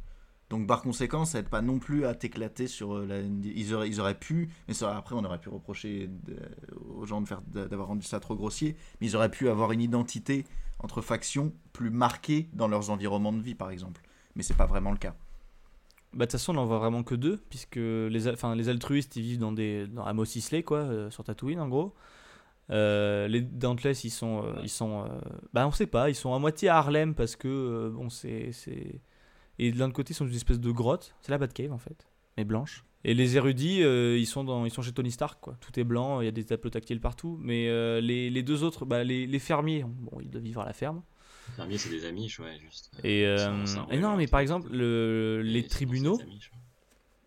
Donc 0.54 0.68
par 0.68 0.84
conséquent, 0.84 1.26
ça 1.26 1.40
aide 1.40 1.50
pas 1.50 1.64
non 1.64 1.80
plus 1.80 2.06
à 2.06 2.14
t'éclater 2.14 2.68
sur 2.68 2.94
euh, 2.94 3.08
la... 3.08 3.22
Ils 3.22 3.74
auraient, 3.74 3.90
ils 3.90 4.00
auraient 4.00 4.14
pu, 4.14 4.50
mais 4.68 4.84
après 4.84 5.16
on 5.16 5.26
aurait 5.26 5.40
pu 5.40 5.50
reprocher 5.50 6.12
aux 6.96 7.08
gens 7.08 7.24
d'avoir 7.48 7.88
rendu 7.88 8.06
ça 8.06 8.20
trop 8.20 8.36
grossier, 8.36 8.76
mais 9.02 9.08
ils 9.08 9.16
auraient 9.16 9.32
pu 9.32 9.50
avoir 9.50 9.72
une 9.72 9.82
identité 9.82 10.46
entre 10.78 11.02
factions 11.02 11.52
plus 11.72 11.90
marquées 11.90 12.50
dans 12.54 12.68
leurs 12.68 12.92
environnements 12.92 13.34
de 13.34 13.42
vie, 13.42 13.56
par 13.56 13.72
exemple. 13.72 14.04
Mais 14.36 14.44
c'est 14.44 14.56
pas 14.56 14.68
vraiment 14.68 14.92
le 14.92 14.98
cas. 14.98 15.16
Bah, 16.14 16.20
de 16.20 16.24
toute 16.26 16.34
façon, 16.34 16.56
on 16.56 16.60
en 16.60 16.66
voit 16.68 16.78
vraiment 16.78 17.02
que 17.02 17.16
deux, 17.16 17.42
puisque 17.50 17.78
les, 17.78 18.28
enfin, 18.28 18.54
les 18.54 18.70
altruistes, 18.70 19.16
ils 19.16 19.24
vivent 19.24 19.40
dans 19.40 19.54
des, 19.54 19.88
dans, 19.88 20.06
à 20.06 20.14
Mos 20.14 20.26
Eisley, 20.36 20.62
quoi, 20.62 20.82
euh, 20.82 21.10
sur 21.10 21.24
Tatooine, 21.24 21.62
en 21.62 21.68
gros. 21.68 21.96
Euh, 22.70 23.28
les 23.28 23.42
Dauntless, 23.42 24.04
ils 24.04 24.12
sont, 24.12 24.44
euh, 24.46 24.54
ils 24.62 24.70
sont, 24.70 25.10
bah, 25.52 25.68
on 25.68 25.72
sait 25.72 25.88
pas, 25.88 26.12
ils 26.12 26.16
sont 26.16 26.36
à 26.36 26.38
moitié 26.38 26.70
à 26.70 26.78
Harlem 26.78 27.16
parce 27.16 27.36
que, 27.36 27.92
bon, 27.92 28.12
c'est, 28.12 28.52
et 29.60 29.72
de 29.72 29.80
l'autre 29.80 29.94
côté, 29.94 30.12
ils 30.12 30.16
sont 30.16 30.26
dans 30.26 30.30
une 30.32 30.36
espèce 30.36 30.60
de 30.60 30.72
grotte. 30.72 31.14
C'est 31.22 31.32
la 31.32 31.38
Batcave, 31.38 31.72
en 31.72 31.78
fait, 31.78 32.08
mais 32.38 32.44
blanche. 32.46 32.84
Et 33.06 33.14
les 33.14 33.36
érudits, 33.36 33.84
euh, 33.84 34.18
ils 34.18 34.26
sont 34.26 34.44
dans, 34.46 34.64
ils 34.66 34.72
sont 34.72 34.82
chez 34.82 34.94
Tony 34.94 35.12
Stark, 35.12 35.40
quoi. 35.42 35.58
Tout 35.60 35.78
est 35.80 35.84
blanc, 35.84 36.22
il 36.22 36.26
y 36.26 36.28
a 36.28 36.32
des 36.32 36.46
tableaux 36.46 36.70
tactiles 36.70 37.02
partout. 37.02 37.38
Mais 37.42 37.68
euh, 37.68 38.00
les, 38.00 38.30
les 38.30 38.44
deux 38.44 38.64
autres, 38.64 38.86
bah, 38.86 39.04
les, 39.04 39.28
les 39.28 39.40
fermiers, 39.40 39.84
bon, 39.86 40.20
ils 40.22 40.30
doivent 40.30 40.44
vivre 40.44 40.62
à 40.62 40.66
la 40.66 40.72
ferme. 40.74 41.02
Les 41.50 41.56
fermiers, 41.56 41.78
c'est 41.78 41.90
des 41.90 42.06
amis, 42.06 42.34
ouais, 42.40 42.58
juste. 42.64 42.92
Et, 43.04 43.26
euh, 43.26 43.38
Ça- 43.38 43.66
ça 43.66 43.88
et 43.92 44.00
non, 44.00 44.16
mais 44.16 44.28
par 44.28 44.40
exemple, 44.40 44.70
le, 44.72 45.42
les 45.44 45.68
sinon, 45.70 46.18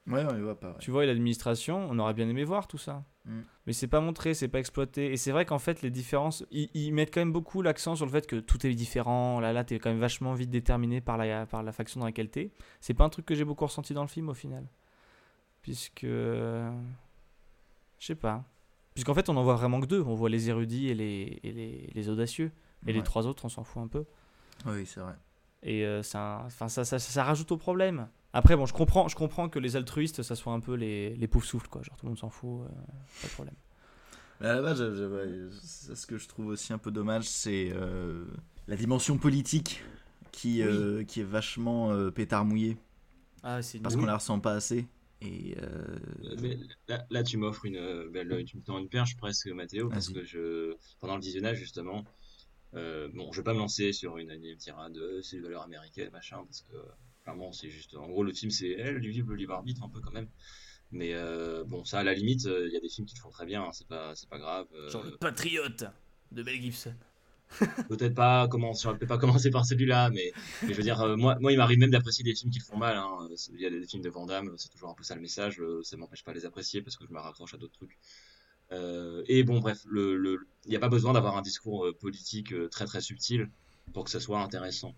Ouais, 0.07 0.24
on 0.24 0.32
les 0.32 0.40
voit 0.40 0.59
pas. 0.59 0.68
ouais. 0.68 0.78
tu 0.78 0.90
vois, 0.92 1.04
et 1.04 1.07
l'administration, 1.07 1.88
on 1.90 1.98
aurait 1.98 2.14
bien 2.14 2.28
aimé 2.28 2.44
voir 2.44 2.68
tout 2.68 2.78
ça. 2.78 3.04
Mm. 3.24 3.40
Mais 3.66 3.72
c'est 3.72 3.88
pas 3.88 4.00
montré, 4.00 4.34
c'est 4.34 4.46
pas 4.48 4.61
exploité. 4.61 5.12
Et 5.12 5.16
c'est 5.16 5.32
vrai 5.32 5.44
qu'en 5.44 5.59
fait, 5.59 5.82
les 5.82 5.90
différences, 5.90 6.44
ils, 6.52 6.70
ils 6.74 6.92
mettent 6.92 7.12
quand 7.12 7.20
même 7.20 7.32
beaucoup 7.32 7.61
l'accent 7.61 7.96
sur 7.96 8.07
le 8.07 8.12
fait 8.12 8.26
que 8.26 8.36
tout 8.36 8.64
est 8.66 8.74
différent. 8.74 9.40
Là, 9.40 9.52
là, 9.52 9.64
t'es 9.64 9.78
quand 9.80 9.90
même 9.90 9.98
vachement 9.98 10.34
vite 10.34 10.50
déterminé 10.50 11.00
par 11.00 11.16
la, 11.16 11.46
par 11.46 11.62
la 11.64 11.72
faction 11.72 11.98
dans 12.00 12.07
laquelle 12.07 12.30
t'es. 12.30 12.52
C'est 12.80 12.94
pas 12.94 13.04
un 13.04 13.09
truc 13.09 13.26
que 13.26 13.34
j'ai 13.34 13.44
beaucoup 13.44 13.66
ressenti 13.66 13.94
dans 13.94 14.02
le 14.02 14.09
film 14.09 14.28
au 14.28 14.34
final. 14.34 14.66
Puisque. 15.62 16.04
Je 16.04 16.70
sais 17.98 18.14
pas. 18.14 18.44
Puisqu'en 18.94 19.14
fait, 19.14 19.28
on 19.28 19.36
en 19.36 19.42
voit 19.42 19.57
vraiment 19.57 19.80
que 19.80 19.86
deux. 19.86 20.02
On 20.02 20.14
voit 20.14 20.30
les 20.30 20.48
érudits 20.48 20.88
et 20.88 20.94
les, 20.94 21.40
et 21.42 21.52
les, 21.52 21.90
les 21.92 22.09
audacieux. 22.09 22.52
Et 22.86 22.92
les 22.92 23.02
trois 23.02 23.26
autres, 23.26 23.44
on 23.44 23.48
s'en 23.48 23.64
fout 23.64 23.82
un 23.82 23.88
peu. 23.88 24.04
Oui, 24.66 24.86
c'est 24.86 25.00
vrai. 25.00 25.14
Et 25.64 25.84
euh, 25.84 26.04
ça, 26.04 26.42
enfin, 26.46 26.68
ça, 26.68 26.84
ça, 26.84 27.00
ça 27.00 27.24
rajoute 27.24 27.50
au 27.50 27.57
problème. 27.57 28.09
Après, 28.37 28.55
bon, 28.55 28.66
je 28.66 28.74
comprends, 28.74 29.09
je 29.09 29.16
comprends 29.16 29.49
que 29.49 29.59
les 29.59 29.76
altruistes, 29.76 30.22
ça 30.22 30.37
soit 30.37 30.53
un 30.53 30.61
peu 30.61 30.74
les, 30.74 31.16
les 31.16 31.26
pauvres 31.26 31.47
souffles, 31.47 31.68
quoi. 31.68 31.82
Genre, 31.82 31.97
tout 31.97 32.05
le 32.05 32.11
monde 32.11 32.18
s'en 32.18 32.28
fout, 32.28 32.66
euh, 32.66 32.68
pas 33.22 33.28
de 33.28 33.32
problème. 33.32 33.55
Mais 34.43 34.49
à 34.49 34.57
la 34.57 34.61
base, 34.61 34.78
ce 35.59 36.07
que 36.07 36.18
je 36.18 36.28
trouve 36.28 36.49
aussi 36.49 36.74
un 36.74 36.78
peu 36.78 36.91
dommage, 36.91 37.24
c'est 37.24 37.72
euh, 37.72 38.26
la 38.68 38.76
dimension 38.76 39.16
politique 39.16 39.82
qui, 40.32 40.62
euh, 40.62 41.03
qui 41.05 41.20
est 41.20 41.24
vachement 41.24 41.93
euh, 41.93 42.11
pétard 42.11 42.45
mouillé 42.45 42.76
Ah, 43.43 43.62
c'est 43.62 43.78
parce 43.78 43.97
qu'on 43.97 44.05
la 44.05 44.16
ressent 44.16 44.39
pas 44.39 44.53
assez. 44.53 44.87
Et 45.22 45.57
euh, 45.62 45.99
mais 46.43 46.59
là, 46.89 47.07
là, 47.09 47.22
tu 47.22 47.39
m'offres 47.39 47.64
une, 47.64 48.11
belle, 48.11 48.45
tu 48.45 48.59
me 48.59 48.62
tends 48.62 48.78
une 48.78 48.91
perche 48.91 49.16
presque, 49.16 49.47
Mathéo, 49.49 49.89
parce 49.89 50.11
que 50.11 50.22
je, 50.24 50.76
pendant 51.01 51.14
le 51.14 51.22
visionnage, 51.22 51.57
justement, 51.57 52.05
euh, 52.74 53.09
bon, 53.14 53.32
je 53.32 53.41
vais 53.41 53.45
pas 53.45 53.55
me 53.55 53.59
lancer 53.59 53.93
sur 53.93 54.18
une 54.18 54.30
anime 54.30 54.59
tirade 54.59 54.93
de 54.93 55.20
c'est 55.22 55.37
les 55.37 55.43
valeurs 55.43 55.62
américaines, 55.62 56.11
machin, 56.12 56.45
parce 56.45 56.61
que, 56.61 56.76
clairement, 57.27 57.51
c'est 57.51 57.70
juste, 57.70 57.97
en 57.97 58.07
gros, 58.07 58.22
le 58.22 58.33
film, 58.33 58.53
c'est 58.53 58.70
elle, 58.70 58.99
libre, 58.99 59.31
le 59.31 59.37
libre 59.37 59.55
arbitre, 59.55 59.83
un 59.83 59.89
peu 59.89 60.01
quand 60.01 60.12
même. 60.12 60.29
Mais, 60.93 61.11
euh, 61.12 61.64
bon, 61.64 61.85
ça, 61.85 61.99
à 61.99 62.05
la 62.05 62.14
limite, 62.14 62.47
euh, 62.47 62.68
il 62.68 62.72
y 62.72 62.77
a 62.77 62.81
des 62.81 62.89
films 62.89 63.07
qui 63.07 63.16
le 63.16 63.20
font 63.20 63.31
très 63.31 63.47
bien, 63.47 63.62
hein, 63.64 63.70
c'est 63.72 63.89
pas, 63.89 64.14
c'est 64.14 64.29
pas 64.29 64.39
grave. 64.39 64.66
euh, 64.74 64.89
Genre 64.89 65.03
le 65.03 65.16
patriote 65.16 65.85
de 66.31 66.43
Mel 66.45 66.62
Gibson. 66.62 66.95
peut-être 67.89 68.14
pas 68.14 68.47
commencer, 68.47 68.87
peut-être 68.89 69.09
pas 69.09 69.18
commencer 69.18 69.51
par 69.51 69.66
celui-là, 69.66 70.11
mais, 70.11 70.33
mais 70.62 70.68
je 70.72 70.74
veux 70.77 70.85
dire, 70.85 71.01
euh, 71.01 71.16
moi, 71.16 71.37
moi, 71.41 71.51
il 71.51 71.59
m'arrive 71.59 71.79
même 71.81 71.91
d'apprécier 71.91 72.22
des 72.24 72.35
films 72.37 72.53
qui 72.53 72.61
le 72.61 72.64
font 72.64 72.77
mal. 72.77 72.97
Hein. 72.97 73.29
Il 73.55 73.61
y 73.61 73.66
a 73.66 73.70
des 73.70 73.87
films 73.87 74.03
de 74.05 74.11
Van 74.11 74.27
Damme, 74.27 74.55
c'est 74.57 74.68
toujours 74.68 74.91
un 74.91 74.95
peu 74.95 75.03
ça 75.03 75.16
le 75.16 75.20
message. 75.20 75.61
Ça 75.83 75.97
m'empêche 75.97 76.22
pas 76.22 76.33
de 76.33 76.39
les 76.39 76.45
apprécier 76.47 76.81
parce 76.83 76.97
que 76.97 77.05
je 77.05 77.12
me 77.12 77.18
raccroche 77.18 77.55
à 77.55 77.57
d'autres 77.57 77.74
trucs. 77.74 77.99
Et 79.29 79.45
bon, 79.45 79.61
bref, 79.61 79.81
le, 79.89 80.39
il 80.64 80.70
n'y 80.70 80.77
a 80.77 80.81
pas 80.81 80.89
besoin 80.89 81.12
d'avoir 81.12 81.37
un 81.37 81.43
discours 81.43 81.89
politique 82.01 82.53
très 82.70 82.85
très 82.85 83.01
subtil 83.01 83.49
pour 83.93 84.03
que 84.05 84.11
ça 84.11 84.18
soit 84.20 84.41
intéressant. 84.41 84.95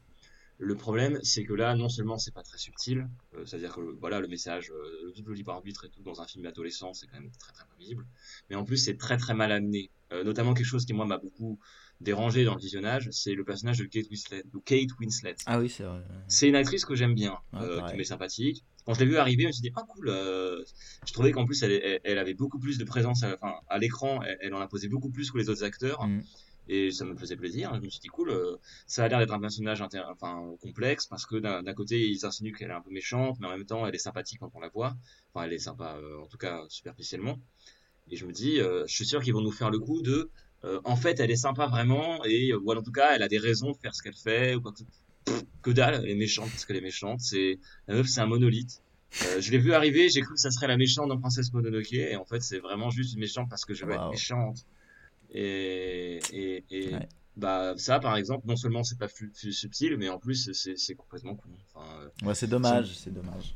Le 0.61 0.75
problème, 0.75 1.21
c'est 1.23 1.45
que 1.45 1.53
là, 1.53 1.77
non 1.77 1.89
seulement 1.89 2.19
c'est 2.19 2.35
pas 2.35 2.43
très 2.43 2.59
subtil, 2.59 3.09
euh, 3.35 3.47
c'est-à-dire 3.47 3.75
que 3.77 3.81
voilà, 4.01 4.19
le 4.19 4.27
message, 4.27 4.73
euh, 4.73 5.13
le 5.25 5.33
libre 5.33 5.53
arbitre 5.53 5.85
et 5.85 5.89
tout 5.89 6.03
dans 6.03 6.21
un 6.21 6.27
film 6.27 6.45
adolescent, 6.47 6.93
c'est 6.95 7.07
quand 7.07 7.21
même 7.21 7.31
très 7.39 7.53
très 7.53 7.65
visible, 7.79 8.05
mais 8.51 8.57
en 8.57 8.65
plus 8.65 8.77
c'est 8.77 8.97
très 8.97 9.17
très 9.17 9.35
mal 9.35 9.53
amené. 9.53 9.91
Euh, 10.13 10.25
notamment 10.25 10.55
quelque 10.55 10.67
chose 10.67 10.85
qui 10.87 10.95
moi 10.95 11.05
m'a 11.05 11.19
beaucoup 11.19 11.61
dérangé 12.01 12.45
dans 12.45 12.55
le 12.55 12.61
visionnage, 12.61 13.09
c'est 13.13 13.35
le 13.35 13.45
personnage 13.45 13.79
de 13.79 13.85
Kate 13.85 14.09
Winslet. 14.11 14.43
De 14.53 14.59
Kate 14.59 14.99
Winslet. 14.99 15.37
Ah 15.47 15.61
oui, 15.61 15.69
c'est 15.69 15.83
vrai. 15.83 16.03
C'est 16.29 16.49
une 16.49 16.55
actrice 16.57 16.85
que 16.85 16.95
j'aime 16.95 17.15
bien, 17.15 17.37
euh, 17.55 17.77
pareil. 17.79 17.93
qui 17.93 17.99
m'est 17.99 18.05
sympathique. 18.05 18.65
Quand 18.85 18.95
je 18.95 19.01
l'ai 19.01 19.07
vue 19.07 19.19
arriver, 19.19 19.43
je 19.43 19.49
me 19.49 19.53
suis 19.53 19.63
dit, 19.63 19.73
ah 19.77 19.85
cool. 19.87 20.09
euh, 20.09 20.65
je 21.07 21.13
trouvais 21.13 21.31
qu'en 21.33 21.45
plus, 21.45 21.63
elle, 21.63 21.73
elle, 21.73 22.01
elle 22.05 22.19
avait 22.19 22.35
beaucoup 22.35 22.59
plus 22.59 22.79
de 22.79 22.85
présence 22.85 23.23
à, 23.23 23.37
enfin, 23.41 23.57
à 23.69 23.79
l'écran. 23.79 24.23
Elle, 24.23 24.39
elle 24.41 24.55
en 24.55 24.67
posé 24.67 24.89
beaucoup 24.89 25.11
plus 25.11 25.31
que 25.31 25.39
les 25.39 25.51
autres 25.51 25.65
acteurs. 25.65 26.07
Mm. 26.07 26.23
Et 26.69 26.91
ça 26.91 27.05
me 27.05 27.17
faisait 27.17 27.37
plaisir. 27.37 27.75
Je 27.75 27.81
me 27.81 27.89
suis 27.89 28.01
dit, 28.01 28.09
cool. 28.09 28.31
euh, 28.31 28.57
ça 28.87 29.05
a 29.05 29.09
l'air 29.09 29.19
d'être 29.19 29.33
un 29.33 29.41
personnage 29.41 29.81
enfin, 29.83 30.55
complexe 30.61 31.07
parce 31.07 31.27
que 31.27 31.37
d'un 31.37 31.75
côté, 31.75 32.09
ils 32.09 32.27
insinuent 32.27 32.53
qu'elle 32.53 32.71
est 32.71 32.75
un 32.75 32.81
peu 32.81 32.91
méchante, 32.91 33.39
mais 33.41 33.47
en 33.47 33.51
même 33.51 33.65
temps, 33.65 33.87
elle 33.87 33.95
est 33.95 33.99
sympathique 33.99 34.41
quand 34.41 34.51
on 34.55 34.61
la 34.61 34.69
voit. 34.69 34.95
Enfin, 35.33 35.47
elle 35.47 35.53
est 35.53 35.59
sympa, 35.59 35.97
euh, 35.97 36.21
en 36.21 36.27
tout 36.27 36.39
cas, 36.39 36.65
superficiellement. 36.69 37.39
Et 38.11 38.17
je 38.17 38.27
me 38.27 38.33
dis, 38.33 38.61
euh, 38.61 38.85
je 38.87 38.95
suis 38.95 39.07
sûr 39.07 39.23
qu'ils 39.23 39.35
vont 39.35 39.43
nous 39.43 39.53
faire 39.53 39.71
le 39.71 39.79
coup 39.79 40.03
de, 40.03 40.31
en 40.85 40.97
fait, 40.97 41.21
elle 41.21 41.31
est 41.31 41.37
sympa 41.37 41.67
vraiment, 41.69 42.25
et 42.25 42.53
ou 42.53 42.73
en 42.73 42.83
tout 42.83 42.91
cas, 42.91 43.15
elle 43.15 43.23
a 43.23 43.29
des 43.29 43.39
raisons 43.39 43.71
de 43.73 43.77
faire 43.77 43.95
ce 43.95 44.03
qu'elle 44.03 44.17
fait, 44.17 44.57
ou 44.57 44.61
quoi 44.61 44.73
que, 44.73 44.83
Pff, 45.25 45.43
que 45.63 45.71
dalle, 45.71 45.95
elle 46.03 46.11
est 46.11 46.15
méchante 46.15 46.51
parce 46.51 46.65
qu'elle 46.65 46.77
est 46.77 46.81
méchante. 46.81 47.21
C'est 47.21 47.59
la 47.87 47.95
meuf, 47.95 48.07
c'est 48.07 48.21
un 48.21 48.27
monolithe. 48.27 48.83
Euh, 49.25 49.41
je 49.41 49.51
l'ai 49.51 49.59
vu 49.59 49.73
arriver, 49.73 50.09
j'ai 50.09 50.21
cru 50.21 50.35
que 50.35 50.41
ça 50.41 50.51
serait 50.51 50.67
la 50.67 50.77
méchante 50.77 51.09
dans 51.09 51.19
Princesse 51.19 51.53
Mononoke, 51.53 51.93
et 51.93 52.17
en 52.17 52.25
fait, 52.25 52.41
c'est 52.41 52.59
vraiment 52.59 52.91
juste 52.91 53.15
une 53.15 53.21
méchante 53.21 53.49
parce 53.49 53.65
que 53.65 53.75
je 53.75 53.85
veux 53.85 53.93
être 53.93 54.11
méchante. 54.11 54.67
Et, 55.31 55.78
et, 56.33 56.65
et 56.71 56.95
Ouais. 56.95 57.09
bah 57.37 57.75
ça, 57.77 58.01
par 58.01 58.17
exemple, 58.17 58.47
non 58.47 58.57
seulement 58.57 58.83
c'est 58.85 58.99
pas 58.99 59.09
subtil, 59.33 59.97
mais 59.97 60.09
en 60.09 60.19
plus 60.19 60.51
c'est 60.53 60.95
complètement 60.95 61.35
con. 61.37 61.49
Enfin, 61.75 61.87
euh, 62.01 62.27
Ouais, 62.27 62.35
c'est 62.35 62.47
dommage, 62.49 62.95
c'est 62.97 63.13
dommage. 63.13 63.55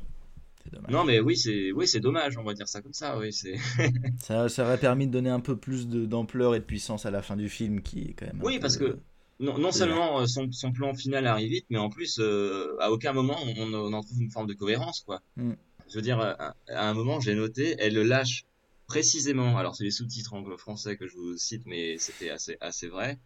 Non, 0.89 1.03
mais 1.03 1.19
oui, 1.19 1.35
c'est 1.37 1.71
oui, 1.73 1.87
c'est 1.87 1.99
dommage, 1.99 2.37
on 2.37 2.43
va 2.43 2.53
dire 2.53 2.67
ça 2.67 2.81
comme 2.81 2.93
ça. 2.93 3.17
Oui, 3.19 3.31
c'est. 3.33 3.55
Ça, 4.19 4.47
ça 4.49 4.63
aurait 4.63 4.79
permis 4.79 5.05
de 5.07 5.11
donner 5.11 5.29
un 5.29 5.41
peu 5.41 5.57
plus 5.57 5.87
d'ampleur 5.87 6.55
et 6.55 6.59
de 6.59 6.63
puissance 6.63 7.05
à 7.05 7.11
la 7.11 7.21
fin 7.21 7.35
du 7.35 7.49
film 7.49 7.81
qui 7.81 8.03
est 8.03 8.13
quand 8.13 8.25
même. 8.25 8.39
Oui, 8.41 8.55
peu- 8.55 8.61
parce 8.61 8.77
que 8.77 8.97
non, 9.39 9.57
non 9.57 9.71
seulement 9.71 10.21
euh, 10.21 10.25
son, 10.25 10.51
son 10.53 10.71
plan 10.71 10.93
final 10.95 11.27
arrive 11.27 11.49
vite, 11.51 11.65
mais 11.69 11.77
en 11.77 11.89
plus, 11.89 12.17
euh, 12.19 12.75
à 12.79 12.91
aucun 12.91 13.11
moment 13.11 13.37
on, 13.57 13.73
on 13.73 13.91
en 13.93 14.01
trouve 14.01 14.21
une 14.21 14.31
forme 14.31 14.47
de 14.47 14.53
cohérence, 14.53 15.01
quoi. 15.01 15.21
Mm. 15.35 15.51
Je 15.89 15.95
veux 15.95 16.01
dire, 16.01 16.19
à, 16.19 16.55
à 16.69 16.89
un 16.89 16.93
moment, 16.93 17.19
j'ai 17.19 17.35
noté, 17.35 17.75
elle 17.77 17.93
le 17.93 18.03
lâche 18.03 18.45
précisément. 18.87 19.57
Alors, 19.57 19.75
c'est 19.75 19.83
les 19.83 19.91
sous-titres 19.91 20.33
en 20.33 20.57
français 20.57 20.97
que 20.97 21.07
je 21.07 21.15
vous 21.15 21.37
cite, 21.37 21.63
mais 21.65 21.97
c'était 21.97 22.29
assez, 22.29 22.57
assez 22.61 22.87
vrai. 22.87 23.19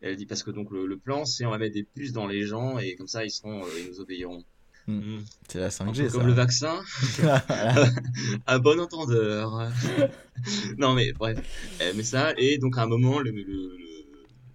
Elle 0.00 0.16
dit 0.16 0.26
parce 0.26 0.42
que 0.42 0.50
donc 0.50 0.70
le, 0.70 0.86
le 0.86 0.98
plan, 0.98 1.24
c'est 1.24 1.46
on 1.46 1.50
va 1.50 1.58
mettre 1.58 1.74
des 1.74 1.84
puces 1.84 2.12
dans 2.12 2.26
les 2.26 2.44
gens 2.46 2.78
et 2.78 2.94
comme 2.96 3.06
ça 3.08 3.24
ils 3.24 3.30
seront, 3.30 3.64
euh, 3.64 3.68
ils 3.80 3.88
nous 3.90 4.00
obéiront. 4.00 4.44
Mm. 4.86 5.16
Mm. 5.16 5.24
C'est 5.48 5.60
la 5.60 5.66
Un 5.66 5.92
5G, 5.92 6.02
peu 6.02 6.08
ça. 6.10 6.18
comme 6.18 6.26
le 6.26 6.32
vaccin, 6.34 6.82
à 8.46 8.58
bon 8.58 8.80
entendeur. 8.80 9.70
non 10.78 10.94
mais 10.94 11.12
bref, 11.12 11.38
Euh, 11.80 11.92
mais 11.96 12.02
ça 12.02 12.34
et 12.36 12.58
donc 12.58 12.76
à 12.76 12.82
un 12.82 12.86
moment 12.86 13.18
le, 13.20 13.30
le, 13.30 13.42
le 13.42 13.78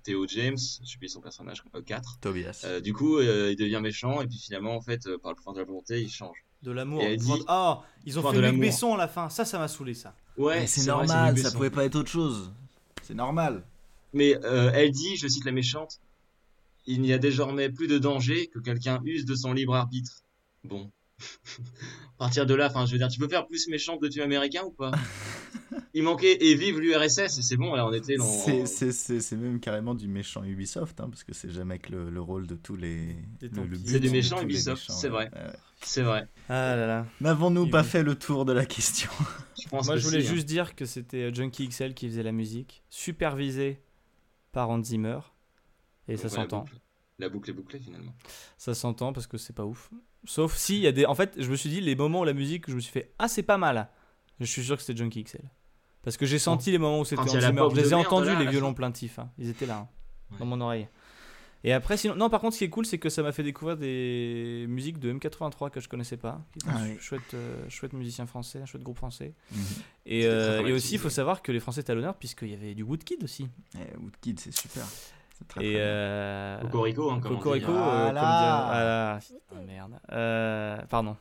Theo 0.04 0.28
James, 0.28 0.58
je 0.86 0.98
plus 0.98 1.10
son 1.10 1.22
personnage, 1.22 1.64
euh, 1.76 1.82
4. 1.82 2.20
Tobias. 2.22 2.62
Euh, 2.66 2.80
du 2.80 2.94
coup, 2.94 3.18
euh, 3.18 3.50
il 3.52 3.56
devient 3.58 3.80
méchant 3.82 4.22
et 4.22 4.28
puis 4.28 4.38
finalement, 4.38 4.76
en 4.76 4.82
fait, 4.82 5.02
par 5.22 5.32
le 5.32 5.36
pouvoir 5.36 5.56
de 5.56 5.60
la 5.62 5.66
volonté, 5.66 6.02
il 6.02 6.10
change. 6.12 6.46
De 6.64 6.72
l'amour. 6.72 7.02
Et 7.02 7.14
elle 7.14 7.18
dit- 7.20 7.44
Ah, 7.48 7.82
ils 8.06 8.20
ont 8.20 8.22
fait 8.22 8.30
de 8.30 8.42
Luc 8.42 8.46
l'amour. 8.46 8.62
Besson 8.62 8.94
à 8.94 8.98
la 8.98 9.08
fin. 9.08 9.30
Ça, 9.30 9.46
ça 9.46 9.58
m'a 9.60 9.68
saoulé, 9.68 9.94
ça. 9.94 10.14
Ouais, 10.38 10.62
Mais 10.62 10.68
c'est 10.68 10.82
vrai, 10.92 11.06
normal, 11.06 11.30
Luc 11.36 11.38
ça 11.40 11.44
Besson. 11.50 11.58
pouvait 11.58 11.70
pas 11.70 11.86
être 11.86 11.96
autre 11.96 12.10
chose. 12.10 12.52
C'est 13.04 13.14
normal. 13.14 13.64
Mais 14.14 14.38
euh, 14.44 14.72
elle 14.74 14.92
dit, 14.92 15.16
je 15.18 15.28
cite 15.28 15.46
la 15.46 15.52
méchante, 15.52 16.00
il 16.86 17.02
n'y 17.02 17.14
a 17.14 17.18
désormais 17.18 17.70
plus 17.70 17.88
de 17.88 17.98
danger 17.98 18.48
que 18.48 18.60
quelqu'un 18.60 19.00
use 19.06 19.26
de 19.26 19.36
son 19.36 19.54
libre 19.54 19.76
arbitre. 19.76 20.24
Bon. 20.64 20.90
à 21.60 22.18
partir 22.18 22.46
de 22.46 22.54
là, 22.56 22.68
enfin, 22.68 22.86
je 22.86 22.92
veux 22.94 22.98
dire, 22.98 23.08
tu 23.10 23.20
peux 23.20 23.28
faire 23.28 23.48
plus 23.48 23.68
méchante 23.68 24.02
de 24.02 24.08
tuer 24.08 24.22
américain 24.24 24.64
ou 24.66 24.72
pas? 24.72 24.92
Il 25.94 26.04
manquait 26.04 26.38
et 26.46 26.56
vive 26.56 26.80
l'URSS 26.80 27.20
et 27.20 27.42
c'est 27.42 27.58
bon, 27.58 27.74
là 27.74 27.86
on 27.88 27.92
était 27.94 28.16
dans. 28.16 28.24
C'est- 28.26 28.66
C'est 28.68 28.92
c'est- 28.92 29.20
c'est 29.20 29.36
même 29.36 29.60
carrément 29.60 29.96
du 29.96 30.08
méchant 30.08 30.44
Ubisoft, 30.44 31.00
hein, 31.02 31.10
parce 31.10 31.24
que 31.24 31.34
c'est 31.34 31.50
jamais 31.50 31.80
que 31.80 31.92
le, 31.92 32.10
le 32.10 32.22
rôle 32.22 32.46
de 32.48 32.56
tous 32.56 32.76
les. 32.76 33.16
Le- 33.42 33.50
C'est 33.86 34.00
du 34.00 34.10
méchant 34.10 34.42
Ubisoft, 34.42 34.88
méchants, 34.90 35.00
c'est 35.00 35.10
vrai. 35.10 35.30
Ouais. 35.34 35.52
C'est 35.82 36.02
vrai. 36.04 36.28
Ah 36.50 36.76
là 36.76 36.86
là. 36.88 37.06
N'avons-nous 37.22 37.70
pas 37.70 37.84
fait 37.84 38.04
le 38.04 38.16
tour 38.16 38.46
de 38.46 38.54
la 38.54 38.66
question? 38.66 39.10
Je 39.62 39.68
pense 39.70 39.88
Moi, 39.88 39.96
que 39.96 40.02
je 40.02 40.06
voulais 40.08 40.22
si, 40.22 40.28
hein. 40.28 40.34
juste 40.36 40.48
dire 40.48 40.76
que 40.76 40.86
c'était 40.86 41.24
euh, 41.30 41.34
Junkie 41.34 41.68
XL 41.70 41.94
qui 41.94 42.08
faisait 42.08 42.24
la 42.24 42.32
musique, 42.32 42.84
supervisé 42.90 43.80
par 44.52 44.70
Hans 44.70 44.84
Zimmer. 44.84 45.20
Et 46.08 46.18
ça 46.18 46.30
s'entend. 46.30 46.60
boucle. 46.62 46.76
La 47.20 47.30
boucle 47.30 47.50
est 47.50 47.54
bouclée 47.54 47.80
finalement. 47.80 48.14
Ça 48.58 48.74
s'entend 48.74 49.12
parce 49.14 49.28
que 49.28 49.38
c'est 49.38 49.54
pas 49.54 49.66
ouf. 49.66 49.90
Sauf 50.26 50.56
si 50.56 50.78
il 50.78 50.82
y 50.84 50.88
a 50.88 50.92
des. 50.92 51.06
En 51.06 51.16
fait, 51.16 51.34
je 51.38 51.50
me 51.50 51.56
suis 51.56 51.70
dit, 51.70 51.82
les 51.82 51.96
moments 51.96 52.22
où 52.22 52.26
la 52.26 52.34
musique, 52.34 52.70
je 52.70 52.76
me 52.76 52.80
suis 52.80 52.92
fait, 52.92 53.12
ah, 53.20 53.28
c'est 53.28 53.44
pas 53.44 53.58
mal. 53.58 53.90
Je 54.40 54.46
suis 54.46 54.64
sûr 54.64 54.78
que 54.78 54.84
c'était 54.84 54.98
Junkie 54.98 55.24
XL. 55.24 55.42
Parce 56.04 56.16
que 56.18 56.26
j'ai 56.26 56.40
senti 56.40 56.72
les 56.72 56.78
moments 56.78 57.02
où 57.02 57.06
c'était 57.06 57.22
Hans 57.22 57.28
Zimmer. 57.28 57.64
Je 57.72 57.76
les 57.76 57.92
ai 57.92 57.94
entendus, 57.94 58.28
là, 58.30 58.40
les 58.40 58.48
violons 58.48 58.74
plaintifs. 58.74 59.20
hein. 59.20 59.30
Ils 59.38 59.50
étaient 59.50 59.66
là, 59.66 59.78
hein, 59.80 59.88
Ouais. 60.32 60.38
dans 60.40 60.46
mon 60.46 60.62
oreille. 60.62 60.88
Et 61.66 61.74
après, 61.74 61.98
sinon. 61.98 62.16
Non, 62.16 62.30
par 62.30 62.40
contre, 62.40 62.54
ce 62.54 62.60
qui 62.60 62.64
est 62.64 62.70
cool, 62.70 62.86
c'est 62.86 63.00
que 63.00 63.10
ça 63.10 63.22
m'a 63.22 63.34
fait 63.34 63.44
découvrir 63.44 63.76
des 63.76 64.66
musiques 64.70 64.98
de 64.98 65.12
M83 65.12 65.70
que 65.70 65.82
je 65.82 65.90
connaissais 65.90 66.16
pas. 66.16 66.40
Qui 66.58 66.66
Ah 66.70 66.78
oui. 66.84 66.96
chouette, 67.02 67.34
euh, 67.34 67.66
chouette 67.68 67.92
musicien 67.92 68.26
français, 68.26 68.62
un 68.62 68.66
chouette 68.66 68.82
groupe 68.84 68.96
français. 68.96 69.34
Mhm. 69.52 69.60
Et, 70.06 70.26
euh, 70.26 70.66
et 70.66 70.72
aussi, 70.72 70.94
il 70.94 71.00
faut 71.00 71.10
savoir 71.10 71.42
que 71.42 71.52
les 71.52 71.60
Français 71.60 71.82
étaient 71.82 71.92
à 71.92 71.96
l'honneur, 71.96 72.16
puisqu'il 72.16 72.50
y 72.52 72.54
avait 72.54 72.76
du 72.76 72.84
Woodkid 72.84 73.22
aussi. 73.26 73.50
Eh, 73.76 73.98
Woodkid, 73.98 74.40
c'est 74.40 74.54
super. 74.56 74.86
Très, 75.50 75.60
Et 75.62 75.64
très 75.64 75.70
bien. 75.74 75.80
euh, 75.82 76.62
Cocorico, 76.62 77.12
hein. 77.12 77.20
Cocorico, 77.20 77.72
euh, 77.72 77.76
dirait- 77.76 78.12
voilà. 78.12 79.16
Ah, 79.16 79.20
merde. 79.68 80.00
Euh, 80.14 80.78
pardon. 80.90 81.18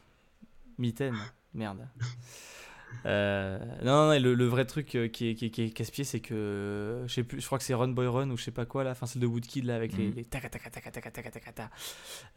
Mitaine. 0.78 1.16
Merde. 1.52 1.88
Euh, 3.06 3.58
non, 3.84 4.08
non, 4.08 4.12
non, 4.14 4.20
le, 4.20 4.34
le 4.34 4.44
vrai 4.46 4.64
truc 4.64 4.94
euh, 4.94 5.08
qui 5.08 5.28
est, 5.30 5.34
qui 5.34 5.46
est, 5.46 5.50
qui 5.50 5.62
est 5.62 5.70
casse-pied, 5.70 6.04
c'est 6.04 6.20
que 6.20 7.04
je 7.06 7.12
sais 7.14 7.22
plus, 7.22 7.40
je 7.40 7.46
crois 7.46 7.58
que 7.58 7.64
c'est 7.64 7.72
Run 7.74 7.88
Boy 7.88 8.06
Run 8.08 8.28
ou 8.30 8.36
je 8.36 8.42
sais 8.42 8.50
pas 8.50 8.66
quoi 8.66 8.82
là, 8.84 8.90
enfin 8.90 9.06
celle 9.06 9.22
de 9.22 9.26
Woodkid 9.26 9.64
là 9.64 9.76
avec 9.76 9.96
les, 9.96 10.08
Mhm. 10.08 10.14
les 10.16 10.24
taca 10.24 10.48
taca 10.48 10.68
taca 10.68 10.90
taca 10.90 11.10
taca 11.10 11.30
taca. 11.30 11.70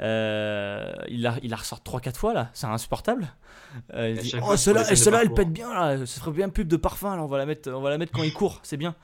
Euh, 0.01 0.93
il 1.07 1.21
la, 1.21 1.35
il 1.41 1.49
la 1.49 1.55
ressort 1.57 1.79
3-4 1.79 2.15
fois 2.15 2.33
là, 2.33 2.49
c'est 2.53 2.67
insupportable. 2.67 3.27
Euh, 3.93 4.09
il 4.09 4.19
dit, 4.19 4.35
oh 4.43 4.55
celle-là, 4.55 5.21
elle 5.21 5.33
pète 5.33 5.51
bien 5.51 5.73
là, 5.73 5.97
ce 5.99 6.19
serait 6.19 6.31
bien 6.31 6.49
pub 6.49 6.67
de 6.67 6.77
parfum 6.77 7.15
là, 7.15 7.23
on 7.23 7.27
va 7.27 7.37
la 7.37 7.45
mettre, 7.45 7.71
on 7.71 7.81
va 7.81 7.89
la 7.89 7.97
mettre 7.97 8.11
quand 8.13 8.23
il 8.23 8.33
court, 8.33 8.59
c'est 8.63 8.77
bien. 8.77 8.95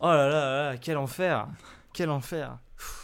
Oh 0.00 0.06
là 0.06 0.28
là 0.28 0.28
là, 0.28 0.70
là, 0.72 0.76
quel 0.76 0.96
enfer, 0.96 1.48
quel 1.92 2.10
enfer. 2.10 2.58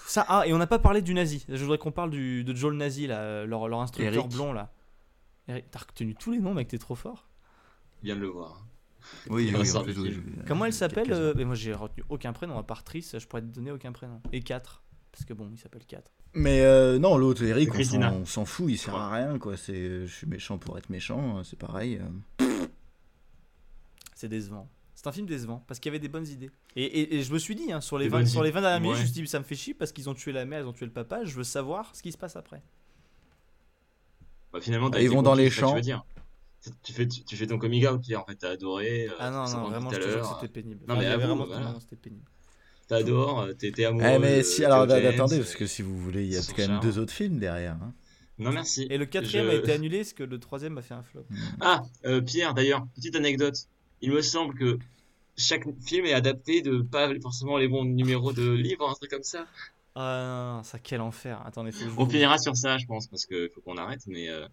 Ça, 0.06 0.24
ah, 0.28 0.42
et 0.46 0.52
on 0.52 0.58
n'a 0.58 0.66
pas 0.66 0.80
parlé 0.80 1.02
du 1.02 1.14
nazi. 1.14 1.46
Je 1.48 1.62
voudrais 1.62 1.78
qu'on 1.78 1.92
parle 1.92 2.10
du, 2.10 2.42
de 2.42 2.54
Joel 2.54 2.74
Nazi, 2.76 3.06
là, 3.06 3.18
euh, 3.20 3.46
leur, 3.46 3.68
leur 3.68 3.80
instructeur 3.80 4.12
Eric. 4.12 4.28
blond, 4.32 4.52
là. 4.52 4.68
T'as 5.46 5.78
retenu 5.78 6.14
tous 6.16 6.32
les 6.32 6.38
noms, 6.40 6.52
mec, 6.52 6.66
t'es 6.68 6.78
trop 6.78 6.96
fort. 6.96 7.26
Il 8.02 8.06
vient 8.06 8.16
de 8.16 8.20
le 8.20 8.28
voir. 8.28 8.64
Oui, 9.28 9.46
Il 9.48 9.56
oui, 9.56 9.70
en 9.76 9.82
plus, 9.82 9.98
oui, 9.98 10.18
Comment 10.46 10.66
elle 10.66 10.72
s'appelle 10.72 11.12
euh, 11.12 11.32
Mais 11.36 11.44
moi, 11.44 11.54
j'ai 11.54 11.72
retenu 11.74 12.04
aucun 12.08 12.32
prénom, 12.32 12.58
à 12.58 12.62
part 12.62 12.84
Triss, 12.84 13.18
je 13.18 13.26
pourrais 13.26 13.42
te 13.42 13.46
donner 13.46 13.70
aucun 13.72 13.92
prénom. 13.92 14.20
Et 14.32 14.40
4. 14.42 14.82
Parce 15.10 15.24
que 15.24 15.32
bon, 15.34 15.48
il 15.52 15.58
s'appelle 15.58 15.84
4. 15.86 16.12
Mais 16.34 16.60
euh, 16.60 16.98
non, 16.98 17.16
l'autre, 17.16 17.42
Eric, 17.42 17.70
on 17.74 18.24
s'en- 18.24 18.44
fout, 18.44 18.66
il 18.70 18.76
sert 18.78 18.94
à 18.94 19.10
rien, 19.10 19.38
quoi. 19.38 19.56
C'est, 19.56 20.06
je 20.06 20.14
suis 20.14 20.26
méchant 20.28 20.58
pour 20.58 20.78
être 20.78 20.88
méchant, 20.90 21.38
euh, 21.38 21.42
c'est 21.42 21.58
pareil. 21.58 22.00
euh. 22.40 22.46
C'est 24.14 24.28
décevant. 24.28 24.68
C'est 24.94 25.06
un 25.06 25.12
film 25.12 25.26
décevant, 25.26 25.64
parce 25.66 25.80
qu'il 25.80 25.88
y 25.90 25.92
avait 25.92 25.98
des 25.98 26.08
bonnes 26.08 26.28
idées. 26.28 26.50
Et, 26.76 26.84
et- 26.84 27.16
et 27.16 27.22
je 27.22 27.32
me 27.32 27.38
suis 27.38 27.56
dit, 27.56 27.72
hein, 27.72 27.80
sur, 27.80 27.96
les 27.98 28.04
Des 28.04 28.10
20, 28.10 28.18
bonnes 28.18 28.26
sur 28.26 28.42
les 28.42 28.50
idées. 28.50 28.54
20 28.56 28.60
dernières 28.60 28.80
minutes, 28.80 28.92
Ouais. 28.96 28.98
je 29.02 29.08
me 29.08 29.12
suis 29.12 29.22
dit, 29.22 29.28
ça 29.28 29.38
me 29.38 29.44
fait 29.44 29.54
chier, 29.56 29.74
parce 29.74 29.90
qu'ils 29.92 30.08
ont 30.10 30.14
tué 30.14 30.30
la 30.30 30.44
mère, 30.44 30.60
ils 30.60 30.66
ont 30.66 30.72
tué 30.74 30.84
le 30.86 30.92
papa, 30.92 31.24
je 31.24 31.34
veux 31.34 31.42
savoir 31.44 31.96
ce 31.96 32.02
qui 32.02 32.12
se 32.12 32.18
passe 32.18 32.36
après. 32.36 32.62
Bah, 34.52 34.60
finalement, 34.60 34.90
t'as 34.90 35.00
Ils 35.00 35.10
vont 35.10 35.22
dans 35.22 35.34
les 35.34 35.48
champs. 35.50 35.76
Tu 36.82 36.92
fais, 36.92 37.06
tu, 37.08 37.24
tu 37.24 37.36
fais 37.36 37.46
ton 37.46 37.58
coming 37.58 37.86
out, 37.86 38.00
Pierre. 38.02 38.20
En 38.22 38.26
fait, 38.26 38.36
t'as 38.36 38.50
adoré. 38.50 39.06
euh, 39.08 39.12
Ah 39.18 39.30
non, 39.30 39.48
non, 39.48 39.68
vraiment, 39.68 39.90
je 39.90 39.96
te 39.96 40.08
jure 40.10 40.38
c'était 40.40 40.52
pénible. 40.52 40.80
Non, 40.86 40.94
Enfin, 40.94 41.02
mais 41.02 41.06
avait 41.08 41.24
avoue, 41.24 41.44
voilà. 41.46 41.76
c'était 41.80 41.96
pénible. 41.96 42.24
T'adores, 42.88 43.40
euh, 43.40 43.52
t'es 43.52 43.84
amoureux. 43.84 44.06
Eh, 44.14 44.18
mais 44.18 44.42
si, 44.42 44.64
alors 44.64 44.80
attendez, 44.82 45.06
euh, 45.06 45.38
parce 45.38 45.54
que 45.54 45.66
si 45.66 45.82
vous 45.82 45.96
voulez, 45.96 46.24
il 46.24 46.32
y 46.32 46.36
a 46.36 46.40
quand 46.40 46.68
même 46.68 46.80
deux 46.80 46.98
autres 46.98 47.12
films 47.12 47.38
derrière. 47.38 47.74
hein. 47.74 47.92
Non, 48.38 48.50
merci. 48.52 48.86
Et 48.90 48.98
le 48.98 49.04
quatrième 49.06 49.46
Je- 49.46 49.50
a 49.50 49.54
été 49.54 49.72
annulé, 49.72 49.98
parce 49.98 50.12
que 50.14 50.22
le 50.24 50.40
troisième 50.40 50.76
a 50.78 50.82
fait 50.82 50.94
un 50.94 51.02
flop. 51.02 51.24
Ah, 51.60 51.82
euh, 52.06 52.20
Pierre, 52.20 52.54
d'ailleurs, 52.54 52.86
petite 52.94 53.14
anecdote. 53.14 53.54
Il 54.00 54.10
me 54.12 54.22
semble 54.22 54.54
que 54.54 54.78
chaque 55.36 55.66
film 55.84 56.06
est 56.06 56.14
adapté 56.14 56.62
de 56.62 56.80
pas 56.80 57.08
forcément 57.20 57.58
les 57.58 57.68
bons 57.68 57.84
numéros 57.84 58.32
de 58.32 58.50
livres, 58.50 58.88
un 58.88 58.94
truc 58.94 59.10
comme 59.10 59.22
ça. 59.22 59.46
Ah 59.94 60.54
non, 60.56 60.62
ça 60.62 60.78
quel 60.78 61.00
enfer. 61.00 61.40
Attendez, 61.46 61.70
faut 61.72 61.84
On 61.96 62.06
finira 62.08 62.38
sur 62.38 62.56
ça, 62.56 62.78
je 62.78 62.86
pense, 62.86 63.06
parce 63.08 63.26
qu'il 63.26 63.50
faut 63.54 63.60
qu'on 63.60 63.76
arrête. 63.76 64.02
Mais 64.06 64.28
euh, 64.30 64.48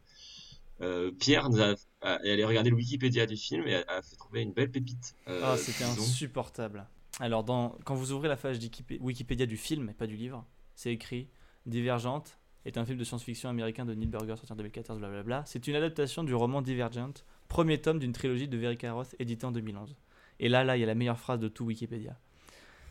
euh, 0.81 1.11
Pierre 1.17 1.49
nous 1.49 1.61
a, 1.61 1.75
a- 2.01 2.19
est 2.25 2.31
allé 2.31 2.43
regarder 2.45 2.69
le 2.69 2.75
Wikipédia 2.75 3.25
du 3.25 3.35
film 3.37 3.67
et 3.67 3.75
a, 3.75 3.83
a 3.87 4.01
fait 4.01 4.15
trouver 4.15 4.41
une 4.41 4.53
belle 4.53 4.71
pépite. 4.71 5.15
euh, 5.27 5.41
Ah, 5.43 5.57
c'était 5.57 5.85
disons. 5.85 6.01
insupportable. 6.03 6.85
Alors, 7.19 7.43
dans, 7.43 7.69
quand 7.85 7.95
vous 7.95 8.11
ouvrez 8.11 8.27
la 8.27 8.37
page 8.37 8.59
Wikipédia 8.99 9.45
du 9.45 9.57
film, 9.57 9.89
et 9.89 9.93
pas 9.93 10.07
du 10.07 10.15
livre, 10.15 10.45
c'est 10.75 10.91
écrit 10.93 11.27
Divergente 11.65 12.37
est 12.65 12.77
un 12.77 12.85
film 12.85 12.97
de 12.97 13.03
science-fiction 13.03 13.49
américain 13.49 13.85
de 13.85 13.93
Neil 13.93 14.07
Burger 14.09 14.35
sorti 14.35 14.51
en 14.51 14.55
2014, 14.57 14.99
blablabla. 14.99 15.43
C'est 15.45 15.67
une 15.67 15.75
adaptation 15.75 16.23
du 16.23 16.33
roman 16.35 16.61
Divergent, 16.61 17.13
premier 17.47 17.79
tome 17.79 17.97
d'une 17.99 18.11
trilogie 18.13 18.47
de 18.47 18.57
Verica 18.57 18.91
Roth 18.93 19.15
édité 19.19 19.45
en 19.45 19.51
2011. 19.51 19.95
Et 20.39 20.49
là, 20.49 20.63
là, 20.63 20.77
il 20.77 20.81
y 20.81 20.83
a 20.83 20.85
la 20.85 20.93
meilleure 20.95 21.17
phrase 21.19 21.39
de 21.39 21.47
tout 21.47 21.65
Wikipédia. 21.65 22.19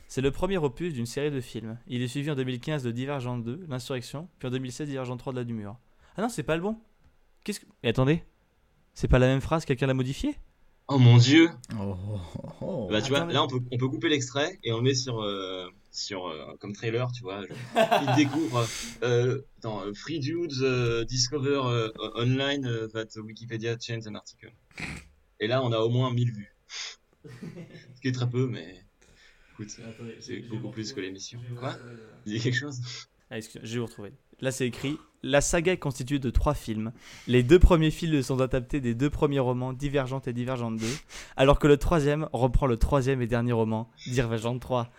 C'est 0.09 0.21
le 0.23 0.31
premier 0.31 0.57
opus 0.57 0.93
d'une 0.95 1.07
série 1.07 1.31
de 1.31 1.41
films. 1.41 1.79
Il 1.89 2.01
est 2.01 2.09
suivi 2.09 2.31
en 2.31 2.35
2015 2.37 2.83
de 2.85 2.91
Divergent 2.91 3.39
2, 3.39 3.67
L'Insurrection, 3.69 4.29
puis 4.39 4.49
en 4.49 4.51
2016 4.51 4.89
Divergent 4.89 5.17
3 5.17 5.33
de 5.33 5.39
la 5.39 5.45
Dumur. 5.45 5.77
Ah 6.17 6.23
non, 6.23 6.29
c'est 6.29 6.43
pas 6.43 6.57
le 6.57 6.63
bon. 6.63 6.79
Qu'est-ce 7.45 7.61
que. 7.61 7.67
Mais 7.83 7.91
attendez, 7.91 8.23
c'est 8.97 9.09
pas 9.09 9.19
la 9.19 9.27
même 9.27 9.43
phrase, 9.43 9.65
quelqu'un 9.67 9.87
l'a 9.87 9.95
modifié 9.95 10.35
Oh 10.89 10.99
mon 10.99 11.19
dieu! 11.19 11.51
Oh, 11.79 11.97
oh, 12.09 12.21
oh. 12.61 12.89
Bah, 12.91 13.03
tu 13.03 13.11
vois, 13.11 13.25
là, 13.27 13.43
on 13.43 13.49
peut, 13.49 13.61
on 13.73 13.77
peut 13.77 13.89
couper 13.89 14.09
l'extrait 14.09 14.59
et 14.63 14.73
on 14.73 14.77
le 14.79 14.83
met 14.85 14.95
sur, 14.95 15.21
euh, 15.21 15.69
sur 15.91 16.27
euh, 16.29 16.55
comme 16.61 16.73
trailer, 16.73 17.11
tu 17.13 17.23
vois. 17.23 17.43
genre, 17.47 17.57
il 18.09 18.15
découvre 18.17 18.67
euh, 19.03 19.43
attends, 19.59 19.83
euh, 19.85 19.93
Free 19.95 20.21
Dudes 20.21 20.63
euh, 20.63 21.05
Discover 21.05 21.61
euh, 21.65 21.91
Online 22.15 22.65
euh, 22.67 22.89
that 22.89 23.21
Wikipedia 23.21 23.77
change 23.79 24.07
an 24.07 24.15
article. 24.15 24.53
Et 25.41 25.47
là, 25.47 25.63
on 25.63 25.73
a 25.73 25.79
au 25.81 25.91
moins 25.91 26.11
1000 26.13 26.33
vues. 26.33 26.55
Ce 27.25 28.01
qui 28.01 28.09
est 28.09 28.13
très 28.13 28.31
peu, 28.31 28.47
mais 28.47 28.83
écoute, 29.53 29.77
c'est 30.21 30.39
beaucoup 30.49 30.71
plus 30.71 30.93
que 30.95 31.01
l'émission. 31.01 31.41
Quoi 31.59 31.77
Il 32.25 32.33
dit 32.35 32.41
quelque 32.41 32.59
chose? 32.59 32.81
Ah, 33.29 33.41
je 33.41 33.59
vais 33.59 33.79
vous 33.79 33.87
retrouver. 33.87 34.13
Là, 34.41 34.51
c'est 34.53 34.67
écrit 34.67 34.99
La 35.23 35.41
saga 35.41 35.73
est 35.73 35.79
constituée 35.79 36.19
de 36.19 36.31
trois 36.31 36.55
films. 36.55 36.93
Les 37.27 37.43
deux 37.43 37.59
premiers 37.59 37.91
films 37.91 38.23
sont 38.23 38.41
adaptés 38.41 38.81
des 38.81 38.95
deux 38.95 39.11
premiers 39.11 39.39
romans, 39.41 39.73
Divergente 39.73 40.29
et 40.29 40.33
Divergente 40.33 40.77
2, 40.77 40.87
alors 41.37 41.59
que 41.59 41.67
le 41.67 41.77
troisième 41.79 42.29
reprend 42.33 42.67
le 42.67 42.77
troisième 42.77 43.23
et 43.23 43.27
dernier 43.27 43.53
roman, 43.53 43.91
Divergente 44.07 44.61
3. 44.61 44.91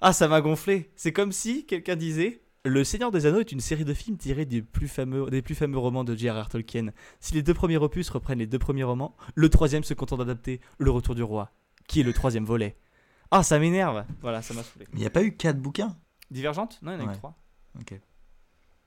Ah, 0.00 0.12
ça 0.12 0.26
m'a 0.28 0.40
gonflé. 0.40 0.90
C'est 0.96 1.12
comme 1.12 1.30
si 1.32 1.64
quelqu'un 1.64 1.94
disait 1.96 2.42
Le 2.64 2.82
Seigneur 2.84 3.12
des 3.12 3.26
Anneaux 3.26 3.38
est 3.40 3.52
une 3.52 3.60
série 3.60 3.84
de 3.84 3.94
films 3.94 4.16
tirés 4.16 4.46
des 4.46 4.60
plus 4.62 4.88
fameux, 4.88 5.30
des 5.30 5.42
plus 5.42 5.54
fameux 5.54 5.78
romans 5.78 6.02
de 6.04 6.14
J.R.R. 6.16 6.48
Tolkien. 6.48 6.88
Si 7.20 7.34
les 7.34 7.42
deux 7.42 7.54
premiers 7.54 7.76
opus 7.76 8.10
reprennent 8.10 8.40
les 8.40 8.46
deux 8.48 8.58
premiers 8.58 8.82
romans, 8.84 9.16
le 9.36 9.48
troisième 9.48 9.84
se 9.84 9.94
contente 9.94 10.18
d'adapter 10.18 10.60
Le 10.78 10.90
Retour 10.90 11.14
du 11.14 11.22
Roi, 11.22 11.52
qui 11.86 12.00
est 12.00 12.04
le 12.04 12.12
troisième 12.12 12.44
volet. 12.44 12.76
Ah, 13.30 13.42
ça 13.44 13.58
m'énerve. 13.60 14.04
Voilà, 14.20 14.42
ça 14.42 14.54
m'a 14.54 14.62
saoulé. 14.64 14.86
Il 14.92 14.98
n'y 14.98 15.06
a 15.06 15.10
pas 15.10 15.22
eu 15.22 15.36
quatre 15.36 15.58
bouquins? 15.60 15.96
Divergente? 16.32 16.78
Non, 16.82 16.92
il 16.92 16.98
y 16.98 16.98
en 16.98 17.04
a 17.04 17.06
Ouais. 17.06 17.12
que 17.14 17.18
trois. 17.18 17.36
Ok. 17.80 17.98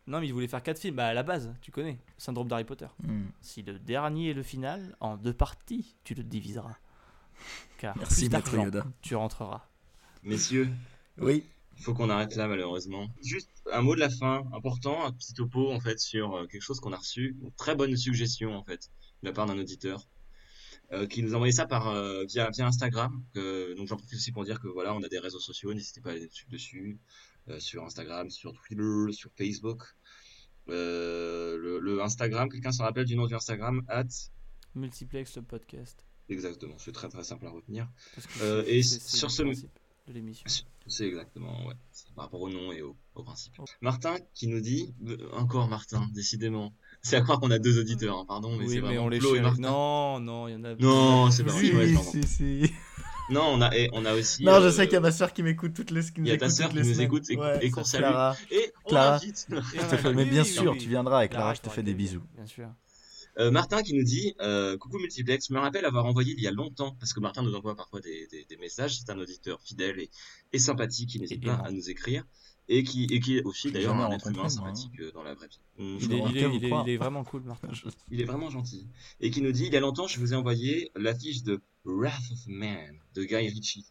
Non, 0.07 0.19
mais 0.19 0.27
il 0.27 0.33
voulait 0.33 0.47
faire 0.47 0.61
quatre 0.61 0.79
films. 0.79 0.95
Bah, 0.95 1.07
à 1.07 1.13
la 1.13 1.23
base, 1.23 1.53
tu 1.61 1.71
connais. 1.71 1.97
Syndrome 2.17 2.47
d'Harry 2.47 2.63
Potter. 2.63 2.87
Hmm. 3.03 3.25
Si 3.41 3.63
le 3.63 3.79
dernier 3.79 4.29
est 4.29 4.33
le 4.33 4.43
final, 4.43 4.95
en 4.99 5.17
deux 5.17 5.33
parties, 5.33 5.95
tu 6.03 6.13
le 6.13 6.23
diviseras. 6.23 6.75
Car 7.79 7.97
Merci, 7.97 8.29
plus 8.29 8.57
Yoda. 8.61 8.85
tu 9.01 9.15
rentreras. 9.15 9.67
Messieurs, 10.23 10.69
Oui. 11.17 11.43
il 11.77 11.83
faut 11.83 11.93
qu'on 11.93 12.09
arrête 12.09 12.35
là, 12.35 12.47
malheureusement. 12.47 13.07
Juste 13.23 13.49
un 13.73 13.81
mot 13.81 13.95
de 13.95 13.99
la 13.99 14.09
fin, 14.09 14.43
important, 14.53 15.05
un 15.05 15.11
petit 15.11 15.33
topo, 15.33 15.71
en 15.71 15.79
fait, 15.79 15.99
sur 15.99 16.35
euh, 16.35 16.45
quelque 16.47 16.61
chose 16.61 16.79
qu'on 16.79 16.93
a 16.93 16.97
reçu. 16.97 17.35
Une 17.41 17.51
très 17.51 17.75
bonne 17.75 17.95
suggestion, 17.97 18.55
en 18.55 18.63
fait, 18.63 18.89
de 19.23 19.27
la 19.27 19.33
part 19.33 19.45
d'un 19.47 19.57
auditeur. 19.57 20.07
euh, 20.93 21.07
qui 21.07 21.23
nous 21.23 21.33
a 21.33 21.35
envoyé 21.37 21.51
ça 21.51 21.65
par 21.65 21.87
euh, 21.87 22.25
via, 22.25 22.49
via 22.51 22.67
Instagram. 22.67 23.23
Que, 23.33 23.73
donc 23.75 23.87
j'en 23.87 23.97
profite 23.97 24.13
aussi 24.19 24.31
pour 24.31 24.45
dire 24.45 24.59
que 24.61 24.67
voilà, 24.67 24.93
on 24.93 25.01
a 25.01 25.07
des 25.09 25.17
réseaux 25.17 25.39
sociaux, 25.39 25.73
n'hésitez 25.73 25.99
pas 25.99 26.09
à 26.11 26.13
aller 26.13 26.27
dessus, 26.27 26.45
dessus 26.47 26.99
sur 27.59 27.83
Instagram, 27.83 28.29
sur 28.29 28.53
Twitter, 28.53 29.11
sur 29.11 29.29
Facebook. 29.37 29.83
Euh, 30.69 31.57
le, 31.57 31.79
le 31.79 32.01
Instagram, 32.01 32.49
quelqu'un 32.49 32.71
se 32.71 32.81
rappelle 32.81 33.05
du 33.05 33.15
nom 33.15 33.27
du 33.27 33.35
Instagram 33.35 33.83
at 33.87 34.03
Multiplex 34.73 35.35
le 35.37 35.43
podcast. 35.43 36.03
exactement, 36.27 36.75
c'est 36.77 36.91
très 36.91 37.07
très 37.07 37.23
simple 37.23 37.45
à 37.45 37.51
retenir. 37.51 37.87
Euh, 38.41 38.63
c'est- 38.65 38.71
et 38.71 38.83
sur 38.83 39.27
le 39.27 39.31
ce 39.33 39.43
principe 39.43 39.69
de 40.07 40.13
l'émission. 40.13 40.45
C'est 40.87 41.07
exactement, 41.07 41.65
ouais. 41.67 41.73
C'est 41.91 42.13
par 42.13 42.25
rapport 42.25 42.41
au 42.41 42.49
nom 42.49 42.71
et 42.71 42.81
au, 42.81 42.95
au 43.15 43.23
principe. 43.23 43.53
Martin 43.81 44.15
qui 44.33 44.47
nous 44.47 44.59
dit, 44.59 44.93
euh, 45.07 45.17
encore 45.33 45.67
Martin, 45.67 46.07
décidément. 46.13 46.73
C'est 47.01 47.15
à 47.15 47.21
croire 47.21 47.39
qu'on 47.39 47.51
a 47.51 47.59
deux 47.59 47.79
auditeurs, 47.79 48.17
hein, 48.19 48.25
pardon, 48.27 48.51
mais 48.57 48.65
oui, 48.65 48.69
c'est 48.69 48.75
mais 48.75 48.81
vraiment 48.81 49.05
on 49.05 49.09
les 49.09 49.19
Flo 49.19 49.29
et 49.29 49.37
chérit. 49.37 49.43
Martin. 49.43 49.61
Non, 49.61 50.19
non, 50.19 50.47
il 50.47 50.51
y 50.53 50.55
en 50.55 50.63
a. 50.63 50.75
Non, 50.75 51.31
c'est 51.31 51.43
pas 51.43 51.51
vrai. 51.53 51.95
Si, 51.95 52.23
si, 52.23 52.27
si. 52.27 52.73
Non, 53.29 53.41
on 53.47 53.61
a, 53.61 53.75
et 53.75 53.89
on 53.93 54.05
a 54.05 54.13
aussi. 54.13 54.43
Non, 54.43 54.59
je 54.61 54.65
euh, 54.67 54.71
sais 54.71 54.85
qu'il 54.85 54.93
y 54.93 54.97
a 54.97 54.99
ma 55.01 55.11
soeur 55.11 55.33
qui 55.33 55.41
m'écoute 55.41 55.73
toutes 55.73 55.89
les 55.91 56.01
qui 56.01 56.11
il 56.17 56.27
y 56.27 56.31
a 56.31 56.33
nous 56.33 56.39
ta 56.39 56.47
toutes 56.47 56.69
qui 56.69 56.77
nous 56.77 56.83
semaines. 56.83 56.99
écoute 57.01 57.23
et- 57.29 57.37
Ouais, 57.37 57.65
et 57.65 57.71
qu'on 57.71 57.83
salue. 57.83 58.01
Clara. 58.03 58.35
Et 58.51 58.71
on 58.85 58.89
Clara. 58.89 59.11
l'invite. 59.13 59.47
Et 59.49 59.55
Je 59.79 59.85
te 59.89 59.97
fais- 59.97 60.13
mais 60.13 60.25
bien 60.25 60.43
oui, 60.43 60.47
sûr, 60.47 60.71
oui. 60.73 60.77
tu 60.77 60.89
viendras 60.89 61.25
et 61.25 61.29
Clara, 61.29 61.53
je 61.55 61.61
te 61.61 61.69
fais 61.69 61.81
des 61.83 61.95
bisous. 61.95 62.21
Bien 62.35 62.45
sûr. 62.45 62.67
Euh, 63.37 63.51
Martin 63.51 63.81
qui 63.81 63.93
nous 63.93 64.03
dit 64.03 64.33
euh, 64.41 64.77
coucou 64.77 64.97
multiplex, 64.99 65.47
je 65.49 65.53
me 65.53 65.59
rappelle 65.59 65.83
avoir 65.85 66.05
envoyé 66.05 66.33
il 66.37 66.41
y 66.41 66.47
a 66.47 66.51
longtemps 66.51 66.95
parce 66.99 67.11
que 67.13 67.19
Martin 67.19 67.41
nous 67.43 67.53
envoie 67.55 67.75
parfois 67.75 67.99
des, 67.99 68.27
des, 68.31 68.45
des 68.45 68.55
messages, 68.57 68.97
c'est 68.97 69.09
un 69.09 69.19
auditeur 69.19 69.59
fidèle 69.61 69.99
et, 69.99 70.09
et 70.53 70.59
sympathique 70.59 71.09
qui 71.09 71.19
n'hésite 71.19 71.43
pas 71.43 71.55
à 71.55 71.71
nous 71.71 71.89
écrire 71.89 72.23
et 72.67 72.83
qui 72.83 73.05
et 73.05 73.19
qui 73.19 73.37
est 73.37 73.43
aussi 73.43 73.71
d'ailleurs 73.71 73.95
un 73.95 74.11
être 74.11 74.27
humain 74.27 74.37
moi, 74.37 74.45
hein. 74.45 74.49
sympathique 74.49 74.99
euh, 74.99 75.11
dans 75.13 75.23
la 75.23 75.33
vraie 75.35 75.47
vie. 75.47 75.59
Hum, 75.79 75.97
Il 76.01 76.13
est, 76.13 76.17
crois. 76.17 76.29
il, 76.31 76.37
est, 76.37 76.41
qu'à 76.41 76.47
vous 76.47 76.55
il, 76.55 76.63
est, 76.65 76.67
croire. 76.69 76.87
il 76.87 76.93
est 76.93 76.97
vraiment 76.97 77.23
cool, 77.23 77.43
Martin. 77.43 77.67
Il 78.11 78.21
est 78.21 78.25
vraiment 78.25 78.49
gentil 78.49 78.87
et 79.21 79.29
qui 79.31 79.41
nous 79.41 79.51
dit 79.51 79.65
il 79.65 79.73
y 79.73 79.77
a 79.77 79.79
longtemps 79.79 80.07
je 80.07 80.19
vous 80.19 80.33
ai 80.33 80.35
envoyé 80.35 80.91
l'affiche 80.95 81.43
de 81.43 81.61
Wrath 81.85 82.31
of 82.31 82.47
Man 82.47 82.95
de 83.15 83.23
Guy 83.23 83.35
Ritchie 83.49 83.85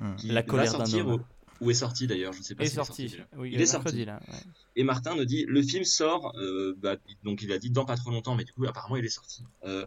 Hum. 0.00 0.14
qui 0.16 0.28
La 0.28 0.34
va 0.34 0.42
colère 0.44 0.72
d'un 0.72 0.78
sortir 0.78 1.08
homme. 1.08 1.24
ou, 1.60 1.66
ou 1.66 1.70
est 1.72 1.74
sorti 1.74 2.06
d'ailleurs, 2.06 2.32
je 2.32 2.40
sais 2.42 2.54
pas 2.54 2.62
est 2.64 2.68
s'il 2.68 2.76
sorti. 2.76 3.16
Oui, 3.36 3.50
Il 3.52 3.60
est 3.60 3.66
sorti. 3.66 4.04
là. 4.06 4.20
ouais. 4.28 4.38
Et 4.76 4.84
Martin 4.84 5.14
nous 5.16 5.24
dit 5.26 5.44
le 5.46 5.60
film 5.62 5.84
sort, 5.84 6.32
euh, 6.38 6.74
bah, 6.78 6.96
donc 7.24 7.42
il 7.42 7.52
a 7.52 7.58
dit 7.58 7.70
dans 7.70 7.84
pas 7.84 7.96
trop 7.96 8.10
longtemps, 8.10 8.34
mais 8.36 8.44
du 8.44 8.52
coup 8.52 8.64
apparemment 8.66 8.96
il 8.96 9.04
est 9.04 9.08
sorti. 9.10 9.42
Euh, 9.64 9.84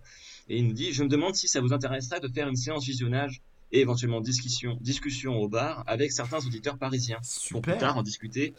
et 0.49 0.57
il 0.57 0.67
nous 0.67 0.73
dit 0.73 0.91
je 0.91 1.03
me 1.03 1.07
demande 1.09 1.33
si 1.35 1.47
ça 1.47 1.61
vous 1.61 1.73
intéresserait 1.73 2.19
de 2.19 2.27
faire 2.27 2.47
une 2.49 2.57
séance 2.57 2.85
visionnage 2.85 3.41
et 3.74 3.82
éventuellement 3.82 4.21
discussion, 4.21 4.78
discussion 4.80 5.36
au 5.36 5.49
bar 5.49 5.84
avec 5.88 6.11
certains 6.11 6.38
auditeurs 6.45 6.78
parisiens 6.78 7.19
pour 7.49 7.61
plus 7.61 7.78
tard 7.78 7.97
en 7.97 8.03
discuter, 8.03 8.53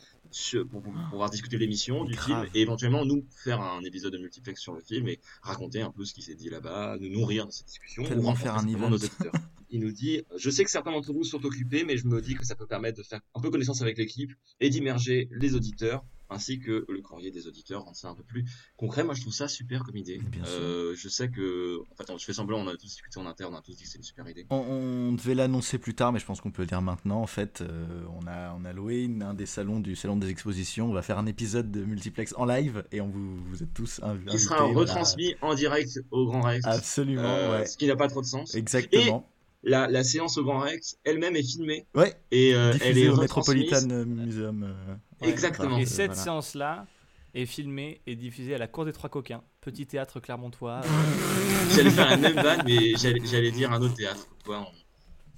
pour, 0.70 0.82
pouvoir 1.10 1.30
discuter 1.30 1.56
l'émission, 1.56 2.04
du 2.04 2.14
Grave. 2.14 2.42
film 2.42 2.50
et 2.54 2.60
éventuellement 2.60 3.06
nous 3.06 3.24
faire 3.30 3.60
un 3.60 3.82
épisode 3.84 4.12
de 4.12 4.18
multiplex 4.18 4.60
sur 4.60 4.74
le 4.74 4.80
film 4.80 5.08
et 5.08 5.20
raconter 5.40 5.80
un 5.80 5.90
peu 5.90 6.04
ce 6.04 6.12
qui 6.12 6.22
s'est 6.22 6.34
dit 6.34 6.50
là-bas, 6.50 6.98
nous 7.00 7.08
nourrir 7.08 7.46
de 7.46 7.52
cette 7.52 7.66
discussion, 7.66 8.02
Tellement 8.02 8.32
ou 8.32 8.36
faire 8.36 8.56
un 8.56 8.66
event. 8.66 8.90
nos 8.90 8.96
auditeurs. 8.96 9.32
il 9.70 9.80
nous 9.80 9.92
dit 9.92 10.22
Je 10.36 10.50
sais 10.50 10.64
que 10.64 10.70
certains 10.70 10.90
d'entre 10.90 11.12
vous 11.12 11.22
sont 11.22 11.44
occupés, 11.46 11.84
mais 11.84 11.96
je 11.96 12.06
me 12.06 12.20
dis 12.20 12.34
que 12.34 12.44
ça 12.44 12.56
peut 12.56 12.66
permettre 12.66 12.98
de 12.98 13.04
faire 13.04 13.20
un 13.36 13.40
peu 13.40 13.50
connaissance 13.50 13.82
avec 13.82 13.96
l'équipe 13.96 14.32
et 14.60 14.68
d'immerger 14.68 15.28
les 15.30 15.54
auditeurs 15.54 16.04
ainsi 16.34 16.60
que 16.60 16.84
le 16.88 17.00
courrier 17.00 17.30
des 17.30 17.46
auditeurs, 17.46 17.82
rendre 17.84 17.96
ça 17.96 18.08
un 18.08 18.14
peu 18.14 18.22
plus 18.22 18.44
concret. 18.76 19.04
Moi, 19.04 19.14
je 19.14 19.22
trouve 19.22 19.32
ça 19.32 19.48
super 19.48 19.84
comme 19.84 19.96
idée. 19.96 20.20
Euh, 20.46 20.94
je 20.96 21.08
sais 21.08 21.30
que. 21.30 21.80
En 21.90 21.94
fait, 21.96 22.12
je 22.18 22.24
fais 22.24 22.32
semblant, 22.32 22.58
on 22.58 22.68
a 22.68 22.72
tous 22.72 22.86
discuté 22.86 23.18
en 23.18 23.26
interne, 23.26 23.54
on 23.54 23.58
a 23.58 23.62
tous 23.62 23.76
dit 23.76 23.84
que 23.84 23.88
c'est 23.88 23.98
une 23.98 24.04
super 24.04 24.28
idée. 24.28 24.46
On, 24.50 24.56
on 24.56 25.12
devait 25.12 25.34
l'annoncer 25.34 25.78
plus 25.78 25.94
tard, 25.94 26.12
mais 26.12 26.18
je 26.18 26.26
pense 26.26 26.40
qu'on 26.40 26.50
peut 26.50 26.62
le 26.62 26.66
dire 26.68 26.82
maintenant. 26.82 27.20
En 27.22 27.26
fait, 27.26 27.60
euh, 27.62 28.02
on 28.20 28.26
a 28.26 28.54
on 28.58 28.64
a 28.64 28.72
loué 28.72 29.10
un 29.22 29.34
des 29.34 29.46
salons 29.46 29.80
du 29.80 29.96
salon 29.96 30.16
des 30.16 30.28
expositions. 30.28 30.90
On 30.90 30.92
va 30.92 31.02
faire 31.02 31.18
un 31.18 31.26
épisode 31.26 31.70
de 31.70 31.84
multiplex 31.84 32.34
en 32.36 32.44
live 32.44 32.84
et 32.92 33.00
on 33.00 33.08
vous, 33.08 33.36
vous 33.44 33.62
êtes 33.62 33.72
tous 33.72 34.00
inv- 34.02 34.24
Qui 34.26 34.38
sera 34.38 34.56
invités, 34.60 34.72
voilà. 34.74 34.90
retransmis 34.92 35.34
en 35.40 35.54
direct 35.54 36.00
au 36.10 36.26
Grand 36.26 36.42
Rex. 36.42 36.64
Absolument, 36.66 37.22
Euh, 37.24 37.60
ouais. 37.60 37.66
Ce 37.66 37.76
qui 37.76 37.86
n'a 37.86 37.96
pas 37.96 38.08
trop 38.08 38.20
de 38.20 38.26
sens. 38.26 38.54
Exactement. 38.54 39.28
Et 39.64 39.70
la, 39.70 39.86
la 39.88 40.04
séance 40.04 40.36
au 40.36 40.44
Grand 40.44 40.58
Rex 40.60 40.98
elle-même 41.04 41.36
est 41.36 41.42
filmée. 41.42 41.86
Ouais. 41.94 42.14
Et 42.30 42.54
euh, 42.54 42.74
elle 42.82 42.98
est 42.98 43.08
au. 43.08 43.16
Metropolitan 43.16 43.86
Museum. 44.04 44.62
euh, 44.62 44.94
Ouais. 45.20 45.28
Exactement. 45.30 45.78
Et 45.78 45.86
cette 45.86 46.08
voilà. 46.12 46.22
séance-là 46.22 46.86
est 47.34 47.46
filmée 47.46 48.00
et 48.06 48.14
diffusée 48.16 48.54
à 48.54 48.58
la 48.58 48.68
Cour 48.68 48.84
des 48.84 48.92
Trois 48.92 49.10
Coquins, 49.10 49.42
petit 49.60 49.86
théâtre 49.86 50.20
clermontois. 50.20 50.80
J'allais 51.74 51.90
faire 51.90 52.10
la 52.10 52.16
même 52.16 52.34
vanne, 52.34 52.62
mais 52.64 52.94
j'allais 52.96 53.50
dire 53.50 53.72
un 53.72 53.80
autre 53.82 53.94
théâtre. 53.94 54.26
Quoi, 54.44 54.60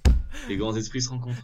on- 0.05 0.11
Les 0.49 0.57
grands 0.57 0.75
esprits 0.75 1.01
se 1.01 1.09
rencontrent. 1.09 1.37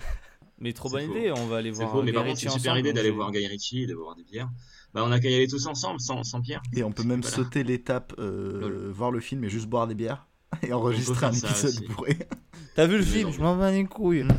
Mais 0.60 0.72
trop 0.74 0.90
bonne 0.90 1.06
faux. 1.08 1.18
idée, 1.18 1.32
on 1.32 1.48
va 1.48 1.58
aller 1.58 1.72
C'est 1.74 1.80
voir. 1.80 1.92
faux, 1.92 2.04
mais 2.04 2.14
par 2.14 2.24
contre, 2.24 2.36
Ritchie 2.36 2.48
c'est 2.50 2.54
une 2.54 2.60
super 2.60 2.72
ensemble, 2.74 2.88
idée 2.88 2.94
d'aller 2.94 3.10
voir 3.12 3.32
Guy 3.32 3.48
Ritchie 3.48 3.84
et 3.84 3.88
de 3.88 3.96
boire 3.96 4.16
des 4.16 4.24
bières. 4.24 4.50
Bah, 4.94 5.02
on 5.06 5.12
a 5.12 5.20
qu'à 5.20 5.30
y 5.30 5.34
aller 5.34 5.48
tous 5.48 5.66
ensemble, 5.66 6.00
sans, 6.00 6.24
sans 6.24 6.40
Pierre. 6.42 6.62
Et 6.76 6.84
on 6.84 6.92
peut 6.92 7.04
même 7.04 7.22
Voilà. 7.22 7.36
sauter 7.36 7.64
l'étape, 7.64 8.14
euh, 8.20 8.92
voir 8.94 9.10
le 9.12 9.20
film 9.20 9.44
et 9.44 9.50
juste 9.50 9.66
boire 9.68 9.88
des 9.88 9.96
bières 9.96 10.28
et 10.62 10.72
enregistrer 10.72 11.26
un 11.26 11.32
épisode 11.34 11.84
bourré. 11.88 12.18
T'as 12.76 12.86
vu 12.86 12.98
le 12.98 13.04
film? 13.04 13.32
Je 13.32 13.40
m'en 13.42 13.56
bats 13.58 13.72
les 13.72 13.86
couilles. 13.86 14.26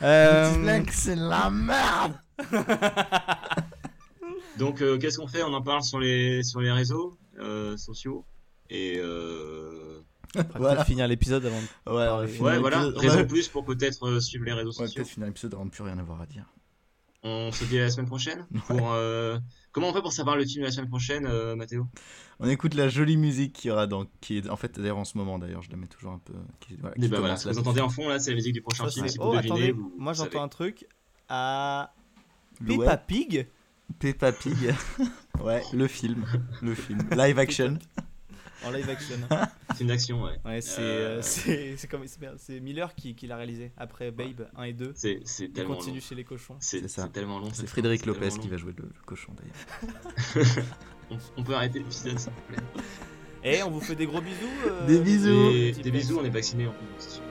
Euh, 0.00 0.80
c'est 0.92 1.16
la 1.16 1.50
merde 1.50 2.12
Donc, 4.58 4.82
euh, 4.82 4.98
qu'est-ce 4.98 5.18
qu'on 5.18 5.28
fait? 5.28 5.42
On 5.42 5.52
en 5.52 5.62
parle 5.62 5.82
sur 5.82 6.00
les, 6.00 6.42
sur 6.42 6.60
les 6.60 6.70
réseaux 6.72 7.16
euh, 7.38 7.76
sociaux. 7.76 8.24
Et 8.70 8.94
euh... 8.98 10.00
Voilà. 10.56 10.84
finir 10.84 11.06
l'épisode 11.08 11.44
avant. 11.46 11.56
de 11.60 11.62
Ouais, 11.62 11.68
on 11.86 11.94
va 11.94 12.06
parler. 12.06 12.28
finir 12.28 12.44
ouais, 12.44 12.58
voilà, 12.58 12.80
raison 12.96 13.24
plus 13.26 13.48
pour 13.48 13.64
peut-être 13.64 14.06
euh, 14.06 14.20
suivre 14.20 14.44
les 14.44 14.52
réseaux 14.52 14.70
On 14.76 14.82
va 14.82 14.86
sociaux. 14.86 15.02
peut-être 15.02 15.12
finir 15.12 15.26
l'épisode 15.28 15.54
avant 15.54 15.64
de 15.66 15.70
plus 15.70 15.82
rien 15.82 15.98
avoir 15.98 16.20
à 16.20 16.26
dire. 16.26 16.44
On 17.22 17.50
se 17.50 17.64
dit 17.64 17.78
à 17.78 17.82
la 17.84 17.90
semaine 17.90 18.06
prochaine. 18.06 18.46
Pour, 18.66 18.92
euh, 18.92 19.38
Comment 19.72 19.88
on 19.90 19.94
fait 19.94 20.02
pour 20.02 20.12
savoir 20.12 20.36
le 20.36 20.44
film 20.44 20.62
de 20.62 20.66
la 20.66 20.72
semaine 20.72 20.88
prochaine, 20.88 21.26
euh, 21.26 21.56
Mathéo? 21.56 21.86
On 22.40 22.48
écoute 22.48 22.74
la 22.74 22.88
jolie 22.88 23.16
musique 23.16 23.54
qui 23.54 23.70
aura 23.70 23.86
dans, 23.86 24.06
qui 24.20 24.38
est 24.38 24.48
en 24.50 24.56
fait 24.56 24.78
d'ailleurs 24.78 24.98
en 24.98 25.04
ce 25.04 25.16
moment 25.18 25.38
d'ailleurs, 25.38 25.62
je 25.62 25.70
la 25.70 25.76
mets 25.76 25.86
toujours 25.88 26.12
un 26.12 26.18
peu. 26.20 26.34
Qui, 26.60 26.76
voilà, 26.76 26.94
qui 26.96 27.04
Et 27.04 27.08
bah 27.08 27.18
voilà, 27.18 27.34
commence 27.34 27.40
ce 27.40 27.44
que 27.44 27.48
là 27.48 27.52
vous 27.54 27.60
entendez 27.60 27.80
en 27.80 27.88
fond 27.88 28.08
là, 28.08 28.18
c'est 28.20 28.30
la 28.30 28.36
musique 28.36 28.54
du 28.54 28.62
prochain 28.62 28.84
Ça, 28.84 28.90
film. 28.90 29.06
c'est- 29.06 29.12
Si 29.14 29.18
oh, 29.20 29.30
vous 29.30 29.36
devinez, 29.36 29.50
attendez, 29.52 29.72
vous, 29.72 29.92
moi 29.98 30.12
j'entends 30.12 30.42
un 30.42 30.48
truc 30.48 30.86
à 31.28 31.92
Ouais. 31.96 31.97
Peppa 32.66 32.96
Pig 32.96 33.46
Peppa 33.98 34.32
Pig. 34.32 34.74
ouais, 35.42 35.62
le 35.72 35.86
film, 35.88 36.24
le 36.62 36.74
film, 36.74 37.00
live 37.16 37.38
action. 37.38 37.78
en 38.66 38.70
live 38.70 38.88
action. 38.90 39.16
Film 39.76 39.88
d'action, 39.88 40.22
ouais. 40.24 40.38
Ouais, 40.44 40.60
c'est 40.60 40.80
Euh, 40.80 41.18
euh, 41.18 41.22
c'est 41.22 41.76
c'est 41.76 41.88
c'est 42.06 42.18
c'est 42.38 42.60
Miller 42.60 42.94
qui, 42.94 43.14
qui 43.14 43.26
l'a 43.26 43.36
réalisé 43.36 43.72
après 43.76 44.10
Babe 44.10 44.48
1 44.56 44.62
et 44.64 44.72
2. 44.72 44.92
C'est 44.94 45.20
c'est 45.24 45.44
Il 45.44 45.52
tellement 45.52 45.76
continue 45.76 45.98
long. 46.00 46.04
chez 46.04 46.14
les 46.16 46.24
cochons. 46.24 46.56
C'est 46.60 46.80
C'est 46.82 46.88
ça. 46.88 47.02
c'est 47.04 47.12
tellement 47.12 47.38
long. 47.38 47.48
C'est 47.52 47.66
Frédéric 47.66 48.00
c'est 48.00 48.06
Lopez 48.06 48.30
qui 48.40 48.48
va 48.48 48.56
jouer 48.56 48.74
le, 48.76 48.84
le 48.84 49.02
cochon 49.06 49.32
d'ailleurs. 49.34 50.46
On, 51.10 51.16
on 51.38 51.42
peut 51.42 51.54
arrêter 51.54 51.78
l'épisode 51.78 52.18
s'il 52.18 52.30
vous 52.32 52.40
plaît. 52.54 52.62
Et 53.42 53.62
on 53.62 53.70
vous 53.70 53.80
fait 53.80 53.94
des 53.94 54.04
gros 54.04 54.20
bisous. 54.20 54.36
euh, 54.66 54.86
Des 54.86 54.98
bisous. 54.98 55.82
Des, 55.82 55.90
bisous, 55.90 56.18
on 56.20 56.24
est 56.24 56.28
vaccinés 56.28 56.66
en 56.66 56.72
plus. 56.72 57.22